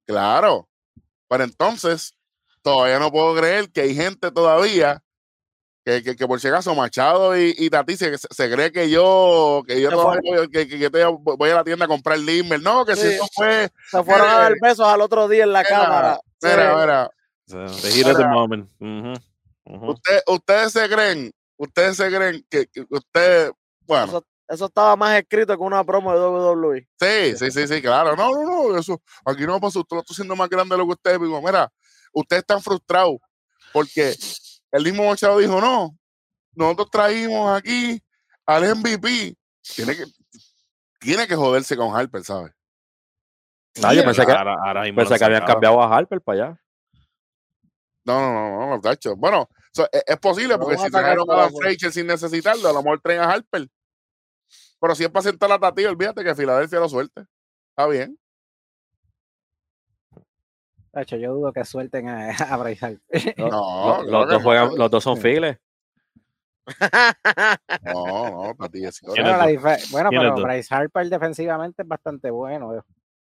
claro. 0.06 0.68
Pero 1.34 1.44
entonces, 1.46 2.14
todavía 2.62 3.00
no 3.00 3.12
puedo 3.12 3.36
creer 3.36 3.72
que 3.72 3.82
hay 3.82 3.96
gente 3.96 4.32
todavía 4.32 5.04
que, 5.84 6.02
que, 6.04 6.16
que 6.16 6.28
por 6.28 6.40
si 6.40 6.48
acaso 6.48 6.74
Machado 6.76 7.36
y, 7.38 7.54
y 7.58 7.70
Tati 7.70 7.98
se, 7.98 8.18
se 8.18 8.52
cree 8.52 8.72
que 8.72 8.90
yo, 8.90 9.64
que 9.68 9.82
yo 9.82 9.90
voy, 9.92 10.48
que, 10.50 10.68
que 10.68 10.88
voy 10.88 11.50
a 11.50 11.56
la 11.56 11.64
tienda 11.64 11.86
a 11.86 11.88
comprar 11.90 12.20
Limber. 12.20 12.62
No, 12.62 12.86
que 12.86 12.96
si 12.96 13.08
eso 13.08 13.28
fue. 13.34 13.70
Se 13.90 14.04
fueron 14.04 14.30
a 14.30 14.36
dar 14.36 14.54
besos 14.62 14.88
al 14.88 15.02
otro 15.02 15.28
día 15.28 15.44
en 15.44 15.52
la 15.54 15.64
Mira, 15.64 15.70
cámara. 15.70 16.20
Mira, 16.42 16.78
mira. 16.78 17.12
The 17.48 17.92
heat 17.92 18.06
of 18.08 18.18
the 18.18 18.28
moment. 18.28 18.70
Ujú, 18.80 19.14
ujú. 19.66 19.92
Usted- 19.92 20.22
ustedes 20.28 20.72
se 20.72 20.88
creen, 20.88 21.34
ustedes 21.58 21.98
se 21.98 22.08
creen 22.08 22.46
que, 22.50 22.68
que 22.68 22.86
usted, 22.90 23.52
bueno, 23.82 24.24
Eso, 24.54 24.66
estaba 24.66 24.96
más 24.96 25.18
escrito 25.18 25.58
que 25.58 25.64
una 25.64 25.84
promo 25.84 26.14
de 26.14 26.20
WWE. 26.20 26.88
Sí, 27.00 27.38
sí, 27.38 27.52
sí, 27.52 27.68
sí, 27.68 27.82
claro. 27.82 28.16
No, 28.16 28.32
no, 28.32 28.44
no, 28.44 28.78
eso, 28.78 29.02
aquí 29.26 29.46
no 29.46 29.60
pasa, 29.60 29.80
usted 29.80 29.96
lo 29.96 30.02
está 30.02 30.14
haciendo 30.14 30.36
más 30.36 30.50
grande 30.50 30.76
de 30.76 30.80
lo 30.80 30.86
que 30.86 30.94
usted 30.94 31.20
digo, 31.20 31.42
Mira, 31.42 31.72
ustedes 32.14 32.42
están 32.42 32.62
frustrados 32.62 33.18
Porque 33.72 34.16
el 34.72 34.84
mismo 34.84 35.08
Machado 35.08 35.40
dijo, 35.40 35.60
no, 35.60 35.98
nosotros 36.56 36.90
traímos 36.92 37.58
aquí 37.58 38.02
al 38.46 38.76
MVP. 38.76 39.36
Tiene 39.76 39.96
que, 39.96 40.04
tiene 41.00 41.28
que 41.28 41.36
joderse 41.36 41.76
con 41.76 41.96
Harper, 41.96 42.24
¿sabes? 42.24 42.52
Ah, 43.82 43.94
yo 43.94 44.04
pensé 44.04 44.26
que, 44.26 44.32
Ahora, 44.32 44.56
ahora 44.64 44.82
mismo 44.84 44.98
pensé 44.98 45.18
que 45.18 45.26
habían 45.26 45.46
cambiado 45.46 45.82
a 45.82 45.96
Harper 45.96 46.22
para 46.22 46.46
allá. 46.46 46.60
No, 48.06 48.20
no, 48.20 48.34
no, 48.34 48.60
no, 48.60 48.70
no, 48.70 48.82
tacho. 48.82 49.16
Bueno, 49.16 49.50
so, 49.72 49.88
es, 49.92 50.04
es 50.06 50.18
posible 50.18 50.58
porque 50.58 50.78
si 50.78 50.92
trajeron 50.92 51.30
a 51.32 51.34
Adam. 51.34 51.54
Frazier 51.56 51.92
sin 51.92 52.06
necesitarlo, 52.06 52.68
a 52.68 52.74
lo 52.74 52.84
mejor 52.84 53.00
traen 53.02 53.22
a 53.22 53.32
Harper. 53.32 53.68
Pero 54.84 54.96
si 54.96 55.06
es 55.06 55.10
para 55.10 55.24
sentar 55.24 55.50
la 55.50 55.58
tatilla, 55.58 55.90
olvídate 55.90 56.26
que 56.26 56.36
Filadelfia 56.36 56.78
lo 56.78 56.90
suelte. 56.90 57.22
Está 57.70 57.88
bien. 57.88 58.20
De 60.92 61.02
hecho, 61.04 61.16
yo 61.16 61.34
dudo 61.34 61.54
que 61.54 61.64
suelten 61.64 62.10
a, 62.10 62.28
a 62.54 62.58
Bryce 62.58 62.86
Harper. 62.86 63.36
No, 63.38 63.46
Los- 63.48 64.04
claro 64.04 64.04
los, 64.04 64.26
que 64.28 64.34
dos 64.34 64.40
no. 64.40 64.40
juegan, 64.44 64.70
los 64.78 64.92
dos 64.92 65.04
son 65.06 65.18
files. 65.18 65.58
No, 67.84 68.30
no, 68.48 68.56
tatilla. 68.60 68.92
sí, 68.92 69.06
¿Quién 69.14 69.26
Bueno, 69.26 69.48
es 69.48 69.64
la 69.64 69.78
bueno, 69.92 70.10
¿Quién 70.10 70.22
es 70.22 70.32
pero? 70.34 70.44
Bryce 70.44 70.76
Harper 70.76 71.10
defensivamente 71.10 71.82
es 71.84 71.88
bastante 71.88 72.30
bueno. 72.30 72.76
eh. 72.76 72.82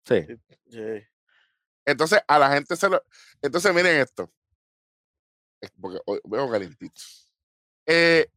Sí. 0.05 0.25
Sí. 0.69 1.03
Entonces, 1.85 2.19
a 2.27 2.37
la 2.37 2.51
gente 2.51 2.75
se 2.75 2.87
lo. 2.87 3.01
Entonces, 3.41 3.73
miren 3.73 3.99
esto. 3.99 4.31
Es 5.59 5.71
Porque 5.81 5.97
hoy 6.05 6.19
veo 6.23 6.51
calentito. 6.51 7.01
Eh, 7.87 8.27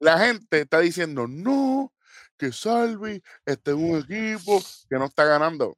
la 0.00 0.18
gente 0.18 0.62
está 0.62 0.80
diciendo, 0.80 1.26
no, 1.28 1.92
que 2.38 2.52
Salvi 2.52 3.22
está 3.44 3.72
en 3.72 3.90
un 3.90 3.98
equipo 3.98 4.60
que 4.88 4.96
no 4.96 5.06
está 5.06 5.24
ganando. 5.24 5.76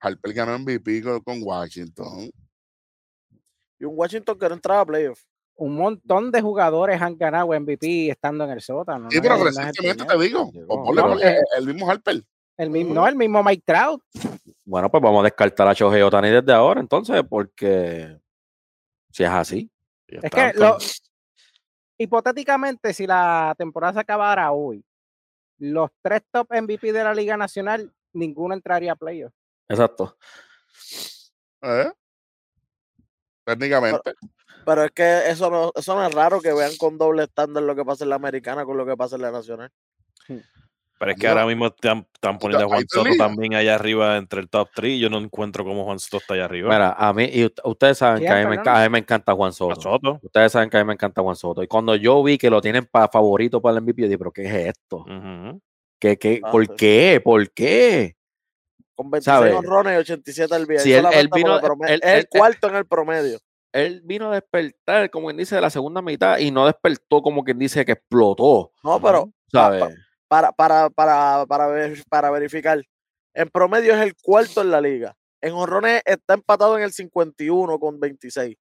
Harper 0.00 0.32
ganó 0.32 0.58
MVP 0.58 1.02
con, 1.24 1.42
Washington. 1.42 2.30
Y 3.78 3.84
un 3.84 3.94
Washington 3.96 4.38
que 4.38 4.48
no 4.48 4.54
entraba 4.54 4.80
a 4.80 4.86
playoff. 4.86 5.20
Un 5.54 5.76
montón 5.76 6.30
de 6.30 6.40
jugadores 6.40 7.00
han 7.00 7.16
ganado 7.16 7.48
MVP 7.48 8.10
estando 8.10 8.44
en 8.44 8.50
el 8.50 8.60
sótano. 8.60 9.10
Sí, 9.10 9.20
pero 9.20 9.38
no 9.38 9.44
recientemente 9.44 10.04
te 10.04 10.18
digo. 10.18 10.50
Ponle, 10.66 11.02
No, 11.02 11.20
eh, 11.20 11.38
el 11.56 11.66
mismo 11.66 11.88
Harper. 11.88 12.22
El 12.56 12.70
mismo, 12.70 12.94
no, 12.94 13.08
el 13.08 13.16
mismo 13.16 13.42
Mike 13.42 13.62
Trout. 13.64 14.02
Bueno, 14.64 14.90
pues 14.90 15.02
vamos 15.02 15.20
a 15.20 15.24
descartar 15.24 15.68
a 15.68 15.72
Shohei 15.72 16.02
Otani 16.02 16.30
desde 16.30 16.52
ahora, 16.52 16.80
entonces, 16.80 17.22
porque 17.28 18.18
si 19.10 19.24
es 19.24 19.30
así. 19.30 19.70
Es 20.06 20.30
que 20.30 20.52
lo, 20.54 20.76
hipotéticamente, 21.98 22.92
si 22.92 23.06
la 23.06 23.54
temporada 23.56 23.94
se 23.94 24.00
acabara 24.00 24.52
hoy, 24.52 24.84
los 25.62 25.90
tres 26.02 26.22
top 26.32 26.48
MVP 26.50 26.92
de 26.92 27.04
la 27.04 27.14
Liga 27.14 27.36
Nacional, 27.36 27.92
ninguno 28.12 28.52
entraría 28.52 28.92
a 28.92 28.96
playoff. 28.96 29.32
Exacto. 29.68 30.18
¿eh? 31.62 31.92
Técnicamente. 33.44 34.12
Pero 34.66 34.84
es 34.84 34.90
que 34.90 35.30
eso 35.30 35.50
no, 35.50 35.70
eso 35.76 35.94
no 35.94 36.04
es 36.04 36.12
raro 36.12 36.40
que 36.40 36.52
vean 36.52 36.76
con 36.78 36.98
doble 36.98 37.24
estándar 37.24 37.62
lo 37.62 37.76
que 37.76 37.84
pasa 37.84 38.02
en 38.02 38.10
la 38.10 38.16
americana 38.16 38.64
con 38.64 38.76
lo 38.76 38.84
que 38.84 38.96
pasa 38.96 39.14
en 39.14 39.22
la 39.22 39.30
nacional. 39.30 39.70
Pero 41.02 41.12
es 41.12 41.18
que 41.18 41.24
Yo- 41.24 41.30
ahora 41.30 41.46
mismo 41.46 41.66
están, 41.66 42.06
están 42.14 42.38
poniendo 42.38 42.64
a 42.64 42.68
Juan 42.68 42.84
Soto 42.88 43.10
también 43.18 43.54
allá 43.54 43.74
arriba 43.74 44.16
entre 44.18 44.38
el 44.40 44.48
top 44.48 44.68
3. 44.72 45.00
Yo 45.00 45.10
no 45.10 45.18
encuentro 45.18 45.64
cómo 45.64 45.82
Juan 45.84 45.98
Soto 45.98 46.18
está 46.18 46.34
allá 46.34 46.44
arriba. 46.44 46.68
Mira, 46.68 46.92
a 46.92 47.12
mí, 47.12 47.24
y 47.32 47.44
ustedes 47.64 47.98
saben 47.98 48.20
que 48.20 48.26
¿Quién, 48.26 48.36
a 48.38 48.38
mí, 48.38 48.44
me, 48.44 48.56
perdón? 48.58 48.64
enca- 48.74 48.80
a 48.80 48.82
mí 48.84 48.92
me 48.92 48.98
encanta 49.00 49.32
Juan 49.34 49.52
Soto. 49.52 49.80
Soto. 49.80 50.20
Ustedes 50.22 50.52
saben 50.52 50.70
que 50.70 50.76
a 50.76 50.80
mí 50.80 50.86
me 50.86 50.92
encanta 50.92 51.20
Juan 51.20 51.34
Soto. 51.34 51.60
Y 51.60 51.66
cuando 51.66 51.96
yo 51.96 52.22
vi 52.22 52.38
que 52.38 52.48
lo 52.50 52.60
tienen 52.60 52.86
para 52.86 53.08
favorito 53.08 53.60
para 53.60 53.72
el 53.78 53.82
MVP, 53.82 54.02
yo 54.02 54.06
dije, 54.06 54.18
pero 54.18 54.30
¿qué 54.30 54.42
es 54.44 54.54
esto? 54.68 54.98
Ujú. 54.98 55.60
¿Qué, 56.00 56.16
qué, 56.18 56.40
Ah, 56.44 56.50
¿Por 56.52 56.66
sí. 56.66 56.72
qué? 56.78 57.20
¿Por 57.24 57.50
qué? 57.50 58.14
Con 58.94 59.10
26 59.10 59.24
¿Sabe? 59.24 59.52
honrones 59.54 59.94
y 59.94 59.96
87 59.96 60.54
al 60.54 60.66
Sí, 60.78 60.92
él- 60.92 61.06
él 61.12 61.28
vino- 61.34 61.58
el 61.88 62.00
él- 62.04 62.26
cuarto 62.30 62.68
en 62.68 62.76
el 62.76 62.86
promedio. 62.86 63.38
Él 63.72 64.02
vino 64.04 64.30
a 64.30 64.34
despertar, 64.34 65.10
como 65.10 65.26
quien 65.28 65.38
dice, 65.38 65.56
de 65.56 65.62
la 65.62 65.70
segunda 65.70 66.00
mitad 66.02 66.38
y 66.38 66.52
no 66.52 66.66
despertó 66.66 67.22
como 67.22 67.42
quien 67.42 67.58
dice 67.58 67.84
que 67.84 67.92
explotó. 67.92 68.70
No, 68.84 69.00
pero 69.02 69.30
¿Sabes? 69.50 69.82
Para, 70.32 70.50
para, 70.50 70.88
para, 70.88 71.44
para, 71.44 71.66
ver- 71.66 72.02
para 72.08 72.30
verificar, 72.30 72.82
en 73.34 73.50
promedio 73.50 73.94
es 73.94 74.00
el 74.00 74.14
cuarto 74.16 74.62
en 74.62 74.70
la 74.70 74.80
liga. 74.80 75.14
En 75.42 75.52
honrones 75.52 76.00
está 76.06 76.32
empatado 76.32 76.78
en 76.78 76.84
el 76.84 76.90
51 76.90 77.78
con 77.78 78.00
26. 78.00 78.56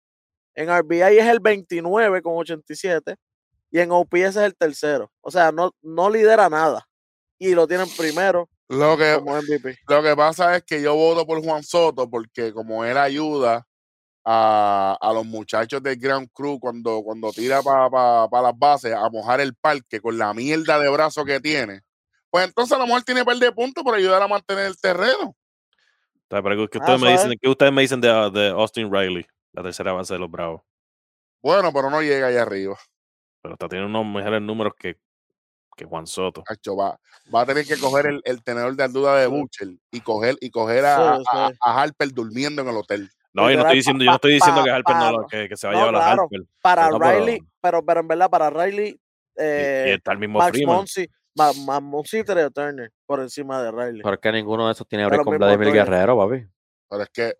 En 0.54 0.70
RBI 0.70 1.18
es 1.18 1.26
el 1.26 1.40
29 1.40 2.22
con 2.22 2.38
87. 2.38 3.16
Y 3.70 3.80
en 3.80 3.92
OPS 3.92 4.14
es 4.14 4.36
el 4.36 4.56
tercero. 4.56 5.12
O 5.20 5.30
sea, 5.30 5.52
no, 5.52 5.74
no 5.82 6.08
lidera 6.08 6.48
nada. 6.48 6.88
Y 7.38 7.54
lo 7.54 7.66
tienen 7.68 7.86
primero 7.98 8.48
Lo 8.70 8.96
que, 8.96 9.16
como 9.18 9.36
MVP. 9.36 9.76
Lo 9.86 10.02
que 10.02 10.16
pasa 10.16 10.56
es 10.56 10.62
que 10.64 10.80
yo 10.80 10.94
voto 10.94 11.26
por 11.26 11.44
Juan 11.44 11.62
Soto 11.62 12.08
porque 12.08 12.50
como 12.54 12.82
él 12.86 12.96
ayuda 12.96 13.66
a, 14.30 14.98
a 15.00 15.12
los 15.14 15.24
muchachos 15.24 15.82
del 15.82 15.96
Grand 15.96 16.28
Crew 16.34 16.60
cuando, 16.60 17.02
cuando 17.02 17.32
tira 17.32 17.62
para 17.62 18.28
las 18.42 18.58
bases 18.58 18.92
a 18.92 19.08
mojar 19.08 19.40
el 19.40 19.54
parque 19.54 20.02
con 20.02 20.18
la 20.18 20.34
mierda 20.34 20.78
de 20.78 20.90
brazo 20.90 21.24
que 21.24 21.40
tiene, 21.40 21.80
pues 22.30 22.44
entonces 22.44 22.76
a 22.76 22.78
lo 22.78 22.86
mejor 22.86 23.02
tiene 23.04 23.24
par 23.24 23.38
de 23.38 23.50
puntos 23.52 23.82
por 23.82 23.94
ayudar 23.94 24.20
a 24.20 24.28
mantener 24.28 24.66
el 24.66 24.78
terreno. 24.78 25.34
Pero 26.28 26.68
¿qué 26.68 26.78
Ah, 26.78 26.80
ustedes, 26.82 27.00
me 27.00 27.12
dicen, 27.12 27.38
¿qué 27.40 27.48
ustedes 27.48 27.72
me 27.72 27.80
dicen 27.80 28.02
de, 28.02 28.10
ah, 28.10 28.28
de 28.28 28.48
Austin 28.48 28.92
Riley, 28.92 29.26
la 29.52 29.62
tercera 29.62 29.92
base 29.92 30.12
de 30.12 30.20
los 30.20 30.30
Bravos? 30.30 30.60
Bueno, 31.40 31.72
pero 31.72 31.88
no 31.88 32.02
llega 32.02 32.26
allá 32.26 32.42
arriba. 32.42 32.76
Pero 33.40 33.54
está 33.54 33.66
teniendo 33.66 33.98
unos 33.98 34.12
mejores 34.14 34.42
números 34.42 34.74
que, 34.78 34.98
que 35.74 35.86
Juan 35.86 36.06
Soto. 36.06 36.42
Cacho, 36.42 36.76
va, 36.76 37.00
va 37.34 37.40
a 37.40 37.46
tener 37.46 37.64
que 37.64 37.78
coger 37.78 38.04
el, 38.08 38.20
el 38.26 38.42
tenedor 38.42 38.76
de 38.76 38.88
duda 38.88 39.16
de. 39.16 39.26
Butcher 39.26 39.68
y 39.90 40.00
coger, 40.02 40.36
y 40.42 40.50
coger 40.50 40.84
a, 40.84 41.16
Sí, 41.16 41.22
a- 41.30 41.48
sí. 41.48 41.54
a 41.62 41.80
Harper 41.80 42.12
durmiendo 42.12 42.60
en 42.60 42.68
el 42.68 42.76
hotel. 42.76 43.10
No, 43.42 43.50
yo 43.50 43.56
no 43.56 43.62
estoy 43.62 43.76
diciendo, 43.76 44.04
yo 44.04 44.10
no 44.10 44.14
estoy 44.16 44.32
diciendo 44.34 44.64
que 44.64 44.70
Harper 44.70 44.96
no 44.96 45.26
que, 45.26 45.48
que 45.48 45.56
se 45.56 45.66
va 45.66 45.72
a 45.72 45.76
llevar 45.76 45.94
a 45.96 45.98
claro. 45.98 46.22
Harper. 46.24 46.40
Para 46.62 46.88
No, 46.90 46.98
pero- 46.98 47.18
Riley, 47.18 47.40
pero, 47.60 47.84
pero 47.84 48.00
en 48.00 48.08
verdad, 48.08 48.30
para 48.30 48.50
Riley, 48.50 48.88
Y- 48.88 48.90
y, 48.90 48.96
eh, 49.36 49.94
está 49.94 50.12
el 50.12 50.18
mismo 50.18 50.38
Max. 50.38 50.58
Monsi, 50.66 51.06
Ma- 51.36 51.52
Ma- 51.66 51.80
Monsi 51.80 52.18
y 52.18 52.24
Turner 52.24 52.90
por 53.06 53.20
encima 53.20 53.62
de 53.62 53.70
Riley. 53.70 54.02
Pero 54.02 54.14
es 54.14 54.20
que 54.20 54.32
ninguno 54.32 54.66
de 54.66 54.72
esos 54.72 54.86
tiene 54.88 55.04
Pero 55.04 55.16
break 55.18 55.24
con 55.24 55.38
Vladimir 55.38 55.68
Dodgers. 55.68 55.88
Guerrero, 55.88 56.18
papi. 56.18 56.46
Pero 56.90 57.02
es 57.02 57.08
que. 57.10 57.34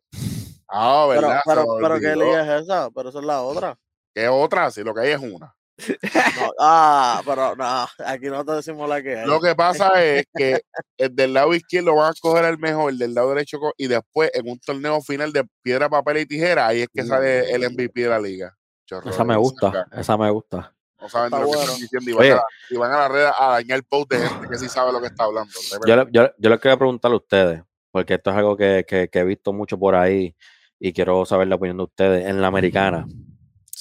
Ah, 0.69 1.07
Pero, 1.09 1.23
¿verdad? 1.29 1.41
Pero, 1.47 1.63
me 1.77 1.83
pero 1.83 2.01
¿qué 2.01 2.15
liga 2.25 2.43
es 2.57 2.63
esa? 2.63 2.91
Pero 2.91 3.09
esa 3.09 3.19
es 3.19 3.25
la 3.25 3.43
otra. 3.43 3.79
¿Qué 4.15 4.29
otra? 4.29 4.71
Si 4.71 4.83
lo 4.85 4.95
que 4.95 5.01
hay 5.01 5.09
es 5.13 5.19
una. 5.21 5.55
No, 5.87 6.51
ah, 6.59 7.23
pero 7.25 7.55
no, 7.55 7.87
aquí 8.07 8.27
no 8.27 8.45
te 8.45 8.53
decimos 8.53 8.89
la 8.89 9.01
que 9.03 9.19
hay. 9.21 9.27
Lo 9.27 9.41
que 9.41 9.55
pasa 9.55 10.03
es 10.05 10.25
que 10.35 10.61
el 10.97 11.15
del 11.15 11.33
lado 11.35 11.55
izquierdo 11.55 11.95
van 11.95 12.09
a 12.09 12.13
escoger 12.13 12.45
el 12.47 12.59
mejor, 12.59 12.91
el 12.93 12.99
del 12.99 13.15
lado 13.15 13.31
derecho, 13.31 13.59
y 13.77 13.87
después 13.87 14.31
en 14.35 14.49
un 14.51 14.59
torneo 14.59 15.01
final 15.01 15.33
de 15.33 15.45
piedra, 15.63 15.89
papel 15.89 16.19
y 16.19 16.27
tijera, 16.27 16.67
ahí 16.67 16.83
es 16.83 16.89
que 16.93 17.05
sale 17.05 17.51
el 17.53 17.63
MVP 17.71 18.03
de 18.03 18.09
la 18.09 18.19
liga. 18.21 18.55
Chorro, 18.87 19.11
Esa 19.11 19.23
me 19.25 19.37
gusta, 19.37 19.87
esa 19.97 20.17
me 20.17 20.31
gusta. 20.31 20.75
No 21.01 21.09
saben 21.09 21.31
de 21.31 21.39
lo 21.39 21.45
que 21.53 21.59
están 21.61 21.77
diciendo 21.79 22.11
y 22.11 22.13
van, 22.15 22.23
Oye. 22.23 22.33
a, 22.33 22.43
y 22.71 22.77
van 22.77 22.93
a 22.93 22.97
la 22.99 23.09
red 23.09 23.27
a 23.39 23.47
dañar 23.53 23.77
el 23.79 23.85
post 23.85 24.11
de 24.13 24.19
gente 24.29 24.49
que 24.51 24.59
sí 24.59 24.69
sabe 24.69 24.93
lo 24.93 25.01
que 25.01 25.07
está 25.07 25.25
hablando. 25.25 25.53
Yo, 25.87 25.95
le- 25.97 26.07
yo, 26.11 26.29
yo 26.37 26.51
les 26.51 26.59
quería 26.61 26.77
preguntar 26.77 27.13
a 27.13 27.17
ustedes, 27.17 27.63
porque 27.93 28.15
esto 28.15 28.31
es 28.31 28.37
algo 28.37 28.57
que, 28.57 28.85
que- 28.89 29.09
que 29.09 29.19
he 29.21 29.25
visto 29.25 29.53
mucho 29.53 29.79
por 29.79 29.95
ahí 29.95 30.35
y 30.81 30.93
quiero 30.93 31.25
saber 31.25 31.47
la 31.47 31.55
opinión 31.55 31.77
de 31.77 31.83
ustedes. 31.85 32.27
En 32.27 32.41
la 32.41 32.49
americana, 32.49 33.07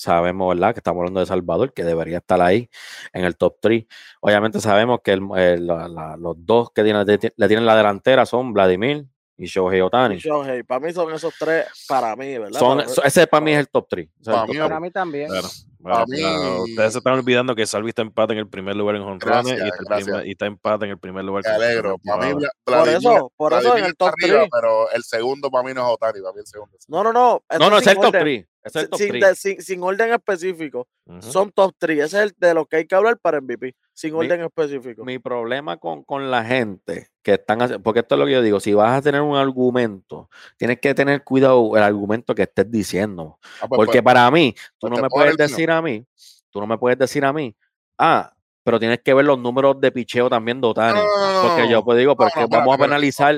sabemos, 0.01 0.55
¿verdad? 0.55 0.73
Que 0.73 0.79
estamos 0.79 0.99
hablando 1.01 1.19
de 1.19 1.25
Salvador, 1.25 1.73
que 1.73 1.83
debería 1.83 2.17
estar 2.17 2.41
ahí 2.41 2.69
en 3.13 3.25
el 3.25 3.35
top 3.37 3.57
3. 3.61 3.85
Obviamente 4.21 4.59
sabemos 4.59 4.99
que 5.03 5.13
el- 5.13 5.27
el- 5.35 5.67
la- 5.67 5.87
la- 5.87 6.17
los 6.17 6.35
dos 6.45 6.71
que 6.71 6.83
tienen, 6.83 7.05
le 7.05 7.47
tienen 7.47 7.65
la 7.65 7.75
delantera 7.75 8.25
son 8.25 8.53
Vladimir 8.53 9.05
y 9.37 9.45
Shohei 9.45 9.81
Otani. 9.81 10.17
Shohei, 10.17 10.63
para 10.63 10.79
mí 10.85 10.91
son 10.93 11.13
esos 11.13 11.33
tres, 11.39 11.65
para 11.87 12.15
mí, 12.15 12.37
¿verdad? 12.37 12.59
Son, 12.59 12.77
Para- 12.79 12.89
so- 12.89 13.03
ese 13.03 13.27
para 13.27 13.43
mí 13.43 13.51
es 13.51 13.59
el 13.59 13.69
top 13.69 13.87
3. 13.89 14.09
Para 14.23 14.45
mí, 14.45 14.57
Para 14.57 14.79
mí 14.79 14.91
también. 14.91 15.27
Claro. 15.29 15.47
Bueno, 15.79 16.05
mí- 16.07 16.23
ustedes 16.71 16.93
se 16.93 16.97
están 16.99 17.13
olvidando 17.13 17.55
que 17.55 17.65
Salvi 17.65 17.89
está 17.89 18.01
empate 18.01 18.33
en 18.33 18.39
el 18.39 18.47
primer 18.47 18.75
lugar 18.75 18.95
en 18.95 19.03
honrones 19.03 19.45
Gracias, 19.87 20.25
y, 20.25 20.27
y 20.27 20.31
está 20.31 20.45
empate 20.45 20.85
en 20.85 20.91
el 20.91 20.97
primer 20.97 21.23
lugar. 21.23 21.43
Me 21.45 21.49
alegro. 21.51 21.97
Para 22.03 22.17
mí, 22.17 22.31
temporada. 22.31 22.39
Vla- 22.39 22.51
por 22.63 22.73
Vladimir- 22.73 22.97
eso, 22.97 23.31
por 23.37 23.53
eso 23.53 23.59
en 23.59 23.63
Vladimir 23.65 23.85
el 23.85 23.91
está 23.91 24.05
top 24.05 24.13
arriba, 24.21 24.37
3. 24.39 24.49
pero 24.51 24.91
el 24.91 25.03
segundo 25.03 25.51
para 25.51 25.63
mí 25.67 25.73
no 25.73 25.81
es 25.87 25.93
Otani, 25.93 26.21
para 26.21 26.33
mí 26.33 26.39
el 26.39 26.47
segundo. 26.47 26.77
No, 26.87 27.03
no, 27.03 27.13
no. 27.13 27.41
No, 27.59 27.69
no, 27.69 27.77
es 27.77 27.83
sin 27.83 27.91
el 27.91 27.95
top 27.97 28.05
orden, 28.07 28.21
3. 28.21 28.45
Es 28.63 28.75
el 28.75 28.89
top 28.89 28.99
sin, 28.99 29.09
3. 29.09 29.23
de- 29.23 29.35
sin- 29.35 29.61
sin 29.61 29.83
orden 29.83 30.13
específico. 30.13 30.87
Ujú. 31.05 31.21
Son 31.21 31.51
top 31.51 31.73
3. 31.77 31.99
Ese 31.99 32.17
es 32.17 32.23
el 32.23 32.35
de 32.37 32.53
los 32.53 32.67
que 32.67 32.77
hay 32.77 32.85
que 32.85 32.95
hablar 32.95 33.17
para 33.19 33.37
MVP. 33.39 33.75
Sin 33.93 34.13
Mi- 34.13 34.19
orden 34.25 34.41
específico. 34.41 35.05
Mi 35.05 35.19
problema 35.19 35.77
con, 35.77 36.03
con 36.03 36.29
la 36.29 36.43
gente 36.43 37.07
que 37.23 37.33
están 37.35 37.61
haciendo, 37.61 37.81
porque 37.83 38.01
esto 38.01 38.15
es 38.15 38.19
lo 38.19 38.25
que 38.25 38.31
yo 38.33 38.41
digo, 38.41 38.59
si 38.59 38.73
vas 38.73 38.97
a 38.97 39.01
tener 39.01 39.21
un 39.21 39.35
argumento, 39.35 40.29
tienes 40.57 40.79
que 40.79 40.93
tener 40.93 41.23
cuidado 41.23 41.75
el 41.75 41.83
argumento 41.83 42.35
que 42.35 42.43
estés 42.43 42.69
diciendo. 42.69 43.37
Ah, 43.61 43.67
pues, 43.67 43.77
Porque 43.77 44.01
pues, 44.01 44.13
para 44.13 44.29
mí, 44.31 44.53
tú 44.77 44.87
pues 44.87 44.91
no 44.91 45.01
me 45.01 45.09
puedes 45.09 45.31
mío. 45.37 45.37
Decir 45.67 45.71
a 45.77 45.81
mí, 45.81 46.05
tú 46.49 46.59
no 46.59 46.67
me 46.67 46.77
puedes 46.77 46.97
decir 46.97 47.25
a 47.25 47.33
mí, 47.33 47.55
ah, 47.97 48.33
pero 48.63 48.79
tienes 48.79 48.99
que 49.03 49.13
ver 49.13 49.25
los 49.25 49.39
números 49.39 49.79
de 49.79 49.91
picheo 49.91 50.29
también 50.29 50.59
de 50.61 50.67
Otani. 50.67 50.99
no, 50.99 51.05
no, 51.05 51.33
no, 51.33 51.41
porque 51.47 51.63
no. 51.63 51.69
yo 51.69 51.83
pues 51.83 51.97
digo, 51.97 52.15
pero 52.15 52.25
No, 52.25 52.29
es 52.29 52.33
que 52.35 52.41
no, 52.51 52.57
vamos 52.59 52.75
a 52.75 52.77
penalizar 52.81 53.35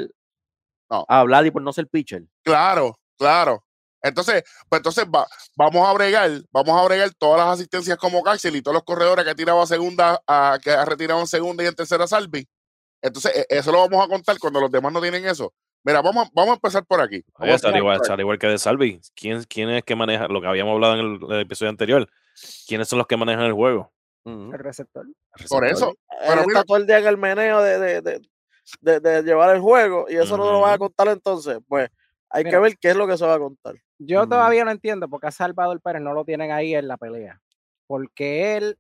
No. 0.89 1.05
a 1.07 1.23
Vladi 1.23 1.51
por 1.51 1.61
no 1.61 1.71
ser 1.73 1.87
pitcher. 1.87 2.23
Claro, 2.43 2.97
claro. 3.17 3.63
Entonces, 4.01 4.43
pues 4.69 4.79
entonces 4.79 5.05
va- 5.13 5.27
vamos 5.57 5.85
a 5.87 5.91
bregar, 5.93 6.31
vamos 6.51 6.79
a 6.81 6.85
bregar 6.85 7.09
todas 7.17 7.37
las 7.45 7.53
asistencias 7.55 7.97
como 7.97 8.23
Cárcel 8.23 8.55
y 8.55 8.61
todos 8.61 8.73
los 8.75 8.83
corredores 8.83 9.25
que 9.25 9.31
ha 9.31 9.35
tirado 9.35 9.61
a 9.61 9.67
segunda, 9.67 10.21
a, 10.25 10.57
que 10.63 10.71
ha 10.71 10.85
retirado 10.85 11.19
en 11.19 11.27
segunda 11.27 11.63
y 11.63 11.67
en 11.67 11.75
tercera 11.75 12.07
Salvi. 12.07 12.47
Entonces, 13.01 13.35
e- 13.35 13.45
eso 13.49 13.71
lo 13.73 13.79
vamos 13.87 14.03
a 14.05 14.07
contar 14.09 14.37
cuando 14.39 14.61
los 14.61 14.71
demás 14.71 14.93
no 14.93 15.01
tienen 15.01 15.25
eso. 15.27 15.53
Mira, 15.83 16.01
vamos, 16.01 16.25
a- 16.27 16.29
vamos 16.33 16.51
a 16.51 16.53
empezar 16.55 16.85
por 16.85 17.01
aquí. 17.01 17.23
A 17.35 17.43
Oye, 17.43 17.51
al 17.51 17.55
empezar 17.57 17.75
igual, 17.77 18.01
al 18.09 18.19
igual 18.21 18.39
que 18.39 18.47
de 18.47 18.57
Salvi, 18.57 19.01
¿quién, 19.15 19.43
¿quién 19.43 19.69
es 19.69 19.83
que 19.83 19.95
maneja 19.97 20.27
lo 20.29 20.39
que 20.41 20.47
habíamos 20.47 20.73
hablado 20.75 20.95
en 20.95 20.99
el, 21.01 21.33
el 21.35 21.41
episodio 21.41 21.69
anterior? 21.69 22.09
¿Quiénes 22.67 22.87
son 22.87 22.97
los 22.99 23.07
que 23.07 23.17
manejan 23.17 23.45
el 23.45 23.53
juego? 23.53 23.91
El 24.25 24.51
receptor. 24.59 25.05
El 25.07 25.45
Por 25.47 25.65
eso, 25.65 25.93
Pero 26.27 26.41
está 26.41 26.63
todo 26.63 26.77
el 26.77 26.85
día 26.85 26.99
en 26.99 27.07
el 27.07 27.17
meneo 27.17 27.61
de, 27.63 27.79
de, 27.79 28.01
de, 28.01 28.21
de- 28.81 28.99
de 28.99 29.23
llevar 29.23 29.55
el 29.55 29.61
juego 29.61 30.05
y 30.09 30.15
eso 30.17 30.37
no 30.37 30.51
lo 30.51 30.61
vas 30.61 30.75
a 30.75 30.77
contar 30.77 31.07
entonces. 31.07 31.57
Pues 31.67 31.89
hay 32.29 32.43
que 32.43 32.59
ver 32.59 32.77
qué 32.77 32.89
es 32.89 32.95
lo 32.95 33.07
que 33.07 33.17
se 33.17 33.25
va 33.25 33.35
a 33.35 33.39
contar. 33.39 33.75
Yo 33.97 34.21
todavía 34.29 34.63
no 34.65 34.71
entiendo 34.71 35.07
por 35.09 35.19
qué 35.19 35.27
a 35.27 35.31
Salvador 35.31 35.81
Pérez 35.81 36.01
no 36.01 36.13
lo 36.13 36.23
tienen 36.25 36.51
ahí 36.51 36.75
en 36.75 36.87
la 36.87 36.97
pelea. 36.97 37.39
Porque 37.87 38.55
él 38.57 38.77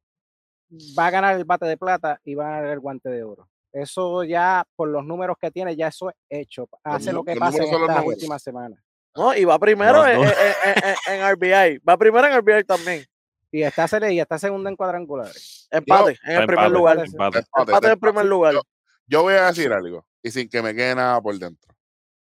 va 0.97 1.07
a 1.07 1.11
ganar 1.11 1.35
el 1.35 1.45
bate 1.45 1.65
de 1.65 1.77
plata 1.77 2.21
y 2.23 2.35
va 2.35 2.47
a 2.47 2.51
ganar 2.59 2.73
el 2.73 2.79
guante 2.79 3.09
de 3.09 3.23
oro. 3.23 3.49
Eso 3.71 4.23
ya, 4.23 4.65
por 4.75 4.89
los 4.89 5.03
números 5.05 5.35
que 5.39 5.49
tiene, 5.51 5.75
ya 5.75 5.87
eso 5.87 6.09
es 6.09 6.15
hecho. 6.29 6.67
Hace 6.83 7.11
lo 7.13 7.23
que 7.23 7.35
pasa 7.35 7.57
en 7.63 7.71
números. 7.71 8.05
últimas 8.05 8.43
semanas. 8.43 8.79
¿no? 9.15 9.35
Y 9.35 9.43
va 9.45 9.57
primero 9.57 9.93
no. 10.03 10.05
en- 10.07 10.19
en- 10.21 10.33
en- 11.07 11.13
en 11.21 11.21
RBI. 11.35 11.79
Va 11.79 11.97
primero 11.97 12.27
en 12.27 12.33
RBI 12.33 12.63
también. 12.63 13.03
Y 13.51 13.63
está, 13.63 13.87
y 14.11 14.19
está 14.19 14.37
segunda 14.37 14.69
en 14.69 14.75
cuadrangulares. 14.75 15.67
Empate 15.71 16.19
en 16.23 16.41
el 16.41 16.45
primer 16.45 16.65
empate, 16.65 16.69
lugar. 16.69 16.99
Empate. 16.99 17.11
empate. 17.11 17.39
Espérate, 17.39 17.71
Empate 17.71 17.71
en 17.71 17.75
espérate. 17.75 17.99
primer 17.99 18.25
lugar. 18.25 18.53
Yo, 18.53 18.61
yo 19.07 19.21
voy 19.23 19.33
a 19.33 19.45
decir 19.47 19.73
algo 19.73 20.05
y 20.21 20.31
sin 20.31 20.47
que 20.49 20.61
me 20.61 20.75
quede 20.75 20.95
nada 20.95 21.19
por 21.21 21.37
dentro. 21.37 21.75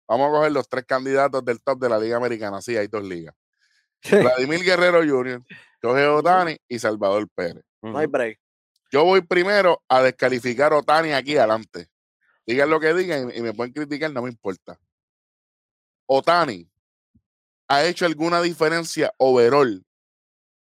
Vamos 0.09 0.29
a 0.29 0.31
coger 0.31 0.53
los 0.53 0.69
tres 0.69 0.85
candidatos 0.85 1.45
del 1.45 1.61
top 1.63 1.81
de 1.81 1.89
la 1.89 1.99
Liga 1.99 2.17
Americana. 2.17 2.61
Sí, 2.61 2.77
hay 2.77 2.87
dos 2.87 3.03
ligas. 3.03 3.35
Vladimir 4.11 4.63
Guerrero 4.63 4.99
Jr., 4.99 5.43
Jorge 5.83 6.07
Otani 6.07 6.57
y 6.69 6.79
Salvador 6.79 7.29
Pérez. 7.35 7.65
No 7.83 7.97
hay 7.99 8.07
break. 8.07 8.39
Yo 8.93 9.05
voy 9.05 9.21
primero 9.23 9.83
a 9.89 10.03
descalificar 10.03 10.73
a 10.73 10.79
Otani 10.79 11.13
aquí 11.13 11.37
adelante. 11.37 11.89
Digan 12.47 12.71
lo 12.71 12.79
que 12.79 12.95
digan 12.95 13.31
y, 13.35 13.39
y 13.39 13.43
me 13.43 13.53
pueden 13.53 13.73
criticar, 13.73 14.13
no 14.13 14.23
me 14.23 14.29
importa. 14.29 14.79
Otani 16.07 16.71
ha 17.69 17.85
hecho 17.85 18.07
alguna 18.07 18.41
diferencia 18.43 19.13
overall 19.19 19.85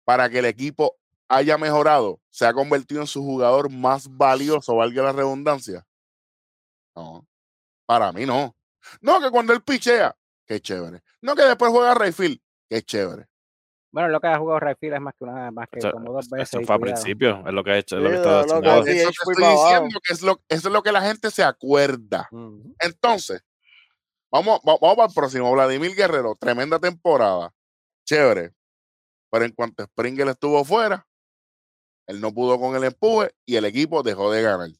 para 0.10 0.28
que 0.28 0.39
el 0.39 0.45
equipo 0.45 0.97
haya 1.28 1.55
mejorado, 1.60 2.20
se 2.32 2.43
ha 2.43 2.51
convertido 2.51 2.99
en 3.01 3.05
su 3.05 3.22
jugador 3.22 3.70
más 3.72 4.07
valioso, 4.10 4.76
valga 4.76 5.03
la 5.03 5.12
redundancia. 5.12 5.86
No, 6.95 7.28
para 7.86 8.12
mí 8.12 8.26
no. 8.26 8.55
No, 9.01 9.20
que 9.22 9.30
cuando 9.30 9.53
él 9.53 9.62
pichea, 9.62 10.16
qué 10.47 10.60
chévere. 10.60 11.03
No, 11.22 11.36
que 11.36 11.43
después 11.43 11.72
juega 11.72 11.93
Rayfield, 11.93 12.39
qué 12.68 12.82
chévere. 12.82 13.28
Bueno, 13.91 14.10
lo 14.10 14.20
que 14.20 14.28
ha 14.30 14.39
jugado 14.39 14.60
Rayfield 14.60 14.95
es 14.95 15.01
más 15.01 15.14
que 15.16 15.26
una, 15.26 15.51
más 15.51 15.70
que 15.70 15.78
Eso- 15.78 15.91
como 15.91 16.12
dos 16.12 16.28
veces. 16.28 16.55
Eso 16.55 16.66
fue 16.66 16.74
al 16.74 16.82
principio, 16.82 17.43
es 17.47 17.53
lo 17.53 17.64
que 17.64 17.72
ha 17.72 17.78
hecho, 17.78 17.97
es 17.97 18.01
lo 18.03 18.10
que 18.10 18.16
está 18.16 18.39
haciendo 18.39 18.70
Eso 18.72 18.80
es 18.80 18.86
te 18.88 19.10
estoy 19.32 19.45
diciendo 19.45 19.99
que 20.03 20.14
es 20.14 20.22
lo, 20.24 20.41
eso 20.49 20.68
es 20.70 20.74
lo 20.74 20.82
que 20.82 20.91
la 20.91 21.01
gente 21.03 21.30
se 21.30 21.43
acuerda. 21.43 22.28
Entonces, 22.80 23.43
vamos, 24.32 24.60
va- 24.68 24.78
vamos 24.82 24.95
para 24.95 25.07
el 25.10 25.14
próximo. 25.14 25.51
Vladimir 25.51 25.93
Guerrero, 25.95 26.36
tremenda 26.39 26.80
temporada. 26.80 27.53
Chévere. 28.05 28.53
Pero 29.30 29.45
en 29.45 29.51
cuanto 29.51 29.84
Springer 29.84 30.27
estuvo 30.27 30.63
fuera, 30.65 31.07
él 32.07 32.21
no 32.21 32.34
pudo 32.34 32.59
con 32.59 32.75
el 32.75 32.84
empuje 32.84 33.32
y 33.45 33.55
el 33.55 33.65
equipo 33.65 34.01
dejó 34.01 34.32
de 34.32 34.41
ganar. 34.41 34.71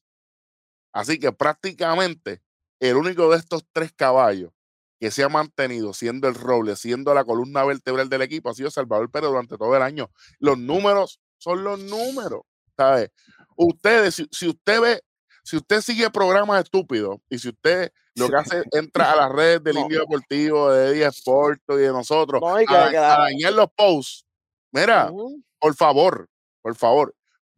Así 0.92 1.20
que 1.20 1.32
prácticamente 1.32 2.42
el 2.80 2.96
único 2.96 3.30
de 3.30 3.38
estos 3.38 3.64
tres 3.72 3.92
caballos 3.94 4.52
que 5.00 5.12
se 5.12 5.24
ha 5.24 5.30
mantenido 5.30 5.94
siendo 5.94 6.28
el 6.28 6.36
roble, 6.36 6.76
siendo 6.76 7.14
la 7.14 7.24
columna 7.24 7.64
vertebral 7.64 8.10
del 8.10 8.22
equipo, 8.22 8.50
ha 8.50 8.54
sido 8.54 8.70
Salvador 8.70 9.10
Pérez 9.10 9.30
durante 9.30 9.58
todo 9.58 9.76
el 9.76 9.82
año. 9.82 10.10
Los 10.40 10.58
números 10.58 11.22
son 11.38 11.64
los 11.64 11.80
números, 11.80 12.42
¿sabes? 12.76 13.12
Ustedes, 13.56 14.16
si, 14.16 14.28
si 14.32 14.50
usted 14.50 14.82
ve, 14.82 15.02
si 15.44 15.58
usted 15.58 15.82
sigue 15.82 16.10
programas 16.10 16.64
estúpidos 16.64 17.18
y 17.30 17.40
si 17.40 17.50
usted 17.50 17.92
lo 18.16 18.30
que 18.30 18.36
hace 18.36 18.64
entra 18.72 19.12
a 19.12 19.16
las 19.16 19.32
redes 19.32 19.64
del 19.64 19.76
No. 19.76 19.82
Indio 19.82 20.00
Deportivo, 20.02 20.72
de 20.72 20.92
Eddie 20.92 21.06
Sport 21.08 21.62
y 21.70 21.76
de 21.76 21.90
nosotros, 21.90 22.42
No, 22.42 22.56
a, 22.56 22.60
a 22.60 23.20
dañar 23.22 23.54
los 23.54 23.68
posts, 23.72 24.26
mira, 24.72 25.12
por 25.60 25.76
favor, 25.76 26.28
por 26.62 26.76
favor, 26.76 27.14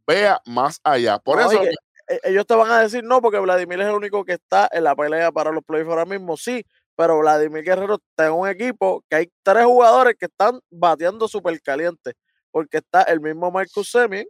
vea 0.07 0.41
más 0.45 0.79
allá. 0.83 1.19
Por 1.19 1.39
No, 1.39 1.49
eso, 1.51 1.61
que- 1.61 1.69
e- 2.07 2.19
ellos 2.25 2.45
te 2.45 2.55
van 2.55 2.71
a 2.71 2.79
decir 2.81 3.03
no, 3.03 3.21
porque 3.21 3.39
Vladimir 3.39 3.79
es 3.81 3.87
el 3.87 3.95
único 3.95 4.25
que 4.25 4.33
está 4.33 4.69
en 4.71 4.83
la 4.83 4.95
pelea 4.95 5.31
para 5.31 5.51
los 5.51 5.63
playoffs 5.63 5.89
ahora 5.89 6.05
mismo, 6.05 6.35
sí, 6.37 6.65
pero 6.95 7.19
Vladimir 7.19 7.63
Guerrero 7.63 7.95
está 7.95 8.27
en 8.27 8.33
un 8.33 8.47
equipo 8.47 9.03
que 9.09 9.15
hay 9.17 9.31
tres 9.43 9.65
jugadores 9.65 10.15
que 10.19 10.25
están 10.25 10.59
bateando 10.69 11.27
súper 11.27 11.59
caliente, 11.61 12.13
porque 12.51 12.77
está 12.77 13.03
el 13.03 13.21
mismo 13.21 13.49
Marcus 13.51 13.89
Semien, 13.89 14.27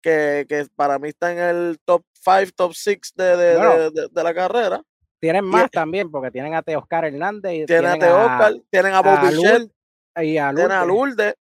que, 0.00 0.46
que 0.48 0.66
para 0.74 0.98
mí 0.98 1.10
está 1.10 1.32
en 1.32 1.38
el 1.38 1.78
top 1.84 2.02
5, 2.12 2.50
top 2.56 2.72
6 2.74 2.98
de, 3.14 3.36
de, 3.36 3.56
Bueno. 3.56 3.78
de- 3.78 3.90
de- 3.90 4.08
de 4.10 4.22
la 4.24 4.34
carrera. 4.34 4.82
Tienen 5.20 5.44
más 5.44 5.70
también, 5.70 6.10
porque 6.10 6.32
tienen 6.32 6.54
a 6.54 6.62
Teoscar 6.62 7.04
Hernández 7.04 7.52
y 7.52 7.66
Tienen 7.66 7.86
a 7.86 7.92
tienen 7.92 8.00
Teóscar, 8.00 8.52
tienen 8.70 8.94
a 8.94 9.00
Bobby 9.02 9.28
Shell, 9.36 9.72
y 10.16 10.38
a 10.38 10.52
tienen 10.52 10.72
a 10.72 10.84
Lourdes. 10.84 11.34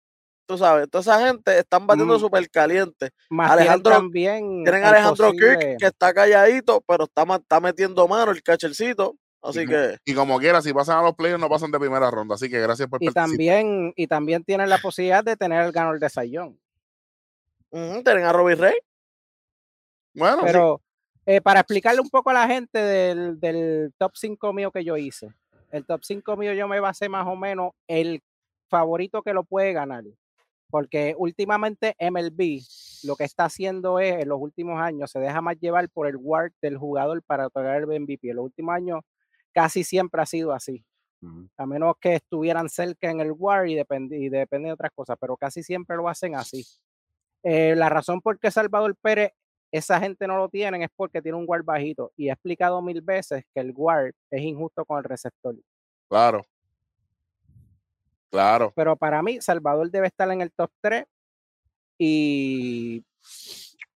Tú 0.48 0.56
sabes, 0.56 0.88
toda 0.88 1.02
esa 1.02 1.26
gente 1.26 1.58
están 1.58 1.86
batiendo 1.86 2.16
Mm. 2.16 2.20
súper 2.20 2.48
caliente. 2.50 3.10
Más 3.28 3.50
Alejandro- 3.50 3.90
tienen 3.92 4.00
también 4.00 4.64
Tienen 4.64 4.82
Alejandro 4.84 5.26
posible- 5.26 5.58
Kirk, 5.58 5.76
que 5.78 5.86
está 5.86 6.14
calladito, 6.14 6.82
pero 6.88 7.04
está, 7.04 7.22
está 7.36 7.60
metiendo 7.60 8.08
mano 8.08 8.30
el 8.32 8.42
catchercito. 8.42 9.14
Así 9.42 9.60
Y 9.60 9.66
que, 9.66 9.98
y 10.06 10.14
como 10.14 10.38
quiera, 10.38 10.62
si 10.62 10.72
pasan 10.72 10.98
a 10.98 11.02
los 11.02 11.14
playoffs, 11.14 11.38
no 11.40 11.50
pasan 11.50 11.70
de 11.70 11.78
primera 11.78 12.10
ronda. 12.10 12.34
Así 12.34 12.48
que 12.48 12.58
gracias 12.60 12.88
por 12.88 13.02
y 13.02 13.06
participar. 13.06 13.28
también, 13.28 13.92
y 13.94 14.06
también 14.06 14.42
tienen 14.42 14.70
la 14.70 14.78
posibilidad 14.78 15.22
de 15.22 15.36
tener 15.36 15.62
el 15.66 15.70
ganador 15.70 16.00
de 16.00 16.08
Sayón. 16.08 16.58
tienen 17.70 18.24
a 18.24 18.32
Robbie 18.32 18.54
Rey. 18.54 18.74
Bueno, 20.14 20.38
sí. 20.38 20.46
Pero 20.46 20.80
eh, 21.26 21.42
para 21.42 21.60
explicarle 21.60 22.00
un 22.00 22.08
poco 22.08 22.30
a 22.30 22.32
la 22.32 22.46
gente 22.46 22.78
del, 22.78 23.38
del 23.38 23.92
top 23.98 24.12
5 24.14 24.52
mío 24.54 24.70
que 24.72 24.82
yo 24.82 24.96
hice, 24.96 25.28
el 25.70 25.84
top 25.84 26.00
5 26.02 26.36
mío 26.38 26.54
yo 26.54 26.66
me 26.66 26.80
basé 26.80 27.10
más 27.10 27.26
o 27.26 27.36
menos 27.36 27.72
el 27.86 28.22
favorito 28.70 29.22
que 29.22 29.34
lo 29.34 29.44
puede 29.44 29.72
ganar. 29.74 30.04
Porque 30.70 31.14
últimamente 31.16 31.94
MLB 31.98 32.60
lo 33.04 33.16
que 33.16 33.24
está 33.24 33.44
haciendo 33.44 34.00
es, 34.00 34.22
en 34.22 34.28
los 34.28 34.38
últimos 34.40 34.80
años, 34.80 35.10
se 35.10 35.18
deja 35.18 35.40
más 35.40 35.58
llevar 35.58 35.88
por 35.88 36.06
el 36.06 36.16
WAR 36.16 36.52
del 36.60 36.76
jugador 36.76 37.22
para 37.22 37.46
otorgar 37.46 37.82
el 37.82 38.00
MVP. 38.00 38.30
En 38.30 38.36
los 38.36 38.44
últimos 38.46 38.74
años 38.74 39.00
casi 39.52 39.84
siempre 39.84 40.20
ha 40.22 40.26
sido 40.26 40.52
así. 40.52 40.84
A 41.56 41.66
menos 41.66 41.94
que 42.00 42.14
estuvieran 42.14 42.68
cerca 42.68 43.10
en 43.10 43.20
el 43.20 43.32
WAR 43.32 43.68
y 43.68 43.74
depende, 43.74 44.18
y 44.18 44.28
depende 44.28 44.68
de 44.68 44.74
otras 44.74 44.92
cosas, 44.94 45.16
pero 45.20 45.36
casi 45.36 45.62
siempre 45.64 45.96
lo 45.96 46.08
hacen 46.08 46.36
así. 46.36 46.64
Eh, 47.42 47.74
la 47.74 47.88
razón 47.88 48.20
por 48.20 48.38
qué 48.38 48.50
Salvador 48.50 48.94
Pérez, 49.00 49.32
esa 49.72 50.00
gente 50.00 50.26
no 50.26 50.36
lo 50.36 50.48
tienen 50.48 50.82
es 50.82 50.90
porque 50.94 51.20
tiene 51.20 51.36
un 51.36 51.46
guard 51.46 51.64
bajito. 51.64 52.12
Y 52.16 52.28
he 52.28 52.32
explicado 52.32 52.80
mil 52.82 53.02
veces 53.02 53.44
que 53.52 53.60
el 53.60 53.72
guard 53.72 54.12
es 54.30 54.42
injusto 54.42 54.84
con 54.84 54.98
el 54.98 55.04
receptor. 55.04 55.56
claro. 56.08 56.44
Claro. 58.30 58.72
Pero 58.76 58.96
para 58.96 59.22
mí, 59.22 59.40
Salvador 59.40 59.90
debe 59.90 60.06
estar 60.08 60.30
en 60.30 60.40
el 60.40 60.52
top 60.52 60.70
3. 60.80 61.04
Y 61.98 63.04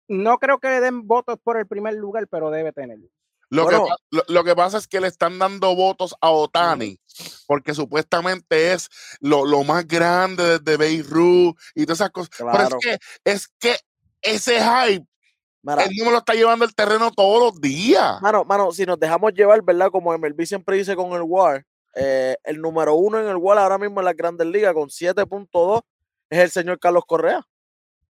no 0.09 0.39
creo 0.39 0.59
que 0.59 0.69
le 0.69 0.81
den 0.81 1.07
votos 1.07 1.39
por 1.43 1.57
el 1.57 1.67
primer 1.67 1.95
lugar, 1.95 2.27
pero 2.29 2.51
debe 2.51 2.73
tenerlo. 2.73 3.09
Lo, 3.51 3.65
Bueno. 3.65 3.85
que, 3.85 3.93
lo, 4.17 4.23
lo 4.29 4.45
que 4.45 4.57
pasa 4.57 4.79
es 4.79 4.89
que 4.89 4.99
le 5.01 5.09
están 5.09 5.39
dando 5.39 5.77
votos 5.77 6.15
a 6.23 6.31
Otani, 6.31 6.99
porque 7.47 7.75
supuestamente 7.75 8.73
es 8.73 8.89
lo, 9.21 9.45
lo 9.45 9.63
más 9.63 9.87
grande 9.87 10.59
desde 10.59 10.79
Beirut 10.79 11.57
y 11.75 11.85
todas 11.85 11.99
esas 12.01 12.11
cosas. 12.11 12.31
Claro. 12.31 12.79
Pero 12.81 12.99
es 12.99 12.99
que, 13.21 13.31
es 13.31 13.49
que 13.59 13.77
ese 14.23 14.59
hype, 14.59 15.05
él 15.05 15.91
me 16.05 16.11
lo 16.11 16.19
está 16.19 16.33
llevando 16.33 16.65
el 16.65 16.75
terreno 16.75 17.11
todos 17.11 17.53
los 17.53 17.61
días. 17.61 18.21
mano, 18.23 18.43
mano, 18.45 18.73
si 18.73 18.87
nos 18.87 18.99
dejamos 18.99 19.35
llevar, 19.35 19.63
¿verdad? 19.63 19.91
Como 19.91 20.17
MLB 20.17 20.47
siempre 20.47 20.79
dice 20.79 20.97
con 20.97 21.13
el 21.13 21.23
WAR, 21.23 21.63
eh, 21.95 22.37
el 22.45 22.61
número 22.61 22.95
uno 22.95 23.21
en 23.21 23.27
el 23.29 23.37
WAR 23.37 23.59
ahora 23.59 23.79
mismo 23.79 24.01
en 24.01 24.05
la 24.07 24.13
Grandes 24.13 24.47
Ligas 24.47 24.75
con 24.75 24.89
7.2 24.89 25.83
es 26.31 26.39
el 26.39 26.51
señor 26.51 26.79
Carlos 26.79 27.05
Correa. 27.07 27.47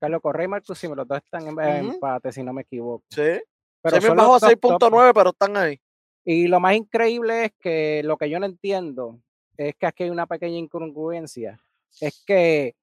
Carlos 0.01 0.21
Correa 0.21 0.45
y 0.45 0.49
Marcus 0.49 0.79
Simmons, 0.79 0.99
los 0.99 1.09
dos 1.09 1.19
están 1.19 1.43
en 1.47 1.61
en 1.61 1.87
Ujú. 1.87 1.95
empate, 1.95 2.33
si 2.33 2.43
no 2.43 2.53
me 2.53 2.63
equivoco. 2.63 3.05
Sí. 3.11 3.41
Pero 3.83 4.01
Se 4.01 4.09
me 4.09 4.15
bajó 4.15 4.31
a 4.31 4.33
los 4.35 4.41
dos 4.41 4.51
top 4.61 4.93
6.9, 4.93 5.13
pero 5.15 5.31
están 5.31 5.57
ahí. 5.57 5.81
Y 6.25 6.47
lo 6.49 6.61
más 6.61 6.75
increíble 6.75 7.47
es 7.47 7.53
que 7.59 8.03
lo 8.05 8.17
que 8.17 8.31
yo 8.31 8.39
no 8.39 8.47
entiendo 8.47 9.19
es 9.57 9.75
que 9.77 9.87
aquí 9.87 10.05
hay 10.05 10.11
una 10.11 10.27
pequeña 10.27 10.57
incongruencia. 10.57 11.61
Es 12.01 12.23
que 12.25 12.75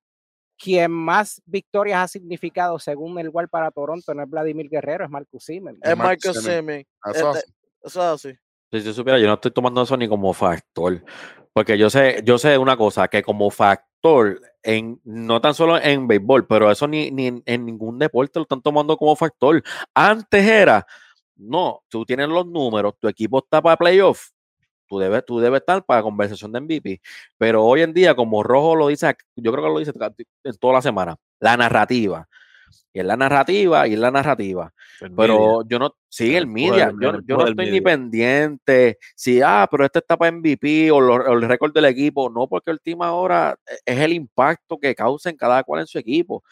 quien 0.57 0.91
más 0.91 1.41
victorias 1.45 2.03
ha 2.03 2.07
significado 2.09 2.77
según 2.79 3.17
el 3.17 3.27
igual 3.27 3.47
para 3.47 3.71
Toronto 3.71 4.13
no 4.13 4.23
es 4.23 4.29
Vladimir 4.29 4.69
Guerrero, 4.69 5.05
es 5.05 5.09
Marcus 5.09 5.45
Simmons. 5.45 5.79
Es 5.81 5.95
Marcus. 5.97 6.25
Eso 6.35 6.49
Este- 6.49 7.27
así. 7.29 7.53
Eso 7.81 7.99
es 8.01 8.27
así. 8.27 8.39
Si 8.71 8.83
yo 8.83 8.93
supiera, 8.93 9.17
yo 9.19 9.27
no 9.27 9.33
estoy 9.33 9.51
tomando 9.51 9.81
eso 9.81 9.97
ni 9.97 10.07
como 10.07 10.31
factor. 10.33 11.03
Porque 11.53 11.77
yo 11.77 11.89
sé, 11.89 12.21
yo 12.23 12.37
sé 12.37 12.57
una 12.57 12.77
cosa, 12.77 13.07
que 13.07 13.23
como 13.23 13.49
factor, 13.49 14.39
en, 14.63 15.01
no 15.03 15.41
tan 15.41 15.53
solo 15.53 15.77
en 15.81 16.07
béisbol, 16.07 16.45
pero 16.47 16.69
eso 16.71 16.87
ni, 16.87 17.09
ni 17.11 17.41
en, 17.45 17.65
ningún 17.65 17.97
deporte 17.97 18.39
lo 18.39 18.43
están 18.43 18.61
tomando 18.61 18.95
como 18.97 19.15
factor. 19.15 19.63
Antes 19.93 20.45
era, 20.45 20.85
no, 21.35 21.81
tú 21.89 22.05
tienes 22.05 22.29
los 22.29 22.45
números, 22.45 22.93
tu 22.99 23.07
equipo 23.07 23.39
está 23.39 23.61
para 23.61 23.77
playoff, 23.77 24.29
tú 24.87 24.99
debes, 24.99 25.25
tú 25.25 25.39
debes 25.39 25.61
estar 25.61 25.83
para 25.85 26.03
conversación 26.03 26.51
de 26.51 26.61
MVP. 26.61 27.01
Pero 27.37 27.65
hoy 27.65 27.81
en 27.81 27.93
día, 27.93 28.15
como 28.15 28.43
Rojo 28.43 28.75
lo 28.75 28.87
dice, 28.87 29.15
yo 29.35 29.51
creo 29.51 29.63
que 29.63 29.69
lo 29.71 29.79
dice 29.79 29.93
toda 30.59 30.73
la 30.75 30.81
semana, 30.81 31.15
la 31.39 31.57
narrativa. 31.57 32.27
Y 32.93 32.99
es 32.99 33.05
la 33.05 33.15
narrativa, 33.17 33.87
y 33.87 33.93
es 33.93 33.99
la 33.99 34.11
narrativa. 34.11 34.73
El 35.01 35.11
media. 35.11 35.15
Pero 35.33 35.63
yo 35.67 35.79
no, 35.79 35.95
sí, 36.07 36.35
El 36.35 36.47
media, 36.47 36.91
yo, 36.99 37.11
yo 37.25 37.35
no 37.37 37.47
estoy 37.47 37.65
ni 37.65 37.71
media. 37.71 37.83
pendiente 37.83 38.97
si, 39.15 39.41
ah, 39.41 39.67
pero 39.69 39.85
este 39.85 39.99
está 39.99 40.17
para 40.17 40.29
MVP 40.31 40.91
o, 40.91 40.99
lo- 40.99 41.13
o 41.15 41.33
el 41.33 41.41
récord 41.43 41.71
del 41.73 41.85
equipo, 41.85 42.29
no, 42.29 42.47
porque 42.47 42.71
última 42.71 43.11
hora 43.13 43.55
eh, 43.67 43.75
es 43.85 43.99
el 43.99 44.13
impacto 44.13 44.77
que 44.79 44.95
causen 44.95 45.35
cada 45.37 45.63
cual 45.63 45.81
en 45.81 45.87
su 45.87 45.99
equipo. 45.99 46.43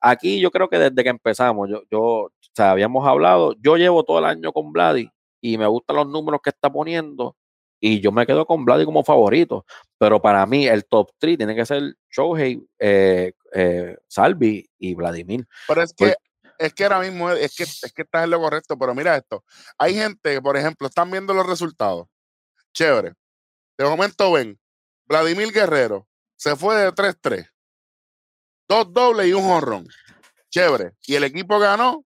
Aquí 0.00 0.40
yo 0.40 0.50
creo 0.50 0.68
que 0.68 0.78
desde 0.78 1.02
que 1.02 1.10
empezamos, 1.10 1.68
yo, 1.68 1.82
yo, 1.90 2.00
o 2.00 2.30
sea, 2.54 2.70
habíamos 2.72 3.06
hablado, 3.06 3.54
yo 3.60 3.76
llevo 3.76 4.02
todo 4.04 4.18
el 4.18 4.24
año 4.24 4.52
con 4.52 4.72
Vladi 4.72 5.08
y 5.40 5.58
me 5.58 5.66
gustan 5.66 5.96
los 5.96 6.08
números 6.08 6.40
que 6.42 6.50
está 6.50 6.70
poniendo 6.70 7.36
y 7.84 8.00
yo 8.00 8.12
me 8.12 8.24
quedo 8.26 8.46
con 8.46 8.64
Vladi 8.64 8.84
como 8.84 9.02
favorito, 9.02 9.66
pero 9.98 10.22
para 10.22 10.46
mí 10.46 10.68
el 10.68 10.84
top 10.86 11.10
3 11.18 11.36
tiene 11.36 11.56
que 11.56 11.66
ser 11.66 11.96
Shohei, 12.08 12.64
eh, 12.78 13.32
eh, 13.52 13.96
Salvi 14.06 14.64
y 14.78 14.94
Vladimir. 14.94 15.44
Pero 15.66 15.82
es 15.82 15.92
Pues- 15.98 16.14
que, 16.14 16.64
es 16.64 16.74
que 16.74 16.84
ahora 16.84 17.00
mismo 17.00 17.28
es 17.32 17.56
que, 17.56 17.64
es 17.64 17.92
que 17.92 18.02
estás 18.02 18.22
en 18.22 18.30
lo 18.30 18.38
correcto, 18.40 18.78
pero 18.78 18.94
mira 18.94 19.16
esto. 19.16 19.44
Hay 19.78 19.94
gente 19.94 20.32
que, 20.32 20.40
por 20.40 20.56
ejemplo, 20.56 20.86
están 20.86 21.10
viendo 21.10 21.34
los 21.34 21.44
resultados. 21.44 22.06
Chévere. 22.72 23.14
De 23.76 23.84
momento 23.84 24.30
ven, 24.30 24.56
Vladimir 25.06 25.52
Guerrero 25.52 26.06
se 26.36 26.54
fue 26.54 26.76
de 26.76 26.92
3-3. 26.92 27.48
Dos 28.68 28.92
dobles 28.92 29.26
y 29.26 29.32
un 29.32 29.42
jonrón. 29.42 29.88
Chévere. 30.50 30.92
Y 31.04 31.16
el 31.16 31.24
equipo 31.24 31.58
ganó 31.58 32.04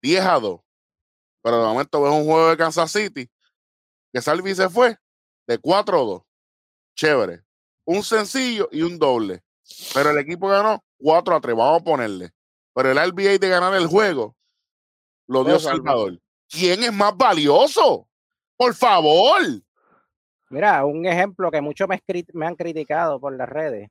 10 0.00 0.24
a 0.24 0.40
2. 0.40 0.58
Pero 1.42 1.60
de 1.60 1.66
momento 1.66 2.00
ves 2.00 2.12
un 2.12 2.24
juego 2.24 2.48
de 2.48 2.56
Kansas 2.56 2.90
City 2.90 3.30
que 4.10 4.22
Salvi 4.22 4.54
se 4.54 4.70
fue 4.70 4.96
de 5.48 5.58
4 5.58 5.98
a 5.98 6.04
2. 6.04 6.22
Chévere. 6.94 7.42
Un 7.84 8.02
sencillo 8.04 8.68
y 8.70 8.82
un 8.82 8.98
doble. 8.98 9.42
Pero 9.94 10.10
el 10.10 10.18
equipo 10.18 10.46
ganó 10.48 10.84
4 10.98 11.34
a 11.34 11.40
3. 11.40 11.56
Vamos 11.56 11.80
a 11.80 11.84
ponerle. 11.84 12.30
Pero 12.74 12.92
el 12.92 13.10
RBA 13.10 13.38
de 13.38 13.48
ganar 13.48 13.74
el 13.74 13.86
juego 13.86 14.36
lo 15.26 15.42
dio. 15.44 15.58
Salvador. 15.58 16.20
¿Quién 16.48 16.84
es 16.84 16.92
más 16.92 17.16
valioso? 17.16 18.06
Por 18.56 18.74
favor. 18.74 19.40
Mira, 20.50 20.84
un 20.84 21.06
ejemplo 21.06 21.50
que 21.50 21.60
muchos 21.60 21.88
me, 21.88 22.46
han 22.46 22.54
criticado 22.54 23.18
por 23.18 23.36
las 23.36 23.48
redes. 23.48 23.90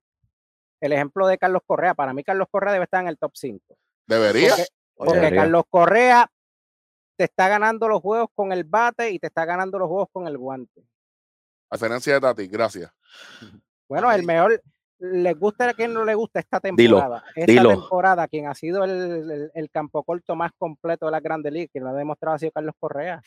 El 0.80 0.94
ejemplo 0.94 1.28
de 1.28 1.38
Carlos 1.38 1.62
Correa. 1.66 1.96
Para 1.96 2.14
mí, 2.14 2.24
Carlos 2.24 2.48
Correa 2.52 2.74
debe 2.74 2.86
estar 2.86 3.02
en 3.02 3.08
el 3.10 3.18
top 3.18 3.32
5. 3.34 3.78
Debería. 4.06 4.50
Porque, 4.52 4.66
porque 4.96 5.14
Debería. 5.16 5.42
Carlos 5.42 5.64
Correa 5.70 6.32
te 7.16 7.24
está 7.24 7.48
ganando 7.48 7.88
los 7.88 8.02
juegos 8.02 8.30
con 8.36 8.52
el 8.52 8.64
bate 8.64 9.10
y 9.10 9.18
te 9.18 9.28
está 9.28 9.46
ganando 9.46 9.80
los 9.80 9.88
juegos 9.88 10.10
con 10.12 10.28
el 10.28 10.38
guante. 10.38 10.84
A 11.70 11.76
diferencia 11.76 12.14
de 12.14 12.22
Tati, 12.22 12.48
gracias. 12.48 12.92
Bueno, 13.90 14.12
el 14.12 14.24
mejor, 14.24 14.62
les 15.00 15.38
gusta 15.38 15.70
a 15.70 15.74
quien 15.74 15.94
no 15.94 16.04
le 16.06 16.16
gusta 16.16 16.40
esta 16.40 16.60
Dilo, 16.60 16.98
temporada. 16.98 17.24
esta 17.36 17.52
dilo. 17.52 17.70
temporada, 17.70 18.28
quien 18.28 18.48
ha 18.48 18.54
sido 18.56 18.84
el, 18.84 18.92
el- 19.32 19.52
el 19.54 19.70
campo 19.70 20.04
corto 20.04 20.36
más 20.36 20.52
completo 20.58 21.06
de 21.06 21.12
la 21.12 21.20
Grande 21.20 21.52
Liga, 21.52 21.70
quien 21.72 21.84
lo 21.84 21.90
ha 21.92 21.94
demostrado 21.94 22.36
ha 22.36 22.40
sido 22.40 22.52
Carlos 22.52 22.76
Correa. 22.80 23.22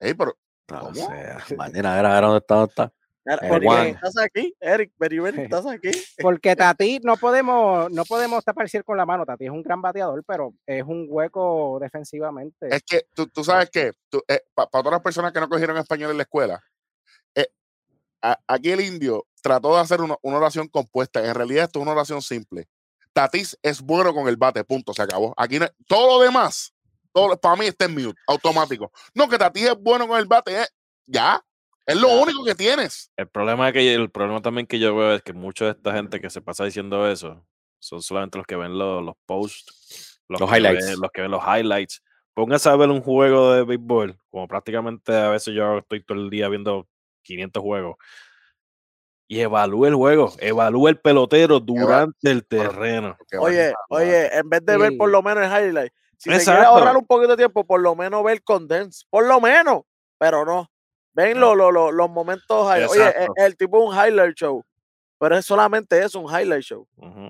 Ey, 0.00 0.14
pero 0.14 0.36
No 0.70 0.80
¿Cómo? 0.80 0.94
sé, 0.94 1.56
Martina, 1.56 1.98
era, 1.98 2.16
era 2.18 2.26
dónde 2.26 2.38
está, 2.38 2.54
dónde 2.54 2.70
está. 2.70 2.92
Eh, 3.26 3.48
Juan. 3.64 3.86
¿Estás 3.88 4.18
aquí? 4.18 4.54
Eric, 4.60 4.92
¿estás 5.56 5.66
aquí? 5.66 5.90
Porque 6.20 6.54
Tati 6.54 7.00
no 7.02 7.16
podemos, 7.16 7.90
no 7.90 8.04
podemos 8.04 8.44
tapar 8.44 8.64
el 8.64 8.70
cielo 8.70 8.84
con 8.84 8.96
la 8.98 9.06
mano. 9.06 9.24
Tati 9.24 9.46
es 9.46 9.50
un 9.50 9.62
gran 9.62 9.80
bateador, 9.80 10.22
pero 10.26 10.52
es 10.66 10.82
un 10.84 11.06
hueco 11.08 11.78
defensivamente. 11.80 12.68
es 12.74 12.82
que 12.82 13.06
tú, 13.14 13.26
tú 13.28 13.42
sabes 13.42 13.70
que 13.70 13.92
para 14.54 14.68
todas 14.68 14.92
las 14.92 15.00
personas 15.00 15.32
que 15.32 15.40
no 15.40 15.48
cogieron 15.48 15.76
español 15.78 16.10
en 16.10 16.18
la 16.18 16.22
escuela, 16.24 16.60
eh, 17.34 17.48
a- 18.22 18.38
aquí 18.46 18.70
el 18.70 18.80
indio 18.82 19.26
trató 19.42 19.74
de 19.74 19.80
hacer 19.80 20.00
una, 20.00 20.16
una 20.22 20.36
oración 20.36 20.68
compuesta. 20.68 21.24
En 21.26 21.34
realidad, 21.34 21.64
esto 21.64 21.78
es 21.78 21.82
una 21.82 21.92
oración 21.92 22.20
simple. 22.20 22.68
Tatis 23.14 23.56
es 23.62 23.80
bueno 23.80 24.12
con 24.12 24.28
el 24.28 24.36
bate, 24.36 24.64
punto, 24.64 24.92
se 24.92 25.00
acabó. 25.02 25.32
Aquí 25.36 25.58
no- 25.58 25.68
todo 25.86 26.18
lo 26.18 26.24
demás, 26.24 26.74
todo, 27.12 27.38
para 27.40 27.56
mí 27.56 27.66
está 27.66 27.84
en 27.86 27.94
mute, 27.94 28.20
automático. 28.26 28.90
No, 29.14 29.28
que 29.28 29.38
Tatis 29.38 29.64
es 29.68 29.76
bueno 29.80 30.06
con 30.08 30.18
el 30.18 30.26
bate, 30.26 30.60
eh, 30.62 30.66
ya. 31.06 31.40
Es 31.86 32.00
lo 32.00 32.08
único 32.20 32.44
que 32.44 32.54
tienes. 32.54 33.10
El 33.16 33.28
problema 33.28 33.68
es 33.68 33.74
que 33.74 33.94
el 33.94 34.10
problema 34.10 34.40
también 34.40 34.66
que 34.66 34.78
yo 34.78 34.94
veo 34.96 35.14
es 35.14 35.22
que 35.22 35.32
mucha 35.32 35.66
de 35.66 35.70
esta 35.72 35.92
gente 35.92 36.20
que 36.20 36.30
se 36.30 36.40
pasa 36.40 36.64
diciendo 36.64 37.06
eso 37.10 37.44
son 37.78 38.00
solamente 38.00 38.38
los 38.38 38.46
que 38.46 38.56
ven 38.56 38.78
los, 38.78 39.02
los 39.04 39.14
posts, 39.26 40.22
Los 40.28 40.40
que 40.40 40.56
highlights. 40.56 40.86
ven- 40.86 41.00
los 41.00 41.10
que 41.12 41.20
ven 41.22 41.30
los 41.30 41.42
highlights. 41.44 42.02
Póngase 42.32 42.68
a 42.70 42.76
ver 42.76 42.88
un 42.88 43.02
juego 43.02 43.52
de 43.52 43.64
béisbol, 43.64 44.18
como 44.30 44.48
prácticamente 44.48 45.14
a 45.14 45.28
veces 45.28 45.54
yo 45.54 45.78
estoy 45.78 46.02
todo 46.02 46.18
el 46.18 46.30
día 46.30 46.48
viendo 46.48 46.88
500 47.22 47.62
juegos. 47.62 47.96
Y 49.28 49.40
evalúe 49.40 49.86
el 49.86 49.94
juego, 49.94 50.32
evalúe 50.38 50.88
el 50.88 50.98
pelotero 51.00 51.60
durante 51.60 52.30
el 52.30 52.44
terreno. 52.46 53.16
Oye, 53.38 53.72
oye, 53.88 54.34
en 54.36 54.48
vez 54.48 54.64
de 54.64 54.76
ver 54.76 54.96
por 54.98 55.08
Sí. 55.08 55.12
lo 55.12 55.22
menos 55.22 55.44
el 55.44 55.50
highlight, 55.68 55.92
si 56.18 56.28
quieres 56.30 56.46
Exacto. 56.48 56.68
ahorrar 56.70 56.96
un 56.96 57.06
poquito 57.06 57.30
de 57.32 57.36
tiempo, 57.36 57.64
por 57.66 57.80
lo 57.80 57.94
menos 57.94 58.22
ver 58.24 58.42
condense, 58.42 59.04
por 59.10 59.26
lo 59.26 59.40
menos, 59.40 59.82
pero 60.18 60.44
no. 60.44 60.70
Ven 61.14 61.38
No. 61.38 61.54
lo- 61.54 61.70
lo- 61.70 61.72
lo- 61.72 61.92
los 61.92 62.10
momentos, 62.10 62.66
oye, 62.66 62.84
el, 62.84 62.84
Exacto. 62.90 63.32
el 63.36 63.56
tipo 63.56 63.82
es 63.82 63.88
un 63.98 64.04
highlight 64.06 64.36
show, 64.36 64.64
pero 65.18 65.36
es 65.38 65.46
solamente 65.46 66.02
eso, 66.04 66.20
un 66.20 66.30
highlight 66.30 66.62
show. 66.64 66.86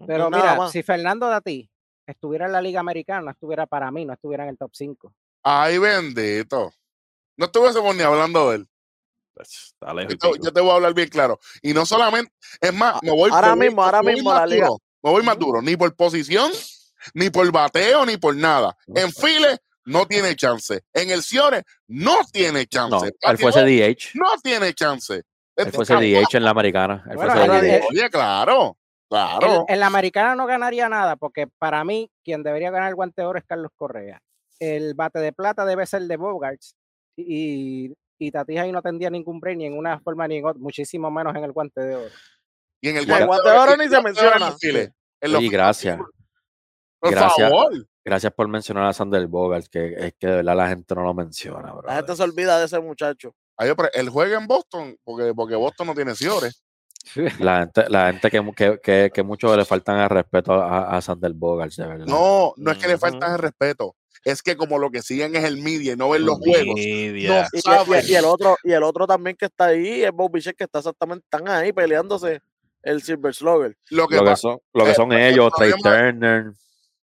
Pero 0.07 0.31
mira, 0.31 0.57
más. 0.57 0.73
si 0.73 0.83
Fernando 0.83 1.29
Tati 1.29 1.69
estuviera 2.07 2.47
en 2.47 2.53
la 2.53 2.63
Liga 2.63 2.81
Americana, 2.81 3.21
no 3.23 3.31
estuviera 3.31 3.67
para 3.67 3.91
mí, 3.91 4.05
no 4.05 4.13
estuviera 4.15 4.45
en 4.45 4.51
el 4.51 4.59
top 4.59 4.71
5. 4.75 5.13
Ay, 5.43 5.79
bendito. 5.79 6.73
No 7.37 7.47
estuviésemos 7.47 7.95
ni 7.95 8.03
hablando 8.03 8.51
de 8.51 8.57
él. 8.57 8.69
Está 9.37 9.93
lejos 9.93 10.13
Yo 10.13 10.19
te, 10.19 10.29
pico. 10.33 10.45
yo 10.47 10.53
te 10.53 10.61
voy 10.61 10.71
a 10.71 10.75
hablar 10.75 10.95
bien 10.95 11.09
claro. 11.09 11.39
Y 11.61 11.75
no 11.75 11.85
solamente, 11.85 12.33
es 12.61 12.73
más, 12.73 13.03
me 13.03 13.11
voy 13.11 13.31
ahora 13.33 13.51
voy- 13.55 13.67
mismo, 13.67 13.83
ahora 13.85 14.01
voy 14.01 14.15
mismo 14.15 14.33
la 14.33 14.47
liga. 14.47 14.67
duro, 14.69 14.79
Me 15.03 15.11
voy 15.11 15.23
más 15.23 15.39
duro, 15.39 15.61
ni 15.61 15.77
por 15.77 15.95
posición, 15.95 16.51
ni 17.15 17.29
por 17.31 17.51
bateo, 17.53 18.07
ni 18.07 18.17
por 18.17 18.35
nada. 18.37 18.77
En 18.87 19.13
file 19.13 19.59
no 19.85 20.07
tiene 20.07 20.35
chance. 20.37 20.83
En 20.93 21.11
el 21.11 21.23
Ciore 21.23 21.63
no 21.89 22.19
tiene 22.33 22.67
chance. 22.67 23.13
No, 23.23 23.31
él 23.31 23.39
fuese 23.39 23.61
DH. 23.65 24.11
no 24.15 24.27
tiene 24.43 24.73
chance. 24.75 25.23
Él 25.57 25.73
fuese 25.73 25.95
DH 25.95 26.37
en 26.37 26.45
la 26.45 26.51
americana. 26.51 27.05
Él 27.09 27.17
Bueno, 27.17 27.33
fuese 27.33 27.49
DH. 27.81 27.87
Oye, 27.91 28.11
claro, 28.11 28.77
claro. 29.09 29.65
En 29.69 29.81
la 29.81 29.87
Americana 29.87 30.35
no 30.35 30.47
ganaría 30.47 30.89
nada, 30.89 31.17
porque 31.17 31.47
para 31.59 31.85
mí, 31.85 32.11
quien 32.25 32.43
debería 32.43 32.71
ganar 32.71 32.89
el 32.89 32.95
guante 32.97 33.23
de 33.23 33.27
oro 33.29 33.39
es 33.39 33.45
Carlos 33.47 33.71
Correa. 33.77 34.21
El 34.59 34.95
bate 34.95 35.19
de 35.21 35.33
plata 35.33 35.65
debe 35.65 35.87
ser 35.87 36.03
de 36.03 36.17
Bogarts. 36.17 36.75
Y, 37.17 37.93
y 38.19 38.31
Tatis 38.31 38.59
ahí 38.59 38.73
no 38.73 38.83
tendría 38.83 39.11
ningún 39.11 39.39
break 39.39 39.57
ni 39.59 39.67
en 39.67 39.77
una 39.79 40.01
forma 40.01 40.27
ni 40.27 40.39
en 40.39 40.47
otra, 40.47 40.61
muchísimo 40.61 41.11
menos 41.11 41.35
en 41.37 41.45
el 41.45 41.53
guante 41.53 41.81
de 41.83 41.95
oro. 41.97 42.15
Y 42.81 42.89
en 42.89 42.97
el 42.97 43.07
guante 43.07 43.27
guante 43.27 43.51
de 43.51 43.57
oro 43.59 43.77
ni 43.77 43.89
se 43.89 43.97
en 43.97 44.03
menciona. 44.03 44.35
en 44.37 44.41
los 44.41 44.51
Oye, 44.55 44.59
files, 44.61 45.51
gracias. 45.53 45.99
Por 47.01 47.11
Gracias. 47.13 47.51
favor. 47.51 47.87
Gracias 48.05 48.33
por 48.35 48.49
mencionar 48.49 48.85
a 48.87 48.93
Sander 48.93 49.27
Bogart, 49.27 49.67
que 49.71 49.95
es 49.97 50.15
que 50.19 50.27
de 50.27 50.37
verdad 50.37 50.57
la 50.57 50.69
gente 50.69 50.95
no 50.95 51.03
lo 51.05 51.15
menciona, 51.15 51.73
bro. 51.73 51.89
La 51.89 51.97
gente 51.97 52.15
se 52.15 52.23
olvida 52.23 52.59
de 52.59 52.67
ese 52.67 52.79
muchacho. 52.81 53.35
Ay, 53.57 53.73
pero 53.77 53.89
él 53.95 54.09
juega 54.11 54.39
en 54.39 54.47
Boston 54.47 54.97
porque, 55.05 55.33
porque 55.35 55.55
Boston 55.55 55.87
no 55.87 55.95
tiene 55.95 56.15
Ciore. 56.15 56.51
La 57.39 57.61
gente, 57.61 57.85
la 57.89 58.07
gente 58.13 58.31
que, 58.31 58.41
mu- 58.41 58.53
que, 58.55 58.79
que, 58.83 59.11
que 59.13 59.23
mucho 59.23 59.55
le 59.57 59.65
faltan 59.65 59.99
al 59.99 60.11
respeto 60.11 60.53
a, 60.55 60.97
a 60.97 61.01
Sander 61.03 61.33
Bogart, 61.35 61.73
de 61.75 61.87
verdad. 61.87 62.07
No, 62.07 62.53
no 62.57 62.71
es 62.73 62.79
que 62.79 62.89
le 62.89 62.99
faltan 62.99 63.33
el 63.33 63.39
respeto. 63.39 63.95
Es 64.25 64.43
que 64.43 64.57
como 64.57 64.79
lo 64.79 64.91
que 64.91 65.03
siguen 65.03 65.37
es 65.37 65.45
el 65.45 65.59
media 65.59 65.93
y 65.93 65.97
no 65.97 66.09
ven 66.11 66.23
El 66.23 66.27
los 66.27 66.39
juegos. 66.39 66.75
Media. 66.77 67.43
No 67.43 67.49
Y, 67.53 67.59
y- 67.59 67.61
saben. 67.61 68.03
y 68.09 68.15
el 68.15 68.25
otro, 68.25 68.57
y 68.65 68.73
el 68.73 68.83
otro 68.83 69.07
también 69.07 69.37
que 69.37 69.45
está 69.47 69.67
ahí 69.67 70.03
es 70.03 70.13
Bob 70.13 70.33
Bichette, 70.33 70.57
que 70.57 70.65
está 70.65 70.79
exactamente, 70.79 71.25
están 71.31 71.47
ahí 71.49 71.73
peleándose 71.75 72.41
el 72.83 73.03
Silver 73.03 73.35
Slugger. 73.35 73.77
Lo 73.91 74.09
que 74.09 74.17
Lo 74.17 74.23
que 74.23 74.31
pasa 74.31 74.41
son, 74.43 74.59
lo 74.73 74.85
que 74.85 74.91
eh, 74.91 74.95
son 74.95 75.13
el 75.13 75.33
ellos, 75.33 75.53
Trey 75.57 75.73
Turner. 75.83 76.53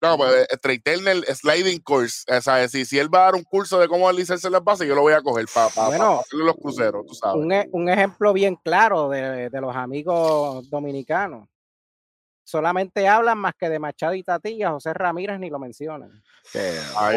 No, 0.01 0.15
pues 0.15 0.47
eh, 0.49 0.57
Trey 0.61 0.79
Turner, 0.79 1.23
Sliding 1.25 1.79
Course. 1.81 2.23
O 2.31 2.39
sea, 2.41 2.67
si, 2.67 2.85
si 2.85 2.99
él 2.99 3.13
va 3.13 3.19
a 3.21 3.23
dar 3.25 3.35
un 3.35 3.43
curso 3.43 3.79
de 3.79 3.87
cómo 3.87 4.07
alisarse 4.07 4.49
las 4.49 4.63
bases, 4.63 4.87
yo 4.87 4.93
lo 4.93 5.01
voy 5.01 5.13
a 5.13 5.21
coger 5.21 5.45
para 5.53 5.87
Bueno, 5.87 6.19
hacerle 6.19 6.45
los 6.45 6.55
cruceros, 6.55 7.05
tú 7.07 7.15
sabes. 7.15 7.43
un, 7.43 7.51
e- 7.51 7.67
un 7.71 7.89
ejemplo 7.89 8.31
bien 8.33 8.55
claro 8.57 9.09
de, 9.09 9.49
de 9.49 9.61
los 9.61 9.75
amigos 9.75 10.69
dominicanos. 10.69 11.49
Solamente 12.43 13.07
hablan 13.09 13.39
más 13.39 13.53
que 13.59 13.69
de 13.69 13.77
Machado 13.79 14.13
y 14.13 14.23
Tatilla, 14.23 14.71
José 14.71 14.93
Ramírez 14.93 15.39
ni 15.39 15.49
lo 15.49 15.59
mencionan. 15.59 16.23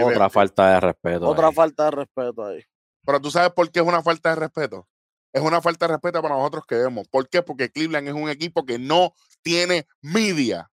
otra 0.02 0.28
falta 0.28 0.72
de 0.74 0.80
respeto. 0.80 1.28
Otra 1.28 1.48
ahí. 1.48 1.54
falta 1.54 1.84
de 1.84 1.90
respeto 1.92 2.46
ahí. 2.46 2.64
Pero 3.04 3.20
tú 3.20 3.30
sabes 3.30 3.52
por 3.52 3.70
qué 3.70 3.80
es 3.80 3.86
una 3.86 4.02
falta 4.02 4.30
de 4.30 4.36
respeto. 4.36 4.88
Es 5.32 5.40
una 5.42 5.60
falta 5.62 5.86
de 5.86 5.92
respeto 5.92 6.20
para 6.20 6.34
nosotros 6.34 6.64
que 6.66 6.74
vemos. 6.74 7.06
¿Por 7.08 7.28
qué? 7.28 7.42
Porque 7.42 7.70
Cleveland 7.70 8.08
es 8.08 8.14
un 8.14 8.28
equipo 8.28 8.64
que 8.64 8.78
no 8.80 9.14
tiene 9.42 9.86
media. 10.00 10.68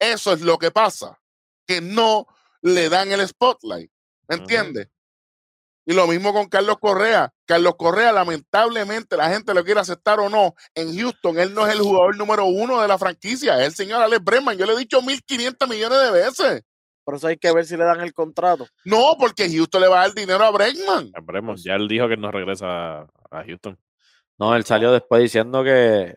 Eso 0.00 0.32
es 0.32 0.40
lo 0.40 0.58
que 0.58 0.72
pasa. 0.72 1.20
Que 1.66 1.80
no 1.80 2.26
le 2.60 2.88
dan 2.88 3.12
el 3.12 3.26
spotlight. 3.26 3.90
¿Me 4.28 4.36
entiendes? 4.36 4.88
Y 5.84 5.94
lo 5.94 6.06
mismo 6.06 6.32
con 6.32 6.48
Carlos 6.48 6.76
Correa. 6.78 7.32
Carlos 7.44 7.74
Correa, 7.76 8.12
lamentablemente, 8.12 9.16
la 9.16 9.28
gente 9.30 9.52
lo 9.52 9.64
quiere 9.64 9.80
aceptar 9.80 10.20
o 10.20 10.28
no. 10.28 10.54
En 10.74 10.96
Houston, 10.96 11.38
él 11.38 11.52
no 11.54 11.66
es 11.66 11.74
el 11.74 11.80
jugador 11.80 12.16
número 12.16 12.46
uno 12.46 12.80
de 12.80 12.88
la 12.88 12.98
franquicia. 12.98 13.60
Es 13.60 13.66
el 13.66 13.74
señor 13.74 14.00
Alex 14.00 14.22
Bregman. 14.22 14.56
Yo 14.56 14.64
le 14.64 14.74
he 14.74 14.78
dicho 14.78 15.00
1.500 15.00 15.68
millones 15.68 15.98
de 16.00 16.10
veces. 16.12 16.62
Por 17.04 17.16
eso 17.16 17.26
hay 17.26 17.36
que 17.36 17.52
ver 17.52 17.64
si 17.64 17.76
le 17.76 17.84
dan 17.84 18.00
el 18.00 18.14
contrato. 18.14 18.68
No, 18.84 19.16
porque 19.18 19.50
Houston 19.50 19.80
le 19.80 19.88
va 19.88 20.02
a 20.02 20.06
dar 20.06 20.14
dinero 20.14 20.44
a 20.44 20.52
Bregman. 20.52 21.10
Ya 21.64 21.74
él 21.74 21.88
dijo 21.88 22.08
que 22.08 22.16
no 22.16 22.30
regresa 22.30 23.00
a, 23.00 23.08
a 23.30 23.44
Houston. 23.44 23.76
No, 24.38 24.54
él 24.54 24.64
salió 24.64 24.92
después 24.92 25.20
diciendo 25.20 25.64
que, 25.64 26.16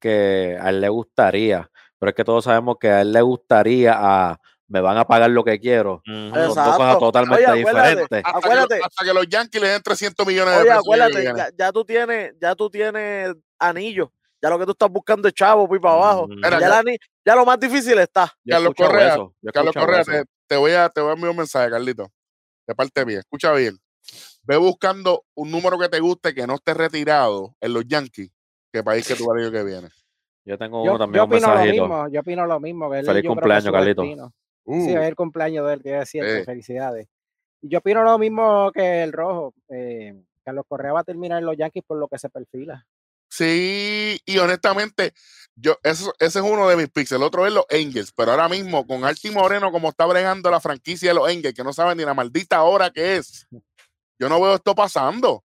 que 0.00 0.58
a 0.60 0.70
él 0.70 0.80
le 0.80 0.88
gustaría, 0.88 1.70
pero 2.04 2.10
es 2.10 2.16
que 2.16 2.24
todos 2.24 2.44
sabemos 2.44 2.76
que 2.78 2.90
a 2.90 3.00
él 3.00 3.12
le 3.14 3.22
gustaría 3.22 3.94
a 3.96 4.38
me 4.68 4.82
van 4.82 4.98
a 4.98 5.06
pagar 5.06 5.30
lo 5.30 5.42
que 5.42 5.58
quiero. 5.58 6.02
Ujú. 6.06 6.34
Son 6.34 6.54
dos 6.54 6.76
cosas 6.76 6.98
totalmente 6.98 7.46
Oye, 7.46 7.60
acuérdate, 7.62 7.88
diferentes. 7.88 8.22
Hasta, 8.22 8.38
Acuérdate. 8.38 8.76
Que, 8.76 8.84
hasta 8.84 9.04
que 9.06 9.14
los 9.14 9.26
Yankees 9.26 9.62
le 9.62 9.68
den 9.68 9.82
300 9.82 10.26
millones 10.26 10.52
de 10.52 10.60
Oye, 10.60 10.68
pesos. 10.68 10.82
acuérdate, 10.84 11.24
ya, 11.24 11.48
ya 11.56 11.72
tú 11.72 11.82
tienes, 11.86 12.34
ya 12.38 12.54
tú 12.54 12.68
tienes 12.68 13.34
anillo. 13.58 14.12
Ya 14.42 14.50
lo 14.50 14.58
que 14.58 14.66
tú 14.66 14.72
estás 14.72 14.90
buscando 14.90 15.28
es 15.28 15.32
chavo, 15.32 15.66
pues 15.66 15.80
para 15.80 15.94
abajo. 15.94 16.28
Mm. 16.28 16.42
Ya, 17.24 17.34
lo 17.36 17.46
más 17.46 17.58
difícil 17.58 17.98
está. 17.98 18.30
Carlos 18.46 18.74
Correa, 18.76 19.16
Carlos 19.50 19.74
Correa, 19.74 20.00
eso. 20.02 20.10
te, 20.10 20.24
te 20.46 20.56
voy 20.56 20.72
a, 20.72 20.90
te 20.90 21.00
voy 21.00 21.08
a 21.08 21.14
enviar 21.14 21.30
un 21.30 21.38
mensaje, 21.38 21.70
Carlito. 21.70 22.12
De 22.66 22.74
parte 22.74 23.06
mía. 23.06 23.20
Escucha 23.20 23.50
bien. 23.54 23.78
Ve 24.42 24.58
buscando 24.58 25.24
un 25.32 25.50
número 25.50 25.78
que 25.78 25.88
te 25.88 26.00
guste 26.00 26.34
que 26.34 26.46
no 26.46 26.56
esté 26.56 26.74
retirado 26.74 27.56
en 27.62 27.72
los 27.72 27.84
Yankees 27.86 28.30
que 28.70 28.82
país 28.82 29.08
que 29.08 29.14
tú 29.14 29.24
vas 29.24 29.38
el 29.38 29.44
año 29.44 29.52
que 29.52 29.62
viene. 29.62 29.88
Yo 30.44 30.58
tengo 30.58 30.84
Yo, 30.84 30.90
uno 30.92 30.98
también, 30.98 31.20
yo 31.20 31.24
un 31.26 31.32
opino 31.32 31.54
lo 31.54 31.64
mismo, 31.64 32.08
yo 32.08 32.20
opino 32.20 32.46
lo 32.46 32.60
mismo. 32.60 32.90
que 32.90 32.98
él, 32.98 33.06
Feliz 33.06 33.22
yo 33.24 33.30
cumpleaños, 33.30 33.72
Carlito. 33.72 34.02
destino. 34.02 34.32
Uh, 34.64 34.84
Sí, 34.84 34.90
es 34.94 35.02
el 35.02 35.14
cumpleaños 35.16 35.66
de 35.66 35.72
él, 35.74 35.82
que 35.82 35.98
es 35.98 36.08
cierto, 36.08 36.34
Sí. 36.38 36.44
felicidades. 36.44 37.06
Y 37.62 37.68
yo 37.70 37.78
opino 37.78 38.02
lo 38.02 38.18
mismo 38.18 38.70
que 38.72 39.02
el 39.02 39.12
rojo. 39.12 39.54
Eh, 39.68 40.14
Carlos 40.44 40.64
Correa 40.68 40.92
va 40.92 41.00
a 41.00 41.04
terminar 41.04 41.38
en 41.38 41.46
los 41.46 41.56
Yankees 41.56 41.84
por 41.86 41.98
lo 41.98 42.08
que 42.08 42.18
se 42.18 42.28
perfila. 42.28 42.86
Sí, 43.28 44.20
y 44.26 44.38
honestamente, 44.38 45.12
yo 45.56 45.76
eso, 45.82 46.12
ese 46.18 46.38
es 46.38 46.44
uno 46.44 46.68
de 46.68 46.76
mis 46.76 46.88
picks. 46.88 47.12
El 47.12 47.22
otro 47.22 47.46
es 47.46 47.52
los 47.52 47.64
Angels, 47.70 48.12
pero 48.14 48.30
ahora 48.30 48.48
mismo 48.48 48.86
con 48.86 49.04
Arti 49.04 49.30
Moreno, 49.30 49.72
como 49.72 49.88
está 49.88 50.06
bregando 50.06 50.50
la 50.50 50.60
franquicia 50.60 51.08
de 51.10 51.14
los 51.14 51.28
Angels, 51.28 51.54
que 51.54 51.64
no 51.64 51.72
saben 51.72 51.96
ni 51.98 52.04
la 52.04 52.14
maldita 52.14 52.62
hora 52.62 52.90
que 52.90 53.16
es, 53.16 53.48
yo 54.18 54.28
no 54.28 54.40
veo 54.40 54.54
esto 54.54 54.74
pasando. 54.74 55.42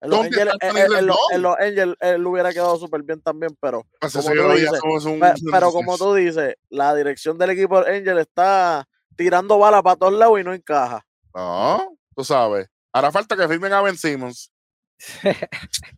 En 0.00 0.10
los 0.10 0.18
¿Dónde 0.20 0.40
Angels, 0.40 0.54
está 0.54 0.66
en- 0.68 0.76
Anthony 0.76 0.92
en- 0.92 0.98
en 1.00 1.06
los- 1.06 1.16
Rendón? 1.16 1.34
en 1.34 1.42
los 1.42 1.56
Angels, 1.58 1.96
él 2.00 2.26
hubiera 2.26 2.52
quedado 2.52 2.76
súper 2.78 3.02
bien 3.02 3.20
también, 3.20 3.56
pero 3.60 3.84
Pues 4.00 4.12
Como 4.12 4.30
tú 4.32 4.52
dices, 4.52 4.80
un- 5.06 5.20
Pero 5.52 5.72
como 5.72 5.98
tú 5.98 6.14
dices, 6.14 6.54
la 6.70 6.94
dirección 6.94 7.36
del 7.38 7.50
equipo 7.50 7.82
de 7.82 7.96
Angel 7.96 8.18
está 8.18 8.86
tirando 9.16 9.58
balas 9.58 9.82
para 9.82 9.96
todos 9.96 10.12
lados 10.12 10.38
y 10.40 10.44
no 10.44 10.54
encaja. 10.54 11.04
No, 11.34 11.96
tú 12.14 12.22
sabes. 12.24 12.68
Hará 12.92 13.10
falta 13.10 13.36
que 13.36 13.48
firmen 13.48 13.72
a 13.72 13.82
Ben 13.82 13.96
Simmons. 13.96 14.52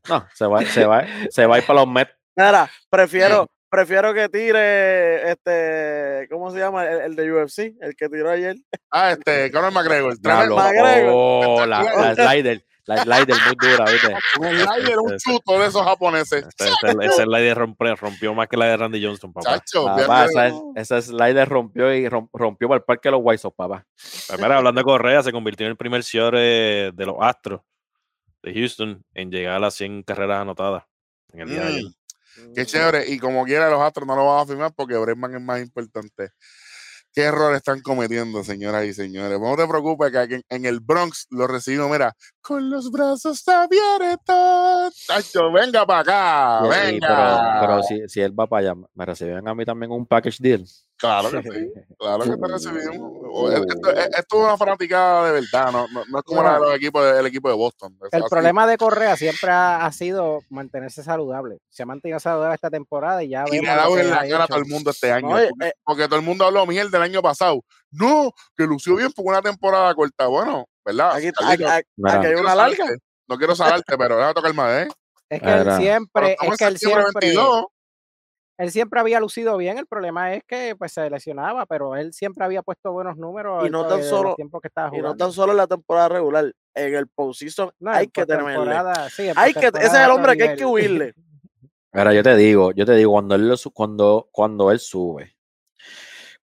No, 0.08 0.26
se 0.34 0.46
va, 0.46 0.64
se 0.64 0.84
va, 0.86 1.04
se 1.30 1.46
va 1.46 1.56
a 1.56 1.58
ir 1.58 1.66
para 1.66 1.80
los 1.80 1.88
Mets. 1.88 2.12
Mira, 2.36 2.70
prefiero, 2.88 3.46
prefiero 3.68 4.12
que 4.14 4.28
tire 4.28 5.30
este, 5.30 6.26
¿cómo 6.30 6.50
se 6.50 6.58
llama? 6.58 6.86
El, 6.86 7.00
el 7.02 7.16
de 7.16 7.32
UFC, 7.32 7.74
el 7.80 7.94
que 7.96 8.08
tiró 8.08 8.30
ayer. 8.30 8.56
Ah, 8.90 9.12
este, 9.12 9.50
Conor 9.50 9.72
McGregor. 9.72 10.18
Diablo. 10.20 10.56
Tremendo. 10.56 10.56
McGregor. 10.56 11.12
Oh, 11.14 11.66
la, 11.66 11.82
la 11.82 12.14
slider, 12.14 12.64
la 12.86 13.02
slider 13.02 13.36
muy 13.46 13.56
dura, 13.70 13.84
¿viste? 13.90 14.14
Un 14.40 14.46
slider, 14.46 14.98
un 14.98 15.12
Ese- 15.14 15.30
chuto 15.30 15.58
de 15.60 15.66
esos 15.66 15.82
japoneses. 15.84 16.44
Ese, 16.58 17.22
slider 17.24 17.56
rompió, 17.58 17.94
rompió 17.96 18.34
más 18.34 18.48
que 18.48 18.56
la 18.56 18.66
de 18.66 18.76
Randy 18.76 19.04
Johnson, 19.04 19.32
papá. 19.32 19.58
Chacho, 19.58 19.84
Papá, 19.84 20.26
esa, 20.76 21.00
slider 21.02 21.48
rompió 21.48 21.94
y 21.94 22.08
rom- 22.08 22.28
rompió 22.32 22.68
para 22.68 22.78
el 22.78 22.84
parque 22.84 23.08
de 23.08 23.12
los 23.12 23.20
White 23.22 23.38
Sox, 23.42 23.56
papá. 23.56 23.86
Pues 24.28 24.40
mira, 24.40 24.56
hablando 24.56 24.80
de 24.80 24.84
Correa, 24.84 25.22
se 25.22 25.32
convirtió 25.32 25.66
en 25.66 25.70
el 25.72 25.76
primer 25.76 26.02
short 26.02 26.36
eh, 26.38 26.90
de 26.94 27.06
los 27.06 27.16
Astros 27.20 27.60
de 28.42 28.54
Houston 28.54 29.04
en 29.14 29.30
llegar 29.30 29.54
a 29.56 29.58
las 29.60 29.74
100 29.74 30.02
carreras 30.02 30.40
anotadas 30.40 30.84
en 31.32 31.40
el 31.40 31.48
día 31.48 31.60
de 31.60 31.66
ayer. 31.68 31.84
Mm, 31.84 32.54
Qué 32.54 32.64
chévere. 32.66 33.04
Y 33.10 33.18
como 33.18 33.44
quiera, 33.44 33.68
los 33.68 33.80
Astros 33.82 34.06
no 34.06 34.16
lo 34.16 34.24
van 34.26 34.40
a 34.42 34.46
firmar 34.46 34.72
porque 34.74 34.96
Bregman 34.96 35.34
es 35.34 35.42
más 35.42 35.60
importante. 35.60 36.30
¿Qué 37.12 37.22
errores 37.22 37.56
están 37.58 37.80
cometiendo, 37.82 38.44
señoras 38.44 38.84
y 38.86 38.94
señores? 38.94 39.38
No 39.40 39.56
te 39.56 39.66
preocupes 39.66 40.12
que 40.12 40.18
aquí 40.18 40.34
en, 40.34 40.44
en 40.48 40.64
el 40.64 40.78
Bronx 40.78 41.26
lo 41.30 41.48
recibimos, 41.48 41.90
mira, 41.90 42.14
con 42.42 42.70
los 42.70 42.90
brazos 42.90 43.42
abiertos. 43.48 44.94
Chacho, 45.06 45.52
venga 45.52 45.86
para 45.86 46.00
acá, 46.00 46.60
Sí, 46.62 46.90
venga. 46.90 47.08
pero 47.60 47.60
pero 47.60 47.82
si, 47.82 48.08
si 48.08 48.20
él 48.20 48.38
va 48.38 48.46
para 48.46 48.70
allá, 48.70 48.80
¿me 48.94 49.06
reciben 49.06 49.46
a 49.46 49.54
mí 49.54 49.64
también 49.64 49.90
un 49.92 50.06
package 50.06 50.38
deal? 50.40 50.64
Claro 50.96 51.30
que 51.30 51.42
sí, 51.42 51.48
claro 51.98 52.24
que 52.24 52.30
te 52.36 52.46
recibimos. 52.52 53.12
O- 53.32 53.50
Esto, 53.50 53.90
esto 53.90 54.18
es 54.38 54.44
una 54.44 54.56
fanaticada 54.58 55.26
de 55.26 55.40
verdad, 55.40 55.72
no, 55.72 55.86
no, 55.88 56.02
no 56.10 56.18
es 56.18 56.24
como 56.24 56.42
la 56.42 56.54
de 56.54 56.60
los 56.60 56.74
equipos 56.74 57.02
de- 57.04 57.20
el 57.20 57.26
equipo 57.26 57.48
de 57.48 57.54
Boston. 57.54 57.96
Es 58.02 58.12
El 58.12 58.22
así. 58.22 58.30
problema 58.30 58.66
de 58.66 58.76
Correa 58.76 59.16
siempre 59.16 59.50
ha, 59.50 59.86
ha 59.86 59.92
sido 59.92 60.40
mantenerse 60.50 61.02
saludable. 61.02 61.58
Se 61.70 61.82
ha 61.84 61.86
mantenido 61.86 62.20
saludable 62.20 62.54
esta 62.54 62.70
temporada 62.70 63.22
y 63.22 63.30
ya 63.30 63.44
y 63.46 63.50
vemos 63.52 63.64
le 63.64 63.70
ha 63.70 63.76
dado 63.76 63.98
en 63.98 64.10
la 64.10 64.28
cara 64.28 64.44
a 64.44 64.46
todo 64.48 64.58
el 64.58 64.66
mundo 64.66 64.90
este 64.90 65.10
año. 65.12 65.30
No, 65.30 65.38
eh, 65.38 65.48
porque, 65.50 65.68
eh, 65.68 65.72
porque 65.84 66.04
todo 66.06 66.16
el 66.16 66.24
mundo 66.24 66.44
habló 66.44 66.66
mierda 66.66 66.90
del 66.90 67.02
año 67.02 67.22
pasado. 67.22 67.62
No, 67.92 68.32
que 68.56 68.64
lució 68.64 68.96
bien 68.96 69.10
por 69.12 69.26
una 69.26 69.42
temporada 69.42 69.94
corta. 69.94 70.26
Bueno, 70.28 70.66
¿verdad? 70.84 71.12
aquí, 71.16 71.30
Carlito, 71.32 71.64
aquí- 71.68 71.78
aquí- 71.80 71.88
Mira. 71.96 72.18
aquí 72.18 72.26
hay 72.26 72.32
no 72.34 72.40
una 72.40 72.52
quiero 72.52 72.54
larga. 72.56 72.76
salarte, 72.76 73.02
No 73.28 73.38
quiero 73.38 73.54
salarte, 73.56 73.98
pero 73.98 74.16
déjame 74.16 74.34
tocar 74.34 74.54
más, 74.54 74.82
¿eh? 74.82 74.88
Es 75.28 75.40
que 75.40 75.52
él 75.52 75.72
siempre, 75.76 76.36
es 76.40 76.56
que 76.58 76.64
él 76.64 76.76
siempre, 76.78 77.04
22. 77.20 77.66
él 78.58 78.70
siempre 78.72 78.98
había 79.00 79.20
lucido 79.20 79.56
bien. 79.56 79.78
El 79.78 79.86
problema 79.86 80.34
es 80.34 80.42
que 80.46 80.74
pues 80.76 80.92
se 80.92 81.08
lesionaba, 81.08 81.66
pero 81.66 81.94
él 81.96 82.12
siempre 82.12 82.44
había 82.44 82.62
puesto 82.62 82.90
buenos 82.92 83.16
números 83.16 83.62
Y 83.62 83.66
en 83.66 83.72
no 83.72 83.86
tan 83.86 83.98
los 83.98 84.08
solo- 84.08 84.34
tiempos 84.34 84.60
que 84.60 84.68
estaba 84.68 84.88
Y 84.88 84.90
no 84.92 84.96
jugando. 84.98 85.24
tan 85.24 85.32
solo 85.32 85.52
en 85.52 85.58
la 85.58 85.66
temporada 85.68 86.08
regular, 86.08 86.52
en 86.74 86.94
el 86.94 87.06
postseason 87.08 87.70
No, 87.78 87.90
hay 87.92 88.08
que 88.08 88.26
tenerle. 88.26 88.74
sí, 89.10 89.30
Hay 89.36 89.54
que, 89.54 89.66
ese 89.68 89.86
es 89.86 89.94
el 89.94 90.10
hombre 90.10 90.36
que 90.36 90.48
hay 90.48 90.56
que 90.56 90.64
huirle. 90.66 91.14
Ahora 91.92 92.12
yo 92.14 92.22
te 92.22 92.36
digo, 92.36 92.72
yo 92.72 92.84
te 92.84 92.94
digo, 92.94 93.12
cuando 93.12 93.34
él, 93.36 93.48
lo 93.48 93.56
cuando, 93.72 94.28
cuando 94.32 94.70
él 94.70 94.78
sube, 94.80 95.36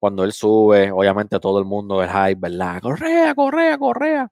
cuando 0.05 0.23
él 0.23 0.33
sube, 0.33 0.91
obviamente 0.91 1.39
todo 1.39 1.57
el 1.57 1.65
mundo 1.65 2.03
es 2.03 2.11
hype, 2.11 2.35
¿verdad? 2.39 2.79
Correa, 2.79 3.33
correa, 3.33 3.75
correa. 3.79 4.31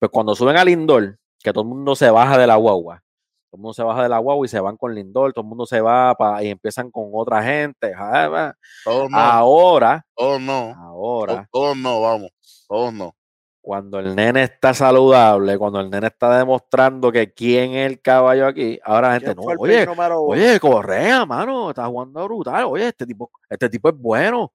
Pues 0.00 0.10
cuando 0.10 0.34
suben 0.34 0.56
a 0.56 0.64
Lindor, 0.64 1.16
que 1.40 1.52
todo 1.52 1.62
el 1.62 1.68
mundo 1.68 1.94
se 1.94 2.10
baja 2.10 2.36
de 2.36 2.48
la 2.48 2.56
guagua, 2.56 3.00
todo 3.48 3.58
el 3.58 3.60
mundo 3.60 3.74
se 3.74 3.84
baja 3.84 4.02
de 4.02 4.08
la 4.08 4.18
guagua 4.18 4.44
y 4.44 4.48
se 4.48 4.58
van 4.58 4.76
con 4.76 4.92
Lindor, 4.92 5.32
todo 5.32 5.44
el 5.44 5.48
mundo 5.48 5.66
se 5.66 5.80
va 5.80 6.16
pa- 6.16 6.42
y 6.42 6.48
empiezan 6.48 6.90
con 6.90 7.10
otra 7.12 7.44
gente. 7.44 7.92
Todos 8.84 9.08
no, 9.08 9.16
Ahora, 9.16 10.04
todos 10.16 10.40
no. 10.40 10.74
ahora, 10.76 11.48
Todos 11.52 11.76
no, 11.76 12.00
vamos. 12.00 12.30
Todos 12.68 12.92
no. 12.92 13.14
cuando 13.60 14.00
el 14.00 14.16
nene 14.16 14.42
está 14.42 14.74
saludable, 14.74 15.56
cuando 15.56 15.78
el 15.80 15.88
nene 15.90 16.08
está 16.08 16.36
demostrando 16.38 17.12
que 17.12 17.32
quién 17.32 17.72
es 17.74 17.86
el 17.90 18.00
caballo 18.02 18.46
aquí, 18.48 18.80
ahora 18.84 19.08
la 19.08 19.14
gente 19.20 19.34
¿Quién 19.36 19.46
no, 19.46 19.62
oye? 19.62 19.86
Oye, 20.26 20.60
Correa, 20.60 21.24
mano, 21.24 21.70
está 21.70 21.86
jugando 21.86 22.24
brutal. 22.24 22.64
Oye, 22.64 22.88
este 22.88 23.06
tipo, 23.06 23.30
este 23.48 23.70
tipo 23.70 23.88
es 23.88 23.94
bueno. 23.96 24.52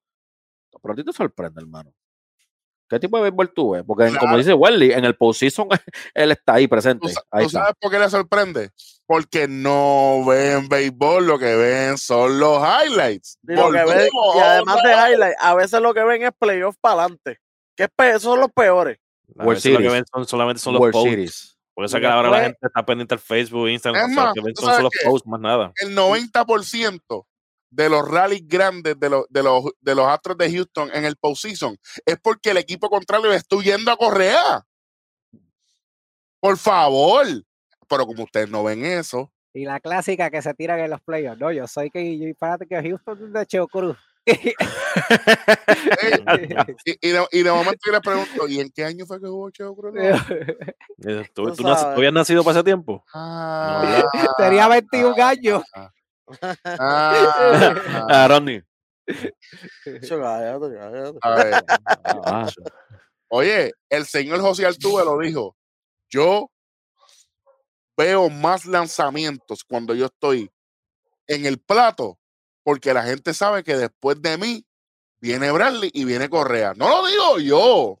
Pero 0.82 0.92
a 0.92 0.96
ti 0.96 1.04
te 1.04 1.12
sorprende, 1.12 1.60
hermano. 1.60 1.92
¿Qué 2.88 2.98
tipo 2.98 3.16
de 3.18 3.22
béisbol 3.24 3.52
tú 3.54 3.70
ves? 3.70 3.84
Porque 3.86 4.06
en- 4.06 4.16
como 4.16 4.36
dice 4.36 4.52
Welly, 4.52 4.92
en 4.92 5.04
el 5.04 5.14
postseason 5.14 5.68
él 6.14 6.32
está 6.32 6.54
ahí 6.54 6.66
¿Tú, 6.66 6.70
presente. 6.70 7.06
Ahí 7.30 7.42
tú 7.44 7.46
está. 7.46 7.60
sabes 7.60 7.74
por 7.80 7.90
qué 7.90 7.98
le 8.00 8.10
sorprende? 8.10 8.70
Porque 9.06 9.46
no 9.46 10.24
ven 10.26 10.68
béisbol, 10.68 11.24
lo 11.26 11.38
que 11.38 11.54
ven 11.54 11.98
son 11.98 12.40
los 12.40 12.58
highlights. 12.60 13.38
Y, 13.46 13.52
lo 13.54 13.70
que 13.70 13.78
ven- 13.78 13.86
Volvemos, 13.86 14.36
y 14.36 14.38
además 14.40 14.74
de 14.76 14.80
otra 14.80 15.04
vez. 15.04 15.12
highlight, 15.14 15.36
a 15.38 15.54
veces 15.54 15.80
lo 15.80 15.94
que 15.94 16.02
ven 16.02 16.22
es 16.24 16.30
playoff 16.38 16.74
para 16.80 17.02
adelante. 17.04 17.38
Que 17.76 17.88
esos 17.98 18.22
son 18.22 18.40
los 18.40 18.50
peores. 18.50 18.98
A 19.38 19.44
World 19.44 19.54
veces 19.54 19.72
lo 19.72 19.78
que 19.78 19.88
ven 19.88 20.04
son, 20.12 20.26
solamente 20.26 20.60
son 20.60 20.72
los 20.74 20.80
World 20.80 20.92
posts. 20.92 21.10
Series. 21.10 21.56
Por 21.74 21.84
eso 21.84 22.00
que 22.00 22.06
ahora 22.08 22.28
la 22.28 22.42
gente 22.42 22.58
está 22.66 22.84
pendiente 22.84 23.14
al 23.14 23.20
Facebook, 23.20 23.68
Instagram. 23.68 24.04
Es 24.04 24.10
o 24.10 24.14
sea, 24.14 24.24
más, 24.24 24.34
que 24.34 24.40
ven 24.42 24.54
¿tú 24.54 24.62
son 24.62 24.88
qué? 24.90 25.08
posts, 25.08 25.28
más 25.28 25.40
nada. 25.40 25.72
el 25.76 25.94
90% 25.96 27.24
de 27.70 27.88
los 27.88 28.06
rallies 28.06 28.46
grandes 28.46 28.98
de 28.98 29.08
los, 29.08 29.26
de, 29.28 29.42
los, 29.42 29.64
de 29.80 29.94
los 29.94 30.06
Astros 30.06 30.36
de 30.36 30.50
Houston 30.50 30.90
en 30.92 31.04
el 31.04 31.16
postseason 31.16 31.78
es 32.04 32.18
porque 32.20 32.50
el 32.50 32.56
equipo 32.58 32.90
contrario 32.90 33.32
está 33.32 33.56
huyendo 33.56 33.90
a 33.90 33.96
Correa. 33.96 34.64
Por 36.40 36.56
favor. 36.58 37.26
Pero 37.88 38.06
como 38.06 38.24
ustedes 38.24 38.48
no 38.50 38.62
ven 38.64 38.84
eso, 38.84 39.32
Y 39.52 39.64
la 39.64 39.80
clásica 39.80 40.30
que 40.30 40.42
se 40.42 40.54
tiran 40.54 40.78
en 40.80 40.90
los 40.90 41.00
playoffs. 41.00 41.40
No, 41.40 41.50
yo 41.50 41.66
soy 41.66 41.90
que 41.90 42.18
yo 42.18 42.26
de 42.26 42.82
Houston 42.82 43.32
de 43.32 43.46
Cheo 43.46 43.66
Cruz. 43.66 43.96
y, 46.84 47.08
y 47.08 47.10
de, 47.10 47.26
y 47.32 47.42
de 47.42 47.50
momento 47.50 47.80
yo 47.84 47.92
les 47.92 48.00
pregunto, 48.00 48.46
¿y 48.48 48.60
en 48.60 48.70
qué 48.70 48.84
año 48.84 49.06
fue 49.06 49.20
que 49.20 49.26
jugó 49.26 49.50
Cheo 49.50 49.74
Cruz? 49.74 49.94
Eh, 51.02 51.26
¿Tú, 51.32 51.48
habías 51.48 52.12
nacido 52.12 52.44
para 52.44 52.58
ese 52.58 52.64
tiempo? 52.64 53.02
Ah, 53.14 54.02
Tenía 54.36 54.68
21 54.68 55.14
años. 55.24 55.62
ah, 55.74 55.90
Ah, 56.64 58.26
Rodney.Cho, 58.28 60.20
cállate, 60.20 60.74
cállate. 60.76 61.18
a 61.22 61.30
ver. 61.34 61.64
Ah, 62.24 62.48
Oye, 63.28 63.72
el 63.88 64.06
señor 64.06 64.40
José 64.40 64.66
Altuve 64.66 65.04
lo 65.04 65.18
dijo. 65.18 65.56
Yo 66.08 66.50
veo 67.96 68.28
más 68.28 68.66
lanzamientos 68.66 69.62
cuando 69.64 69.94
yo 69.94 70.06
estoy 70.06 70.50
en 71.28 71.46
el 71.46 71.58
plato, 71.58 72.18
porque 72.64 72.92
la 72.92 73.02
gente 73.04 73.32
sabe 73.34 73.62
que 73.62 73.76
después 73.76 74.20
de 74.20 74.36
mí 74.36 74.64
viene 75.20 75.52
Bradley 75.52 75.90
y 75.94 76.04
viene 76.04 76.28
Correa. 76.28 76.72
No 76.76 76.88
lo 76.88 77.06
digo 77.06 77.38
yo. 77.38 78.00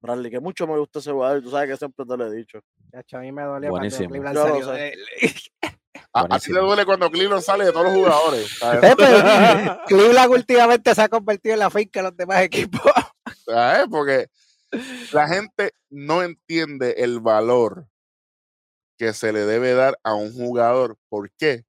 Bradley, 0.00 0.30
que 0.30 0.40
mucho 0.40 0.66
me 0.66 0.78
gusta 0.78 1.00
ese 1.00 1.12
jugador 1.12 1.38
y 1.38 1.42
tú 1.42 1.50
sabes 1.50 1.68
que 1.70 1.76
siempre 1.76 2.06
te 2.06 2.16
lo 2.16 2.26
he 2.26 2.36
dicho. 2.36 2.60
A 3.12 3.18
mí 3.18 3.32
me 3.32 3.42
dolió 3.42 3.70
Buenísimo. 3.70 4.08
cuando 4.08 4.30
Cleveland 4.42 4.48
salió 4.48 4.66
sé. 4.66 4.80
de 4.80 4.88
él. 4.88 5.04
A, 6.12 6.20
a 6.20 6.22
ti 6.22 6.28
te 6.28 6.28
Buenísimo. 6.28 6.60
duele 6.62 6.84
cuando 6.86 7.10
Cleveland 7.10 7.42
sale 7.42 7.64
de 7.66 7.72
todos 7.72 7.86
los 7.86 7.94
jugadores. 7.94 8.58
Eh, 8.82 8.94
pero 8.96 9.80
Cleveland 9.86 10.32
últimamente 10.32 10.94
se 10.94 11.02
ha 11.02 11.08
convertido 11.08 11.54
en 11.54 11.60
la 11.60 11.70
finca 11.70 12.00
de 12.00 12.08
los 12.08 12.16
demás 12.16 12.42
equipos. 12.42 12.80
¿Sabes? 13.44 13.86
Porque 13.90 14.28
la 15.12 15.28
gente 15.28 15.72
no 15.90 16.22
entiende 16.22 16.94
el 16.98 17.20
valor 17.20 17.86
que 18.98 19.12
se 19.12 19.32
le 19.32 19.40
debe 19.40 19.74
dar 19.74 19.98
a 20.02 20.14
un 20.14 20.32
jugador. 20.32 20.96
¿Por 21.08 21.30
qué? 21.32 21.64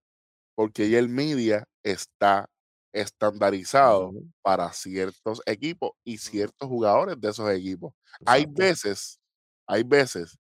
Porque 0.55 0.89
ya 0.89 0.99
el 0.99 1.09
media 1.09 1.65
está 1.83 2.49
estandarizado 2.93 4.11
para 4.41 4.71
ciertos 4.73 5.41
equipos 5.45 5.91
y 6.03 6.17
ciertos 6.17 6.67
jugadores 6.67 7.19
de 7.19 7.29
esos 7.29 7.49
equipos. 7.51 7.93
Hay 8.25 8.45
veces, 8.47 9.19
hay 9.67 9.83
veces 9.83 10.37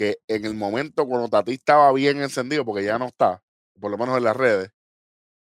que 0.00 0.16
en 0.28 0.46
el 0.46 0.54
momento 0.54 1.06
cuando 1.06 1.28
Tati 1.28 1.52
estaba 1.52 1.92
bien 1.92 2.22
encendido, 2.22 2.64
porque 2.64 2.82
ya 2.82 2.98
no 2.98 3.08
está, 3.08 3.42
por 3.78 3.90
lo 3.90 3.98
menos 3.98 4.16
en 4.16 4.24
las 4.24 4.34
redes, 4.34 4.72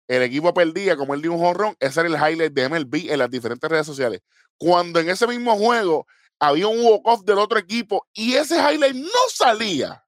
el 0.08 0.22
equipo 0.22 0.54
perdía, 0.54 0.96
como 0.96 1.12
él 1.12 1.20
dio 1.20 1.34
un 1.34 1.40
jonrón, 1.40 1.76
ese 1.78 2.00
era 2.00 2.08
el 2.08 2.14
highlight 2.14 2.54
de 2.54 2.66
MLB 2.70 3.12
en 3.12 3.18
las 3.18 3.30
diferentes 3.30 3.68
redes 3.68 3.84
sociales. 3.84 4.22
Cuando 4.56 4.98
en 4.98 5.10
ese 5.10 5.26
mismo 5.26 5.54
juego 5.58 6.06
había 6.38 6.68
un 6.68 6.82
walk-off 6.82 7.22
del 7.26 7.36
otro 7.36 7.58
equipo 7.58 8.08
y 8.14 8.32
ese 8.32 8.56
highlight 8.56 8.96
no 8.96 9.20
salía, 9.28 10.02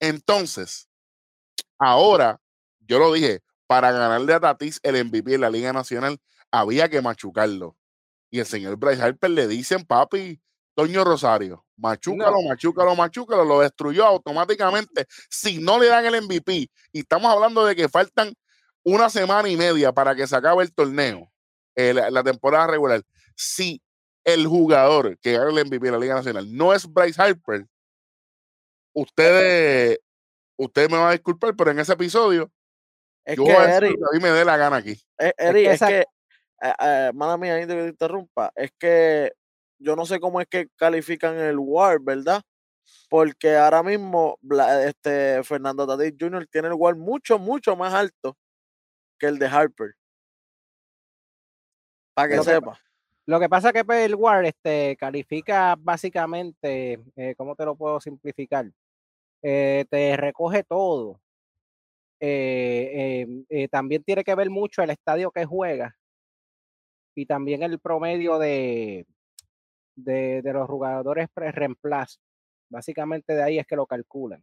entonces, 0.00 0.88
ahora, 1.78 2.40
yo 2.80 2.98
lo 2.98 3.12
dije, 3.12 3.40
para 3.68 3.92
ganarle 3.92 4.34
a 4.34 4.40
Tatis 4.40 4.80
el 4.82 5.04
MVP 5.04 5.34
en 5.34 5.42
la 5.42 5.50
Liga 5.50 5.72
Nacional, 5.72 6.18
había 6.50 6.88
que 6.88 7.02
machucarlo. 7.02 7.76
Y 8.32 8.40
el 8.40 8.46
señor 8.46 8.78
Bryce 8.78 9.00
Harper 9.00 9.30
le 9.30 9.46
dicen, 9.46 9.84
papi, 9.84 10.42
Toño 10.78 11.02
Rosario, 11.02 11.64
machúcalo, 11.76 12.40
machúcalo, 12.40 12.94
machúcalo, 12.94 13.44
lo 13.44 13.58
destruyó 13.58 14.04
automáticamente. 14.04 15.06
Si 15.28 15.58
no 15.58 15.76
le 15.80 15.88
dan 15.88 16.06
el 16.06 16.22
MVP, 16.22 16.70
y 16.92 17.00
estamos 17.00 17.32
hablando 17.32 17.66
de 17.66 17.74
que 17.74 17.88
faltan 17.88 18.32
una 18.84 19.10
semana 19.10 19.48
y 19.48 19.56
media 19.56 19.90
para 19.92 20.14
que 20.14 20.24
se 20.28 20.36
acabe 20.36 20.62
el 20.62 20.72
torneo, 20.72 21.32
eh, 21.74 21.92
la, 21.92 22.12
la 22.12 22.22
temporada 22.22 22.68
regular. 22.68 23.02
Si 23.34 23.82
el 24.22 24.46
jugador 24.46 25.18
que 25.18 25.32
gana 25.32 25.50
el 25.50 25.66
MVP 25.66 25.86
de 25.86 25.90
la 25.90 25.98
Liga 25.98 26.14
Nacional 26.14 26.56
no 26.56 26.72
es 26.72 26.86
Bryce 26.86 27.20
Harper, 27.20 27.66
ustedes, 28.92 29.98
ustedes 30.56 30.88
me 30.90 30.98
van 30.98 31.08
a 31.08 31.12
disculpar, 31.12 31.56
pero 31.56 31.72
en 31.72 31.80
ese 31.80 31.94
episodio 31.94 32.52
Es 33.24 33.36
yo 33.36 33.42
que, 33.42 33.52
voy 33.52 33.62
a 33.62 33.66
decir 33.66 33.84
Eric, 33.84 33.98
lo 33.98 34.10
que 34.10 34.16
a 34.16 34.20
mí 34.20 34.22
me 34.22 34.30
dé 34.30 34.44
la 34.44 34.56
gana 34.56 34.76
aquí. 34.76 34.92
eh, 35.18 35.32
Eric, 35.38 35.64
que 35.64 35.68
es 35.70 35.74
esa- 35.74 35.88
que, 35.88 36.00
eh, 36.62 36.72
eh, 36.80 37.10
mala 37.14 37.36
mía, 37.36 37.54
ahí 37.54 37.66
te 37.66 37.88
interrumpa, 37.88 38.52
es 38.54 38.70
que 38.78 39.32
yo 39.78 39.96
no 39.96 40.04
sé 40.06 40.20
cómo 40.20 40.40
es 40.40 40.46
que 40.48 40.68
califican 40.76 41.36
el 41.38 41.58
WAR, 41.58 42.00
¿verdad? 42.00 42.42
Porque 43.08 43.56
ahora 43.56 43.82
mismo 43.82 44.38
este, 44.86 45.42
Fernando 45.44 45.86
Tatis 45.86 46.14
Jr. 46.18 46.46
tiene 46.50 46.68
el 46.68 46.74
WAR 46.74 46.96
mucho, 46.96 47.38
mucho 47.38 47.76
más 47.76 47.92
alto 47.94 48.36
que 49.18 49.26
el 49.26 49.38
de 49.38 49.46
Harper. 49.46 49.94
Para 52.14 52.28
que 52.28 52.36
Lo 52.36 52.44
que- 52.44 52.50
sepa. 52.50 52.80
Lo 53.26 53.38
que 53.38 53.48
pasa 53.50 53.68
es 53.68 53.74
que 53.74 53.84
pues, 53.84 54.06
el 54.06 54.14
WAR 54.14 54.46
este, 54.46 54.96
califica 54.96 55.76
básicamente, 55.78 56.98
eh, 57.14 57.34
¿cómo 57.36 57.54
te 57.54 57.66
lo 57.66 57.76
puedo 57.76 58.00
simplificar? 58.00 58.70
Eh, 59.42 59.84
te 59.90 60.16
recoge 60.16 60.64
todo. 60.64 61.20
Eh, 62.20 63.26
eh, 63.50 63.68
también 63.68 64.02
tiene 64.02 64.24
que 64.24 64.34
ver 64.34 64.48
mucho 64.50 64.82
el 64.82 64.90
estadio 64.90 65.30
que 65.30 65.44
juega 65.44 65.94
y 67.14 67.26
también 67.26 67.62
el 67.62 67.78
promedio 67.78 68.38
de, 68.38 69.06
de, 69.98 70.42
de 70.42 70.52
los 70.52 70.68
jugadores 70.68 71.28
pre 71.32 71.50
reemplazo. 71.52 72.18
Básicamente 72.70 73.34
de 73.34 73.42
ahí 73.42 73.58
es 73.58 73.66
que 73.66 73.76
lo 73.76 73.86
calculan. 73.86 74.42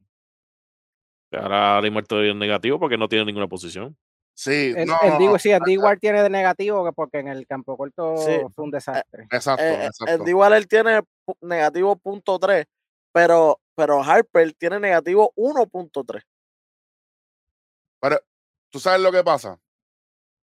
Ahora 1.32 1.78
Ari 1.78 1.90
muerto 1.90 2.24
en 2.24 2.40
negativo 2.40 2.80
porque 2.80 2.98
no 2.98 3.08
tiene 3.08 3.26
ninguna 3.26 3.48
posición. 3.48 3.98
Sí, 4.34 4.74
El, 4.76 4.88
no, 4.88 4.98
el 5.02 5.18
D- 5.18 5.40
sí, 5.40 5.52
el 5.52 5.62
tiene 6.00 6.22
de 6.22 6.30
negativo 6.30 6.86
que 6.86 6.92
porque 6.92 7.20
en 7.20 7.30
el 7.30 7.48
campo 7.48 7.78
corto 7.78 8.16
Sí. 8.18 8.54
fue 8.54 8.66
un 8.66 8.72
desastre. 8.72 9.28
exacto, 9.32 9.64
Eh, 9.64 9.84
eh, 9.84 9.86
exacto. 9.88 10.24
el 10.24 10.30
igual 10.30 10.54
él 10.54 10.68
tiene 10.68 11.02
negativo 11.42 11.96
punto 11.96 12.38
tres, 12.38 12.66
pero, 13.14 13.60
pero 13.76 14.02
Harper 14.04 14.54
tiene 14.54 14.80
negativo 14.80 15.32
1.3. 15.36 16.24
Pero, 18.02 18.20
¿tú 18.70 18.80
sabes 18.80 19.02
lo 19.02 19.12
que 19.12 19.24
pasa? 19.24 19.60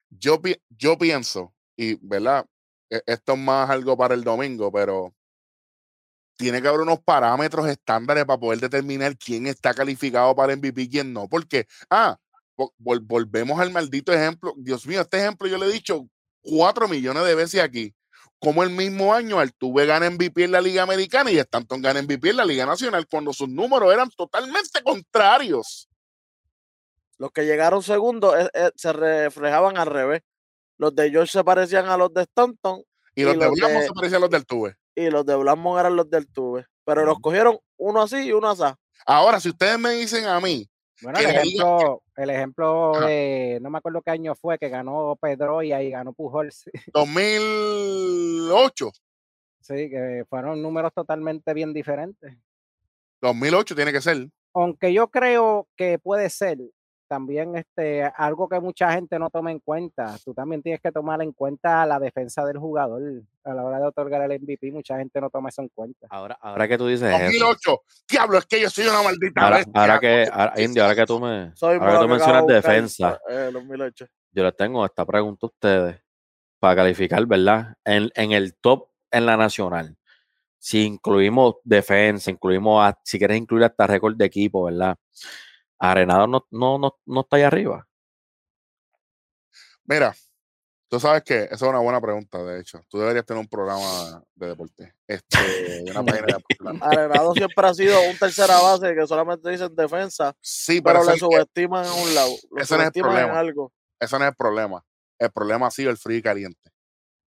Yo, 0.10 0.42
pi- 0.42 0.60
yo 0.70 0.98
pienso, 0.98 1.54
y, 1.78 1.96
¿verdad? 2.06 2.46
E- 2.90 3.02
Esto 3.06 3.34
es 3.34 3.40
más 3.40 3.70
algo 3.70 3.98
para 3.98 4.14
el 4.14 4.24
domingo, 4.24 4.72
pero 4.72 5.14
tiene 6.38 6.62
que 6.62 6.68
haber 6.68 6.82
unos 6.82 7.00
parámetros 7.00 7.68
estándares 7.68 8.26
para 8.26 8.40
poder 8.40 8.60
determinar 8.60 9.18
quién 9.18 9.48
está 9.48 9.74
calificado 9.74 10.36
para 10.36 10.54
MVP 10.56 10.82
y 10.84 10.90
quién 10.90 11.14
no. 11.14 11.28
Porque, 11.30 11.66
ah, 11.90 12.18
vo- 12.58 12.74
vol- 12.78 13.02
volvemos 13.06 13.60
al 13.60 13.72
maldito 13.72 14.12
ejemplo. 14.12 14.54
Dios 14.58 14.86
mío, 14.86 15.02
este 15.02 15.18
ejemplo 15.18 15.48
yo 15.48 15.58
le 15.58 15.68
he 15.68 15.72
dicho 15.72 16.06
cuatro 16.42 16.88
millones 16.88 17.24
de 17.26 17.36
veces 17.36 17.62
aquí. 17.62 17.94
Como 18.38 18.64
el 18.64 18.70
mismo 18.70 19.14
año 19.14 19.40
Altuve 19.40 19.86
gana 19.86 20.08
MVP 20.10 20.44
en 20.44 20.52
la 20.52 20.60
Liga 20.62 20.84
Americana 20.84 21.32
y 21.32 21.38
Stanton 21.40 21.82
gana 21.82 22.02
MVP 22.02 22.30
en 22.32 22.38
la 22.38 22.46
Liga 22.46 22.66
Nacional 22.66 23.08
cuando 23.08 23.32
sus 23.32 23.48
números 23.48 23.94
eran 23.94 24.10
totalmente 24.10 24.84
contrarios. 24.84 25.88
Los 27.18 27.32
que 27.32 27.46
llegaron 27.46 27.82
segundos 27.82 28.36
eh, 28.38 28.50
eh, 28.54 28.72
se 28.76 28.92
reflejaban 28.92 29.78
al 29.78 29.88
revés. 29.88 30.22
Los 30.78 30.96
de 30.96 31.10
George 31.10 31.32
se 31.32 31.44
parecían 31.44 31.86
a 31.88 31.98
los 31.98 32.14
de 32.14 32.22
Stanton 32.24 32.84
Y 33.16 33.22
Y 33.22 33.24
los 33.26 33.34
de 33.40 33.46
los 33.46 33.56
Blanco 33.56 33.80
de- 33.80 33.88
se 33.88 33.94
parecían 33.94 34.18
a 34.18 34.22
los 34.22 34.30
del 34.30 34.46
Tuve. 34.46 34.76
y 34.96 35.10
los 35.10 35.26
de 35.26 35.36
Blackmon 35.36 35.80
eran 35.80 35.96
los 35.96 36.10
del 36.10 36.28
Tuve. 36.28 36.66
Pero 36.84 37.04
los 37.06 37.20
cogieron 37.20 37.58
uno 37.78 38.02
así 38.02 38.18
y 38.28 38.32
uno 38.32 38.50
así. 38.50 38.64
Ahora, 39.06 39.40
si 39.40 39.50
ustedes 39.50 39.78
me 39.80 39.92
dicen 39.92 40.26
a 40.26 40.40
mí, 40.40 40.68
Bueno, 41.02 41.20
el 41.20 41.26
ejemplo, 41.26 42.02
el 42.16 42.30
ejemplo 42.30 42.96
Ajá. 42.96 43.06
de, 43.08 43.60
no 43.62 43.70
me 43.70 43.78
acuerdo 43.80 44.02
qué 44.02 44.12
año 44.12 44.34
fue, 44.36 44.58
que 44.58 44.70
ganó 44.70 45.18
Pedro 45.22 45.62
y 45.64 45.72
ahí 45.74 45.90
ganó 45.92 46.14
Pujols. 46.14 46.64
2008, 46.94 48.92
Sí, 49.62 49.90
que 49.90 50.24
fueron 50.30 50.62
números 50.62 50.94
totalmente 50.94 51.52
bien 51.54 51.74
diferentes. 51.74 52.38
2008 53.22 53.76
tiene 53.76 53.92
que 53.92 54.00
ser. 54.02 54.28
Aunque 54.54 54.94
yo 54.94 55.08
creo 55.10 55.68
que 55.76 55.98
puede 55.98 56.30
ser 56.30 56.60
también 57.16 57.56
este, 57.56 58.04
algo 58.04 58.50
que 58.50 58.60
mucha 58.60 58.92
gente 58.92 59.18
no 59.18 59.30
toma 59.30 59.50
en 59.50 59.60
cuenta. 59.60 60.18
Tú 60.26 60.34
también 60.34 60.62
tienes 60.62 60.82
que 60.82 60.92
tomar 60.92 61.22
en 61.22 61.32
cuenta 61.32 61.86
la 61.86 61.98
defensa 61.98 62.44
del 62.44 62.58
jugador 62.58 63.02
a 63.46 63.54
la 63.54 63.64
hora 63.64 63.80
de 63.80 63.86
otorgar 63.86 64.30
el 64.30 64.42
MVP. 64.42 64.70
Mucha 64.74 64.98
gente 64.98 65.22
no 65.22 65.30
toma 65.30 65.48
eso 65.48 65.62
en 65.62 65.70
cuenta. 65.70 66.08
Ahora, 66.10 66.38
ahora 66.42 66.68
que 66.68 66.78
tú 66.78 66.88
dices 66.88 67.08
eso, 67.08 67.24
2008. 67.24 67.82
Diablo, 68.10 68.38
es 68.40 68.46
que 68.46 68.60
yo 68.60 68.70
soy 68.70 68.86
una 68.88 69.02
maldita 69.02 69.42
ahora, 69.42 69.58
bestia. 69.60 69.82
ahora 69.82 70.00
que, 70.02 70.30
ahora, 70.30 70.54
¿qué 70.58 70.64
Indio, 70.64 70.84
ahora 70.84 70.96
que 70.96 71.06
tú 71.06 71.16
eso? 71.16 71.26
me, 71.26 71.54
ahora 71.78 71.94
que 71.94 72.00
tú 72.04 72.10
mencionas 72.10 72.48
defensa, 72.48 73.20
Eh, 73.30 73.50
2008. 73.54 74.06
yo 74.34 74.44
les 74.44 74.56
tengo 74.58 74.86
esta 74.86 75.06
pregunta 75.06 75.46
a 75.46 75.48
ustedes 75.48 76.02
para 76.60 76.76
calificar, 76.76 77.26
¿verdad? 77.26 77.76
En, 77.86 78.10
en 78.14 78.34
el 78.34 78.56
top 78.58 78.90
en 79.10 79.26
la 79.26 79.38
nacional, 79.38 79.96
si 80.60 80.84
incluimos 80.84 81.56
defensa, 81.64 82.30
incluimos, 82.30 82.84
a- 82.84 83.00
si 83.06 83.18
quieres 83.18 83.38
incluir 83.38 83.64
hasta 83.64 83.88
récord 83.88 84.18
de 84.18 84.26
equipo, 84.26 84.66
¿verdad? 84.66 84.98
Arenado 85.92 86.28
no, 86.28 86.46
no, 86.52 86.78
no, 86.78 86.96
no 87.06 87.22
está 87.22 87.38
ahí 87.38 87.44
arriba. 87.44 87.88
Mira, 89.84 90.16
tú 90.90 91.00
sabes 91.00 91.24
que 91.24 91.44
esa 91.44 91.56
es 91.56 91.62
una 91.62 91.80
buena 91.80 92.02
pregunta, 92.02 92.44
de 92.44 92.60
hecho. 92.60 92.82
Tú 92.90 92.98
deberías 93.00 93.26
tener 93.26 93.40
un 93.42 93.48
programa 93.48 94.24
de 94.36 94.48
deporte. 94.48 94.96
Este, 95.08 95.84
una 95.92 96.04
página 96.06 96.28
de 96.28 96.34
deporte. 96.34 96.80
Arenado 96.86 97.34
siempre 97.34 97.68
ha 97.68 97.74
sido 97.74 98.02
un 98.10 98.18
tercera 98.18 98.60
base 98.62 98.96
que 98.96 99.06
solamente 99.08 99.50
dicen 99.50 99.76
defensa, 99.76 100.36
Sí, 100.42 100.82
pero 100.82 101.02
pero 101.02 101.12
le 101.14 101.20
subestiman 101.20 101.86
a 101.86 101.94
un 101.94 102.16
lado. 102.16 102.32
Lo 102.52 102.62
ese 102.62 102.76
no 102.78 102.82
es 102.84 102.90
el 102.90 102.96
en 102.98 103.04
problema. 103.04 103.40
algo. 103.40 103.72
ese 104.00 104.18
no 104.18 104.26
es 104.26 104.30
el 104.30 104.36
problema. 104.36 104.84
El 105.20 105.32
problema 105.32 105.68
ha 105.68 105.72
sido 105.72 105.92
el 105.92 105.98
frío 105.98 106.18
y 106.18 106.22
caliente 106.22 106.72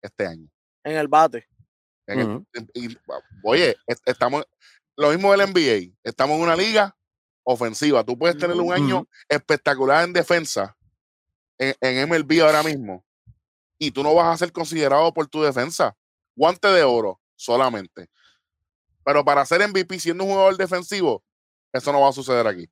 este 0.02 0.26
año. 0.26 0.48
En 0.84 0.96
el 0.96 1.08
bate. 1.08 1.46
En 2.06 2.18
el- 2.20 2.26
Ujú. 2.26 2.46
y- 2.74 2.98
oye, 3.44 3.76
est- 3.86 4.02
estamos, 4.06 4.44
lo 4.96 5.10
mismo 5.10 5.30
del 5.30 5.42
NBA, 5.42 5.94
estamos 6.02 6.36
en 6.36 6.42
una 6.42 6.56
liga 6.56 6.96
ofensiva. 7.44 8.04
Tú 8.04 8.16
puedes 8.18 8.36
tener 8.38 8.56
un 8.56 8.72
año 8.72 9.06
espectacular 9.28 10.04
en 10.04 10.12
defensa 10.12 10.76
en, 11.58 11.74
en 11.80 12.08
MLB 12.08 12.40
ahora 12.42 12.62
mismo 12.62 13.04
y 13.78 13.90
tú 13.90 14.02
no 14.02 14.14
vas 14.14 14.26
a 14.34 14.36
ser 14.38 14.52
considerado 14.52 15.12
por 15.12 15.26
tu 15.26 15.42
defensa. 15.42 15.94
Guante 16.36 16.68
de 16.68 16.82
oro 16.82 17.20
solamente. 17.36 18.08
Pero 19.04 19.24
para 19.24 19.44
ser 19.46 19.66
MVP 19.66 19.98
siendo 19.98 20.24
un 20.24 20.30
jugador 20.30 20.56
defensivo, 20.56 21.22
eso 21.72 21.92
no 21.92 22.00
va 22.02 22.08
a 22.08 22.12
suceder 22.12 22.46
aquí. 22.46 22.68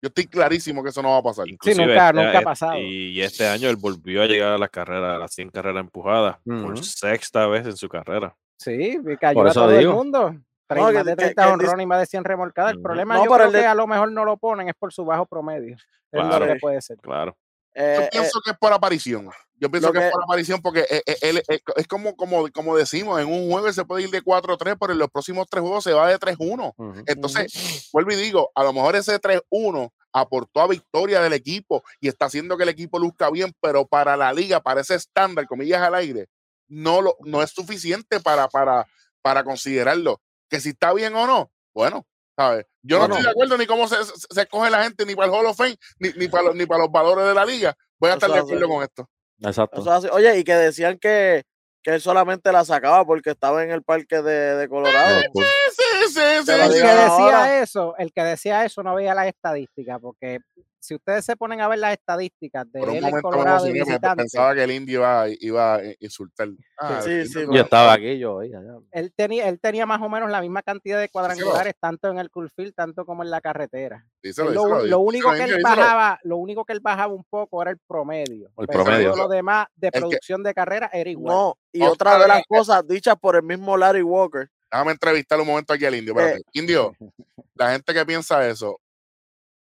Yo 0.00 0.06
estoy 0.08 0.26
clarísimo 0.26 0.82
que 0.82 0.90
eso 0.90 1.02
no 1.02 1.10
va 1.10 1.18
a 1.18 1.22
pasar. 1.22 1.48
Inclusive 1.48 1.86
nunca- 1.86 2.08
este- 2.10 2.22
nunca 2.22 2.38
ha 2.38 2.42
pasado. 2.42 2.78
Y 2.78 3.20
este 3.20 3.46
año 3.48 3.68
él 3.68 3.76
volvió 3.76 4.22
a 4.22 4.26
llegar 4.26 4.52
a 4.52 4.58
las 4.58 4.70
carreras, 4.70 5.16
a 5.16 5.18
las 5.18 5.32
100 5.34 5.50
carreras 5.50 5.80
empujadas, 5.80 6.36
por 6.44 6.84
sexta 6.84 7.46
vez 7.48 7.66
en 7.66 7.76
su 7.76 7.88
carrera. 7.88 8.36
Sí, 8.58 8.98
que 9.20 9.26
ayuda 9.26 9.34
Por 9.34 9.48
a 9.48 9.52
todo 9.52 9.68
digo. 9.76 9.90
el 9.90 9.96
mundo. 9.96 10.36
No, 10.76 10.88
que- 10.88 10.94
más 10.94 11.04
de 11.04 11.12
que- 11.12 11.16
30 11.16 11.44
que 11.46 11.52
honrones 11.52 11.82
y 11.84 11.86
más 11.86 12.00
de 12.00 12.06
100 12.06 12.24
remolcadas. 12.24 12.72
El 12.72 12.82
problema 12.82 13.16
No, 13.16 13.24
yo 13.24 13.30
creo 13.32 13.46
el 13.46 13.52
de- 13.52 13.60
que 13.60 13.66
a 13.66 13.74
lo 13.74 13.86
mejor 13.86 14.12
no 14.12 14.24
lo 14.24 14.36
ponen 14.36 14.68
es 14.68 14.74
por 14.78 14.92
su 14.92 15.04
bajo 15.04 15.26
promedio. 15.26 15.74
Es 15.76 16.20
lo 16.22 16.28
Claro. 16.28 16.46
que 16.46 16.56
puede 16.56 16.80
ser. 16.82 16.96
Claro. 16.98 17.36
Yo 17.74 17.82
Eh, 17.84 17.96
eh, 18.04 18.08
pienso 18.10 18.40
que 18.44 18.50
es 18.52 18.58
por 18.58 18.72
aparición. 18.72 19.30
Yo 19.54 19.70
pienso 19.70 19.92
que, 19.92 20.06
es 20.06 20.10
por 20.12 20.22
aparición 20.24 20.60
porque 20.62 20.84
eh, 20.90 21.02
él- 21.22 21.42
es 21.76 21.86
como, 21.86 22.16
como, 22.16 22.48
como 22.50 22.76
decimos, 22.76 23.20
en 23.20 23.26
un 23.28 23.50
juego 23.50 23.66
él 23.68 23.74
se 23.74 23.84
puede 23.84 24.02
ir 24.04 24.10
de 24.10 24.22
4-3, 24.22 24.76
pero 24.80 24.92
en 24.92 24.98
los 24.98 25.08
próximos 25.10 25.46
tres 25.48 25.60
juegos 25.62 25.84
se 25.84 25.92
va 25.92 26.08
de 26.08 26.18
3-1. 26.18 26.74
Ujú. 26.76 27.02
Entonces, 27.06 27.88
vuelvo 27.92 28.10
y 28.12 28.16
digo, 28.16 28.50
a 28.54 28.64
lo 28.64 28.72
mejor 28.72 28.96
ese 28.96 29.18
3-1 29.18 29.92
aportó 30.12 30.60
a 30.60 30.68
victoria 30.68 31.20
del 31.20 31.34
equipo 31.34 31.84
y 32.00 32.08
está 32.08 32.26
haciendo 32.26 32.56
que 32.56 32.62
el 32.64 32.68
equipo 32.70 32.98
luzca 32.98 33.30
bien, 33.30 33.52
pero 33.60 33.86
para 33.86 34.16
la 34.16 34.32
liga, 34.32 34.60
para 34.60 34.80
ese 34.80 34.94
estándar, 34.94 35.46
comillas 35.46 35.82
al 35.82 35.94
aire, 35.94 36.26
no, 36.68 37.00
lo, 37.02 37.16
no 37.20 37.42
es 37.42 37.50
suficiente 37.50 38.18
para, 38.20 38.48
para, 38.48 38.86
para 39.22 39.44
considerarlo. 39.44 40.20
Que 40.48 40.60
si 40.60 40.70
está 40.70 40.92
bien 40.92 41.14
o 41.14 41.26
no, 41.26 41.50
bueno, 41.74 42.06
¿sabes? 42.36 42.66
Yo 42.82 42.98
no 42.98 43.04
estoy 43.06 43.22
de 43.22 43.30
acuerdo 43.30 43.58
ni 43.58 43.66
cómo 43.66 43.86
se, 43.86 44.02
se, 44.04 44.12
se 44.30 44.40
escoge 44.40 44.70
la 44.70 44.84
gente, 44.84 45.04
ni 45.04 45.14
para 45.14 45.26
el 45.26 45.34
Hall 45.34 45.46
of 45.46 45.56
Fame, 45.56 45.76
ni, 45.98 46.10
ni 46.14 46.28
para 46.28 46.44
los, 46.44 46.56
ni 46.56 46.66
para 46.66 46.82
los 46.82 46.90
valores 46.90 47.26
de 47.26 47.34
la 47.34 47.44
liga, 47.44 47.76
Voy 47.98 48.10
a 48.10 48.14
estar 48.14 48.30
de 48.30 48.38
acuerdo 48.38 48.68
con 48.68 48.82
esto. 48.82 49.08
Exacto. 49.40 49.80
Eso. 49.80 50.12
Oye, 50.12 50.38
y 50.38 50.44
que 50.44 50.54
decían 50.54 50.98
que, 50.98 51.44
que 51.82 51.94
él 51.94 52.00
solamente 52.00 52.52
la 52.52 52.64
sacaba 52.64 53.04
porque 53.04 53.30
estaba 53.30 53.62
en 53.64 53.70
el 53.70 53.82
parque 53.82 54.22
de, 54.22 54.54
de 54.56 54.68
Colorado. 54.68 55.20
Sí, 55.20 55.42
sí, 55.76 56.14
sí. 56.14 56.20
El 56.20 56.44
que 56.44 56.52
decía 56.52 57.06
ahora. 57.06 57.60
eso, 57.60 57.96
el 57.98 58.12
que 58.12 58.22
decía 58.22 58.64
eso 58.64 58.82
no 58.82 58.94
veía 58.94 59.14
las 59.14 59.26
estadísticas, 59.26 59.98
porque 60.00 60.38
si 60.80 60.94
ustedes 60.94 61.24
se 61.24 61.36
ponen 61.36 61.60
a 61.60 61.68
ver 61.68 61.78
las 61.78 61.92
estadísticas 61.92 62.70
de 62.70 62.80
Por 62.80 62.90
un 62.90 62.96
él 62.96 63.04
en 63.04 63.10
momento 63.10 63.28
me 63.28 63.36
Colorado 63.36 63.68
y 63.68 63.72
visitante, 63.72 64.22
pensaba 64.22 64.54
que 64.54 64.64
el 64.64 64.70
indio 64.70 65.00
iba, 65.00 65.26
iba 65.40 65.74
a 65.76 65.80
insultar. 66.00 66.48
Ah, 66.78 67.00
Sí, 67.02 67.10
el 67.10 67.28
sí, 67.28 67.40
Yo 67.40 67.46
no- 67.46 67.60
estaba 67.60 67.92
aquí, 67.94 68.18
yo 68.18 68.34
oía, 68.36 68.60
ya. 68.62 68.78
él 68.92 69.12
tenía, 69.14 69.48
él 69.48 69.58
tenía 69.60 69.86
más 69.86 70.00
o 70.00 70.08
menos 70.08 70.30
la 70.30 70.40
misma 70.40 70.62
cantidad 70.62 71.00
de 71.00 71.08
cuadrangulares, 71.08 71.74
tanto 71.80 72.08
en 72.08 72.18
el 72.18 72.30
Coolfield, 72.30 72.74
tanto 72.74 73.04
como 73.04 73.22
en 73.22 73.30
la 73.30 73.40
carretera. 73.40 74.06
Díselo, 74.22 74.50
lo, 74.84 75.00
único 75.00 75.32
que 75.32 75.44
él 75.44 75.60
bajaba, 75.62 76.18
lo 76.22 76.36
único 76.36 76.64
que 76.64 76.72
él 76.72 76.80
bajaba 76.80 77.12
un 77.12 77.24
poco 77.24 77.60
era 77.62 77.70
el 77.70 77.78
promedio. 77.78 78.50
El 78.56 78.66
pero 78.66 78.84
promedio. 78.84 79.12
Todo 79.12 79.22
lo 79.24 79.28
demás 79.28 79.66
de 79.76 79.90
que- 79.90 79.98
producción 80.00 80.42
de 80.42 80.54
carrera 80.54 80.90
era 80.92 81.10
igual. 81.10 81.34
No, 81.34 81.54
y 81.72 81.82
Oscar 81.82 81.92
otra 81.92 82.18
de 82.22 82.28
las 82.28 82.42
cosas 82.46 82.86
dichas 82.86 83.16
por 83.20 83.36
el 83.36 83.42
mismo 83.42 83.76
Larry 83.76 84.02
Walker. 84.02 84.48
Déjame 84.70 84.92
entrevistar 84.92 85.40
un 85.40 85.46
momento 85.46 85.72
aquí 85.72 85.86
al 85.86 85.94
indio. 85.94 86.18
Eh. 86.20 86.42
Indio, 86.52 86.92
la 87.54 87.72
gente 87.72 87.94
que 87.94 88.04
piensa 88.04 88.46
eso, 88.48 88.78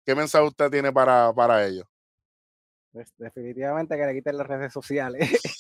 ¿qué 0.05 0.15
mensaje 0.15 0.45
usted 0.47 0.71
tiene 0.71 0.93
para, 0.93 1.33
para 1.33 1.65
ellos? 1.67 1.85
Pues, 2.93 3.11
definitivamente 3.17 3.97
que 3.97 4.05
le 4.07 4.15
quiten 4.15 4.37
las 4.37 4.47
redes 4.47 4.73
sociales. 4.73 5.41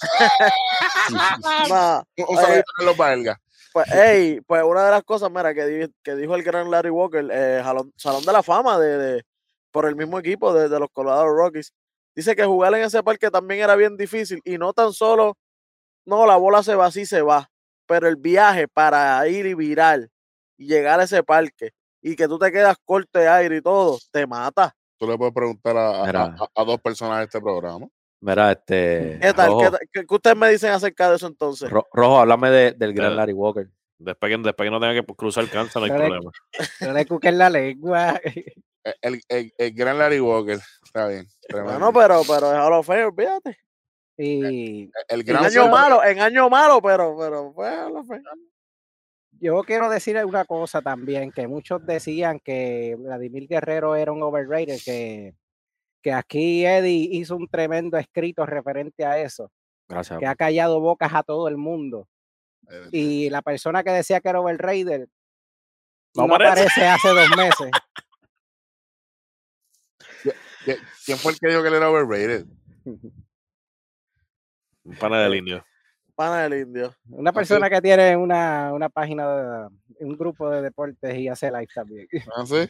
Nah, 1.68 2.02
Un, 2.16 2.24
Oye. 2.28 2.40
saludito 2.40 2.60
a 2.70 2.74
Carlos 2.76 2.96
Valga. 2.96 3.40
pues, 3.72 3.86
hey, 3.90 4.40
pues 4.46 4.62
una 4.64 4.84
de 4.84 4.90
las 4.90 5.02
cosas, 5.02 5.30
mira, 5.30 5.52
que, 5.54 5.64
di- 5.66 5.94
que 6.02 6.14
dijo 6.14 6.34
el 6.34 6.42
gran 6.42 6.70
Larry 6.70 6.90
Walker, 6.90 7.26
eh, 7.32 7.60
jalón- 7.64 7.92
Salón 7.96 8.24
de 8.24 8.32
la 8.32 8.42
Fama 8.42 8.78
de, 8.78 8.98
de- 8.98 9.22
por 9.70 9.86
el 9.86 9.96
mismo 9.96 10.18
equipo 10.18 10.52
de, 10.52 10.68
de 10.68 10.78
los 10.78 10.88
Colorado 10.92 11.26
Rockies, 11.28 11.72
dice 12.14 12.36
que 12.36 12.44
jugar 12.44 12.74
en 12.74 12.82
ese 12.84 13.02
parque 13.02 13.30
también 13.30 13.62
era 13.62 13.74
bien 13.74 13.96
difícil 13.96 14.40
y 14.44 14.58
no 14.58 14.72
tan 14.74 14.92
solo, 14.92 15.36
no, 16.04 16.26
la 16.26 16.36
bola 16.36 16.62
se 16.62 16.74
va 16.74 16.86
así, 16.86 17.06
se 17.06 17.22
va, 17.22 17.50
pero 17.86 18.06
el 18.08 18.16
viaje 18.16 18.68
para 18.68 19.26
ir 19.28 19.46
y 19.46 19.54
virar 19.54 20.08
y 20.58 20.66
llegar 20.66 21.00
a 21.00 21.04
ese 21.04 21.22
parque 21.22 21.70
y 22.02 22.16
que 22.16 22.26
tú 22.28 22.38
te 22.38 22.50
quedas 22.52 22.76
corto 22.84 23.18
de 23.18 23.28
aire 23.28 23.56
y 23.56 23.62
todo, 23.62 23.98
te 24.10 24.26
mata. 24.26 24.74
Tú 24.98 25.06
le 25.06 25.16
puedes 25.16 25.32
preguntar 25.34 25.76
a, 25.76 26.02
a- 26.02 26.06
Mira. 26.06 26.36
a- 26.38 26.60
a 26.60 26.64
dos 26.64 26.80
personas 26.80 27.18
de 27.18 27.24
este 27.24 27.40
programa. 27.40 27.86
Mira, 28.20 28.52
este. 28.52 29.18
¿Qué 29.20 29.32
tal? 29.32 29.48
Rojo, 29.48 29.60
¿Qué, 29.62 29.70
tal? 29.70 29.80
¿Qué- 29.92 30.06
qué 30.06 30.14
ustedes 30.14 30.36
me 30.36 30.50
dicen 30.50 30.70
acerca 30.70 31.10
de 31.10 31.16
eso 31.16 31.26
entonces? 31.26 31.68
Ro- 31.70 31.88
Rojo, 31.92 32.18
háblame 32.20 32.50
de- 32.50 32.72
del 32.72 32.92
gran 32.92 33.10
Mira. 33.10 33.16
Larry 33.22 33.32
Walker. 33.32 33.68
Después 33.98 34.30
que, 34.36 34.42
después 34.42 34.66
que 34.66 34.70
no 34.70 34.80
tenga 34.80 34.94
que 34.94 35.14
cruzar 35.14 35.48
cáncer, 35.48 35.80
no 35.80 35.84
hay 35.86 35.90
problema. 35.92 36.30
no 36.80 36.92
le 36.92 37.06
cuquen 37.06 37.38
la 37.38 37.48
lengua. 37.50 38.20
El, 38.84 38.94
el, 39.00 39.20
el- 39.28 39.54
el 39.58 39.72
gran 39.74 39.96
Larry 39.96 40.18
Walker. 40.18 40.58
Está 40.84 41.06
bien. 41.06 41.24
tremendo. 41.46 41.70
Bueno, 41.78 41.92
pero, 41.92 42.22
pero 42.26 42.52
es 42.52 42.58
Hall 42.58 42.72
of 42.72 42.84
Fame, 42.86 43.04
olvídate. 43.04 43.56
y 44.18 44.90
el 45.08 45.20
En 45.20 45.24
gran 45.24 45.44
año 45.44 45.68
malo, 45.68 46.02
en 46.04 46.20
año 46.20 46.50
malo, 46.50 46.82
pero, 46.82 47.16
pero 47.16 47.52
fue 47.52 47.68
Hall 47.68 47.96
of 47.96 48.06
Fame. 48.08 48.22
Yo 49.42 49.62
quiero 49.64 49.90
decir 49.90 50.16
una 50.24 50.44
cosa 50.44 50.80
también, 50.80 51.32
que 51.32 51.46
muchos 51.48 51.84
decían 51.84 52.38
que 52.40 52.94
Vladimir 52.98 53.48
Guerrero 53.48 53.96
era 53.96 54.12
un 54.12 54.22
overrated, 54.22 54.78
que, 54.84 55.34
que 56.00 56.12
aquí 56.12 56.64
Eddie 56.64 57.08
hizo 57.12 57.36
un 57.36 57.48
tremendo 57.48 57.98
escrito 57.98 58.46
referente 58.46 59.04
a 59.04 59.18
eso, 59.18 59.50
Gracias. 59.88 60.18
que 60.20 60.26
ha 60.26 60.34
callado 60.36 60.80
bocas 60.80 61.12
a 61.12 61.22
todo 61.22 61.48
el 61.48 61.56
mundo. 61.56 62.08
Eh, 62.70 62.88
Y 62.92 63.30
la 63.30 63.42
persona 63.42 63.82
que 63.82 63.90
decía 63.90 64.20
que 64.20 64.28
era 64.28 64.40
overrated 64.40 65.08
No 66.14 66.26
no 66.28 66.34
aparece. 66.36 66.62
aparece 66.62 66.86
hace 66.86 67.08
dos 67.08 67.36
meses. 67.36 67.70
¿Qui- 70.64 70.78
¿Quién 71.04 71.18
fue 71.18 71.32
el 71.32 71.38
que 71.40 71.48
dijo 71.48 71.62
que 71.62 71.68
él 71.68 71.74
era 71.74 71.90
overrated? 71.90 72.46
Un 74.84 74.96
pana 74.98 75.20
del 75.22 75.34
indio. 75.36 75.64
Pana 76.14 76.42
del 76.48 76.60
indio. 76.62 76.94
Una 77.08 77.32
persona 77.32 77.68
que 77.70 77.80
tiene 77.80 78.16
una, 78.16 78.72
una 78.72 78.88
página, 78.88 79.26
de, 79.28 79.68
un 80.00 80.16
grupo 80.16 80.48
de 80.50 80.62
deportes 80.62 81.14
y 81.16 81.28
hace 81.28 81.50
live 81.50 81.68
también. 81.74 82.06
¿Ah, 82.36 82.44
sí? 82.46 82.68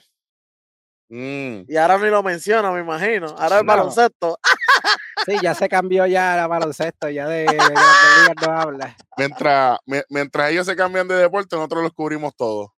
Mm, 1.09 1.65
Y 1.71 1.77
ahora 1.77 1.99
ni 1.99 2.09
lo 2.09 2.23
menciona, 2.23 2.71
me 2.73 2.81
imagino. 2.81 3.27
Ahora 3.39 3.59
el 3.61 3.67
No. 3.67 3.73
baloncesto. 3.73 4.39
Sí, 5.27 5.37
ya 5.41 5.55
se 5.55 5.69
cambió 5.69 6.05
ya 6.07 6.43
a 6.43 6.47
baloncesto, 6.49 7.09
ya 7.09 7.29
de, 7.29 7.41
de 7.41 7.45
Grandes 7.45 7.69
Ligas 7.71 8.35
no 8.45 8.53
habla. 8.61 8.97
Mientras, 9.17 9.79
mi- 9.87 10.01
mientras 10.09 10.51
ellos 10.51 10.67
se 10.67 10.75
cambian 10.75 11.07
de 11.07 11.15
deporte, 11.15 11.55
nosotros 11.55 11.81
los 11.85 11.93
cubrimos 11.93 12.35
todos. 12.35 12.71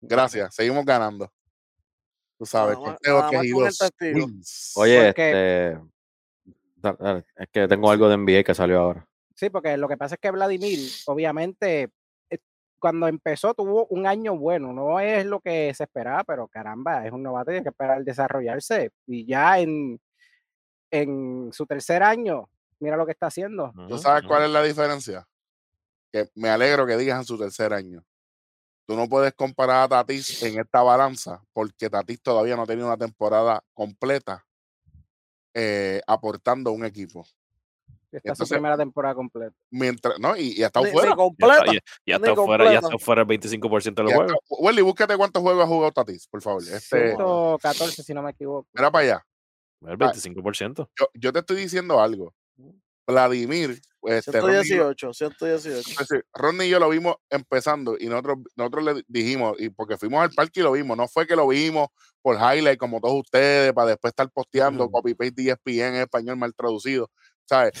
Gracias, 0.00 0.56
seguimos 0.56 0.84
ganando. 0.84 1.30
Tú 2.36 2.46
sabes, 2.46 2.76
Nada 2.80 2.98
nada 3.00 3.22
más 3.22 3.30
con. 3.30 3.40
Oye, 4.76 5.04
Porque- 5.06 5.70
este. 5.70 7.24
Es 7.36 7.48
que 7.52 7.68
tengo 7.68 7.90
algo 7.90 8.08
de 8.08 8.16
NBA 8.16 8.42
que 8.42 8.54
salió 8.54 8.80
ahora. 8.80 9.06
Sí, 9.34 9.50
porque 9.50 9.76
lo 9.76 9.88
que 9.88 9.96
pasa 9.96 10.14
es 10.14 10.20
que 10.20 10.30
Vladimir, 10.30 10.78
obviamente, 11.06 11.90
eh, 12.30 12.38
cuando 12.78 13.08
empezó 13.08 13.54
tuvo 13.54 13.86
un 13.86 14.06
año 14.06 14.36
bueno, 14.36 14.72
no 14.72 15.00
es 15.00 15.26
lo 15.26 15.40
que 15.40 15.74
se 15.74 15.84
esperaba, 15.84 16.24
pero 16.24 16.48
caramba, 16.48 17.06
es 17.06 17.12
un 17.12 17.22
novato 17.22 17.52
y 17.52 17.56
hay 17.56 17.62
que 17.62 17.70
esperar 17.70 18.04
desarrollarse. 18.04 18.92
Y 19.06 19.26
ya 19.26 19.58
en, 19.58 20.00
en 20.90 21.50
su 21.52 21.66
tercer 21.66 22.02
año, 22.02 22.48
mira 22.78 22.96
lo 22.96 23.06
que 23.06 23.12
está 23.12 23.26
haciendo. 23.26 23.72
¿Tú 23.88 23.98
sabes 23.98 24.22
cuál 24.26 24.44
es 24.44 24.50
la 24.50 24.62
diferencia? 24.62 25.26
Que 26.12 26.28
me 26.34 26.48
alegro 26.48 26.86
que 26.86 26.96
digas 26.96 27.18
en 27.18 27.24
su 27.24 27.36
tercer 27.36 27.72
año. 27.72 28.04
Tú 28.86 28.94
no 28.96 29.08
puedes 29.08 29.32
comparar 29.32 29.84
a 29.84 29.88
Tatis 29.88 30.42
en 30.42 30.60
esta 30.60 30.82
balanza 30.82 31.42
porque 31.52 31.88
Tatis 31.88 32.20
todavía 32.20 32.54
no 32.54 32.62
ha 32.62 32.66
tenido 32.66 32.86
una 32.86 32.98
temporada 32.98 33.64
completa 33.72 34.44
eh, 35.54 36.02
aportando 36.06 36.70
a 36.70 36.72
un 36.74 36.84
equipo. 36.84 37.26
Esta 38.16 38.32
es 38.32 38.38
su 38.38 38.44
Entonces- 38.44 38.54
primera 38.56 38.76
temporada 38.76 39.14
completa. 39.14 39.54
Mientras, 39.70 40.18
no, 40.18 40.36
y, 40.36 40.52
y 40.58 40.62
ha 40.62 40.66
estado 40.66 40.86
Ni, 40.86 40.92
fuera. 40.92 41.10
ni 41.10 41.16
completa. 41.16 41.54
está, 41.58 41.72
ya, 41.72 41.80
ya 42.06 42.16
está 42.16 42.34
fuera, 42.34 42.64
ya 42.72 42.78
está 42.78 42.98
fuera 42.98 43.22
el 43.22 43.28
25% 43.28 43.94
de 43.94 44.02
los 44.04 44.12
juegos. 44.14 44.32
está. 44.32 44.56
Welly, 44.58 44.82
búscate 44.82 45.16
cuántos 45.16 45.42
juegos 45.42 45.64
ha 45.64 45.66
jugado 45.66 45.92
Tatis, 45.92 46.26
por 46.28 46.42
favor. 46.42 46.62
Este, 46.62 47.08
114, 47.08 48.02
si 48.02 48.14
no 48.14 48.22
me 48.22 48.30
equivoco. 48.30 48.68
mira 48.72 48.90
para 48.90 49.04
allá. 49.04 49.26
El 49.86 49.98
25%. 49.98 50.88
Yo, 50.98 51.06
yo 51.14 51.32
te 51.32 51.40
estoy 51.40 51.56
diciendo 51.56 52.00
algo. 52.00 52.34
Vladimir, 53.06 53.78
este, 54.04 54.40
Ronnie 54.40 54.60
y 54.62 54.68
yo- 54.76 54.94
118, 54.94 55.12
118. 55.12 55.90
es 55.90 55.96
decir, 56.08 56.24
Ronnie 56.32 56.66
y 56.68 56.70
yo 56.70 56.78
lo 56.80 56.88
vimos 56.88 57.16
empezando 57.28 57.96
y 58.00 58.06
nosotros, 58.06 58.38
nosotros 58.56 58.82
le 58.82 59.02
dijimos, 59.08 59.56
y 59.60 59.68
porque 59.68 59.98
fuimos 59.98 60.22
al 60.22 60.30
parque 60.30 60.60
y 60.60 60.62
lo 60.62 60.72
vimos, 60.72 60.96
no 60.96 61.06
fue 61.06 61.26
que 61.26 61.36
lo 61.36 61.46
vimos 61.48 61.88
por 62.22 62.36
highlight 62.36 62.78
como 62.78 63.00
todos 63.02 63.16
ustedes, 63.20 63.74
para 63.74 63.88
después 63.88 64.10
estar 64.12 64.30
posteando 64.30 64.84
Ujú. 64.84 64.92
copy-paste 64.92 65.34
de 65.42 65.50
ESPN 65.50 65.96
en 65.96 66.02
español 66.02 66.38
mal 66.38 66.54
traducido, 66.54 67.10
¿sabes? 67.46 67.72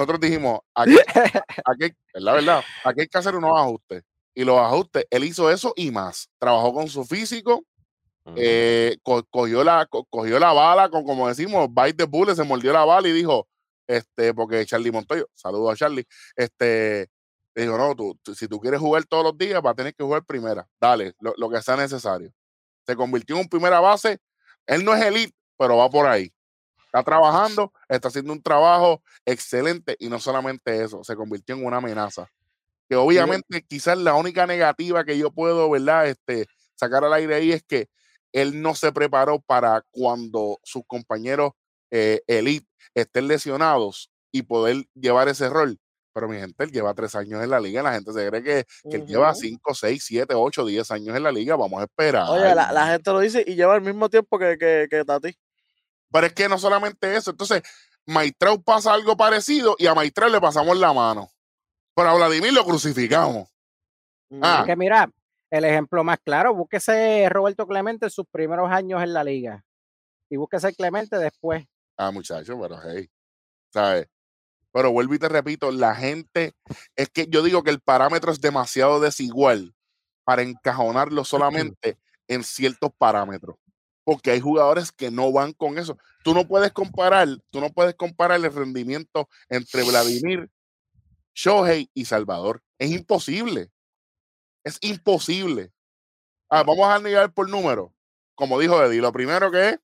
Nosotros 0.00 0.20
dijimos, 0.20 0.60
aquí, 0.74 0.96
aquí, 1.66 1.84
es 2.14 2.22
la 2.22 2.32
verdad, 2.32 2.62
aquí 2.84 3.02
hay 3.02 3.06
que 3.06 3.18
hacer 3.18 3.36
unos 3.36 3.50
ajustes. 3.54 4.02
Y 4.34 4.44
los 4.44 4.58
ajustes, 4.58 5.04
él 5.10 5.24
hizo 5.24 5.50
eso 5.50 5.74
y 5.76 5.90
más. 5.90 6.30
Trabajó 6.38 6.72
con 6.72 6.88
su 6.88 7.04
físico, 7.04 7.56
Ujú. 8.24 8.34
eh, 8.36 8.96
co- 9.02 9.24
cogió, 9.28 9.62
la, 9.62 9.84
co- 9.84 10.06
cogió 10.08 10.38
la 10.38 10.54
bala, 10.54 10.88
con, 10.88 11.04
como 11.04 11.28
decimos, 11.28 11.68
bite 11.68 11.92
the 11.92 12.04
bullet, 12.04 12.34
se 12.34 12.44
mordió 12.44 12.72
la 12.72 12.86
bala 12.86 13.08
y 13.08 13.12
dijo, 13.12 13.46
este, 13.86 14.32
porque 14.32 14.64
Charlie 14.64 14.90
Montoyo, 14.90 15.28
saludo 15.34 15.70
a 15.70 15.76
Charlie, 15.76 16.06
este, 16.34 17.10
le 17.54 17.62
dijo, 17.62 17.76
no, 17.76 17.94
tú, 17.94 18.16
tú- 18.22 18.34
si 18.34 18.48
tú 18.48 18.58
quieres 18.58 18.80
jugar 18.80 19.04
todos 19.04 19.24
los 19.24 19.36
días, 19.36 19.60
vas 19.60 19.72
a 19.72 19.76
tener 19.76 19.94
que 19.94 20.02
jugar 20.02 20.24
primera, 20.24 20.66
dale, 20.80 21.12
lo, 21.20 21.34
lo 21.36 21.50
que 21.50 21.60
sea 21.60 21.76
necesario. 21.76 22.32
Se 22.86 22.96
convirtió 22.96 23.34
en 23.36 23.42
un 23.42 23.48
primera 23.50 23.80
base, 23.80 24.18
él 24.66 24.82
no 24.82 24.94
es 24.94 25.02
elite, 25.04 25.34
pero 25.58 25.76
va 25.76 25.90
por 25.90 26.06
ahí. 26.06 26.32
Está 26.92 27.04
trabajando, 27.04 27.72
está 27.88 28.08
haciendo 28.08 28.32
un 28.32 28.42
trabajo 28.42 29.00
excelente 29.24 29.94
y 30.00 30.08
no 30.08 30.18
solamente 30.18 30.82
eso, 30.82 31.04
se 31.04 31.14
convirtió 31.14 31.54
en 31.54 31.64
una 31.64 31.76
amenaza. 31.76 32.28
Que 32.88 32.96
obviamente 32.96 33.62
quizás 33.62 33.96
la 33.96 34.14
única 34.14 34.44
negativa 34.44 35.04
que 35.04 35.16
yo 35.16 35.30
puedo, 35.30 35.70
¿verdad? 35.70 36.08
Este, 36.08 36.46
sacar 36.74 37.04
al 37.04 37.12
aire 37.12 37.36
ahí 37.36 37.52
es 37.52 37.62
que 37.62 37.88
él 38.32 38.60
no 38.60 38.74
se 38.74 38.90
preparó 38.90 39.38
para 39.40 39.84
cuando 39.92 40.58
sus 40.64 40.82
compañeros 40.84 41.52
eh, 41.92 42.22
elite 42.26 42.66
estén 42.94 43.28
lesionados 43.28 44.10
y 44.32 44.42
poder 44.42 44.84
llevar 44.94 45.28
ese 45.28 45.48
rol. 45.48 45.78
Pero 46.12 46.28
mi 46.28 46.38
gente, 46.38 46.64
él 46.64 46.72
lleva 46.72 46.92
tres 46.92 47.14
años 47.14 47.40
en 47.40 47.50
la 47.50 47.60
liga, 47.60 47.84
la 47.84 47.92
gente 47.92 48.12
se 48.12 48.28
cree 48.28 48.42
que, 48.42 48.64
que 48.90 48.96
él 48.96 49.06
lleva 49.06 49.32
cinco, 49.32 49.74
seis, 49.74 50.02
siete, 50.04 50.34
ocho, 50.34 50.66
diez 50.66 50.90
años 50.90 51.16
en 51.16 51.22
la 51.22 51.30
liga, 51.30 51.54
vamos 51.54 51.80
a 51.80 51.84
esperar. 51.84 52.28
Oye, 52.28 52.52
la, 52.52 52.72
la 52.72 52.88
gente 52.88 53.12
lo 53.12 53.20
dice 53.20 53.44
y 53.46 53.54
lleva 53.54 53.76
el 53.76 53.82
mismo 53.82 54.08
tiempo 54.08 54.36
que, 54.36 54.58
que, 54.58 54.88
que 54.90 55.04
Tati. 55.04 55.32
Pero 56.10 56.26
es 56.26 56.32
que 56.32 56.48
no 56.48 56.58
solamente 56.58 57.14
eso, 57.16 57.30
entonces 57.30 57.62
Maitreu 58.06 58.62
pasa 58.62 58.92
algo 58.92 59.16
parecido 59.16 59.76
y 59.78 59.86
a 59.86 59.94
Maitreu 59.94 60.28
le 60.28 60.40
pasamos 60.40 60.76
la 60.76 60.92
mano. 60.92 61.30
Pero 61.94 62.08
a 62.08 62.14
Vladimir 62.14 62.52
lo 62.52 62.64
crucificamos. 62.64 63.48
Ah. 64.42 64.58
Es 64.60 64.66
que 64.66 64.76
mira, 64.76 65.10
el 65.50 65.64
ejemplo 65.64 66.04
más 66.04 66.18
claro, 66.24 66.54
búsquese 66.54 67.28
Roberto 67.28 67.66
Clemente 67.66 68.06
en 68.06 68.10
sus 68.10 68.26
primeros 68.26 68.70
años 68.70 69.02
en 69.02 69.12
la 69.12 69.24
liga. 69.24 69.64
Y 70.28 70.36
búsquese 70.36 70.74
Clemente 70.74 71.18
después. 71.18 71.64
Ah, 71.96 72.10
muchacho, 72.10 72.58
pero 72.60 72.80
hey, 72.82 73.10
¿sabes? 73.72 74.08
Pero 74.72 74.92
vuelvo 74.92 75.14
y 75.14 75.18
te 75.18 75.28
repito, 75.28 75.72
la 75.72 75.94
gente, 75.94 76.54
es 76.94 77.08
que 77.10 77.26
yo 77.28 77.42
digo 77.42 77.64
que 77.64 77.70
el 77.70 77.80
parámetro 77.80 78.30
es 78.30 78.40
demasiado 78.40 79.00
desigual 79.00 79.74
para 80.24 80.42
encajonarlo 80.42 81.24
solamente 81.24 81.98
en 82.28 82.44
ciertos 82.44 82.90
parámetros. 82.96 83.56
Porque 84.10 84.32
hay 84.32 84.40
jugadores 84.40 84.90
que 84.90 85.08
no 85.08 85.30
van 85.30 85.52
con 85.52 85.78
eso. 85.78 85.96
Tú 86.24 86.34
no 86.34 86.44
puedes 86.44 86.72
comparar, 86.72 87.28
tú 87.50 87.60
no 87.60 87.70
puedes 87.70 87.94
comparar 87.94 88.44
el 88.44 88.52
rendimiento 88.52 89.28
entre 89.48 89.84
Vladimir, 89.84 90.50
Shohei 91.32 91.88
y 91.94 92.06
Salvador. 92.06 92.60
Es 92.76 92.90
imposible. 92.90 93.70
Es 94.64 94.78
imposible. 94.80 95.72
Ah, 96.48 96.64
vamos 96.64 96.88
a 96.88 96.98
nivel 96.98 97.32
por 97.32 97.48
número. 97.48 97.94
Como 98.34 98.58
dijo 98.58 98.82
Eddie, 98.82 99.00
lo 99.00 99.12
primero 99.12 99.48
que 99.52 99.68
es, 99.68 99.80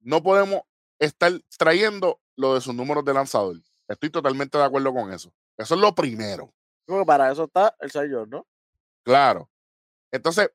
no 0.00 0.22
podemos 0.22 0.60
estar 0.98 1.32
trayendo 1.56 2.20
lo 2.36 2.52
de 2.52 2.60
sus 2.60 2.74
números 2.74 3.02
de 3.02 3.14
lanzador. 3.14 3.56
Estoy 3.88 4.10
totalmente 4.10 4.58
de 4.58 4.64
acuerdo 4.64 4.92
con 4.92 5.10
eso. 5.10 5.32
Eso 5.56 5.74
es 5.74 5.80
lo 5.80 5.94
primero. 5.94 6.52
Porque 6.84 7.06
para 7.06 7.32
eso 7.32 7.44
está 7.44 7.74
el 7.80 7.90
señor, 7.90 8.28
¿no? 8.28 8.46
Claro. 9.02 9.48
Entonces, 10.10 10.50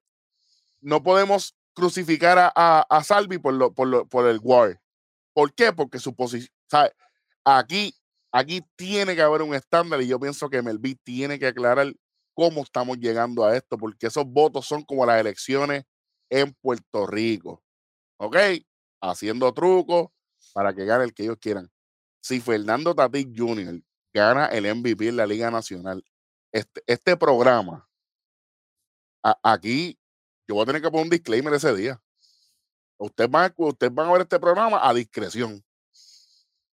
no 0.79 1.01
podemos 1.01 1.56
crucificar 1.77 2.51
a, 2.55 2.81
a, 2.89 3.03
Salvi 3.03 3.37
por, 3.37 3.53
lo, 3.53 3.71
por, 3.71 3.87
lo, 3.87 4.07
por 4.07 4.27
el 4.27 4.39
WAR. 4.41 4.81
¿Por 5.31 5.53
qué? 5.53 5.71
Porque 5.71 5.99
su 5.99 6.15
posición, 6.15 6.49
aquí, 7.45 7.93
aquí 8.31 8.65
tiene 8.75 9.15
que 9.15 9.21
haber 9.21 9.43
un 9.43 9.53
estándar 9.53 10.01
y 10.01 10.07
yo 10.07 10.19
pienso 10.19 10.49
que 10.49 10.63
Melví 10.63 10.95
tiene 10.95 11.37
que 11.37 11.45
aclarar 11.45 11.93
cómo 12.33 12.63
estamos 12.63 12.97
llegando 12.97 13.45
a 13.45 13.55
esto, 13.55 13.77
porque 13.77 14.07
esos 14.07 14.25
votos 14.25 14.65
son 14.65 14.81
como 14.81 15.05
las 15.05 15.21
elecciones 15.21 15.83
en 16.31 16.51
Puerto 16.61 17.05
Rico. 17.05 17.61
¿Ok? 18.19 18.35
Haciendo 18.99 19.53
trucos 19.53 20.07
para 20.53 20.73
que 20.73 20.83
gane 20.83 21.03
el 21.03 21.13
que 21.13 21.25
ellos 21.25 21.37
quieran. 21.39 21.69
Si 22.23 22.39
Fernando 22.39 22.95
Tatis 22.95 23.27
Jr. 23.35 23.79
gana 24.11 24.47
el 24.47 24.65
MVP 24.75 25.09
en 25.09 25.17
la 25.17 25.27
Liga 25.27 25.51
Nacional, 25.51 26.03
este, 26.51 26.81
este 26.87 27.15
programa, 27.17 27.87
aquí 29.43 29.99
yo 30.47 30.55
voy 30.55 30.63
a 30.63 30.65
tener 30.65 30.81
que 30.81 30.89
poner 30.89 31.03
un 31.05 31.09
disclaimer 31.09 31.53
ese 31.53 31.73
día. 31.75 31.99
Ustedes 32.97 33.29
van, 33.29 33.53
ustedes 33.57 33.93
van 33.93 34.07
a 34.07 34.11
ver 34.13 34.21
este 34.21 34.39
programa 34.39 34.79
a 34.81 34.93
discreción. 34.93 35.63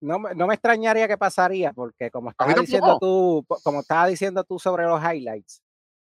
No, 0.01 0.17
me- 0.19 0.33
no 0.33 0.47
me 0.47 0.53
extrañaría 0.53 1.07
que 1.07 1.17
pasaría, 1.17 1.71
porque 1.73 2.09
como 2.09 2.29
estaba 2.29 2.53
diciendo 2.53 2.97
tú, 2.99 3.45
como 3.63 3.81
estaba 3.81 4.07
diciendo 4.07 4.43
tú 4.43 4.57
sobre 4.59 4.85
los 4.85 4.99
highlights, 5.01 5.61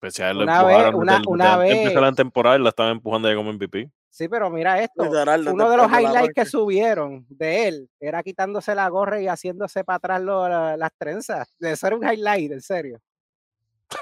Pues 0.00 0.20
a 0.20 0.30
él 0.30 0.36
lo 0.38 0.42
Una 0.44 0.62
vez- 0.62 0.76
empujaron 0.76 0.94
una- 1.00 1.22
una 1.26 1.56
vez- 1.56 1.76
empezar 1.76 2.02
la 2.02 2.12
temporada 2.12 2.56
y 2.56 2.62
la 2.62 2.68
estaban 2.68 2.92
empujando 2.92 3.28
ya 3.28 3.34
como 3.34 3.50
MVP. 3.50 3.90
sí, 4.10 4.28
pero 4.28 4.48
mira 4.50 4.80
esto, 4.80 5.02
uno 5.02 5.70
de 5.70 5.76
los 5.76 5.90
highlights 5.90 6.32
que 6.34 6.44
subieron 6.44 7.26
de 7.28 7.66
él 7.68 7.90
era 7.98 8.22
quitándose 8.22 8.74
la 8.76 8.88
gorra 8.88 9.20
y 9.20 9.26
haciéndose 9.26 9.82
para 9.84 9.96
atrás 9.96 10.22
lo- 10.22 10.48
la- 10.48 10.76
las 10.76 10.90
trenzas. 10.96 11.48
De 11.58 11.74
ser 11.76 11.94
un 11.94 12.04
highlight, 12.08 12.52
en 12.52 12.60
serio. 12.62 13.00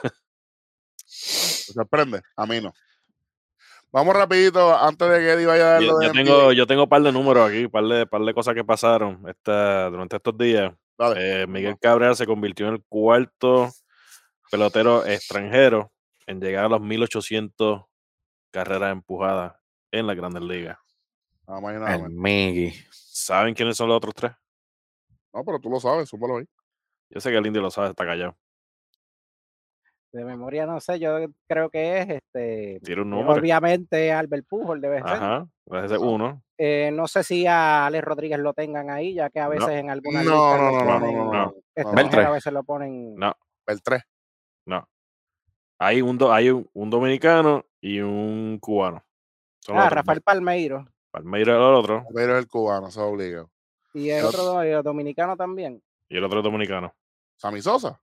¿Te 0.02 0.10
sorprende? 1.72 2.20
A 2.36 2.44
mí 2.46 2.60
no. 2.60 2.72
Vamos 3.92 4.14
rapidito, 4.14 4.76
antes 4.76 5.08
de 5.08 5.18
que 5.18 5.32
Eddie 5.32 5.46
vaya 5.46 5.64
a 5.64 5.72
dar 5.72 5.82
Yo, 5.82 5.92
lo 5.92 5.98
de 5.98 6.06
yo 6.06 6.12
tengo, 6.12 6.52
yo 6.52 6.66
tengo 6.66 6.82
un 6.82 6.88
par 6.88 7.02
de 7.02 7.12
números 7.12 7.48
aquí, 7.48 7.64
un 7.64 7.70
par 7.70 7.84
de, 7.84 8.06
par 8.06 8.20
de 8.22 8.34
cosas 8.34 8.54
que 8.54 8.64
pasaron 8.64 9.22
esta, 9.28 9.88
durante 9.90 10.16
estos 10.16 10.36
días. 10.36 10.74
Dale. 10.98 11.42
Eh, 11.42 11.46
Miguel 11.46 11.78
Cabrera 11.78 12.14
se 12.14 12.26
convirtió 12.26 12.68
en 12.68 12.74
el 12.74 12.84
cuarto 12.88 13.70
pelotero 14.50 15.04
extranjero 15.06 15.92
en 16.26 16.40
llegar 16.40 16.64
a 16.64 16.68
los 16.68 16.80
1800 16.80 17.82
carreras 18.50 18.92
empujadas 18.92 19.54
en 19.90 20.06
las 20.06 20.16
grandes 20.16 20.42
ligas. 20.42 20.78
Nada 21.46 21.60
más 21.60 21.74
y 21.74 21.78
nada 21.78 21.94
El 21.94 22.02
menos. 22.02 22.12
Miggy. 22.14 22.74
¿Saben 22.90 23.54
quiénes 23.54 23.76
son 23.76 23.88
los 23.88 23.96
otros 23.96 24.14
tres? 24.14 24.32
No, 25.32 25.44
pero 25.44 25.60
tú 25.60 25.70
lo 25.70 25.78
sabes, 25.78 26.08
súmalo 26.08 26.38
ahí. 26.38 26.44
Yo 27.10 27.20
sé 27.20 27.30
que 27.30 27.36
el 27.36 27.46
indio 27.46 27.62
lo 27.62 27.70
sabe, 27.70 27.90
está 27.90 28.04
callado. 28.04 28.36
De 30.16 30.24
memoria 30.24 30.64
no 30.66 30.80
sé, 30.80 30.98
yo 30.98 31.18
creo 31.48 31.68
que 31.70 31.98
es 32.00 32.08
este. 32.10 32.80
Tira 32.82 33.02
un 33.02 33.08
eh, 33.08 33.16
número. 33.16 33.32
Obviamente 33.40 34.10
Albert 34.12 34.46
Pujol 34.48 34.80
debe 34.80 34.96
ser. 34.98 35.06
Ajá, 35.08 35.46
ese 35.84 35.94
es 35.96 36.00
uno. 36.00 36.42
Eh, 36.58 36.90
no 36.92 37.06
sé 37.06 37.22
si 37.22 37.46
a 37.46 37.84
Alex 37.86 38.02
Rodríguez 38.04 38.38
lo 38.38 38.54
tengan 38.54 38.88
ahí, 38.90 39.14
ya 39.14 39.28
que 39.30 39.40
a 39.40 39.44
No. 39.44 39.50
veces 39.50 39.68
en 39.70 39.90
algunas 39.90 40.24
No, 40.24 40.56
no, 40.56 40.70
no, 40.72 40.84
no, 40.84 40.98
ponen 41.00 41.16
no, 41.18 41.32
no, 41.32 41.54
no. 41.76 41.92
Beltré. 41.92 42.24
a 42.24 42.30
veces 42.30 42.52
lo 42.52 42.64
ponen. 42.64 43.14
No, 43.16 43.34
El 43.66 43.82
3. 43.82 44.02
no. 44.66 44.88
Hay 45.78 46.00
un, 46.00 46.16
do- 46.16 46.32
hay 46.32 46.48
un, 46.48 46.66
un 46.72 46.88
dominicano 46.88 47.66
y 47.82 48.00
un 48.00 48.58
cubano. 48.58 49.04
Son 49.60 49.76
Ah, 49.78 49.90
Rafael. 49.90 50.22
Palmeiro. 50.22 50.86
Palmeiro 51.10 51.52
es 51.52 51.58
el 51.58 51.62
otro 51.74 52.04
Pero 52.14 52.32
es 52.34 52.38
el 52.38 52.48
cubano, 52.48 52.90
se 52.90 53.00
obliga. 53.00 53.46
Y 53.92 54.08
el 54.10 54.20
El 54.20 54.24
otro 54.26 54.62
el 54.62 54.82
dominicano 54.82 55.36
también. 55.36 55.82
y 56.08 56.16
el 56.16 56.24
otro 56.24 56.38
es 56.38 56.44
dominicano. 56.44 56.94
Sammy 57.36 57.60
Sosa. 57.60 58.00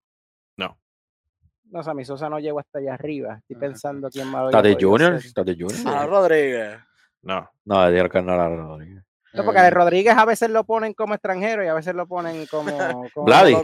No. 1.73 1.77
No, 1.77 1.79
o 1.79 1.83
sea, 1.83 1.93
mi 1.95 2.05
Sosa 2.05 2.29
no 2.29 2.39
llegó 2.39 2.59
hasta 2.59 2.77
allá 2.77 2.93
arriba. 2.93 3.37
Estoy 3.39 3.55
pensando 3.55 4.09
quién 4.09 4.27
más. 4.27 4.51
podido 4.75 4.91
Junior. 4.91 5.21
ser. 5.21 5.33
Tati 5.33 5.53
Junior. 5.59 5.87
Ah, 5.87 6.05
Rodríguez. 6.05 6.77
No. 7.23 7.49
No, 7.65 7.89
carnal 8.09 8.39
a 8.39 8.47
Rodríguez. 8.47 9.03
No, 9.33 9.43
porque 9.43 9.59
a 9.59 9.63
Eh, 9.63 9.71
Rodríguez 9.71 10.15
a 10.15 10.25
veces 10.25 10.51
lo 10.51 10.63
ponen 10.65 10.93
como 10.93 11.15
extranjero 11.15 11.63
y 11.63 11.67
a 11.67 11.73
veces 11.73 11.95
lo 11.95 12.07
ponen 12.07 12.45
como. 12.51 13.09
como 13.13 13.25
Vladi. 13.25 13.55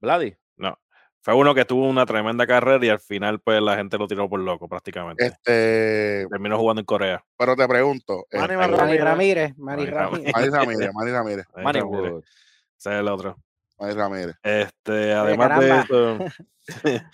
Vladi. 0.00 0.34
No. 0.56 0.78
Fue 1.20 1.34
uno 1.34 1.54
que 1.54 1.64
tuvo 1.64 1.86
una 1.88 2.06
tremenda 2.06 2.46
carrera 2.46 2.84
y 2.84 2.88
al 2.88 3.00
final, 3.00 3.40
pues, 3.40 3.60
la 3.62 3.76
gente 3.76 3.98
lo 3.98 4.06
tiró 4.06 4.28
por 4.28 4.40
loco 4.40 4.68
prácticamente. 4.68 5.24
Este, 5.26 6.26
Terminó 6.30 6.58
jugando 6.58 6.80
en 6.80 6.86
Corea. 6.86 7.24
pero 7.36 7.56
te 7.56 7.66
pregunto. 7.68 8.26
Manny 8.32 8.54
este, 8.54 8.76
Ramírez. 8.76 9.04
Ramírez. 9.04 9.58
Manny 9.58 9.86
Ramírez. 9.86 10.32
Manny 10.34 10.48
Ramírez, 10.48 10.90
Manny 10.94 11.10
Ramírez, 11.12 11.46
Manny 11.56 11.78
está. 11.80 12.22
Ese 12.78 12.90
es 12.94 13.00
el 13.00 13.08
otro. 13.08 13.36
Manny 13.78 13.94
Ramírez. 13.94 14.36
Este, 14.42 15.12
además 15.14 15.60
de 15.60 16.32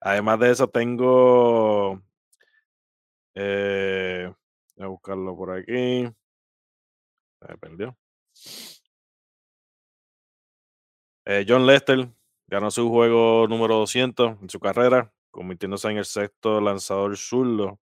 además 0.00 0.38
de 0.40 0.50
eso, 0.50 0.68
tengo. 0.68 2.00
Eh, 3.34 4.32
voy 4.76 4.84
a 4.84 4.88
buscarlo 4.88 5.36
por 5.36 5.50
aquí. 5.52 6.04
Se 7.40 7.48
me 7.48 7.56
perdió. 7.58 7.96
Eh, 11.24 11.44
John 11.46 11.66
Lester 11.66 12.08
ganó 12.46 12.70
su 12.70 12.88
juego 12.88 13.46
número 13.48 13.74
200 13.76 14.40
en 14.42 14.48
su 14.48 14.58
carrera, 14.58 15.12
convirtiéndose 15.30 15.88
en 15.90 15.98
el 15.98 16.04
sexto 16.04 16.60
lanzador 16.60 17.16
zurdo 17.16 17.78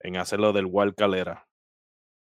en 0.00 0.16
hacerlo 0.18 0.52
del 0.52 0.66
Wild 0.70 0.94
Calera. 0.94 1.48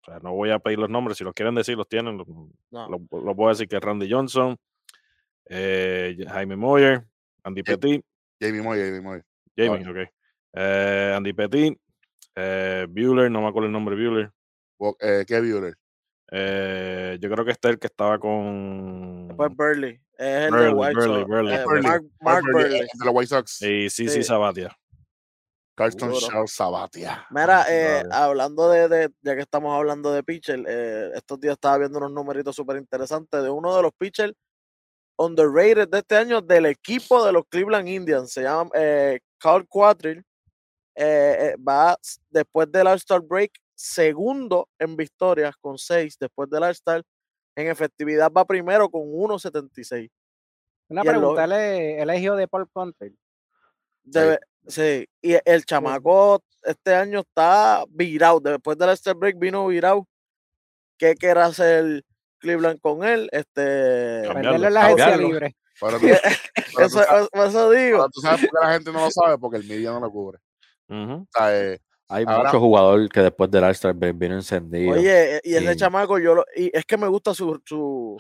O 0.01 0.05
sea, 0.05 0.19
no 0.19 0.33
voy 0.33 0.51
a 0.51 0.59
pedir 0.59 0.79
los 0.79 0.89
nombres, 0.89 1.17
si 1.17 1.23
los 1.23 1.33
quieren 1.33 1.55
decir, 1.55 1.77
los 1.77 1.87
tienen. 1.87 2.17
Lo, 2.17 2.25
No. 2.71 2.87
lo 2.89 3.35
puedo 3.35 3.49
decir 3.49 3.67
que 3.67 3.75
es 3.77 3.81
Randy 3.81 4.09
Johnson, 4.09 4.57
eh, 5.49 6.15
Jaime 6.29 6.55
Moyer, 6.55 7.05
Andy. 7.43 7.63
Petit, 7.63 8.05
Jamie 8.43 8.61
Moy, 8.61 8.77
Jamie 8.79 9.01
Moy. 9.01 9.21
Jamie, 9.57 9.87
ok. 9.87 10.09
eh, 10.53 11.13
Andy 11.15 11.33
Petit, 11.33 11.77
eh, 12.35 12.85
Bueller, 12.89 13.29
no 13.31 13.41
me 13.41 13.47
acuerdo 13.47 13.67
el 13.67 13.71
nombre 13.73 13.95
de 13.95 14.07
Bueller. 14.07 14.31
Eh, 14.99 15.23
Kevin 15.27 15.51
Buehler. 15.53 15.75
Eh, 16.31 17.17
yo 17.21 17.29
creo 17.29 17.45
que 17.45 17.51
este 17.51 17.67
es 17.67 17.73
el 17.73 17.79
que 17.79 17.87
estaba 17.87 18.17
con. 18.19 19.27
Después 19.27 19.51
Burley. 19.55 20.01
Es 20.17 20.45
el 20.45 20.49
Burley, 20.51 20.65
de 20.67 20.73
White 20.73 20.93
Burley, 20.95 21.15
Sox. 21.19 21.27
Burley. 21.27 21.55
Eh, 21.55 21.63
Burley. 21.63 21.83
Mark, 21.83 22.03
Mark 22.21 22.43
Burley, 22.51 22.63
Burley. 22.63 22.79
De 22.81 23.05
los 23.05 23.13
White 23.15 23.27
Sox. 23.27 23.61
Y 23.61 23.89
sí, 23.89 23.89
sí, 23.89 24.09
Sí. 24.09 24.23
Sabatia. 24.23 24.75
Carlton. 25.75 26.11
Shaw 26.11 26.47
Sabatia. 26.47 27.25
Mira, 27.31 27.65
eh, 27.69 28.03
hablando 28.11 28.69
de, 28.69 28.87
de- 28.87 29.09
ya 29.21 29.35
que 29.35 29.41
estamos 29.41 29.75
hablando 29.75 30.11
de 30.13 30.21
pitcher, 30.23 30.63
eh, 30.67 31.11
estos 31.15 31.39
días 31.39 31.53
estaba 31.53 31.79
viendo 31.79 31.97
unos 31.97 32.11
numeritos 32.11 32.55
súper 32.55 32.77
interesantes 32.77 33.41
de 33.41 33.49
uno 33.49 33.75
de 33.75 33.81
los 33.81 33.91
pitchers 33.97 34.33
underrated 35.25 35.87
de 35.89 35.99
este 35.99 36.15
año 36.15 36.41
del 36.41 36.65
equipo 36.65 37.25
de 37.25 37.31
los 37.31 37.43
Cleveland 37.49 37.87
Indians. 37.87 38.31
Se 38.31 38.43
llama 38.43 38.69
eh, 38.75 39.19
Carl 39.37 39.67
Quadril. 39.67 40.23
Eh, 40.95 41.37
eh, 41.39 41.55
va 41.57 41.97
después 42.29 42.71
del 42.71 42.85
All-Star 42.85 43.21
Break, 43.21 43.51
segundo 43.73 44.69
en 44.77 44.95
victorias 44.95 45.55
con 45.59 45.77
seis 45.77 46.17
después 46.19 46.49
del 46.49 46.63
All-Star. 46.63 47.03
En 47.55 47.67
efectividad 47.67 48.31
va 48.31 48.45
primero 48.45 48.89
con 48.89 49.01
1.76. 49.01 50.09
Una 50.89 51.01
el 51.01 51.07
pregunta, 51.07 51.43
él 51.45 51.51
es 51.53 52.01
el 52.01 52.15
hijo 52.15 52.35
de 52.35 52.47
Paul 52.47 52.69
Conter. 52.71 53.11
Debe- 54.03 54.39
sí, 54.67 55.07
y 55.21 55.35
el 55.45 55.65
chamaco 55.65 56.43
este 56.61 56.93
año 56.93 57.21
está 57.21 57.83
virado. 57.89 58.39
Después 58.39 58.77
del 58.77 58.89
All-Star 58.89 59.15
Break 59.15 59.39
vino 59.39 59.67
virado. 59.67 60.07
¿Qué 60.97 61.15
quiere 61.15 61.39
hacer 61.39 62.03
Cleveland 62.43 62.79
con 62.81 63.03
él? 63.03 63.29
Este, 63.31 64.25
en 64.27 64.73
la 64.73 64.85
agencia 64.85 65.17
libre. 65.17 65.55
Pero 65.79 65.99
tú, 65.99 66.05
pero 66.07 66.19
tú 66.75 66.81
eso, 66.81 67.03
sabes, 67.03 67.29
eso- 67.33 67.45
eso 67.45 67.71
digo. 67.71 67.97
pero 67.97 68.09
tú 68.09 68.21
sabes 68.21 68.41
por 68.41 68.49
qué 68.59 68.65
la 68.67 68.73
gente 68.73 68.91
no 68.91 68.99
lo 69.05 69.11
sabe, 69.11 69.37
porque 69.39 69.57
el 69.57 69.63
media 69.67 69.91
no 69.91 69.99
lo 70.01 70.11
cubre. 70.11 70.37
O 70.89 71.25
sea, 71.35 71.57
eh, 71.73 71.79
Hay 72.09 72.25
Ahora- 72.27 72.49
muchos 72.49 72.59
jugadores 72.59 73.09
que 73.09 73.21
después 73.21 73.49
del 73.49 73.63
All-Star 73.63 73.93
break 73.95 74.17
vino 74.17 74.35
encendido. 74.35 74.93
Oye, 74.93 75.41
y 75.43 75.55
ese 75.55 75.71
Sí. 75.73 75.79
chamaco, 75.79 76.19
yo 76.19 76.35
lo, 76.35 76.45
y 76.55 76.69
es 76.77 76.85
que 76.85 76.97
me 76.97 77.07
gusta 77.07 77.33
su, 77.33 77.59
su, 77.65 78.17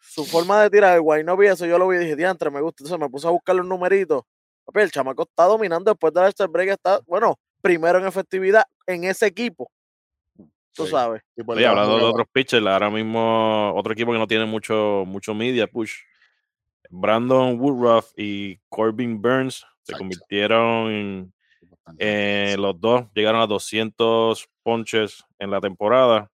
su 0.00 0.24
forma 0.26 0.62
de 0.62 0.68
tirar 0.68 0.94
el 0.96 1.00
guay. 1.00 1.24
No 1.24 1.36
vi 1.36 1.46
eso, 1.46 1.64
yo 1.64 1.78
lo 1.78 1.88
vi 1.88 1.96
y 1.96 2.00
dije, 2.00 2.16
diantre, 2.16 2.50
me 2.50 2.60
gusta. 2.60 2.82
Entonces 2.82 3.00
me 3.00 3.08
puse 3.08 3.26
a 3.26 3.30
buscar 3.30 3.54
los 3.56 3.64
numeritos. 3.64 4.22
Papi, 4.66 4.80
el 4.80 4.90
chamaco 4.90 5.22
está 5.22 5.44
dominando 5.44 5.90
después 5.90 6.12
del 6.12 6.24
All-Star 6.24 6.48
Break. 6.48 6.70
Está, 6.70 7.00
bueno, 7.06 7.38
primero 7.62 7.98
en 7.98 8.06
efectividad 8.06 8.64
en 8.86 9.04
ese 9.04 9.26
equipo. 9.26 9.70
Tú 10.74 10.84
Sí. 10.84 10.90
sabes. 10.92 11.22
y 11.36 11.42
por 11.42 11.56
Oye, 11.56 11.66
hablando 11.66 11.94
de 11.96 12.04
de- 12.04 12.10
otros 12.10 12.26
pitchers, 12.32 12.66
ahora 12.66 12.90
mismo 12.90 13.72
otro 13.74 13.92
equipo 13.92 14.12
que 14.12 14.18
no 14.18 14.26
tiene 14.26 14.44
mucho, 14.46 15.04
mucho 15.06 15.34
media 15.34 15.66
push. 15.66 15.92
Brandon 16.90 17.58
Woodruff 17.60 18.12
y 18.16 18.58
Corbin 18.68 19.20
Burns 19.20 19.64
se 19.82 19.94
convirtieron 19.94 20.90
en, 20.90 21.32
Eh, 21.98 22.54
los 22.58 22.78
dos 22.78 23.06
llegaron 23.14 23.40
a 23.40 23.46
200 23.46 24.46
ponches 24.62 25.24
en 25.38 25.50
la 25.50 25.58
temporada, 25.58 26.30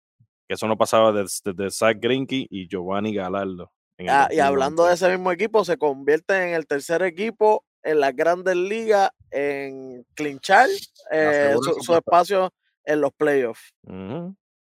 que 0.47 0.55
eso 0.55 0.67
no 0.69 0.77
pasaba 0.77 1.11
desde, 1.11 1.53
desde 1.55 1.71
Zach 1.71 1.97
Greinke 1.99 2.47
y 2.51 2.69
Giovanni 2.69 3.15
Galardo. 3.15 3.73
en 3.97 4.07
el 4.09 4.15
Ah, 4.15 4.29
y 4.31 4.39
hablando 4.41 4.85
de 4.85 4.91
2020. 4.91 4.95
ese 5.07 5.17
mismo 5.17 5.33
equipo, 5.33 5.65
se 5.65 5.77
convierte 5.79 6.35
en 6.49 6.55
el 6.55 6.67
tercer 6.67 7.03
equipo 7.03 7.65
en 7.83 7.99
las 8.01 8.15
grandes 8.15 8.55
ligas 8.57 9.11
en 9.31 10.05
clinchar 10.15 10.69
eh, 11.11 11.55
su, 11.81 11.95
espacio 11.95 12.53
en 12.89 13.01
los 13.01 13.12
playoffs. 13.12 13.73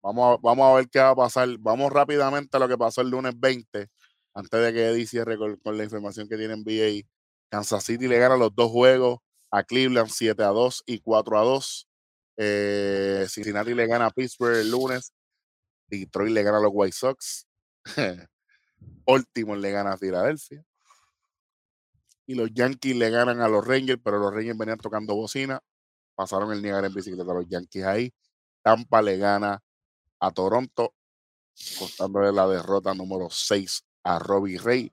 Vamos 0.03 0.39
a, 0.39 0.41
vamos 0.43 0.67
a 0.67 0.75
ver 0.77 0.89
qué 0.89 0.99
va 0.99 1.11
a 1.11 1.17
pasar. 1.17 1.49
Vamos 1.59 1.93
rápidamente 1.93 2.57
a 2.57 2.61
lo 2.61 2.69
que 2.69 2.79
pasó 2.79 3.03
el 3.03 3.11
lunes 3.11 3.35
20, 3.39 3.89
antes 4.35 4.61
de 4.61 4.73
que 4.73 4.87
Eddie 4.87 5.07
cierre 5.07 5.37
con, 5.37 5.57
con 5.57 5.77
la 5.77 5.85
información 5.85 6.29
que 6.29 6.37
tiene 6.37 6.55
en 6.55 6.65
BA. 6.65 7.07
Kansas 7.51 7.85
City 7.85 8.09
le 8.09 8.19
gana 8.19 8.37
los 8.37 8.55
dos 8.55 8.71
juegos 8.71 9.19
a 9.51 9.63
Cleveland 9.63 10.09
7 10.11 10.43
a 10.43 10.49
2 10.49 10.85
y 10.87 11.01
4 11.01 11.39
a 11.39 11.43
2. 11.45 11.89
Eh, 12.39 13.27
Cincinnati 13.29 13.75
le 13.75 13.87
gana 13.87 14.07
a 14.07 14.11
Pittsburgh 14.11 14.57
el 14.57 14.71
lunes. 14.71 15.13
Detroit 15.89 16.33
le 16.33 16.43
gana 16.43 16.59
a 16.59 16.63
los 16.63 16.71
White 16.73 16.97
Sox. 16.97 17.47
Baltimore 19.07 19.61
le 19.61 19.71
gana 19.71 19.93
a 19.93 19.99
Filadelfia. 19.99 20.65
Y 22.27 22.35
los 22.35 22.53
Yankees 22.53 22.97
le 22.97 23.11
ganan 23.11 23.41
a 23.41 23.49
los 23.49 23.67
Rangers, 23.67 24.01
pero 24.03 24.19
los 24.19 24.35
Rangers 24.35 24.59
venían 24.59 24.79
tocando 24.79 25.15
bocina. 25.15 25.61
Pasaron 26.17 26.51
el 26.53 26.63
Niagara 26.63 26.89
en 26.89 26.95
bicicleta 26.95 27.31
a 27.31 27.35
los 27.35 27.47
Yankees 27.47 27.85
ahí. 27.85 28.15
Tampa 28.63 29.01
le 29.03 29.19
gana 29.19 29.63
a 30.19 30.33
Toronto, 30.33 30.95
costándole 31.79 32.33
la 32.33 32.49
derrota 32.49 32.95
número 32.95 33.29
6 33.31 33.85
a 34.03 34.19
Robbie 34.19 34.59
Ray. 34.59 34.93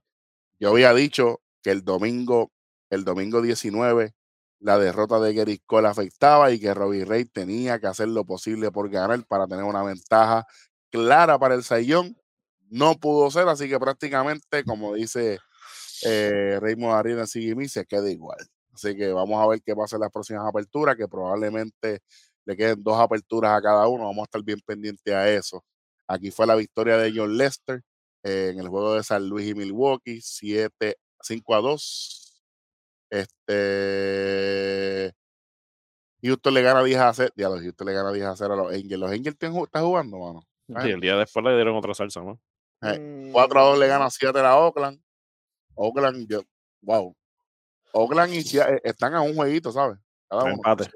Yo 0.60 0.70
había 0.70 0.94
dicho 0.94 1.42
que 1.64 1.72
el 1.72 1.84
domingo, 1.84 2.52
el 2.90 3.04
domingo 3.04 3.42
19, 3.42 4.14
la 4.60 4.78
derrota 4.78 5.20
de 5.20 5.34
Gary 5.34 5.60
Cole 5.66 5.88
afectaba 5.88 6.52
y 6.52 6.60
que 6.60 6.74
Robbie 6.74 7.06
Ray 7.06 7.26
tenía 7.26 7.80
que 7.80 7.88
hacer 7.88 8.10
lo 8.10 8.26
posible 8.26 8.72
por 8.72 8.90
ganar 8.90 9.26
para 9.26 9.48
tener 9.48 9.64
una 9.64 9.84
ventaja 9.84 10.46
clara 10.90 11.40
para 11.40 11.56
el 11.56 11.64
Sayón. 11.64 12.18
No 12.70 13.00
pudo 13.00 13.30
ser, 13.32 13.48
así 13.48 13.68
que 13.68 13.80
prácticamente, 13.80 14.64
como 14.64 14.94
dice 14.94 15.40
eh, 16.06 16.60
Raymond 16.62 17.08
en 17.08 17.28
Sigimi, 17.28 17.68
se 17.68 17.86
queda 17.86 18.10
igual. 18.10 18.38
Así 18.74 18.96
que 18.96 19.12
vamos 19.14 19.40
a 19.42 19.48
ver 19.48 19.62
qué 19.62 19.76
pasa 19.76 19.96
en 19.98 20.02
las 20.02 20.12
próximas 20.12 20.48
aperturas, 20.48 20.96
que 20.96 21.08
probablemente 21.08 22.00
le 22.46 22.58
queden 22.58 22.84
dos 22.84 23.00
aperturas 23.00 23.58
a 23.58 23.62
cada 23.62 23.88
uno. 23.88 24.06
Vamos 24.06 24.22
a 24.22 24.24
estar 24.24 24.44
bien 24.44 24.60
pendientes 24.66 25.14
a 25.14 25.30
eso. 25.30 25.64
Aquí 26.08 26.32
fue 26.32 26.48
la 26.48 26.56
victoria 26.56 26.98
de 26.98 27.14
John 27.16 27.38
Lester 27.38 27.82
eh, 28.24 28.50
en 28.54 28.60
el 28.60 28.68
juego 28.68 28.96
de 28.96 29.04
San 29.04 29.28
Luis 29.30 29.48
y 29.48 29.54
Milwaukee, 29.54 30.20
7, 30.22 30.98
5 31.22 31.56
a 31.56 31.62
2. 31.62 32.44
Este. 33.10 35.14
Houston 36.22 36.54
le 36.54 36.62
gana 36.62 36.84
10 36.84 37.00
a 37.00 37.14
0. 37.14 37.32
Ya 37.36 37.50
los 37.50 37.62
Houston 37.62 37.88
le 37.88 37.94
gana 37.94 38.12
10 38.12 38.26
a 38.26 38.36
0 38.36 38.54
a 38.54 38.58
los 38.58 38.74
Angels. 38.74 39.00
Los 39.00 39.12
Angels 39.12 39.34
están 39.36 39.54
ju- 39.54 39.66
están 39.66 39.84
jugando, 39.86 40.18
mano. 40.20 40.44
Sí, 40.68 40.90
el 40.90 41.02
día 41.02 41.16
después 41.18 41.44
le 41.46 41.56
dieron 41.56 41.76
otra 41.76 41.94
salsa, 41.94 42.22
¿no? 42.22 42.40
Eh, 42.82 43.30
4 43.34 43.60
a 43.60 43.64
2 43.66 43.80
le 43.80 43.86
Mm, 43.86 43.90
gana 43.90 44.10
7 44.10 44.40
a 44.40 44.58
Oakland. 44.58 45.02
Oakland, 45.76 46.28
yo, 46.30 46.42
wow. 46.82 47.16
Oakland 47.94 48.34
y 48.34 48.42
Seattle 48.44 48.82
están 48.84 49.14
a 49.16 49.22
un 49.22 49.36
jueguito, 49.36 49.72
¿sabes? 49.72 49.98
Cada 50.30 50.44
uno. 50.44 50.54
Empate. 50.56 50.90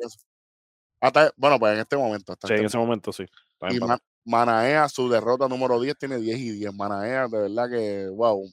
Hasta, 0.99 1.31
bueno, 1.37 1.59
pues 1.59 1.73
en 1.73 1.79
este 1.79 1.95
momento. 1.95 2.33
hasta 2.33 2.47
Sí, 2.47 2.53
este 2.53 2.61
en 2.61 2.65
ese 2.67 2.77
momento 2.77 3.11
sí. 3.13 3.23
Está 3.23 3.71
Y 3.73 3.75
empate. 3.77 3.87
Ma- 3.93 3.99
Manaea, 4.29 4.89
su 4.89 5.07
derrota 5.09 5.47
número 5.47 5.79
10, 5.79 5.97
tiene 5.97 6.17
10 6.17 6.37
y 6.37 6.51
10. 6.51 6.73
Manaea, 6.73 7.27
de 7.29 7.37
verdad 7.43 7.69
que, 7.69 8.09
wow. 8.09 8.51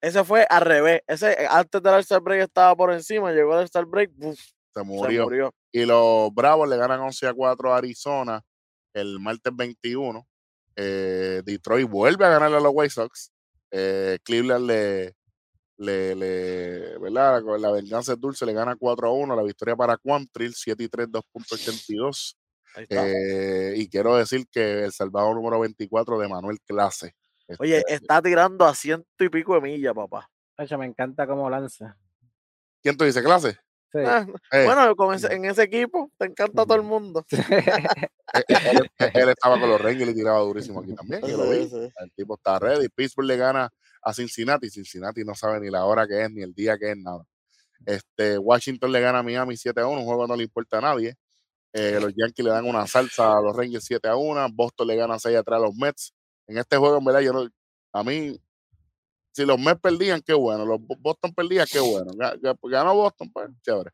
Ese 0.00 0.22
fue 0.22 0.46
al 0.48 0.60
revés. 0.60 1.00
Ese 1.08 1.32
eh, 1.32 1.48
antes 1.50 1.82
del 1.82 1.94
All-Star 1.94 2.20
Break 2.20 2.42
estaba 2.42 2.76
por 2.76 2.92
encima, 2.92 3.32
llegó 3.32 3.54
el 3.54 3.58
All-Star 3.60 3.86
Break, 3.86 4.12
¡buf! 4.14 4.38
Se 4.38 4.52
se 4.74 4.84
murió. 4.84 5.24
murió. 5.24 5.54
Y 5.72 5.84
los 5.84 6.32
Bravos 6.32 6.68
le 6.68 6.76
ganan 6.76 7.00
11 7.00 7.26
a 7.26 7.34
4 7.34 7.74
a 7.74 7.78
Arizona 7.78 8.40
el 8.94 9.18
martes 9.18 9.52
21. 9.56 10.24
Eh, 10.76 11.42
Detroit 11.44 11.88
vuelve 11.88 12.24
a 12.24 12.28
ganarle 12.28 12.58
a 12.58 12.60
los 12.60 12.72
White 12.72 12.90
Sox. 12.90 13.32
Eh, 13.72 14.18
Cleveland 14.22 14.66
le, 14.66 15.15
le, 15.78 16.14
le- 16.14 16.98
¿verdad? 16.98 17.42
Con 17.42 17.60
la 17.60 17.70
venganza 17.70 18.12
es 18.14 18.20
dulce, 18.20 18.46
le 18.46 18.52
gana 18.52 18.76
4 18.76 19.08
a 19.08 19.12
1. 19.12 19.36
La 19.36 19.42
victoria 19.42 19.76
para 19.76 19.96
Quantrill, 19.96 20.54
7 20.54 20.82
y 20.84 20.88
3, 20.88 21.08
2.82. 21.08 22.36
Ahí 22.74 22.82
está. 22.88 23.06
Eh, 23.08 23.74
y 23.76 23.88
quiero 23.88 24.16
decir 24.16 24.46
que 24.50 24.84
el 24.84 24.92
salvador 24.92 25.34
número 25.36 25.60
24 25.60 26.18
de 26.18 26.28
Manuel 26.28 26.58
Clase. 26.66 27.14
Oye, 27.58 27.78
Este, 27.78 27.94
está 27.94 28.20
tirando 28.20 28.64
a 28.64 28.74
ciento 28.74 29.06
y 29.20 29.28
pico 29.28 29.54
de 29.54 29.60
millas, 29.60 29.94
papá. 29.94 30.28
Oye, 30.58 30.76
me 30.76 30.86
encanta 30.86 31.26
cómo 31.26 31.48
lanza. 31.48 31.96
¿Quién 32.82 32.96
te 32.96 33.04
dice 33.04 33.22
clase? 33.22 33.52
Sí. 33.92 33.98
Ah, 34.04 34.26
Eh, 34.52 34.64
bueno, 34.64 34.94
con 34.96 35.14
ese- 35.14 35.32
en 35.32 35.44
ese 35.44 35.62
equipo 35.62 36.10
te 36.18 36.26
encanta 36.26 36.62
a 36.62 36.66
todo 36.66 36.74
el 36.76 36.82
mundo. 36.82 37.24
eh, 37.30 38.44
eh, 38.48 38.56
él, 38.72 38.90
él 39.14 39.28
estaba 39.28 39.58
con 39.60 39.68
los 39.70 39.80
Rangers 39.80 40.10
y 40.10 40.14
tiraba 40.14 40.40
durísimo 40.40 40.80
aquí 40.80 40.94
también. 40.94 41.22
Sí. 41.24 41.32
El 41.32 42.12
tipo 42.14 42.34
está 42.34 42.58
ready. 42.58 42.88
Pittsburgh 42.88 43.26
le 43.28 43.36
gana 43.36 43.70
a 44.06 44.14
Cincinnati. 44.14 44.70
Cincinnati 44.70 45.24
no 45.24 45.34
sabe 45.34 45.60
ni 45.60 45.68
la 45.70 45.84
hora 45.84 46.06
que 46.06 46.22
es, 46.22 46.30
ni 46.30 46.42
el 46.42 46.54
día 46.54 46.78
que 46.78 46.92
es, 46.92 46.96
nada. 46.96 47.24
Este, 47.84 48.38
Washington 48.38 48.92
le 48.92 49.00
gana 49.00 49.18
a 49.20 49.22
Miami 49.22 49.56
7 49.56 49.80
a 49.80 49.86
1, 49.86 50.00
un 50.00 50.06
juego 50.06 50.22
que 50.24 50.28
no 50.28 50.36
le 50.36 50.44
importa 50.44 50.78
a 50.78 50.80
nadie. 50.80 51.16
Eh, 51.72 51.98
los 52.00 52.12
Yankees 52.16 52.44
le 52.44 52.50
dan 52.52 52.64
una 52.66 52.86
salsa 52.86 53.36
a 53.36 53.40
los 53.42 53.54
Rangers 53.56 53.84
7 53.84 54.08
a 54.08 54.16
1. 54.16 54.48
Boston 54.52 54.86
le 54.88 54.96
gana 54.96 55.18
6 55.18 55.36
a 55.36 55.42
3 55.42 55.56
a 55.58 55.60
los 55.60 55.74
Mets. 55.76 56.14
En 56.46 56.58
este 56.58 56.76
juego, 56.76 56.98
en 56.98 57.04
verdad, 57.04 57.20
yo 57.20 57.32
no, 57.32 57.48
a 57.92 58.04
mí, 58.04 58.40
si 59.32 59.44
los 59.44 59.58
Mets 59.58 59.80
perdían, 59.80 60.22
qué 60.22 60.34
bueno. 60.34 60.64
Los 60.64 60.80
Bo- 60.80 60.96
Boston 60.98 61.34
perdían, 61.34 61.66
qué 61.70 61.80
bueno. 61.80 62.12
Ga- 62.14 62.38
ga- 62.40 62.58
Ganó 62.70 62.94
Boston, 62.94 63.30
pues, 63.32 63.50
chévere. 63.62 63.90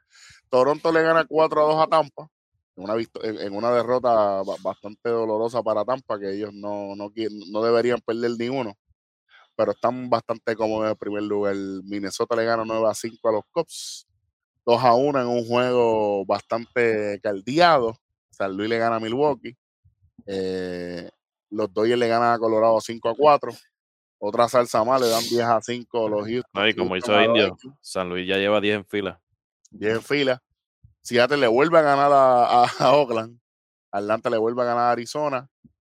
Toronto 0.51 0.93
le 0.93 1.03
gana 1.03 1.25
4 1.27 1.63
a 1.63 1.75
2 1.75 1.83
a 1.83 1.87
Tampa. 1.89 2.29
En 2.77 2.85
una, 2.85 2.95
en, 3.25 3.55
una 3.55 3.73
derrota 3.73 4.43
ba- 4.43 4.57
bastante 4.63 5.11
dolorosa 5.11 5.63
para 5.63 5.85
Tampa, 5.85 6.19
que 6.21 6.33
ellos 6.35 6.53
no, 6.55 6.95
no, 6.97 7.11
no 7.51 7.63
deberían 7.63 8.01
perder 8.01 8.33
ni 8.39 8.49
uno 8.49 8.77
pero 9.63 9.73
están 9.73 10.11
bastante 10.11 10.55
cómodos 10.57 10.91
en 10.91 10.97
primer 10.97 11.23
lugar. 11.23 11.55
Minnesota 11.85 12.35
le 12.37 12.45
gana 12.45 12.65
9 12.67 12.89
a 12.89 12.95
5 12.95 13.29
a 13.29 13.33
los 13.33 13.43
Cubs, 13.53 14.07
2 14.67 14.83
a 14.83 14.95
1 14.95 15.21
en 15.21 15.27
un 15.29 15.47
juego 15.47 16.25
bastante 16.27 17.21
caldeado. 17.23 17.97
San 18.31 18.57
Luis 18.57 18.69
le 18.69 18.79
gana 18.79 18.97
a 18.97 19.01
Milwaukee. 19.01 19.57
Eh, 20.27 21.09
los 21.51 21.73
Dodgers 21.73 21.99
le 21.99 22.09
ganan 22.09 22.33
a 22.33 22.39
Colorado 22.39 22.81
5 22.81 23.09
a 23.09 23.15
4. 23.15 23.53
Otra 24.19 24.49
salsa 24.49 24.85
más, 24.85 25.01
le 25.01 25.09
dan 25.09 25.23
10 25.23 25.41
a 25.43 25.61
5 25.61 26.07
a 26.07 26.11
los 26.11 26.27
Houston. 26.27 26.51
No, 26.55 26.69
y 26.69 26.75
como 26.75 26.91
Houston 26.91 27.15
hizo 27.15 27.25
Indio, 27.25 27.57
San 27.81 28.09
Luis 28.09 28.27
ya 28.29 28.37
lleva 28.37 28.61
10 28.61 28.77
en 28.77 28.85
fila. 28.87 29.21
10 29.71 29.95
en 29.97 30.03
fila. 30.03 30.43
Seattle 31.03 31.39
le 31.39 31.49
vuelve 31.49 31.79
a 31.79 31.83
ganar 31.83 32.13
a, 32.13 32.63
a- 32.65 32.71
a 32.79 32.93
Oakland. 32.97 33.39
Atlanta 33.91 34.31
le 34.31 34.39
vuelve 34.39 34.63
a 34.63 34.67
ganar 34.67 34.85
a 34.85 34.91
Arizona. 34.93 35.49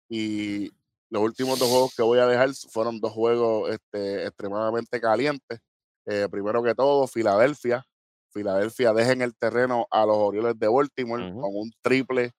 Y 0.09 0.71
los 1.13 1.23
últimos 1.23 1.59
dos 1.59 1.69
juegos 1.69 1.95
que 1.95 2.03
voy 2.03 2.19
a 2.19 2.27
dejar 2.27 2.51
fueron 2.71 2.99
dos 2.99 3.13
juegos 3.13 3.71
este, 3.71 4.27
extremadamente 4.27 5.01
calientes. 5.01 5.61
Eh, 6.07 6.27
primero 6.31 6.63
que 6.63 6.75
todo, 6.75 7.07
Filadelfia. 7.07 7.85
Filadelfia 8.31 8.95
deja 8.95 9.13
en 9.13 9.21
el 9.23 9.37
terreno 9.37 9.87
a 9.91 10.07
los 10.07 10.17
Orioles 10.17 10.59
de 10.59 10.69
Baltimore 10.69 11.31
con 11.33 11.51
un 11.55 11.71
triple 11.83 12.33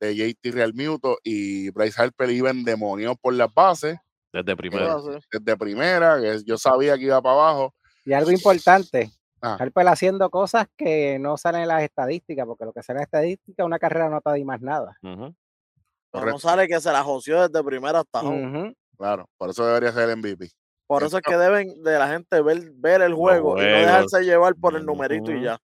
de 0.00 0.14
JT 0.14 0.52
Real 0.52 0.72
Muto 0.72 1.18
y 1.24 1.70
Bryce 1.70 2.00
Harper 2.00 2.30
iba 2.30 2.50
endemoniado 2.50 3.16
por 3.16 3.34
las 3.34 3.52
bases 3.52 3.98
Desde 4.32 4.46
¿Qué 4.46 4.56
primero. 4.56 4.86
va 4.86 4.92
a 4.92 4.96
hacer? 4.98 5.22
desde 5.30 5.56
primera, 5.56 6.20
que 6.20 6.42
yo 6.44 6.56
sabía 6.58 6.96
que 6.96 7.04
iba 7.04 7.20
para 7.20 7.34
abajo. 7.34 7.74
Y 8.04 8.12
algo 8.12 8.30
importante, 8.30 9.10
Ah. 9.44 9.56
Harper 9.58 9.88
haciendo 9.88 10.30
cosas 10.30 10.68
que 10.76 11.18
no 11.18 11.36
salen 11.36 11.62
en 11.62 11.68
las 11.68 11.82
estadísticas, 11.82 12.46
porque 12.46 12.64
lo 12.64 12.72
que 12.72 12.80
sale 12.84 12.98
en 12.98 13.00
las 13.00 13.06
estadísticas, 13.08 13.66
una 13.66 13.80
carrera 13.80 14.08
no 14.08 14.20
te 14.20 14.32
di 14.34 14.44
más 14.44 14.60
nada. 14.60 14.96
Correcto. 15.02 15.34
No 16.12 16.38
sale 16.38 16.68
que 16.68 16.80
se 16.80 16.92
la 16.92 17.02
joció 17.02 17.46
desde 17.48 17.64
primera 17.64 18.00
hasta. 18.00 18.22
Ujú. 18.22 18.72
Claro, 18.98 19.28
por 19.38 19.50
eso 19.50 19.66
debería 19.66 19.92
ser 19.92 20.08
el 20.10 20.16
MVP. 20.18 20.50
Por 20.86 21.02
eso 21.04 21.16
es 21.16 21.22
que 21.22 21.36
deben 21.36 21.82
de 21.82 21.98
la 21.98 22.08
gente 22.08 22.40
ver, 22.42 22.70
ver 22.74 23.00
el 23.02 23.14
juego 23.14 23.56
y 23.56 23.64
no 23.64 23.66
dejarse 23.78 24.22
llevar 24.22 24.54
por 24.56 24.76
el 24.76 24.84
numerito 24.84 25.32
y 25.32 25.42
ya. 25.42 25.58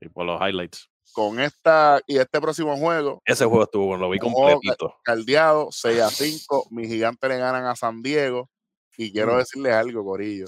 Y 0.00 0.08
por 0.08 0.26
los 0.26 0.40
highlights. 0.40 0.88
Con 1.12 1.38
esta 1.40 2.00
y 2.06 2.16
este 2.18 2.40
próximo 2.40 2.76
juego, 2.76 3.20
Ese 3.24 3.44
juego 3.44 3.64
estuvo 3.64 3.86
bueno, 3.86 4.04
lo 4.04 4.10
vi 4.10 4.18
completito. 4.18 4.96
caldeado, 5.04 5.68
6 5.70 6.00
a 6.00 6.08
5. 6.08 6.66
Mis 6.70 6.88
gigantes 6.88 7.28
le 7.30 7.36
ganan 7.38 7.64
a 7.66 7.76
San 7.76 8.02
Diego. 8.02 8.48
Y 8.96 9.12
quiero 9.12 9.34
Mm. 9.34 9.38
decirles 9.38 9.72
algo, 9.74 10.04
Corillo. 10.04 10.46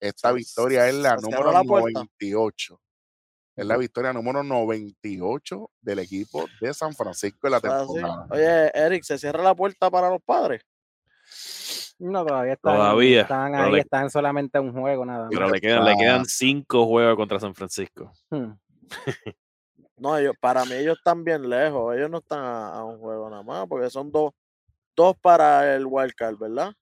Esta 0.00 0.32
victoria 0.32 0.88
es 0.88 0.94
la 0.94 1.16
número 1.16 1.52
la 1.52 1.62
puerta. 1.64 1.90
98. 2.00 2.78
Es 3.54 3.66
la 3.66 3.76
victoria 3.76 4.12
número 4.12 4.42
98 4.42 5.70
del 5.80 5.98
equipo 5.98 6.48
de 6.60 6.72
San 6.72 6.94
Francisco 6.94 7.46
en 7.46 7.50
la 7.52 7.60
temporada. 7.60 8.26
Oye, 8.30 8.70
Eric, 8.74 9.02
¿se 9.04 9.18
cierra 9.18 9.42
la 9.42 9.54
puerta 9.54 9.90
para 9.90 10.08
los 10.08 10.22
padres? 10.22 10.62
No, 11.98 12.24
todavía 12.24 12.54
están, 12.54 12.74
Todavía, 12.74 13.20
están 13.22 13.54
ahí, 13.54 13.72
le- 13.72 13.80
están 13.80 14.10
solamente 14.10 14.58
un 14.58 14.72
juego 14.72 15.04
nada 15.04 15.24
más. 15.24 15.30
Pero 15.30 15.50
le 15.50 15.60
quedan, 15.60 15.84
le 15.84 15.96
quedan 15.96 16.24
cinco 16.24 16.86
juegos 16.86 17.16
contra 17.16 17.38
San 17.38 17.54
Francisco. 17.54 18.10
Hmm. 18.30 18.52
No, 19.98 20.16
ellos, 20.16 20.34
para 20.40 20.64
mí 20.64 20.72
ellos 20.74 20.96
están 20.98 21.22
bien 21.22 21.48
lejos. 21.48 21.94
Ellos 21.94 22.10
no 22.10 22.18
están 22.18 22.40
a, 22.40 22.74
a 22.74 22.84
un 22.84 22.98
juego 22.98 23.30
nada 23.30 23.42
más, 23.42 23.66
porque 23.68 23.88
son 23.90 24.10
dos, 24.10 24.32
dos 24.96 25.14
para 25.20 25.76
el 25.76 25.86
wildcard, 25.86 26.36
¿verdad? 26.38 26.72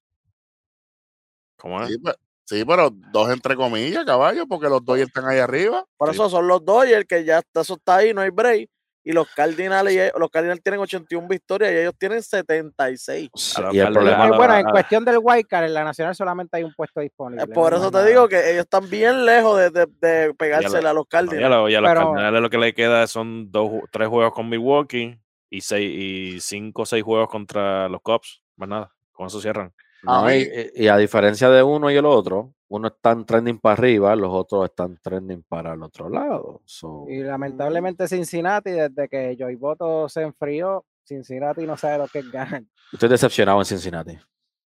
¿Cómo 1.57 1.83
es? 1.83 1.89
Sí, 1.89 1.99
pues, 1.99 2.15
Sí, 2.51 2.65
pero 2.65 2.91
dos 3.13 3.31
entre 3.31 3.55
comillas, 3.55 4.05
caballo, 4.05 4.45
porque 4.49 4.69
los 4.69 4.85
dos 4.85 4.99
están 4.99 5.25
ahí 5.29 5.39
arriba. 5.39 5.85
Por 5.97 6.09
Sí. 6.09 6.15
eso 6.17 6.29
son 6.29 6.49
los 6.49 6.65
Dodgers 6.65 7.05
que 7.07 7.25
ya 7.25 7.39
está, 7.39 7.61
eso 7.61 7.75
está 7.75 7.97
ahí, 7.97 8.13
no 8.13 8.23
hay 8.23 8.31
break. 8.31 8.69
Y 9.05 9.13
los 9.13 9.29
Cardinals, 9.35 9.89
los 10.19 10.29
Cardinals 10.31 10.61
tienen 10.63 10.81
81 10.81 11.27
victorias 11.29 11.73
y 11.73 11.77
ellos 11.77 11.95
tienen 11.97 12.23
76. 12.23 13.31
A 13.57 13.61
los 13.63 13.75
Y 13.75 13.79
el 13.79 13.93
problema- 13.93 14.27
Eh, 14.27 14.31
bueno, 14.37 14.57
en 14.57 14.67
cuestión 14.69 15.05
del 15.05 15.19
Wildcard, 15.23 15.65
en 15.65 15.75
la 15.75 15.85
Nacional 15.85 16.15
solamente 16.15 16.57
hay 16.57 16.65
un 16.65 16.75
puesto 16.75 17.01
disponible. 17.01 17.45
Eh, 17.45 17.47
por 17.47 17.73
eso 17.73 17.91
te 17.91 17.99
nada. 17.99 18.07
digo 18.09 18.29
que 18.29 18.51
ellos 18.51 18.65
están 18.65 18.91
bien 18.91 19.25
lejos 19.25 19.57
de, 19.59 19.71
de, 19.71 19.87
de 20.01 20.35
pegársela 20.35 20.91
a 20.91 20.93
los 20.93 21.07
Cardinals. 21.07 21.41
y 21.71 21.75
a 21.77 21.81
los 21.81 21.91
Cardinals 21.95 22.43
lo 22.43 22.51
que 22.51 22.59
le 22.59 22.75
queda 22.75 23.07
son 23.07 23.51
dos, 23.51 23.71
tres 23.91 24.09
juegos 24.09 24.35
con 24.35 24.49
Milwaukee 24.49 25.19
y 25.49 25.61
seis 25.61 25.91
y 25.97 26.41
cinco 26.41 26.83
o 26.83 26.87
seis 26.87 27.03
juegos 27.05 27.29
contra 27.29 27.89
los 27.89 28.01
Cubs. 28.03 28.43
Más 28.57 28.69
nada. 28.69 28.93
Con 29.13 29.29
eso 29.29 29.41
cierran. 29.41 29.73
A 30.07 30.21
No, 30.23 30.25
mí- 30.27 30.47
y, 30.75 30.85
y 30.85 30.89
a 30.89 30.97
diferencia 30.97 31.49
de 31.51 31.63
uno 31.63 31.91
y 31.91 31.97
el 31.97 32.07
otro, 32.07 32.55
uno 32.69 32.89
están 32.89 33.25
trending 33.27 33.59
para 33.59 33.75
arriba, 33.75 34.15
los 34.17 34.31
otros 34.33 34.65
están 34.67 34.97
trending 35.03 35.43
para 35.43 35.75
el 35.75 35.83
otro 35.83 36.09
lado. 36.09 36.63
So, 36.65 37.05
Y 37.09 37.19
lamentablemente 37.23 38.09
Cincinnati, 38.09 38.71
desde 38.71 39.09
que 39.09 39.37
Joy 39.39 39.57
Boto 39.57 40.09
se 40.09 40.23
enfrió, 40.23 40.85
Cincinnati 41.05 41.67
no 41.67 41.77
sabe 41.77 41.99
lo 41.99 42.09
que 42.09 42.21
es 42.21 42.31
ganar. 42.31 42.63
estoy 42.93 43.09
decepcionado 43.09 43.59
en 43.59 43.65
Cincinnati. 43.67 44.19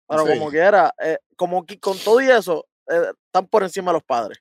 Pero 0.07 0.26
Sí. 0.26 0.34
como 0.39 0.49
quiera, 0.49 0.91
eh, 1.03 1.18
como 1.35 1.65
que 1.65 1.80
con 1.80 1.95
todo 1.97 2.19
y 2.22 2.30
eso, 2.30 2.65
eh, 2.89 3.11
están 3.26 3.45
por 3.47 3.61
encima 3.64 3.91
de 3.91 3.97
los 3.97 4.03
padres. 4.03 4.39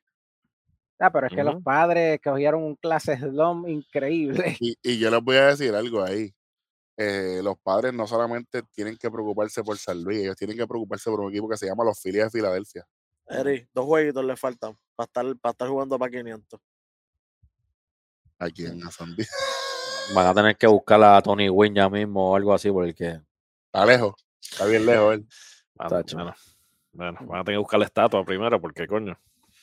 Ah, 1.01 1.12
pero 1.12 1.27
es 1.27 1.32
que 1.32 1.44
los 1.44 1.55
Ujú. 1.56 1.62
padres 1.62 2.19
cogieron 2.24 2.62
un 2.65 2.74
clase 2.77 3.16
slum 3.19 3.69
increíble. 3.69 4.56
Y, 4.60 4.77
y 4.82 4.98
yo 4.98 5.10
les 5.10 5.23
voy 5.23 5.36
a 5.36 5.47
decir 5.48 5.74
algo 5.74 6.02
ahí. 6.02 6.32
Eh, 7.01 7.41
los 7.45 7.57
padres 7.61 7.95
no 7.95 8.09
solamente 8.09 8.65
tienen 8.75 8.97
que 8.97 9.09
preocuparse 9.09 9.62
por 9.62 9.79
San 9.79 10.03
Luis, 10.03 10.19
ellos 10.19 10.35
tienen 10.35 10.57
que 10.57 10.66
preocuparse 10.66 11.09
por 11.09 11.20
un 11.20 11.31
equipo 11.31 11.49
que 11.49 11.57
se 11.57 11.66
llama 11.66 11.85
los 11.85 11.97
Phillies 12.03 12.25
de 12.25 12.31
Filadelfia. 12.31 12.85
Eri, 13.29 13.69
dos 13.73 13.85
jueguitos 13.87 14.25
le 14.25 14.37
faltan 14.37 14.77
para 14.97 15.07
estar, 15.07 15.37
para 15.41 15.53
estar 15.53 15.69
jugando 15.69 15.97
para 15.97 16.11
500. 16.11 16.61
Aquí 18.41 18.66
en 18.66 18.81
San 18.91 19.15
Luis. 19.15 19.31
Van 20.15 20.27
a 20.27 20.35
tener 20.35 20.57
que 20.57 20.66
buscar 20.66 21.01
a 21.05 21.20
Tony 21.23 21.49
Wynn 21.51 21.75
ya 21.75 21.89
mismo 21.89 22.33
o 22.33 22.37
algo 22.37 22.53
así, 22.55 22.70
porque 22.70 23.20
Está 23.66 23.85
lejos, 23.85 24.15
está 24.41 24.65
bien 24.65 24.87
lejos 24.87 25.15
él. 25.15 25.29
Bueno, 25.75 25.91
Tacho. 25.91 26.16
bueno, 26.16 26.35
bueno, 26.93 27.19
van 27.27 27.41
a 27.41 27.45
tener 27.45 27.57
que 27.57 27.62
buscar 27.62 27.79
la 27.81 27.87
estatua 27.87 28.25
primero, 28.25 28.61
porque 28.61 28.87
coño. 28.89 29.16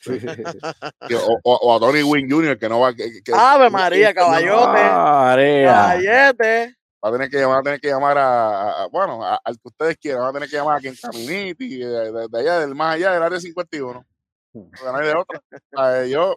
O, 0.06 1.40
o- 1.42 1.56
o 1.62 1.76
a 1.76 1.80
Tony 1.80 2.02
Wynn 2.02 2.30
Jr., 2.30 2.56
que 2.58 2.68
no 2.68 2.78
va 2.80 2.94
que, 2.94 3.22
que- 3.24 3.32
Ave 3.34 3.68
María, 3.70 4.14
caballote. 4.14 4.84
Marea. 4.84 5.74
Caballete. 5.74 6.76
Va 7.04 7.10
a 7.10 7.12
tener 7.12 7.30
que 7.30 7.38
llamar, 7.38 7.58
a 7.60 7.62
tener 7.62 7.80
que 7.80 7.88
llamar 7.88 8.16
a, 8.18 8.86
bueno, 8.90 9.24
a- 9.24 9.40
al 9.44 9.54
que 9.56 9.68
ustedes 9.68 9.96
quieran, 9.98 10.22
va 10.22 10.28
a 10.28 10.32
tener 10.32 10.48
que 10.48 10.56
llamar 10.56 10.78
a 10.78 10.80
quien 10.80 10.96
Caminiti, 10.96 11.78
de, 11.78 12.12
de- 12.12 12.28
de 12.28 12.40
allá, 12.40 12.58
del 12.60 12.74
más 12.74 12.94
allá 12.94 13.12
del 13.12 13.22
área 13.22 13.38
51. 13.40 14.04
Porque 14.52 14.84
no 14.84 14.96
hay 14.96 15.06
de 15.06 15.14
otra. 15.14 15.40
A 15.76 15.88
ver, 15.90 16.08
yo, 16.08 16.36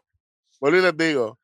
vuelvo 0.60 0.78
y 0.78 0.82
les 0.82 0.98
digo, 0.98 1.40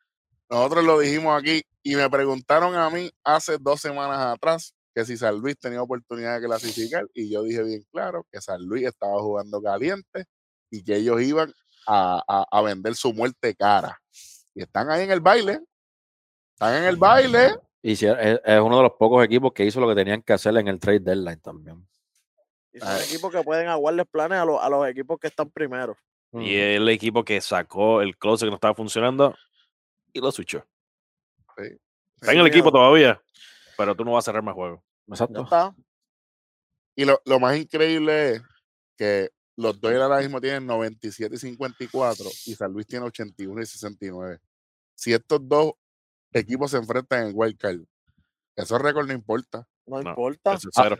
nosotros 0.49 0.83
lo 0.83 0.99
dijimos 0.99 1.39
aquí 1.41 1.63
y 1.81 1.95
me 1.95 2.09
preguntaron 2.09 2.75
a 2.75 2.89
mí 2.89 3.09
hace 3.23 3.57
dos 3.59 3.79
semanas 3.81 4.19
atrás 4.19 4.73
que 4.93 5.05
si 5.05 5.17
San 5.17 5.37
Luis 5.39 5.57
tenía 5.59 5.81
oportunidad 5.81 6.39
de 6.39 6.45
clasificar 6.47 7.05
y 7.13 7.29
yo 7.31 7.43
dije 7.43 7.63
bien 7.63 7.83
claro 7.91 8.25
que 8.31 8.39
San 8.41 8.61
Luis 8.65 8.85
estaba 8.87 9.19
jugando 9.21 9.61
caliente 9.61 10.25
y 10.69 10.83
que 10.83 10.95
ellos 10.97 11.21
iban 11.21 11.51
a, 11.87 12.21
a- 12.27 12.45
a 12.51 12.61
vender 12.61 12.95
su 12.95 13.13
muerte 13.13 13.55
cara. 13.55 13.99
Y 14.53 14.61
están 14.63 14.89
ahí 14.89 15.03
en 15.03 15.11
el 15.11 15.19
baile. 15.21 15.61
Están 16.53 16.75
en 16.75 16.83
el 16.85 16.95
baile. 16.97 17.55
Y 17.87 17.95
si- 17.95 18.07
es, 18.07 18.39
es 18.43 18.59
uno 18.61 18.77
de 18.77 18.83
los 18.83 18.93
pocos 18.93 19.23
equipos 19.23 19.53
que 19.53 19.63
hizo 19.65 19.79
lo 19.79 19.87
que 19.87 19.93
tenían 19.95 20.21
que 20.23 20.33
hacer 20.33 20.57
en 20.57 20.67
el 20.67 20.79
trade 20.79 21.01
deadline 21.01 21.39
también. 21.39 21.87
Y 22.73 22.79
son 22.79 22.89
Ay. 22.89 23.03
equipos 23.07 23.31
que 23.31 23.43
pueden 23.43 23.67
aguarles 23.67 24.07
planes 24.07 24.39
a, 24.39 24.45
los- 24.45 24.59
a 24.61 24.67
los 24.69 24.87
equipos 24.87 25.19
que 25.19 25.27
están 25.27 25.49
primero. 25.51 25.95
Y 26.33 26.55
el 26.55 26.89
equipo 26.89 27.23
que 27.23 27.39
sacó 27.41 28.01
el 28.01 28.17
closet 28.17 28.47
que 28.47 28.49
no 28.49 28.55
estaba 28.55 28.73
funcionando 28.73 29.35
y 30.11 30.19
lo 30.19 30.31
switchó. 30.31 30.65
Está 31.57 32.33
en 32.33 32.39
el 32.39 32.47
equipo 32.47 32.71
todavía, 32.71 33.21
pero 33.77 33.95
tú 33.95 34.03
no 34.03 34.13
vas 34.13 34.23
a 34.23 34.31
cerrar 34.31 34.43
más 34.43 34.55
juegos. 34.55 34.81
Exacto. 35.07 35.43
está. 35.43 35.75
Y 36.95 37.05
lo, 37.05 37.21
lo 37.25 37.39
más 37.39 37.55
increíble 37.57 38.31
es 38.31 38.41
que 38.97 39.29
los 39.57 39.79
Dodgers 39.79 40.01
ahora 40.01 40.19
mismo 40.19 40.41
tienen 40.41 40.65
97 40.65 41.35
y 41.35 41.37
54 41.37 42.25
y 42.47 42.55
San 42.55 42.73
Luis 42.73 42.87
tiene 42.87 43.05
81 43.05 43.61
y 43.61 43.65
69. 43.65 44.39
Si 44.95 45.13
estos 45.13 45.39
dos 45.47 45.73
equipos 46.35 46.71
se 46.71 46.77
enfrentan 46.77 47.21
en 47.21 47.27
el 47.29 47.33
wild 47.35 47.57
card, 47.57 47.79
esos 48.55 48.81
récords 48.81 49.07
no 49.07 49.13
importa. 49.13 49.67
No, 49.85 50.01
No, 50.01 50.09
importa. 50.11 50.53
Eso 50.53 50.69
es 50.69 50.73
cero. 50.75 50.97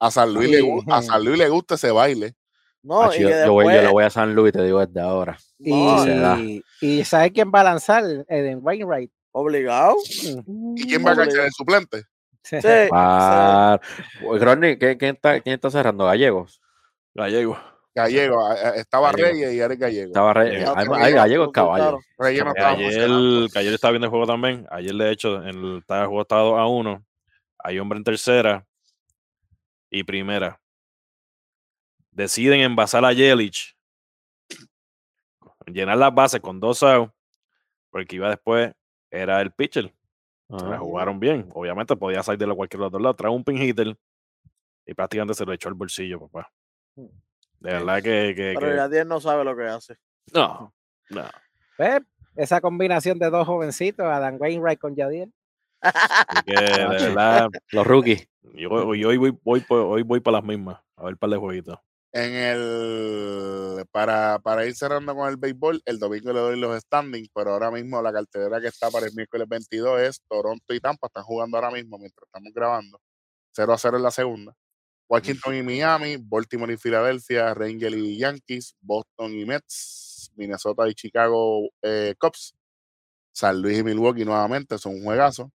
A 0.00 0.10
San 0.10 0.32
Luis, 0.34 0.50
le, 0.50 0.60
gu- 0.62 0.84
a 0.92 1.00
Sí. 1.02 1.08
San 1.08 1.24
Luis 1.24 1.38
le 1.38 1.48
gusta 1.48 1.74
ese 1.76 1.90
baile. 1.90 2.34
No, 2.82 3.14
y 3.14 3.20
yo, 3.20 3.28
que 3.28 3.34
yo 3.46 3.52
voy, 3.52 3.64
yo 3.64 3.70
después- 3.70 3.82
le 3.86 3.92
voy 3.92 4.04
a 4.04 4.10
San 4.10 4.34
Luis, 4.34 4.52
te 4.52 4.62
digo 4.62 4.84
desde 4.84 5.00
ahora. 5.00 5.38
Y, 5.58 5.70
No, 5.72 7.04
¿sabes 7.04 7.32
quién 7.32 7.50
va 7.54 7.60
a 7.60 7.64
lanzar? 7.64 8.04
Eden 8.28 8.58
Wainwright. 8.62 9.10
obligado. 9.32 9.96
¿Y 10.76 10.86
quién 10.86 11.04
va 11.04 11.12
a 11.12 11.16
cachar 11.16 11.46
el 11.46 11.52
suplente? 11.52 12.04
Sí, 12.42 12.56
Ah, 12.92 13.80
Rodney, 14.22 14.76
¿quién, 14.78 14.98
quién 14.98 15.14
está, 15.14 15.40
¿quién 15.40 15.54
está 15.54 15.70
cerrando? 15.70 16.04
Gallegos. 16.04 16.60
Gallego. 17.14 17.56
Gallego. 17.94 18.52
Estaba 18.74 19.12
Gallego. 19.12 19.28
Reyes 19.30 19.52
y 19.54 19.60
es 19.60 19.78
Gallego. 19.78 20.06
Estaba 20.08 20.34
re- 20.34 20.50
Gallego. 20.60 20.94
hay, 20.96 21.12
Gallego, 21.12 21.52
caballo. 21.52 21.98
Reyes 22.18 22.44
no 22.44 22.50
estaba 22.50 22.72
Ayer, 23.56 23.72
estaba 23.74 23.92
viendo 23.92 24.06
el 24.06 24.10
juego 24.10 24.26
también. 24.26 24.66
Ayer, 24.70 24.94
de 24.94 25.10
hecho, 25.12 25.36
en 25.42 25.48
el, 25.48 25.78
estaba- 25.78 26.00
el 26.02 26.06
juego 26.08 26.22
estaba 26.22 26.42
2 26.42 26.58
a 26.58 26.66
1. 26.66 27.04
Hay 27.58 27.78
hombre 27.78 27.98
en 27.98 28.04
tercera 28.04 28.66
y 29.90 30.02
primera. 30.02 30.60
Deciden 32.10 32.60
envasar 32.60 33.04
a 33.04 33.12
Yelich. 33.12 33.76
Llenar 35.66 35.96
las 35.96 36.14
bases 36.14 36.40
con 36.40 36.60
dos 36.60 36.82
outs. 36.82 37.12
Porque 37.90 38.16
iba 38.16 38.28
después, 38.28 38.72
era 39.10 39.40
el 39.40 39.52
pitcher. 39.52 39.94
Se 40.58 40.66
la 40.66 40.78
jugaron 40.78 41.18
bien. 41.18 41.48
Obviamente 41.54 41.96
podía 41.96 42.22
salir 42.22 42.46
de 42.46 42.54
cualquier 42.54 42.82
otro 42.82 42.98
lado. 43.00 43.14
Trae 43.14 43.30
un 43.32 43.42
pin 43.44 43.56
hitter 43.56 43.96
y 44.84 44.94
prácticamente 44.94 45.34
se 45.34 45.44
lo 45.46 45.52
echó 45.52 45.68
al 45.68 45.74
bolsillo, 45.74 46.20
papá. 46.20 46.52
De 47.64 47.72
verdad 47.72 47.96
que. 48.02 48.34
que- 48.36 48.54
Pero 48.58 48.70
que- 48.70 48.76
Yadier 48.76 49.06
no 49.06 49.20
sabe 49.20 49.42
lo 49.44 49.56
que 49.56 49.64
hace. 49.64 49.96
no, 50.34 50.72
no. 51.10 51.24
Pues, 51.76 52.00
esa 52.36 52.60
combinación 52.60 53.18
de 53.18 53.30
dos 53.30 53.46
jovencitos, 53.46 54.04
Adam 54.06 54.36
Wainwright 54.38 54.78
con 54.78 54.94
Yadier. 54.94 55.28
Así 55.80 56.42
que, 56.46 56.54
de 56.54 56.86
verdad, 57.18 57.48
Los 57.72 57.86
rookies. 57.86 58.28
yo, 58.54 58.70
hoy, 58.70 59.04
hoy 59.04 59.16
voy, 59.16 59.38
voy, 59.42 59.64
hoy 59.68 60.02
voy 60.02 60.20
para 60.20 60.38
las 60.38 60.44
mismas. 60.44 60.78
A 60.96 61.04
ver 61.04 61.14
un 61.14 61.18
par 61.18 61.30
de 61.30 61.36
jueguitos. 61.36 61.78
En 62.12 62.32
el 62.32 63.84
para, 63.90 64.38
para 64.38 64.64
ir 64.66 64.74
cerrando 64.76 65.14
con 65.16 65.28
el 65.28 65.36
béisbol, 65.36 65.82
el 65.84 65.98
domingo 65.98 66.32
le 66.32 66.38
doy 66.40 66.60
los 66.60 66.78
standings, 66.82 67.28
pero 67.34 67.50
ahora 67.52 67.70
mismo 67.72 68.00
la 68.02 68.12
cartelera 68.12 68.60
que 68.60 68.68
está 68.68 68.88
para 68.90 69.06
el 69.06 69.12
miércoles 69.14 69.48
22 69.48 70.00
es 70.00 70.20
Toronto 70.28 70.72
y 70.74 70.80
Tampa, 70.80 71.08
están 71.08 71.24
jugando 71.24 71.56
ahora 71.56 71.70
mismo 71.72 71.98
mientras 71.98 72.24
estamos 72.26 72.52
grabando. 72.54 73.00
0 73.56 73.72
a 73.72 73.78
0 73.78 73.96
en 73.96 74.02
la 74.04 74.10
segunda. 74.12 74.54
Washington 75.08 75.56
y 75.56 75.62
Miami, 75.62 76.16
Baltimore 76.16 76.72
y 76.72 76.76
Filadelfia, 76.76 77.54
Rangers 77.54 77.96
y 77.96 78.18
Yankees, 78.18 78.74
Boston 78.80 79.34
y 79.34 79.44
Mets, 79.44 80.32
Minnesota 80.36 80.88
y 80.88 80.94
Chicago 80.94 81.68
eh, 81.82 82.14
Cubs, 82.18 82.54
San 83.32 83.60
Luis 83.60 83.78
y 83.78 83.82
Milwaukee 83.82 84.24
nuevamente, 84.24 84.78
son 84.78 84.94
un 84.96 85.04
juegazo. 85.04 85.50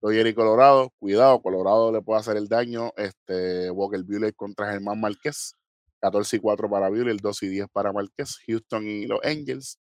Dodgers 0.00 0.30
y 0.30 0.34
Colorado, 0.34 0.92
cuidado, 0.98 1.40
Colorado 1.40 1.92
le 1.92 2.02
puede 2.02 2.20
hacer 2.20 2.36
el 2.36 2.48
daño. 2.48 2.92
Este, 2.96 3.70
Walker 3.70 4.02
Buehler 4.02 4.34
contra 4.34 4.72
Germán 4.72 5.00
Márquez. 5.00 5.54
14 6.02 6.36
y 6.36 6.40
4 6.40 6.68
para 6.68 6.88
Buehler, 6.88 7.16
2 7.20 7.42
y 7.44 7.48
10 7.48 7.68
para 7.72 7.92
Márquez, 7.92 8.38
Houston 8.46 8.86
y 8.88 9.06
los 9.06 9.20
Angels, 9.24 9.78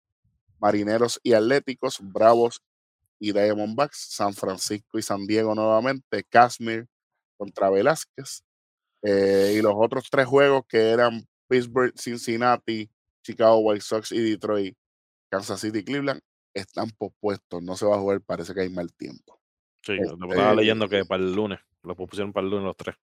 Marineros 0.60 1.18
y 1.22 1.32
Atléticos, 1.32 1.98
Bravos 2.02 2.60
y 3.18 3.32
Diamondbacks, 3.32 4.08
San 4.10 4.34
Francisco 4.34 4.98
y 4.98 5.02
San 5.02 5.26
Diego 5.26 5.54
nuevamente, 5.54 6.22
Kashmir 6.24 6.86
contra 7.38 7.70
Velázquez, 7.70 8.42
eh, 9.02 9.54
y 9.56 9.62
los 9.62 9.74
otros 9.76 10.08
tres 10.10 10.26
juegos 10.26 10.64
que 10.68 10.90
eran 10.90 11.26
Pittsburgh, 11.48 11.92
Cincinnati, 11.96 12.90
Chicago 13.22 13.58
White 13.58 13.82
Sox 13.82 14.12
y 14.12 14.20
Detroit, 14.30 14.76
Kansas 15.30 15.60
City, 15.60 15.84
Cleveland, 15.84 16.20
están 16.54 16.90
pospuestos, 16.90 17.62
no 17.62 17.76
se 17.76 17.86
va 17.86 17.96
a 17.96 17.98
jugar, 17.98 18.20
parece 18.20 18.54
que 18.54 18.62
hay 18.62 18.70
mal 18.70 18.92
tiempo. 18.94 19.40
Sí, 19.82 19.92
Este, 19.92 20.14
estaba 20.28 20.54
leyendo 20.54 20.88
que 20.88 21.04
para 21.04 21.22
el 21.22 21.32
lunes. 21.32 21.58
Lo 21.82 21.96
pusieron 21.96 22.32
para 22.32 22.44
el 22.44 22.50
lunes 22.50 22.66
los 22.66 22.76
tres. 22.76 22.96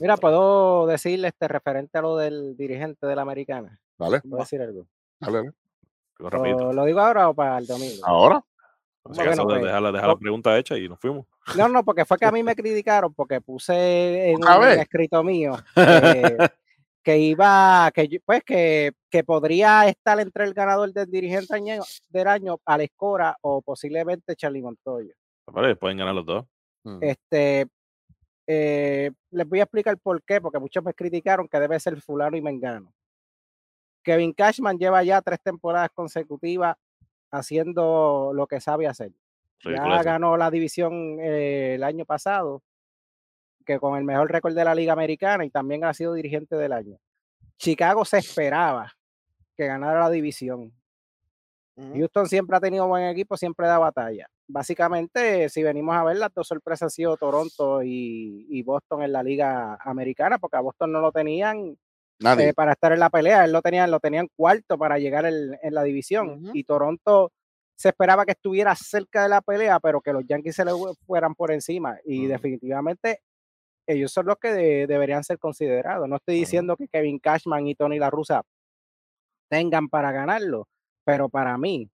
Mira, 0.00 0.16
puedo 0.16 0.86
decirle 0.86 1.28
este 1.28 1.48
referente 1.48 1.98
a 1.98 2.02
lo 2.02 2.16
del 2.16 2.56
dirigente 2.56 3.06
de 3.06 3.14
la 3.14 3.22
americana. 3.22 3.78
¿Vale? 3.98 4.20
¿Puedo 4.22 4.42
decir 4.42 4.62
algo? 4.62 4.86
Dale, 5.20 5.38
dale. 5.38 5.52
Lo 6.18 6.30
repito. 6.30 6.58
¿Lo, 6.58 6.72
lo 6.72 6.84
digo 6.86 7.00
ahora 7.00 7.28
o 7.28 7.34
para 7.34 7.58
el 7.58 7.66
domingo? 7.66 8.06
Ahora, 8.06 8.42
Así 9.04 9.16
bueno, 9.16 9.24
que 9.24 9.30
eso 9.32 9.42
de 9.42 9.48
pues, 9.60 9.62
dejar, 9.92 10.08
la- 10.08 10.16
pregunta 10.16 10.56
hecha 10.58 10.78
y 10.78 10.88
nos 10.88 10.98
fuimos. 11.00 11.26
No, 11.56 11.68
no, 11.68 11.84
porque 11.84 12.04
fue 12.04 12.18
que 12.18 12.24
a 12.24 12.30
mí 12.32 12.42
me 12.42 12.54
criticaron 12.56 13.12
porque 13.14 13.40
puse 13.40 14.30
en 14.30 14.36
¿Otra 14.36 14.58
un 14.58 14.64
escrito 14.78 15.24
mío 15.24 15.52
que, 15.74 16.36
que 17.02 17.18
iba, 17.18 17.90
que 17.92 18.20
pues 18.24 18.44
que, 18.44 18.92
que 19.10 19.24
podría 19.24 19.88
estar 19.88 20.20
entre 20.20 20.44
el 20.44 20.54
ganador 20.54 20.92
del 20.92 21.10
dirigente 21.10 21.54
año- 21.54 21.82
del 22.10 22.28
año, 22.28 22.60
Alex 22.64 22.92
Cora 22.96 23.36
o 23.40 23.60
posiblemente 23.60 24.36
Charlie 24.36 24.62
Montoya. 24.62 25.14
Vale, 25.46 25.74
pueden 25.74 25.98
ganar 25.98 26.14
los 26.14 26.24
dos. 26.24 26.46
Mm. 26.84 26.98
Este, 27.00 27.66
eh, 28.46 29.10
les 29.30 29.48
voy 29.48 29.58
a 29.60 29.64
explicar 29.64 29.98
por 29.98 30.22
qué, 30.22 30.40
porque 30.40 30.60
muchos 30.60 30.84
me 30.84 30.94
criticaron 30.94 31.48
que 31.48 31.58
debe 31.58 31.78
ser 31.80 32.00
fulano 32.00 32.36
y 32.36 32.40
mengano. 32.42 32.92
Kevin 34.04 34.32
Cashman 34.32 34.78
lleva 34.78 35.02
ya 35.02 35.20
tres 35.22 35.40
temporadas 35.42 35.90
consecutivas 35.94 36.76
haciendo 37.32 38.30
lo 38.34 38.46
que 38.46 38.60
sabe 38.60 38.86
hacer. 38.86 39.12
Ya 39.64 40.02
ganó 40.02 40.36
la 40.36 40.50
división 40.50 41.18
eh, 41.20 41.74
el 41.74 41.84
año 41.84 42.04
pasado, 42.04 42.62
que 43.64 43.78
con 43.78 43.96
el 43.96 44.04
mejor 44.04 44.30
récord 44.30 44.54
de 44.54 44.64
la 44.64 44.74
Liga 44.74 44.92
Americana 44.92 45.44
y 45.44 45.50
también 45.50 45.84
ha 45.84 45.94
sido 45.94 46.14
dirigente 46.14 46.56
del 46.56 46.72
año. 46.72 46.98
Chicago 47.58 48.04
se 48.04 48.18
esperaba 48.18 48.92
que 49.56 49.66
ganara 49.66 50.00
la 50.00 50.10
división. 50.10 50.72
Houston 51.76 52.28
siempre 52.28 52.56
ha 52.56 52.60
tenido 52.60 52.86
buen 52.86 53.04
equipo, 53.06 53.36
siempre 53.36 53.66
da 53.66 53.78
batalla. 53.78 54.28
Básicamente, 54.46 55.48
si 55.48 55.62
venimos 55.62 55.96
a 55.96 56.04
ver, 56.04 56.16
las 56.16 56.34
dos 56.34 56.46
sorpresas 56.46 56.82
han 56.82 56.90
sido 56.90 57.16
Toronto 57.16 57.82
y, 57.82 58.46
y 58.50 58.62
Boston 58.62 59.02
en 59.02 59.12
la 59.12 59.22
Liga 59.22 59.78
Americana, 59.80 60.38
porque 60.38 60.58
a 60.58 60.60
Boston 60.60 60.92
no 60.92 61.00
lo 61.00 61.12
tenían 61.12 61.78
Nadie. 62.22 62.48
eh, 62.48 62.54
para 62.54 62.72
estar 62.72 62.92
en 62.92 63.00
la 63.00 63.10
pelea, 63.10 63.44
él 63.44 63.52
lo 63.52 63.60
tenían, 63.62 63.90
lo 63.90 64.00
tenían 64.00 64.28
cuarto 64.36 64.78
para 64.78 64.98
llegar 64.98 65.24
el- 65.26 65.58
en 65.62 65.74
la 65.74 65.82
división. 65.82 66.42
Y 66.54 66.64
Toronto 66.64 67.30
se 67.76 67.88
esperaba 67.88 68.24
que 68.24 68.32
estuviera 68.32 68.74
cerca 68.76 69.22
de 69.24 69.28
la 69.28 69.40
pelea, 69.40 69.80
pero 69.80 70.00
que 70.00 70.12
los 70.12 70.24
Yankees 70.26 70.54
se 70.56 70.64
le 70.64 70.70
fu- 70.72 70.94
fueran 71.06 71.34
por 71.34 71.50
encima. 71.50 71.98
Y 72.04 72.26
definitivamente 72.28 73.20
ellos 73.86 74.12
son 74.12 74.26
los 74.26 74.36
que 74.36 74.52
de- 74.52 74.86
deberían 74.86 75.24
ser 75.24 75.38
considerados. 75.38 76.08
No 76.08 76.16
estoy 76.16 76.36
diciendo 76.36 76.76
que 76.76 76.86
Kevin 76.88 77.18
Cashman 77.18 77.66
y 77.66 77.74
Tony 77.74 77.98
La 77.98 78.10
Russa 78.10 78.42
tengan 79.50 79.88
para 79.88 80.12
ganarlo, 80.12 80.68
pero 81.04 81.28
para 81.28 81.58
mí, 81.58 81.90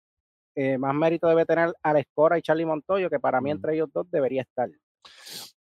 eh, 0.55 0.79
más 0.79 0.95
mérito 0.95 1.27
debe 1.29 1.45
tener 1.47 1.73
Alex 1.83 2.09
Cora 2.15 2.39
y 2.39 2.43
Charlie 2.43 2.65
Montoyo, 2.67 3.11
que 3.11 3.19
para 3.19 3.41
mí 3.41 3.51
entre 3.51 3.75
ellos 3.75 3.89
dos 3.93 4.09
debería 4.11 4.43
estar. 4.43 4.69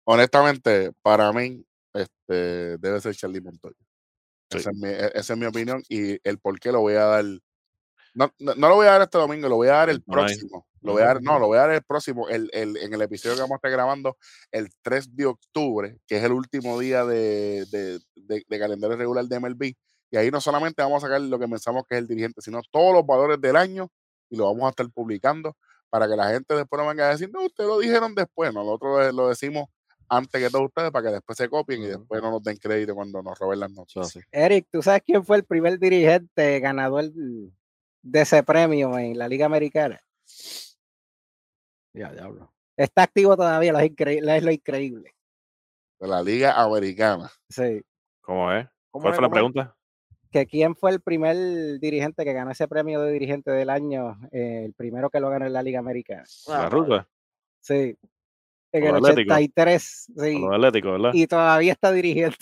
Honestamente, 0.06 0.92
para 1.02 1.32
mí, 1.34 1.64
este, 1.94 2.78
debe 2.78 3.00
ser 3.02 3.14
Charlie 3.16 3.42
Montoya. 3.42 3.76
Sí. 4.52 4.58
Esa, 4.60 4.70
es 4.72 4.78
mi, 4.78 4.88
e- 4.90 5.12
esa 5.14 5.34
es 5.34 5.40
mi 5.40 5.46
opinión 5.46 5.84
y 5.90 6.18
el 6.28 6.40
por 6.40 6.60
qué 6.60 6.72
lo 6.72 6.82
voy 6.82 6.94
a 6.96 7.06
dar. 7.06 7.26
No, 8.14 8.32
no, 8.40 8.56
no 8.56 8.70
lo 8.70 8.76
voy 8.76 8.88
a 8.88 8.92
dar 8.92 9.02
este 9.04 9.18
domingo, 9.18 9.48
lo 9.48 9.58
voy 9.58 9.68
a 9.68 9.74
dar 9.74 9.90
el 9.90 10.02
próximo. 10.02 10.68
Lo 10.82 10.94
voy 10.94 11.02
a 11.02 11.06
dar, 11.08 11.22
no, 11.22 11.40
lo 11.40 11.48
voy 11.48 11.58
a 11.58 11.62
dar 11.62 11.72
el 11.72 11.84
próximo, 11.84 12.30
el, 12.30 12.50
el- 12.54 12.78
en 12.78 12.94
el 12.94 13.02
episodio 13.02 13.36
que 13.36 13.42
vamos 13.42 13.56
a 13.56 13.58
estar 13.58 13.72
grabando 13.72 14.18
el 14.52 14.70
3 14.82 15.16
de 15.16 15.26
octubre, 15.26 15.98
que 16.08 16.18
es 16.18 16.24
el 16.24 16.32
último 16.32 16.80
día 16.80 17.04
de, 17.06 17.66
de, 17.72 18.00
de- 18.16 18.44
de 18.48 18.60
calendario 18.60 18.96
regular 18.96 19.26
de 19.26 19.36
MLB. 19.40 19.74
Y 20.12 20.18
ahí 20.18 20.32
no 20.32 20.40
solamente 20.40 20.82
vamos 20.82 21.04
a 21.04 21.08
sacar 21.08 21.20
lo 21.22 21.38
que 21.38 21.48
pensamos 21.48 21.84
que 21.88 21.96
es 21.96 22.00
el 22.02 22.08
dirigente, 22.08 22.42
sino 22.42 22.62
todos 22.72 22.94
los 22.94 23.06
valores 23.06 23.42
del 23.42 23.58
año 23.58 23.90
y 24.30 24.38
lo 24.38 24.46
vamos 24.46 24.64
a 24.64 24.70
estar 24.70 24.90
publicando 24.92 25.58
para 25.90 26.08
que 26.08 26.16
la 26.16 26.30
gente 26.32 26.56
después 26.56 26.82
no 26.82 26.88
venga 26.88 27.08
a 27.08 27.12
decir, 27.12 27.30
no, 27.32 27.44
ustedes 27.46 27.68
lo 27.68 27.80
dijeron 27.80 28.16
después. 28.16 28.54
Nosotros 28.54 29.14
lo 29.14 29.28
decimos 29.30 29.66
antes 30.10 30.42
que 30.42 30.50
todos 30.50 30.66
ustedes 30.66 30.92
para 30.92 31.08
que 31.08 31.14
después 31.16 31.38
se 31.38 31.50
copien 31.50 31.84
y 31.84 31.88
después 31.88 32.22
no 32.22 32.32
nos 32.32 32.44
den 32.44 32.58
crédito 32.58 32.96
cuando 32.96 33.22
nos 33.22 33.38
roben 33.38 33.60
las 33.60 33.72
noticias. 33.72 34.26
Eric, 34.32 34.68
¿tú 34.72 34.82
sabes 34.82 35.02
quién 35.06 35.24
fue 35.24 35.38
el 35.38 35.44
primer 35.44 35.80
dirigente 35.80 36.60
ganador 36.60 37.06
de 37.12 38.22
ese 38.22 38.44
premio 38.44 38.98
en 38.98 39.18
la 39.18 39.28
Liga 39.28 39.46
Americana? 39.46 40.00
Ya, 41.94 42.12
diablo. 42.12 42.54
Está 42.76 43.04
activo 43.04 43.36
todavía, 43.36 43.74
lo 43.74 43.80
es, 43.80 44.44
lo 44.44 44.52
increíble. 44.52 45.16
De 46.00 46.08
la 46.08 46.22
Liga 46.22 46.54
Americana. 46.62 47.32
Sí. 47.50 47.82
¿Cómo 48.22 48.52
es? 48.54 48.68
¿Cómo 48.92 49.02
¿Cuál 49.04 49.14
es? 49.14 49.18
fue 49.18 49.28
la 49.28 49.34
pregunta? 49.34 49.76
Que 50.30 50.46
quién 50.46 50.76
fue 50.76 50.92
el 50.92 51.02
primer 51.02 51.80
dirigente 51.80 52.24
que 52.24 52.34
ganó 52.34 52.52
ese 52.52 52.68
premio 52.68 53.02
de 53.02 53.12
dirigente 53.12 53.50
del 53.50 53.70
año, 53.70 54.20
eh, 54.32 54.64
el 54.66 54.74
primero 54.74 55.10
que 55.10 55.20
lo 55.20 55.30
ganó 55.30 55.48
en 55.48 55.54
la 55.54 55.64
Liga 55.64 55.80
Americana. 55.80 56.26
Ah, 56.48 56.64
La 56.64 56.70
ruta. 56.70 57.08
Sí. 57.62 57.98
En 58.72 58.84
el 58.84 58.90
los 58.94 59.10
Atléticos. 59.10 59.34
83, 59.36 60.06
Con 60.16 60.26
sí. 60.26 60.40
los 60.40 60.54
Atléticos, 60.54 60.92
¿verdad? 60.92 61.12
Y 61.14 61.28
todavía 61.28 61.72
está 61.74 61.92
dirigiendo. 61.92 62.36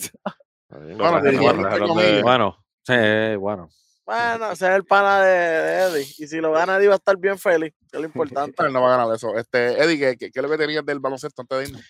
Bueno, 0.68 1.22
dirigiendo 1.22 2.22
Bueno, 2.22 2.56
sí, 2.82 3.36
bueno. 3.38 3.68
Bueno, 4.04 4.52
ese 4.52 4.68
es 4.68 4.74
el 4.76 4.84
pana 4.84 5.20
de, 5.20 5.30
de 5.38 5.78
Eddie. 5.82 6.06
Y 6.18 6.26
si 6.28 6.36
lo 6.40 6.52
gana, 6.52 6.76
Eddie 6.76 6.88
va 6.88 6.94
a 6.94 6.96
estar 6.98 7.16
bien 7.16 7.38
feliz, 7.38 7.72
que 7.90 7.96
es 7.96 8.00
lo 8.00 8.06
importante. 8.06 8.64
Él 8.64 8.72
no 8.72 8.80
va 8.82 8.94
a 8.94 8.98
ganar 8.98 9.14
eso. 9.14 9.36
Este, 9.36 9.80
Eddie, 9.82 9.98
¿qué, 9.98 10.16
qué, 10.16 10.30
que 10.30 10.56
tenías 10.58 10.84
del 10.86 11.00
baloncesto 11.00 11.42
antes 11.42 11.58
de 11.58 11.64
irnos? 11.64 11.82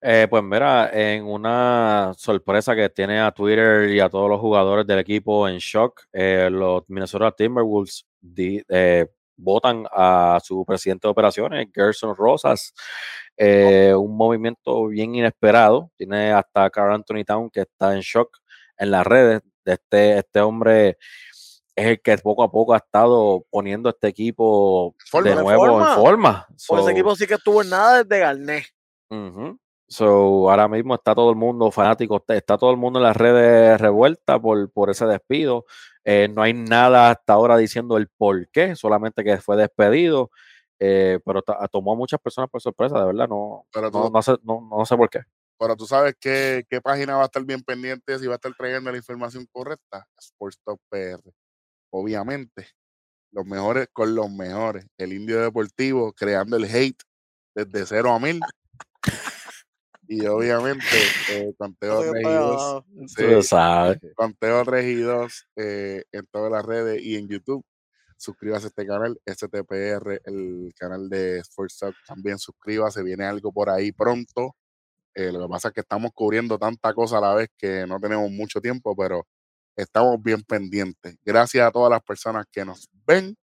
Eh, 0.00 0.26
pues 0.30 0.42
mira, 0.44 0.90
en 0.92 1.24
una 1.24 2.12
sorpresa 2.16 2.74
que 2.76 2.88
tiene 2.88 3.20
a 3.20 3.32
Twitter 3.32 3.90
y 3.90 3.98
a 4.00 4.08
todos 4.08 4.30
los 4.30 4.40
jugadores 4.40 4.86
del 4.86 5.00
equipo 5.00 5.48
en 5.48 5.58
shock, 5.58 6.02
eh, 6.12 6.48
los 6.52 6.84
Minnesota 6.88 7.32
Timberwolves 7.32 8.06
di- 8.20 8.62
eh, 8.68 9.06
votan 9.36 9.84
a 9.90 10.38
su 10.42 10.64
presidente 10.64 11.06
de 11.08 11.10
operaciones, 11.10 11.68
Gerson 11.74 12.14
Rosas, 12.16 12.72
eh, 13.38 13.94
un 13.96 14.16
movimiento 14.16 14.86
bien 14.88 15.14
inesperado. 15.14 15.90
Tiene 15.96 16.32
hasta 16.32 16.68
Carl 16.70 16.92
Anthony 16.92 17.24
Town 17.24 17.48
que 17.50 17.60
está 17.60 17.94
en 17.94 18.00
shock 18.00 18.36
en 18.76 18.90
las 18.90 19.06
redes. 19.06 19.40
De 19.64 19.74
este, 19.74 20.18
este 20.18 20.40
hombre 20.40 20.98
es 21.76 21.86
el 21.86 22.00
que 22.02 22.18
poco 22.18 22.42
a 22.42 22.50
poco 22.50 22.74
ha 22.74 22.78
estado 22.78 23.44
poniendo 23.50 23.88
este 23.90 24.08
equipo 24.08 24.94
Forma, 25.08 25.30
de 25.30 25.36
de 25.36 25.42
nuevo 25.42 25.66
forma. 25.66 25.88
en 25.88 25.94
forma. 26.00 26.46
Pues 26.48 26.62
So- 26.62 26.78
ese 26.80 26.90
equipo 26.92 27.14
sí 27.14 27.26
que 27.26 27.34
estuvo 27.34 27.62
en 27.62 27.70
nada 27.70 28.02
desde 28.02 28.18
Garnet. 28.18 28.64
Ujú. 29.10 29.58
So, 29.90 30.50
ahora 30.50 30.68
mismo 30.68 30.94
está 30.96 31.14
todo 31.14 31.30
el 31.30 31.36
mundo 31.36 31.70
fanático, 31.70 32.16
está, 32.16 32.34
está 32.36 32.58
todo 32.58 32.70
el 32.70 32.76
mundo 32.76 32.98
en 32.98 33.04
las 33.04 33.16
redes 33.16 33.80
revuelta 33.80 34.38
por, 34.38 34.70
por 34.70 34.90
ese 34.90 35.06
despido. 35.06 35.64
Eh, 36.04 36.28
no 36.30 36.42
hay 36.42 36.52
nada 36.52 37.10
hasta 37.10 37.32
ahora 37.34 37.56
diciendo 37.56 37.96
el 37.96 38.08
por 38.08 38.50
qué, 38.50 38.74
solamente 38.76 39.24
que 39.24 39.38
fue 39.38 39.56
despedido. 39.56 40.30
Eh, 40.80 41.18
pero 41.24 41.42
tomó 41.70 41.92
a 41.92 41.96
muchas 41.96 42.20
personas 42.20 42.50
por 42.50 42.60
sorpresa, 42.60 42.98
de 43.00 43.06
verdad, 43.06 43.28
no, 43.28 43.66
Pero 43.72 43.90
tú, 43.90 43.98
no, 43.98 44.10
no 44.10 44.22
sé, 44.22 44.36
no, 44.42 44.68
no 44.70 44.84
sé 44.86 44.96
por 44.96 45.10
qué. 45.10 45.20
pero 45.58 45.76
tú 45.76 45.86
sabes 45.86 46.14
qué, 46.20 46.64
qué 46.70 46.80
página 46.80 47.16
va 47.16 47.22
a 47.22 47.26
estar 47.26 47.44
bien 47.44 47.62
pendiente 47.62 48.18
si 48.18 48.26
va 48.26 48.34
a 48.34 48.36
estar 48.36 48.54
trayendo 48.54 48.90
la 48.90 48.96
información 48.98 49.46
correcta. 49.52 50.06
Sports 50.18 50.58
Talk 50.64 50.80
PR. 50.90 51.20
Obviamente, 51.90 52.68
los 53.32 53.44
mejores 53.46 53.88
con 53.92 54.14
los 54.14 54.30
mejores. 54.30 54.86
El 54.98 55.12
Indio 55.14 55.40
Deportivo 55.42 56.12
creando 56.12 56.56
el 56.56 56.64
hate 56.64 57.02
desde 57.56 57.86
cero 57.86 58.12
a 58.12 58.18
mil. 58.20 58.40
Y 60.10 60.24
obviamente, 60.26 60.84
eh, 61.32 61.52
con 61.58 61.74
Teo 61.80 62.00
Eso 62.02 62.12
que 62.12 62.20
3 62.20 62.24
y 62.24 62.26
está 62.26 62.40
2. 62.40 62.62
abajo. 62.62 62.86
Tú 63.16 63.42
sabes. 63.42 63.98
con 64.14 64.34
Teo 64.34 64.64
3 64.64 64.84
y 64.86 64.94
2 65.00 65.46
eh, 65.56 66.04
en 66.12 66.26
todas 66.32 66.50
las 66.50 66.64
redes 66.64 67.02
y 67.02 67.16
en 67.16 67.28
YouTube. 67.28 67.64
Suscríbase 68.18 68.66
a 68.66 68.68
este 68.68 68.84
canal, 68.84 69.20
STPR, 69.24 70.20
el 70.24 70.74
canal 70.76 71.08
de 71.08 71.38
Sports 71.38 71.78
Talk. 71.78 71.94
También 72.04 72.38
suscríbase, 72.38 73.04
viene 73.04 73.24
algo 73.24 73.52
por 73.52 73.70
ahí 73.70 73.92
pronto. 73.92 74.56
Eh, 75.14 75.30
lo 75.32 75.42
que 75.42 75.48
pasa 75.48 75.68
es 75.68 75.74
que 75.74 75.80
estamos 75.82 76.10
cubriendo 76.12 76.58
tanta 76.58 76.92
cosa 76.94 77.18
a 77.18 77.20
la 77.20 77.34
vez 77.34 77.48
que 77.56 77.86
no 77.86 78.00
tenemos 78.00 78.28
mucho 78.30 78.60
tiempo, 78.60 78.96
pero 78.96 79.24
estamos 79.76 80.20
bien 80.20 80.42
pendientes. 80.42 81.16
Gracias 81.24 81.66
a 81.66 81.70
todas 81.70 81.90
las 81.90 82.02
personas 82.02 82.46
que 82.50 82.64
nos 82.64 82.88
ven 83.06 83.36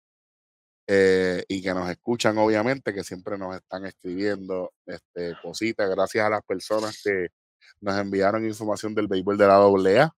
eh, 0.88 1.44
y 1.48 1.62
que 1.62 1.74
nos 1.74 1.90
escuchan, 1.90 2.38
obviamente, 2.38 2.94
que 2.94 3.04
siempre 3.04 3.38
nos 3.38 3.56
están 3.56 3.86
escribiendo 3.86 4.74
este, 4.86 5.36
cositas. 5.42 5.90
Gracias 5.90 6.26
a 6.26 6.30
las 6.30 6.44
personas 6.44 7.02
que 7.02 7.30
nos 7.80 7.98
enviaron 7.98 8.46
información 8.46 8.94
del 8.94 9.08
béisbol 9.08 9.38
de 9.38 9.48
la 9.48 9.56
AA. 9.56 10.16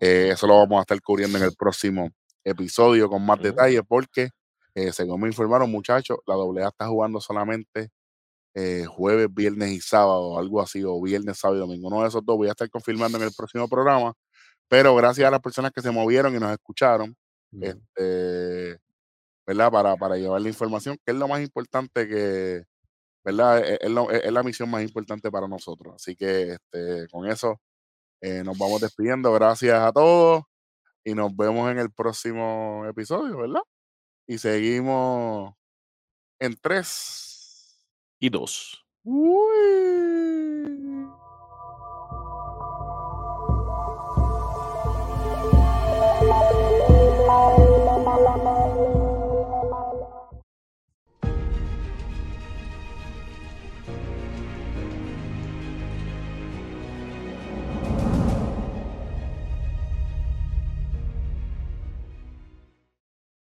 Eh, 0.00 0.30
eso 0.32 0.46
lo 0.48 0.58
vamos 0.58 0.78
a 0.78 0.82
estar 0.82 1.00
cubriendo 1.00 1.38
en 1.38 1.44
el 1.44 1.54
próximo 1.54 2.10
episodio 2.44 3.08
con 3.08 3.24
más 3.26 3.38
Ujú. 3.38 3.48
detalles, 3.48 3.82
porque 3.88 4.30
eh, 4.74 4.92
según 4.92 5.20
me 5.22 5.28
informaron, 5.28 5.70
muchachos, 5.70 6.18
la 6.26 6.34
AA 6.34 6.68
está 6.68 6.86
jugando 6.88 7.20
solamente 7.20 7.90
eh, 8.54 8.84
jueves, 8.86 9.28
viernes 9.32 9.70
y 9.72 9.80
sábado, 9.80 10.38
algo 10.38 10.60
así, 10.62 10.82
o 10.84 11.00
viernes, 11.02 11.38
sábado 11.38 11.58
y 11.58 11.60
domingo. 11.60 11.88
Uno 11.88 12.02
de 12.02 12.08
esos 12.08 12.24
dos 12.24 12.36
voy 12.36 12.48
a 12.48 12.52
estar 12.52 12.68
confirmando 12.70 13.18
en 13.18 13.24
el 13.24 13.32
próximo 13.36 13.68
programa. 13.68 14.14
Pero 14.68 14.94
gracias 14.96 15.28
a 15.28 15.30
las 15.32 15.40
personas 15.40 15.72
que 15.72 15.82
se 15.82 15.90
movieron 15.92 16.34
y 16.36 16.40
nos 16.40 16.52
escucharon, 16.52 17.16
este, 17.60 18.78
¿verdad? 19.46 19.70
Para, 19.72 19.96
para 19.96 20.16
llevar 20.16 20.40
la 20.40 20.48
información, 20.48 20.96
que 21.04 21.12
es 21.12 21.18
lo 21.18 21.28
más 21.28 21.40
importante 21.42 22.08
que, 22.08 22.64
¿verdad? 23.24 23.60
Es, 23.60 23.78
es 23.82 23.90
lo- 23.90 24.10
es- 24.10 24.24
es 24.24 24.32
la 24.32 24.42
misión 24.44 24.70
más 24.70 24.82
importante 24.82 25.30
para 25.30 25.48
nosotros. 25.48 25.94
Así 25.96 26.16
que 26.16 26.52
este, 26.54 27.08
con 27.10 27.26
eso 27.28 27.60
eh, 28.22 28.42
nos 28.44 28.58
vamos 28.58 28.80
despidiendo. 28.82 29.32
Gracias 29.34 29.78
a 29.80 29.92
todos 29.92 30.44
y 31.10 31.14
nos 31.14 31.34
vemos 31.36 31.70
en 31.70 31.78
el 31.78 31.90
próximo 31.90 32.84
episodio, 32.88 33.38
¿verdad? 33.38 33.62
Y 34.28 34.38
seguimos 34.38 35.54
en 36.38 36.56
tres. 36.56 37.84
Y 38.20 38.28
dos. 38.30 38.86
Uy. 39.02 40.19